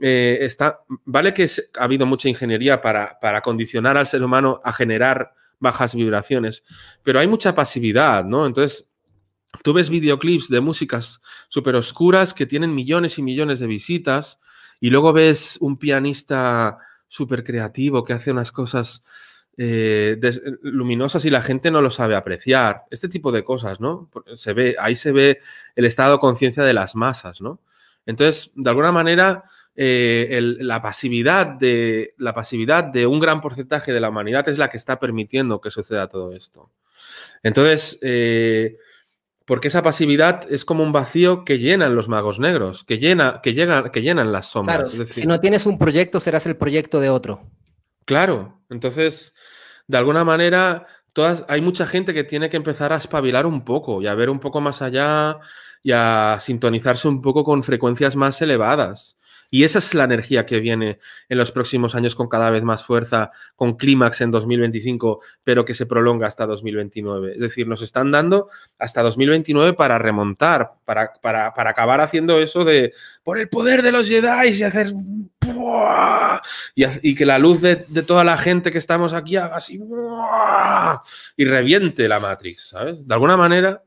eh, 0.00 0.38
está. 0.40 0.80
Vale 1.04 1.34
que 1.34 1.46
ha 1.78 1.84
habido 1.84 2.06
mucha 2.06 2.28
ingeniería 2.30 2.80
para, 2.80 3.18
para 3.20 3.42
condicionar 3.42 3.98
al 3.98 4.06
ser 4.06 4.22
humano 4.22 4.60
a 4.64 4.72
generar 4.72 5.34
bajas 5.58 5.94
vibraciones, 5.94 6.64
pero 7.02 7.18
hay 7.18 7.26
mucha 7.26 7.54
pasividad, 7.54 8.24
¿no? 8.24 8.46
Entonces, 8.46 8.90
tú 9.62 9.72
ves 9.72 9.90
videoclips 9.90 10.48
de 10.48 10.60
músicas 10.60 11.22
súper 11.48 11.76
oscuras 11.76 12.34
que 12.34 12.46
tienen 12.46 12.74
millones 12.74 13.18
y 13.18 13.22
millones 13.22 13.58
de 13.58 13.66
visitas 13.66 14.38
y 14.80 14.90
luego 14.90 15.12
ves 15.12 15.58
un 15.60 15.78
pianista 15.78 16.78
súper 17.08 17.44
creativo 17.44 18.04
que 18.04 18.12
hace 18.12 18.30
unas 18.30 18.52
cosas 18.52 19.04
eh, 19.58 20.18
luminosas 20.62 21.24
y 21.24 21.30
la 21.30 21.40
gente 21.40 21.70
no 21.70 21.80
lo 21.80 21.90
sabe 21.90 22.14
apreciar. 22.14 22.84
Este 22.90 23.08
tipo 23.08 23.32
de 23.32 23.44
cosas, 23.44 23.80
¿no? 23.80 24.10
Se 24.34 24.52
ve, 24.52 24.76
ahí 24.78 24.96
se 24.96 25.12
ve 25.12 25.38
el 25.74 25.84
estado 25.86 26.14
de 26.14 26.18
conciencia 26.18 26.62
de 26.62 26.74
las 26.74 26.94
masas, 26.94 27.40
¿no? 27.40 27.60
Entonces, 28.04 28.52
de 28.54 28.68
alguna 28.70 28.92
manera, 28.92 29.42
eh, 29.74 30.40
la, 30.60 30.80
pasividad 30.82 31.46
de, 31.46 32.14
la 32.18 32.32
pasividad 32.32 32.84
de 32.84 33.06
un 33.06 33.18
gran 33.18 33.40
porcentaje 33.40 33.92
de 33.92 34.00
la 34.00 34.10
humanidad 34.10 34.48
es 34.48 34.58
la 34.58 34.68
que 34.68 34.76
está 34.76 35.00
permitiendo 35.00 35.60
que 35.60 35.70
suceda 35.70 36.08
todo 36.08 36.32
esto. 36.32 36.70
Entonces, 37.42 37.98
eh, 38.02 38.76
porque 39.46 39.68
esa 39.68 39.82
pasividad 39.82 40.44
es 40.50 40.64
como 40.64 40.82
un 40.82 40.92
vacío 40.92 41.44
que 41.44 41.58
llenan 41.58 41.94
los 41.94 42.08
magos 42.08 42.40
negros, 42.40 42.84
que, 42.84 42.98
llena, 42.98 43.40
que, 43.42 43.54
que 43.92 44.02
llenan 44.02 44.32
las 44.32 44.48
sombras. 44.48 44.90
si 44.90 45.24
no 45.24 45.40
tienes 45.40 45.66
un 45.66 45.78
proyecto, 45.78 46.18
serás 46.18 46.46
el 46.46 46.56
proyecto 46.56 46.98
de 46.98 47.10
otro. 47.10 47.48
Claro, 48.04 48.60
entonces, 48.68 49.36
de 49.86 49.98
alguna 49.98 50.24
manera, 50.24 50.86
todas, 51.12 51.44
hay 51.48 51.60
mucha 51.60 51.86
gente 51.86 52.12
que 52.12 52.24
tiene 52.24 52.50
que 52.50 52.56
empezar 52.56 52.92
a 52.92 52.96
espabilar 52.96 53.46
un 53.46 53.64
poco 53.64 54.02
y 54.02 54.08
a 54.08 54.14
ver 54.14 54.30
un 54.30 54.40
poco 54.40 54.60
más 54.60 54.82
allá 54.82 55.38
y 55.82 55.92
a 55.92 56.38
sintonizarse 56.40 57.06
un 57.06 57.22
poco 57.22 57.44
con 57.44 57.62
frecuencias 57.62 58.16
más 58.16 58.42
elevadas. 58.42 59.16
Y 59.56 59.64
esa 59.64 59.78
es 59.78 59.94
la 59.94 60.04
energía 60.04 60.44
que 60.44 60.60
viene 60.60 60.98
en 61.30 61.38
los 61.38 61.50
próximos 61.50 61.94
años 61.94 62.14
con 62.14 62.28
cada 62.28 62.50
vez 62.50 62.62
más 62.62 62.84
fuerza, 62.84 63.30
con 63.54 63.78
clímax 63.78 64.20
en 64.20 64.30
2025, 64.30 65.22
pero 65.44 65.64
que 65.64 65.72
se 65.72 65.86
prolonga 65.86 66.26
hasta 66.26 66.44
2029. 66.44 67.32
Es 67.32 67.40
decir, 67.40 67.66
nos 67.66 67.80
están 67.80 68.10
dando 68.10 68.50
hasta 68.78 69.02
2029 69.02 69.72
para 69.72 69.96
remontar, 69.96 70.72
para, 70.84 71.14
para, 71.22 71.54
acabar 71.56 72.02
haciendo 72.02 72.38
eso 72.38 72.66
de 72.66 72.92
por 73.24 73.38
el 73.38 73.48
poder 73.48 73.80
de 73.80 73.92
los 73.92 74.06
Jedi 74.06 74.50
y 74.50 74.62
hacer... 74.62 74.88
Y, 76.74 77.14
que 77.14 77.24
la 77.24 77.38
luz 77.38 77.62
de, 77.62 77.76
toda 78.06 78.24
la 78.24 78.36
gente 78.36 78.70
que 78.70 78.76
estamos 78.76 79.14
aquí 79.14 79.36
haga 79.36 79.56
así 79.56 79.80
y 81.38 81.44
reviente 81.46 82.08
la 82.08 82.20
Matrix, 82.20 82.68
¿sabes? 82.68 83.08
De 83.08 83.14
alguna 83.14 83.38
manera, 83.38 83.82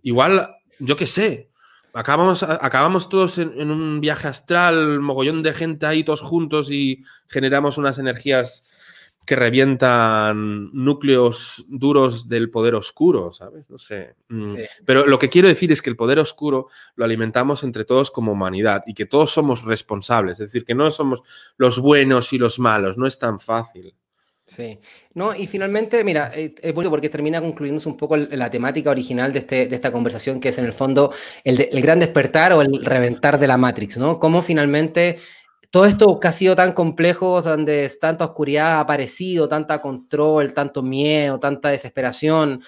igual, 0.00 0.48
yo 0.78 0.96
qué 0.96 1.06
sé, 1.06 1.49
Acabamos, 1.92 2.42
acabamos 2.42 3.08
todos 3.08 3.38
en, 3.38 3.70
un 3.70 4.00
viaje 4.00 4.28
astral, 4.28 5.00
mogollón 5.00 5.42
de 5.42 5.52
gente 5.52 5.86
ahí 5.86 6.04
todos 6.04 6.22
juntos 6.22 6.70
y 6.70 7.02
generamos 7.28 7.78
unas 7.78 7.98
energías 7.98 8.66
que 9.26 9.36
revientan 9.36 10.70
núcleos 10.72 11.64
duros 11.68 12.28
del 12.28 12.50
poder 12.50 12.74
oscuro, 12.74 13.32
¿sabes? 13.32 13.68
No 13.68 13.78
sé. 13.78 14.16
Mm. 14.28 14.54
Pero 14.84 15.06
lo 15.06 15.18
que 15.18 15.28
quiero 15.28 15.46
decir 15.46 15.70
es 15.70 15.82
que 15.82 15.90
el 15.90 15.96
poder 15.96 16.18
oscuro 16.18 16.68
lo 16.96 17.04
alimentamos 17.04 17.62
entre 17.62 17.84
todos 17.84 18.10
como 18.10 18.32
humanidad 18.32 18.82
y 18.86 18.94
que 18.94 19.06
todos 19.06 19.30
somos 19.30 19.64
responsables, 19.64 20.40
es 20.40 20.48
decir, 20.50 20.64
que 20.64 20.74
no 20.74 20.90
somos 20.90 21.22
los 21.58 21.78
buenos 21.78 22.32
y 22.32 22.38
los 22.38 22.58
malos, 22.58 22.98
no 22.98 23.06
es 23.06 23.18
tan 23.18 23.38
fácil. 23.38 23.94
Sí, 24.50 24.80
no, 25.14 25.32
y 25.32 25.46
finalmente, 25.46 26.02
mira, 26.02 26.32
eh, 26.34 26.56
es 26.60 26.74
bueno 26.74 26.90
porque 26.90 27.08
termina 27.08 27.40
concluyéndose 27.40 27.88
un 27.88 27.96
poco 27.96 28.16
la 28.16 28.50
temática 28.50 28.90
original 28.90 29.32
de, 29.32 29.38
este, 29.38 29.68
de 29.68 29.76
esta 29.76 29.92
conversación, 29.92 30.40
que 30.40 30.48
es 30.48 30.58
en 30.58 30.64
el 30.64 30.72
fondo 30.72 31.12
el, 31.44 31.68
el, 31.70 31.80
gran 31.80 32.00
despertar 32.00 32.52
o 32.54 32.60
el 32.60 32.84
reventar 32.84 33.38
de 33.38 33.46
la 33.46 33.56
Matrix, 33.56 33.96
¿no? 33.96 34.18
Cómo 34.18 34.42
finalmente 34.42 35.18
todo 35.70 35.86
esto 35.86 36.18
que 36.18 36.26
ha 36.26 36.32
sido 36.32 36.56
tan 36.56 36.72
complejo, 36.72 37.40
donde 37.42 37.88
tanta 38.00 38.24
oscuridad 38.24 38.72
ha 38.72 38.80
aparecido, 38.80 39.48
tanta 39.48 39.80
control, 39.80 40.52
tanto 40.52 40.82
miedo, 40.82 41.38
tanta 41.38 41.68
desesperación, 41.68 42.60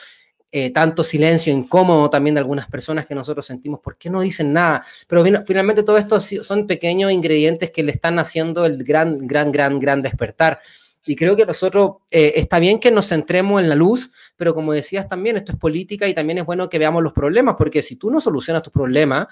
eh, 0.53 0.71
tanto 0.71 1.03
silencio 1.03 1.53
incómodo 1.53 2.09
también 2.11 2.35
de 2.35 2.41
algunas 2.41 2.69
personas 2.69 3.09
que 3.09 3.15
nosotros 3.17 3.45
sentimos, 3.45 3.81
¿por 3.81 3.97
qué 3.97 4.09
no 4.09 4.21
dicen 4.21 4.53
nada? 4.53 4.85
Pero 5.09 5.25
finalmente 5.45 5.83
todo 5.83 5.99
esto 5.99 6.21
son 6.21 6.69
pequeños 6.69 7.11
ingredientes 7.11 7.73
que 7.73 7.83
le 7.83 7.91
están 7.91 8.21
haciendo 8.21 8.67
el 8.67 8.85
gran, 8.85 9.19
gran, 9.27 9.51
gran, 9.51 9.81
gran 9.81 10.01
despertar. 10.01 10.61
Y 11.05 11.17
creo 11.17 11.35
que 11.35 11.45
nosotros, 11.45 11.97
eh, 12.11 12.35
está 12.37 12.61
bien 12.61 12.79
que 12.79 12.91
nos 12.91 13.09
centremos 13.09 13.61
en 13.61 13.69
la 13.69 13.75
luz, 13.75 14.13
pero 14.37 14.55
como 14.55 14.73
decías 14.73 15.09
también, 15.09 15.37
esto 15.37 15.53
es 15.53 15.59
política 15.59 16.07
y 16.07 16.15
también 16.15 16.39
es 16.39 16.47
bueno 16.47 16.69
que 16.69 16.79
veamos 16.79 17.03
los 17.03 17.13
problemas, 17.13 17.57
porque 17.59 17.83
si 17.83 17.97
tú 17.97 18.11
no 18.11 18.21
solucionas 18.21 18.63
tus 18.63 18.73
problemas, 18.73 19.27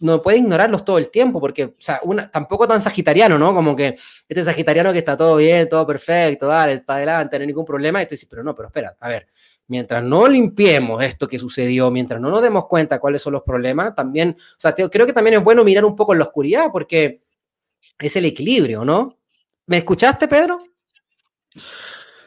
no 0.00 0.22
puedes 0.22 0.40
ignorarlos 0.40 0.84
todo 0.84 0.98
el 0.98 1.10
tiempo, 1.10 1.40
porque, 1.40 1.64
o 1.64 1.74
sea, 1.78 2.00
tampoco 2.32 2.66
tan 2.66 2.80
sagitariano, 2.80 3.38
¿no? 3.38 3.54
Como 3.54 3.76
que 3.76 3.96
este 4.28 4.42
sagitariano 4.42 4.92
que 4.92 4.98
está 4.98 5.16
todo 5.16 5.36
bien, 5.36 5.68
todo 5.68 5.86
perfecto, 5.86 6.46
dale, 6.46 6.80
para 6.80 6.98
adelante, 6.98 7.38
no 7.38 7.42
hay 7.42 7.46
ningún 7.46 7.64
problema, 7.64 8.02
y 8.02 8.06
tú 8.06 8.10
dices, 8.10 8.28
pero 8.28 8.42
no, 8.42 8.54
pero 8.54 8.68
espera, 8.68 8.96
a 8.98 9.08
ver, 9.08 9.28
mientras 9.68 10.02
no 10.02 10.26
limpiemos 10.26 11.02
esto 11.02 11.28
que 11.28 11.38
sucedió, 11.38 11.90
mientras 11.90 12.20
no 12.20 12.30
nos 12.30 12.42
demos 12.42 12.66
cuenta 12.66 12.98
cuáles 12.98 13.22
son 13.22 13.34
los 13.34 13.42
problemas, 13.42 13.94
también, 13.94 14.36
o 14.38 14.60
sea, 14.60 14.74
creo 14.74 15.06
que 15.06 15.12
también 15.12 15.36
es 15.36 15.44
bueno 15.44 15.62
mirar 15.62 15.84
un 15.84 15.94
poco 15.94 16.12
en 16.14 16.18
la 16.20 16.24
oscuridad, 16.24 16.68
porque 16.72 17.22
es 17.98 18.16
el 18.16 18.24
equilibrio, 18.24 18.84
¿no? 18.84 19.18
¿Me 19.66 19.78
escuchaste, 19.78 20.26
Pedro? 20.26 20.69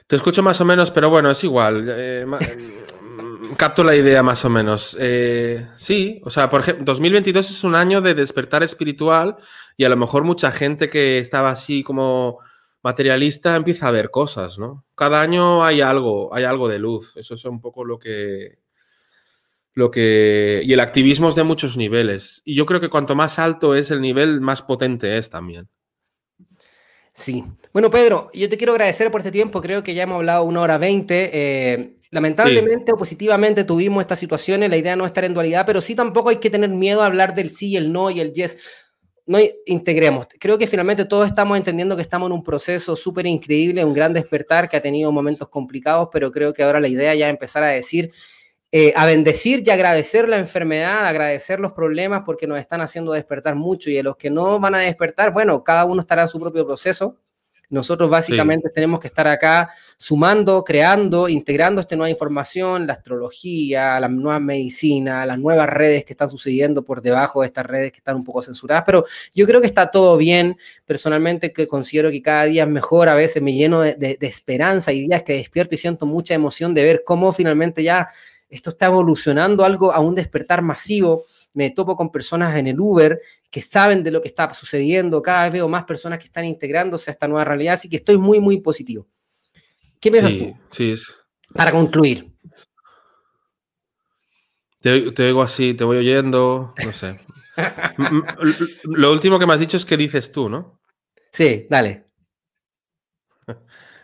Te 0.08 0.16
escucho 0.16 0.44
más 0.44 0.60
o 0.62 0.66
menos, 0.66 0.92
pero 0.92 1.10
bueno, 1.10 1.32
es 1.32 1.44
igual. 1.44 1.86
Eh, 1.90 2.26
mm, 2.26 3.54
capto 3.56 3.84
la 3.84 3.96
idea 3.96 4.22
más 4.22 4.44
o 4.46 4.50
menos. 4.50 4.98
Eh, 5.00 5.68
sí, 5.76 6.22
o 6.24 6.30
sea, 6.30 6.50
por 6.50 6.62
ejemplo, 6.62 6.86
2022 6.86 7.50
es 7.50 7.64
un 7.64 7.76
año 7.76 8.02
de 8.02 8.14
despertar 8.14 8.64
espiritual 8.64 9.36
y 9.78 9.86
a 9.86 9.90
lo 9.90 9.98
mejor 9.98 10.24
mucha 10.24 10.52
gente 10.52 10.90
que 10.90 11.20
estaba 11.20 11.52
así 11.52 11.84
como 11.84 12.40
materialista 12.84 13.56
empieza 13.56 13.88
a 13.88 13.92
ver 13.92 14.12
cosas, 14.12 14.60
¿no? 14.60 14.86
Cada 14.94 15.22
año 15.22 15.64
hay 15.64 15.82
algo, 15.82 16.34
hay 16.36 16.44
algo 16.44 16.68
de 16.68 16.80
luz. 16.80 17.16
Eso 17.16 17.34
es 17.36 17.46
un 17.46 17.62
poco 17.62 17.86
lo 17.86 17.98
que, 17.98 18.60
lo 19.74 19.90
que... 19.90 20.62
Y 20.66 20.74
el 20.74 20.80
activismo 20.82 21.30
es 21.30 21.36
de 21.36 21.44
muchos 21.44 21.78
niveles. 21.78 22.42
Y 22.44 22.56
yo 22.56 22.66
creo 22.66 22.82
que 22.82 22.90
cuanto 22.90 23.16
más 23.16 23.40
alto 23.40 23.74
es 23.74 23.90
el 23.90 24.02
nivel, 24.02 24.42
más 24.42 24.62
potente 24.62 25.18
es 25.18 25.30
también. 25.30 25.70
Sí. 27.14 27.44
Bueno, 27.72 27.90
Pedro, 27.92 28.30
yo 28.34 28.50
te 28.50 28.58
quiero 28.58 28.74
agradecer 28.74 29.12
por 29.12 29.22
este 29.22 29.32
tiempo. 29.32 29.62
Creo 29.62 29.84
que 29.84 29.94
ya 29.94 30.04
hemos 30.04 30.16
hablado 30.16 30.44
una 30.44 30.62
hora 30.62 30.78
veinte. 30.78 31.30
Eh, 31.34 31.98
lamentablemente 32.12 32.92
o 32.92 32.98
positivamente 32.98 33.64
tuvimos 33.64 34.02
estas 34.02 34.20
situaciones. 34.20 34.70
La 34.70 34.78
idea 34.78 34.96
no 34.96 35.04
es 35.04 35.10
estar 35.10 35.24
en 35.24 35.34
dualidad, 35.34 35.66
pero 35.66 35.82
sí 35.82 35.96
tampoco 35.96 36.30
hay 36.30 36.38
que 36.38 36.50
tener 36.50 36.70
miedo 36.70 37.02
a 37.02 37.06
hablar 37.06 37.34
del 37.34 37.50
sí, 37.50 37.76
el 37.76 37.92
no 37.92 38.10
y 38.10 38.20
el 38.20 38.34
yes. 38.34 38.58
No 39.26 39.38
integremos. 39.66 40.28
Creo 40.40 40.58
que 40.58 40.68
finalmente 40.68 41.06
todos 41.06 41.28
estamos 41.28 41.58
entendiendo 41.58 41.96
que 41.96 42.02
estamos 42.02 42.28
en 42.28 42.34
un 42.34 42.44
proceso 42.44 42.96
súper 42.96 43.26
increíble, 43.26 43.86
un 43.86 43.94
gran 43.94 44.14
despertar 44.14 44.68
que 44.68 44.76
ha 44.76 44.82
tenido 44.82 45.12
momentos 45.12 45.48
complicados, 45.48 46.10
pero 46.12 46.30
creo 46.30 46.54
que 46.54 46.62
ahora 46.62 46.82
la 46.82 46.90
idea 46.90 47.16
ya 47.16 47.28
es 47.28 47.32
empezar 47.32 47.64
a 47.64 47.68
decir 47.68 48.12
eh, 48.76 48.92
a 48.96 49.06
bendecir 49.06 49.62
y 49.64 49.70
agradecer 49.70 50.28
la 50.28 50.40
enfermedad, 50.40 51.06
agradecer 51.06 51.60
los 51.60 51.74
problemas 51.74 52.24
porque 52.26 52.48
nos 52.48 52.60
están 52.60 52.82
haciendo 52.82 53.12
despertar 53.12 53.54
mucho 53.54 53.92
y 53.92 54.00
a 54.00 54.02
los 54.02 54.18
que 54.18 54.32
no 54.32 54.60
van 54.60 54.74
a 54.74 54.80
despertar, 54.80 55.32
bueno, 55.32 55.64
cada 55.64 55.86
uno 55.86 56.02
estará 56.02 56.24
en 56.24 56.28
su 56.28 56.40
propio 56.40 56.66
proceso. 56.66 57.20
Nosotros 57.70 58.10
básicamente 58.10 58.70
tenemos 58.70 59.00
que 59.00 59.08
estar 59.08 59.28
acá 59.28 59.70
sumando, 59.98 60.64
creando, 60.64 61.30
integrando 61.30 61.82
esta 61.82 61.96
nueva 61.96 62.10
información, 62.10 62.88
la 62.88 62.94
astrología, 62.94 64.00
la 64.00 64.08
nueva 64.08 64.40
medicina, 64.40 65.24
las 65.24 65.38
nuevas 65.38 65.70
redes 65.70 66.04
que 66.04 66.14
están 66.14 66.30
sucediendo 66.30 66.84
por 66.84 67.04
debajo 67.04 67.42
de 67.42 67.48
estas 67.48 67.68
redes 67.68 67.92
que 67.92 68.00
están 68.00 68.16
un 68.16 68.24
poco 68.24 68.42
censuradas, 68.42 68.84
pero 68.88 69.06
yo 69.36 69.46
creo 69.46 69.62
que 69.62 69.68
está 69.68 69.92
todo 69.92 70.18
bien. 70.18 70.58
Personalmente 70.86 71.54
que 71.54 71.68
considero 71.68 72.10
que 72.10 72.24
cada 72.24 72.46
día 72.46 72.64
es 72.64 72.70
mejor, 72.70 73.08
a 73.08 73.14
veces 73.14 73.42
me 73.42 73.54
lleno 73.54 73.82
de, 73.82 73.94
de 73.96 74.28
esperanza 74.28 74.92
y 74.92 75.08
días 75.08 75.22
que 75.22 75.34
despierto 75.34 75.76
y 75.76 75.78
siento 75.78 76.08
mucha 76.08 76.34
emoción 76.34 76.74
de 76.74 76.82
ver 76.82 77.04
cómo 77.06 77.32
finalmente 77.34 77.84
ya 77.84 78.10
esto 78.54 78.70
está 78.70 78.86
evolucionando 78.88 79.64
algo 79.66 79.92
a 79.92 80.00
un 80.00 80.16
despertar 80.16 80.62
masivo 80.62 81.26
me 81.54 81.70
topo 81.72 81.96
con 81.96 82.12
personas 82.12 82.56
en 82.58 82.68
el 82.68 82.80
Uber 82.80 83.20
que 83.52 83.62
saben 83.62 84.02
de 84.04 84.10
lo 84.12 84.22
que 84.22 84.28
está 84.30 84.52
sucediendo, 84.54 85.22
cada 85.22 85.44
vez 85.44 85.54
veo 85.54 85.68
más 85.70 85.84
personas 85.84 86.18
que 86.20 86.26
están 86.26 86.46
integrándose 86.46 87.12
a 87.12 87.14
esta 87.14 87.28
nueva 87.28 87.46
realidad, 87.46 87.76
así 87.76 87.88
que 87.90 87.98
estoy 87.98 88.18
muy, 88.18 88.40
muy 88.40 88.60
positivo. 88.62 89.06
¿Qué 90.00 90.10
piensas 90.12 90.32
Sí, 90.32 90.40
tú? 90.40 90.58
sí. 90.72 90.92
es- 90.92 91.20
Para 91.54 91.72
concluir. 91.72 92.32
Te, 94.82 95.12
te 95.12 95.24
oigo 95.28 95.42
así, 95.44 95.74
te 95.74 95.84
voy 95.84 95.98
oyendo, 95.98 96.74
no 96.84 96.92
sé. 96.92 97.20
Lo 98.84 99.12
último 99.12 99.38
que 99.40 99.46
me 99.46 99.54
has 99.54 99.60
dicho 99.60 99.78
es 99.78 99.86
que 99.86 99.96
dices 99.98 100.32
tú, 100.32 100.50
¿no? 100.50 100.80
Sí, 101.32 101.68
dale. 101.70 102.06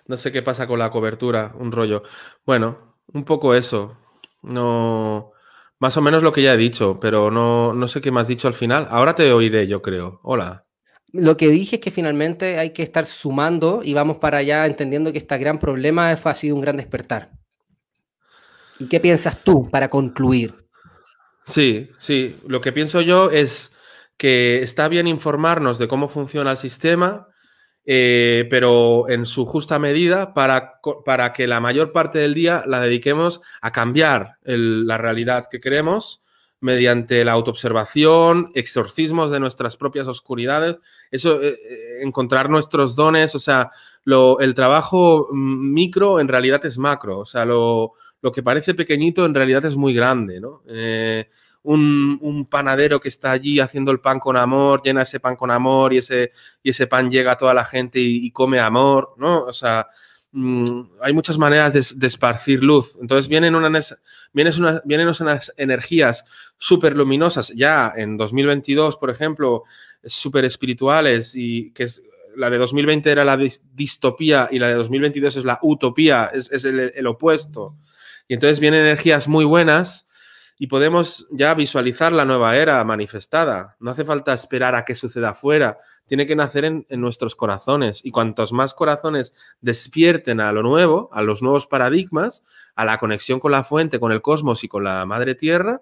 No 0.07 0.17
sé 0.17 0.31
qué 0.31 0.41
pasa 0.41 0.65
con 0.65 0.79
la 0.79 0.89
cobertura, 0.89 1.53
un 1.59 1.71
rollo. 1.71 2.01
Bueno, 2.43 2.95
un 3.13 3.23
poco 3.25 3.53
eso. 3.53 3.95
No. 4.41 5.31
Más 5.79 5.95
o 5.95 6.01
menos 6.01 6.23
lo 6.23 6.33
que 6.33 6.41
ya 6.41 6.53
he 6.53 6.57
dicho, 6.57 6.99
pero 6.99 7.31
no, 7.31 7.73
no 7.73 7.87
sé 7.87 8.01
qué 8.01 8.11
me 8.11 8.19
has 8.19 8.27
dicho 8.27 8.47
al 8.47 8.53
final. 8.53 8.87
Ahora 8.89 9.15
te 9.15 9.31
oiré, 9.31 9.67
yo 9.67 9.81
creo. 9.81 10.19
Hola. 10.23 10.65
Lo 11.11 11.37
que 11.37 11.47
dije 11.47 11.77
es 11.77 11.81
que 11.81 11.89
finalmente 11.89 12.59
hay 12.59 12.71
que 12.71 12.83
estar 12.83 13.05
sumando 13.05 13.81
y 13.83 13.93
vamos 13.93 14.17
para 14.17 14.39
allá 14.39 14.65
entendiendo 14.65 15.11
que 15.11 15.17
este 15.17 15.37
gran 15.37 15.57
problema 15.57 16.11
ha 16.11 16.33
sido 16.35 16.55
un 16.55 16.61
gran 16.61 16.77
despertar. 16.77 17.31
¿Y 18.79 18.87
qué 18.87 18.99
piensas 18.99 19.43
tú 19.43 19.69
para 19.69 19.89
concluir? 19.89 20.53
Sí, 21.45 21.89
sí. 21.97 22.37
Lo 22.47 22.61
que 22.61 22.71
pienso 22.71 23.01
yo 23.01 23.31
es 23.31 23.75
que 24.17 24.61
está 24.61 24.87
bien 24.87 25.07
informarnos 25.07 25.79
de 25.79 25.87
cómo 25.87 26.09
funciona 26.09 26.51
el 26.51 26.57
sistema, 26.57 27.28
eh, 27.85 28.47
pero 28.49 29.09
en 29.09 29.25
su 29.25 29.45
justa 29.45 29.79
medida 29.79 30.33
para, 30.33 30.79
para 31.05 31.33
que 31.33 31.47
la 31.47 31.59
mayor 31.59 31.91
parte 31.91 32.19
del 32.19 32.33
día 32.33 32.63
la 32.67 32.79
dediquemos 32.81 33.41
a 33.61 33.71
cambiar 33.71 34.37
la 34.43 34.97
realidad 34.97 35.47
que 35.49 35.59
queremos 35.59 36.23
mediante 36.61 37.23
la 37.23 37.31
autoobservación, 37.31 38.51
exorcismos 38.53 39.31
de 39.31 39.39
nuestras 39.39 39.77
propias 39.77 40.07
oscuridades, 40.07 40.77
eso, 41.09 41.41
eh, 41.41 41.57
eh, 41.61 42.03
encontrar 42.03 42.49
nuestros 42.49 42.95
dones, 42.97 43.33
o 43.33 43.39
sea, 43.39 43.69
lo- 44.03 44.39
el 44.41 44.53
trabajo 44.53 45.29
micro 45.31 46.19
en 46.19 46.27
realidad 46.27 46.65
es 46.65 46.77
macro, 46.77 47.19
o 47.19 47.25
sea, 47.25 47.45
lo, 47.45 47.93
lo 48.21 48.31
que 48.33 48.43
parece 48.43 48.73
pequeñito 48.73 49.25
en 49.25 49.33
realidad 49.35 49.63
es 49.63 49.77
muy 49.77 49.93
grande, 49.93 50.41
¿no? 50.41 50.61
Un, 51.63 52.17
un 52.21 52.45
panadero 52.45 52.99
que 52.99 53.09
está 53.09 53.31
allí 53.31 53.59
haciendo 53.59 53.91
el 53.91 53.99
pan 53.99 54.19
con 54.19 54.37
amor, 54.37 54.81
llena 54.83 55.01
ese 55.01 55.19
pan 55.19 55.35
con 55.35 55.51
amor 55.51 55.93
y 55.93 55.97
ese, 55.97 56.31
y 56.63 56.69
ese 56.69 56.87
pan 56.87 57.11
llega 57.11 57.33
a 57.33 57.37
toda 57.37 57.53
la 57.53 57.65
gente 57.65 57.99
y, 57.99 58.31
come 58.31 58.59
amor, 58.59 59.13
¿no? 59.17 59.43
O 59.43 59.53
sea, 59.53 59.87
mm, 60.31 60.81
hay 61.01 61.13
muchas 61.13 61.37
maneras 61.37 61.73
de, 61.73 61.85
de 61.99 62.07
esparcir 62.07 62.63
luz. 62.63 62.97
Entonces 63.01 63.27
vienen, 63.27 63.55
unas, 63.55 63.97
unas, 64.33 64.81
vienen 64.85 65.07
unas 65.07 65.53
energías 65.57 66.25
súper 66.57 66.95
luminosas 66.95 67.49
ya 67.49 67.91
en 67.95 68.15
2022, 68.17 68.97
por 68.97 69.09
ejemplo, 69.09 69.63
súper 70.05 70.45
espirituales 70.45 71.35
y 71.35 71.71
que 71.71 71.83
es... 71.83 72.03
La 72.35 72.49
de 72.51 72.59
2020 72.59 73.09
era 73.09 73.25
la 73.25 73.35
dis- 73.35 73.59
distopía 73.73 74.47
y 74.51 74.59
la 74.59 74.67
de 74.69 74.75
2022 74.75 75.37
es 75.37 75.43
la 75.43 75.59
utopía, 75.63 76.29
es, 76.31 76.49
es 76.51 76.63
el 76.63 77.07
opuesto. 77.07 77.75
Y 78.29 78.35
entonces 78.35 78.59
vienen 78.59 78.81
energías 78.81 79.27
muy 79.27 79.43
buenas 79.43 80.07
y 80.61 80.67
podemos 80.67 81.25
ya 81.31 81.53
visualizar 81.53 82.11
la 82.11 82.25
nueva 82.25 82.57
era 82.57 82.83
manifestada. 82.83 83.77
No 83.79 83.91
hace 83.91 84.03
falta 84.03 84.33
esperar 84.33 84.75
a 84.75 84.83
que 84.83 84.93
suceda 84.93 85.29
afuera, 85.29 85.79
tiene 86.05 86.25
que 86.25 86.35
nacer 86.35 86.65
en, 86.65 86.85
en, 86.89 86.99
nuestros 86.99 87.37
corazones. 87.37 88.01
Y 88.03 88.11
cuantos 88.11 88.51
más 88.51 88.73
corazones 88.73 89.33
despierten 89.61 90.41
a 90.41 90.51
lo 90.51 90.61
nuevo, 90.61 91.09
a 91.13 91.21
los 91.21 91.41
nuevos 91.41 91.65
paradigmas, 91.65 92.43
a 92.75 92.83
la 92.83 92.97
conexión 92.97 93.39
con 93.39 93.53
la 93.53 93.63
fuente, 93.63 94.01
con 94.01 94.11
el 94.11 94.21
cosmos 94.21 94.65
y 94.65 94.67
con 94.67 94.83
la 94.83 95.05
madre 95.05 95.33
tierra, 95.33 95.81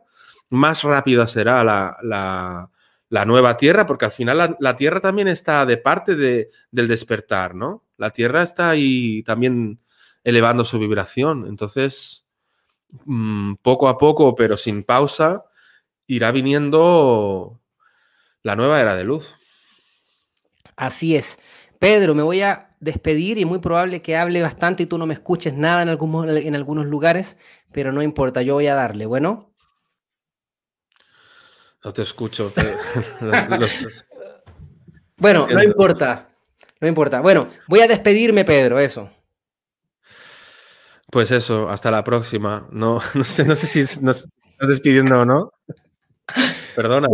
más 0.49 0.83
rápida 0.83 1.25
será 1.25 1.63
la, 1.63 1.97
la, 2.03 2.69
la 3.09 3.25
nueva 3.25 3.57
tierra, 3.57 3.87
porque 3.87 4.05
al 4.05 4.11
final 4.11 4.57
la, 4.59 4.75
tierra 4.75 5.01
también 5.01 5.27
está 5.27 5.65
de 5.65 5.77
parte 5.77 6.15
de, 6.15 6.51
del 6.69 6.87
despertar, 6.87 7.55
¿no? 7.55 7.83
La 7.97 8.11
tierra 8.11 8.43
está 8.43 8.69
ahí 8.69 9.23
también 9.23 9.79
elevando 10.23 10.63
su 10.63 10.77
vibración. 10.77 11.47
Entonces, 11.47 12.26
mmm, 13.05 13.55
poco 13.61 13.87
a 13.87 13.97
poco, 13.97 14.35
pero 14.35 14.57
sin 14.57 14.83
pausa, 14.83 15.45
irá 16.07 16.31
viniendo 16.31 17.61
la 18.43 18.55
nueva 18.55 18.79
era 18.79 18.95
de 18.95 19.03
luz. 19.03 19.35
Así 20.75 21.15
es. 21.15 21.37
Pedro, 21.79 22.15
me 22.15 22.23
voy 22.23 22.41
a 22.41 22.75
despedir 22.79 23.37
y 23.37 23.45
muy 23.45 23.59
probable 23.59 24.01
que 24.01 24.15
hable 24.15 24.41
bastante 24.41 24.83
y 24.83 24.85
tú 24.85 24.97
no 24.97 25.05
me 25.05 25.13
escuches 25.13 25.53
nada 25.53 25.81
en, 25.81 25.89
algún, 25.89 26.29
en 26.29 26.55
algunos 26.55 26.85
lugares, 26.85 27.37
pero 27.71 27.91
no 27.91 28.01
importa, 28.01 28.41
yo 28.41 28.55
voy 28.55 28.67
a 28.67 28.75
darle, 28.75 29.05
¿bueno? 29.05 29.53
No 31.83 31.93
te 31.93 32.01
escucho. 32.01 32.51
Te, 32.51 32.61
los, 33.59 33.81
los... 33.81 34.05
Bueno, 35.17 35.47
no 35.47 35.63
importa, 35.63 36.29
no 36.79 36.87
importa. 36.87 37.21
Bueno, 37.21 37.47
voy 37.67 37.81
a 37.81 37.87
despedirme, 37.87 38.45
Pedro, 38.45 38.79
eso. 38.79 39.09
Pues 41.11 41.31
eso, 41.31 41.69
hasta 41.69 41.91
la 41.91 42.03
próxima. 42.03 42.67
No, 42.71 42.99
no 43.13 43.23
sé, 43.23 43.45
no 43.45 43.55
sé 43.55 43.67
si 43.67 44.03
nos 44.03 44.27
estás 44.51 44.69
despidiendo 44.69 45.21
o 45.21 45.25
no. 45.25 45.51
Perdona. 46.75 47.07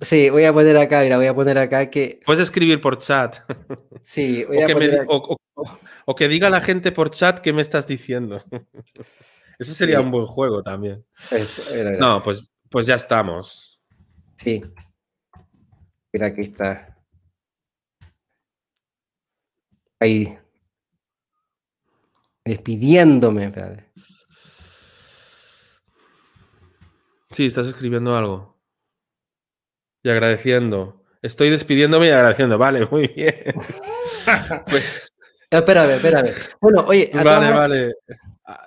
Sí, 0.00 0.30
voy 0.30 0.44
a 0.44 0.52
poner 0.52 0.76
acá, 0.76 1.02
mira, 1.02 1.16
voy 1.16 1.26
a 1.26 1.34
poner 1.34 1.58
acá 1.58 1.88
que. 1.88 2.20
Puedes 2.26 2.42
escribir 2.42 2.80
por 2.80 2.98
chat. 2.98 3.36
Sí, 4.04 4.42
voy 4.42 4.56
o, 4.56 4.64
a 4.64 4.66
que 4.66 4.72
poner 4.72 4.90
me, 4.90 4.98
o, 5.06 5.38
o, 5.54 5.78
o, 6.06 6.14
que 6.16 6.26
diga 6.26 6.50
la 6.50 6.60
gente 6.60 6.90
por 6.90 7.12
chat 7.12 7.38
qué 7.38 7.52
me 7.52 7.62
estás 7.62 7.86
diciendo. 7.86 8.42
Eso 9.60 9.74
sería 9.74 9.98
sí. 9.98 10.02
un 10.02 10.10
buen 10.10 10.26
juego 10.26 10.60
también. 10.60 11.06
Eso, 11.30 11.70
mira, 11.72 11.90
mira. 11.90 11.98
No, 12.00 12.20
pues, 12.20 12.52
pues 12.68 12.84
ya 12.84 12.96
estamos. 12.96 13.80
Sí. 14.38 14.60
Mira, 16.12 16.26
aquí 16.26 16.40
está. 16.40 16.98
Ahí. 20.00 20.36
Despidiéndome. 22.44 23.46
Espérate. 23.46 23.92
Sí, 27.30 27.46
estás 27.46 27.66
escribiendo 27.66 28.16
algo. 28.16 28.58
Y 30.02 30.10
agradeciendo. 30.10 31.02
Estoy 31.22 31.50
despidiéndome 31.50 32.08
y 32.08 32.10
agradeciendo. 32.10 32.58
Vale, 32.58 32.86
muy 32.90 33.08
bien. 33.08 33.54
pues... 34.66 35.12
Espérame, 35.50 35.90
espérame. 35.90 36.30
Bueno, 36.60 36.84
oye. 36.86 37.10
Vale, 37.12 37.24
todas... 37.24 37.52
vale. 37.54 37.94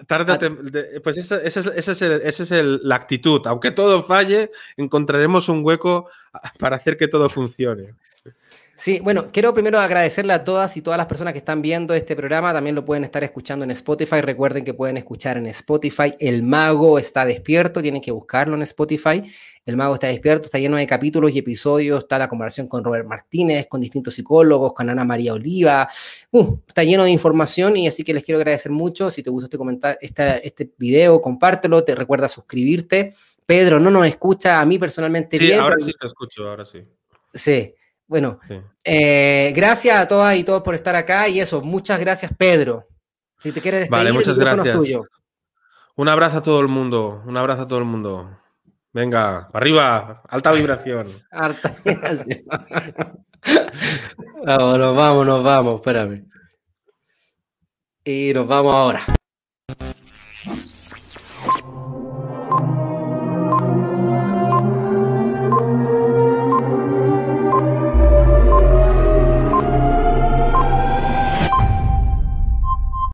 Tárdate, 0.07 0.45
a... 0.45 1.01
pues 1.01 1.17
esa, 1.17 1.41
esa, 1.41 1.59
es, 1.59 1.67
esa, 1.67 1.91
es, 1.91 2.01
el, 2.01 2.11
esa 2.21 2.43
es 2.43 2.51
el, 2.51 2.79
la 2.83 2.95
actitud. 2.95 3.41
Aunque 3.47 3.71
todo 3.71 4.01
falle, 4.01 4.51
encontraremos 4.77 5.49
un 5.49 5.65
hueco 5.65 6.09
para 6.59 6.77
hacer 6.77 6.95
que 6.95 7.07
todo 7.07 7.27
funcione. 7.27 7.93
Sí, 8.77 8.99
bueno, 8.99 9.27
quiero 9.31 9.53
primero 9.53 9.79
agradecerle 9.79 10.33
a 10.33 10.43
todas 10.43 10.75
y 10.75 10.81
todas 10.81 10.97
las 10.97 11.07
personas 11.07 11.31
que 11.31 11.39
están 11.39 11.61
viendo 11.61 11.93
este 11.93 12.13
programa. 12.13 12.51
También 12.51 12.75
lo 12.75 12.83
pueden 12.83 13.05
estar 13.05 13.23
escuchando 13.23 13.63
en 13.63 13.71
Spotify. 13.71 14.19
Recuerden 14.19 14.65
que 14.65 14.73
pueden 14.73 14.97
escuchar 14.97 15.37
en 15.37 15.47
Spotify. 15.47 16.13
El 16.19 16.43
Mago 16.43 16.99
está 16.99 17.25
despierto. 17.25 17.81
Tienen 17.81 18.01
que 18.01 18.11
buscarlo 18.11 18.53
en 18.53 18.63
Spotify. 18.63 19.23
El 19.65 19.77
Mago 19.77 19.93
está 19.93 20.07
despierto. 20.07 20.47
Está 20.47 20.59
lleno 20.59 20.75
de 20.75 20.85
capítulos 20.85 21.31
y 21.31 21.39
episodios. 21.39 21.99
Está 21.99 22.19
la 22.19 22.27
conversación 22.27 22.67
con 22.67 22.83
Robert 22.83 23.07
Martínez, 23.07 23.67
con 23.69 23.79
distintos 23.79 24.13
psicólogos, 24.13 24.73
con 24.73 24.89
Ana 24.89 25.05
María 25.05 25.31
Oliva. 25.31 25.87
Uh, 26.31 26.57
está 26.67 26.83
lleno 26.83 27.05
de 27.05 27.11
información 27.11 27.77
y 27.77 27.87
así 27.87 28.03
que 28.03 28.13
les 28.13 28.25
quiero 28.25 28.39
agradecer 28.39 28.73
mucho. 28.73 29.09
Si 29.09 29.23
te 29.23 29.29
gustó 29.29 29.45
este, 29.45 29.57
comentar, 29.57 29.97
este, 30.01 30.45
este 30.45 30.69
video, 30.77 31.21
compártelo. 31.21 31.81
Te 31.85 31.95
recuerda 31.95 32.27
suscribirte. 32.27 33.15
Pedro 33.45 33.79
no 33.79 33.89
nos 33.89 34.05
escucha 34.05 34.59
a 34.59 34.65
mí 34.65 34.77
personalmente 34.77 35.37
sí, 35.37 35.45
bien. 35.45 35.61
ahora 35.61 35.77
sí 35.79 35.93
te 35.97 36.07
escucho, 36.07 36.49
ahora 36.49 36.65
sí. 36.65 36.79
Sí. 37.33 37.73
Bueno, 38.07 38.39
sí. 38.47 38.55
eh, 38.83 39.51
gracias 39.55 39.97
a 39.97 40.07
todas 40.07 40.35
y 40.35 40.43
todos 40.43 40.61
por 40.61 40.75
estar 40.75 40.95
acá 40.95 41.27
y 41.27 41.39
eso, 41.39 41.61
muchas 41.61 41.99
gracias 41.99 42.31
Pedro. 42.37 42.87
Si 43.39 43.51
te 43.51 43.61
quieres 43.61 43.81
despedir, 43.81 44.03
vale, 44.03 44.13
muchas 44.13 44.37
gracias. 44.37 44.77
Tuyo. 44.77 45.03
Un 45.95 46.09
abrazo 46.09 46.37
a 46.37 46.41
todo 46.41 46.59
el 46.59 46.67
mundo, 46.67 47.23
un 47.25 47.37
abrazo 47.37 47.63
a 47.63 47.67
todo 47.67 47.79
el 47.79 47.85
mundo. 47.85 48.37
Venga, 48.93 49.49
para 49.51 49.63
arriba, 49.63 50.21
alta 50.27 50.51
vibración. 50.51 51.07
alta 51.31 51.75
vibración. 51.83 52.45
vámonos, 54.45 54.95
vamos, 54.95 55.25
nos 55.25 55.43
vamos, 55.43 55.75
espérame. 55.75 56.25
Y 58.03 58.31
nos 58.33 58.47
vamos 58.47 58.73
ahora. 58.73 59.05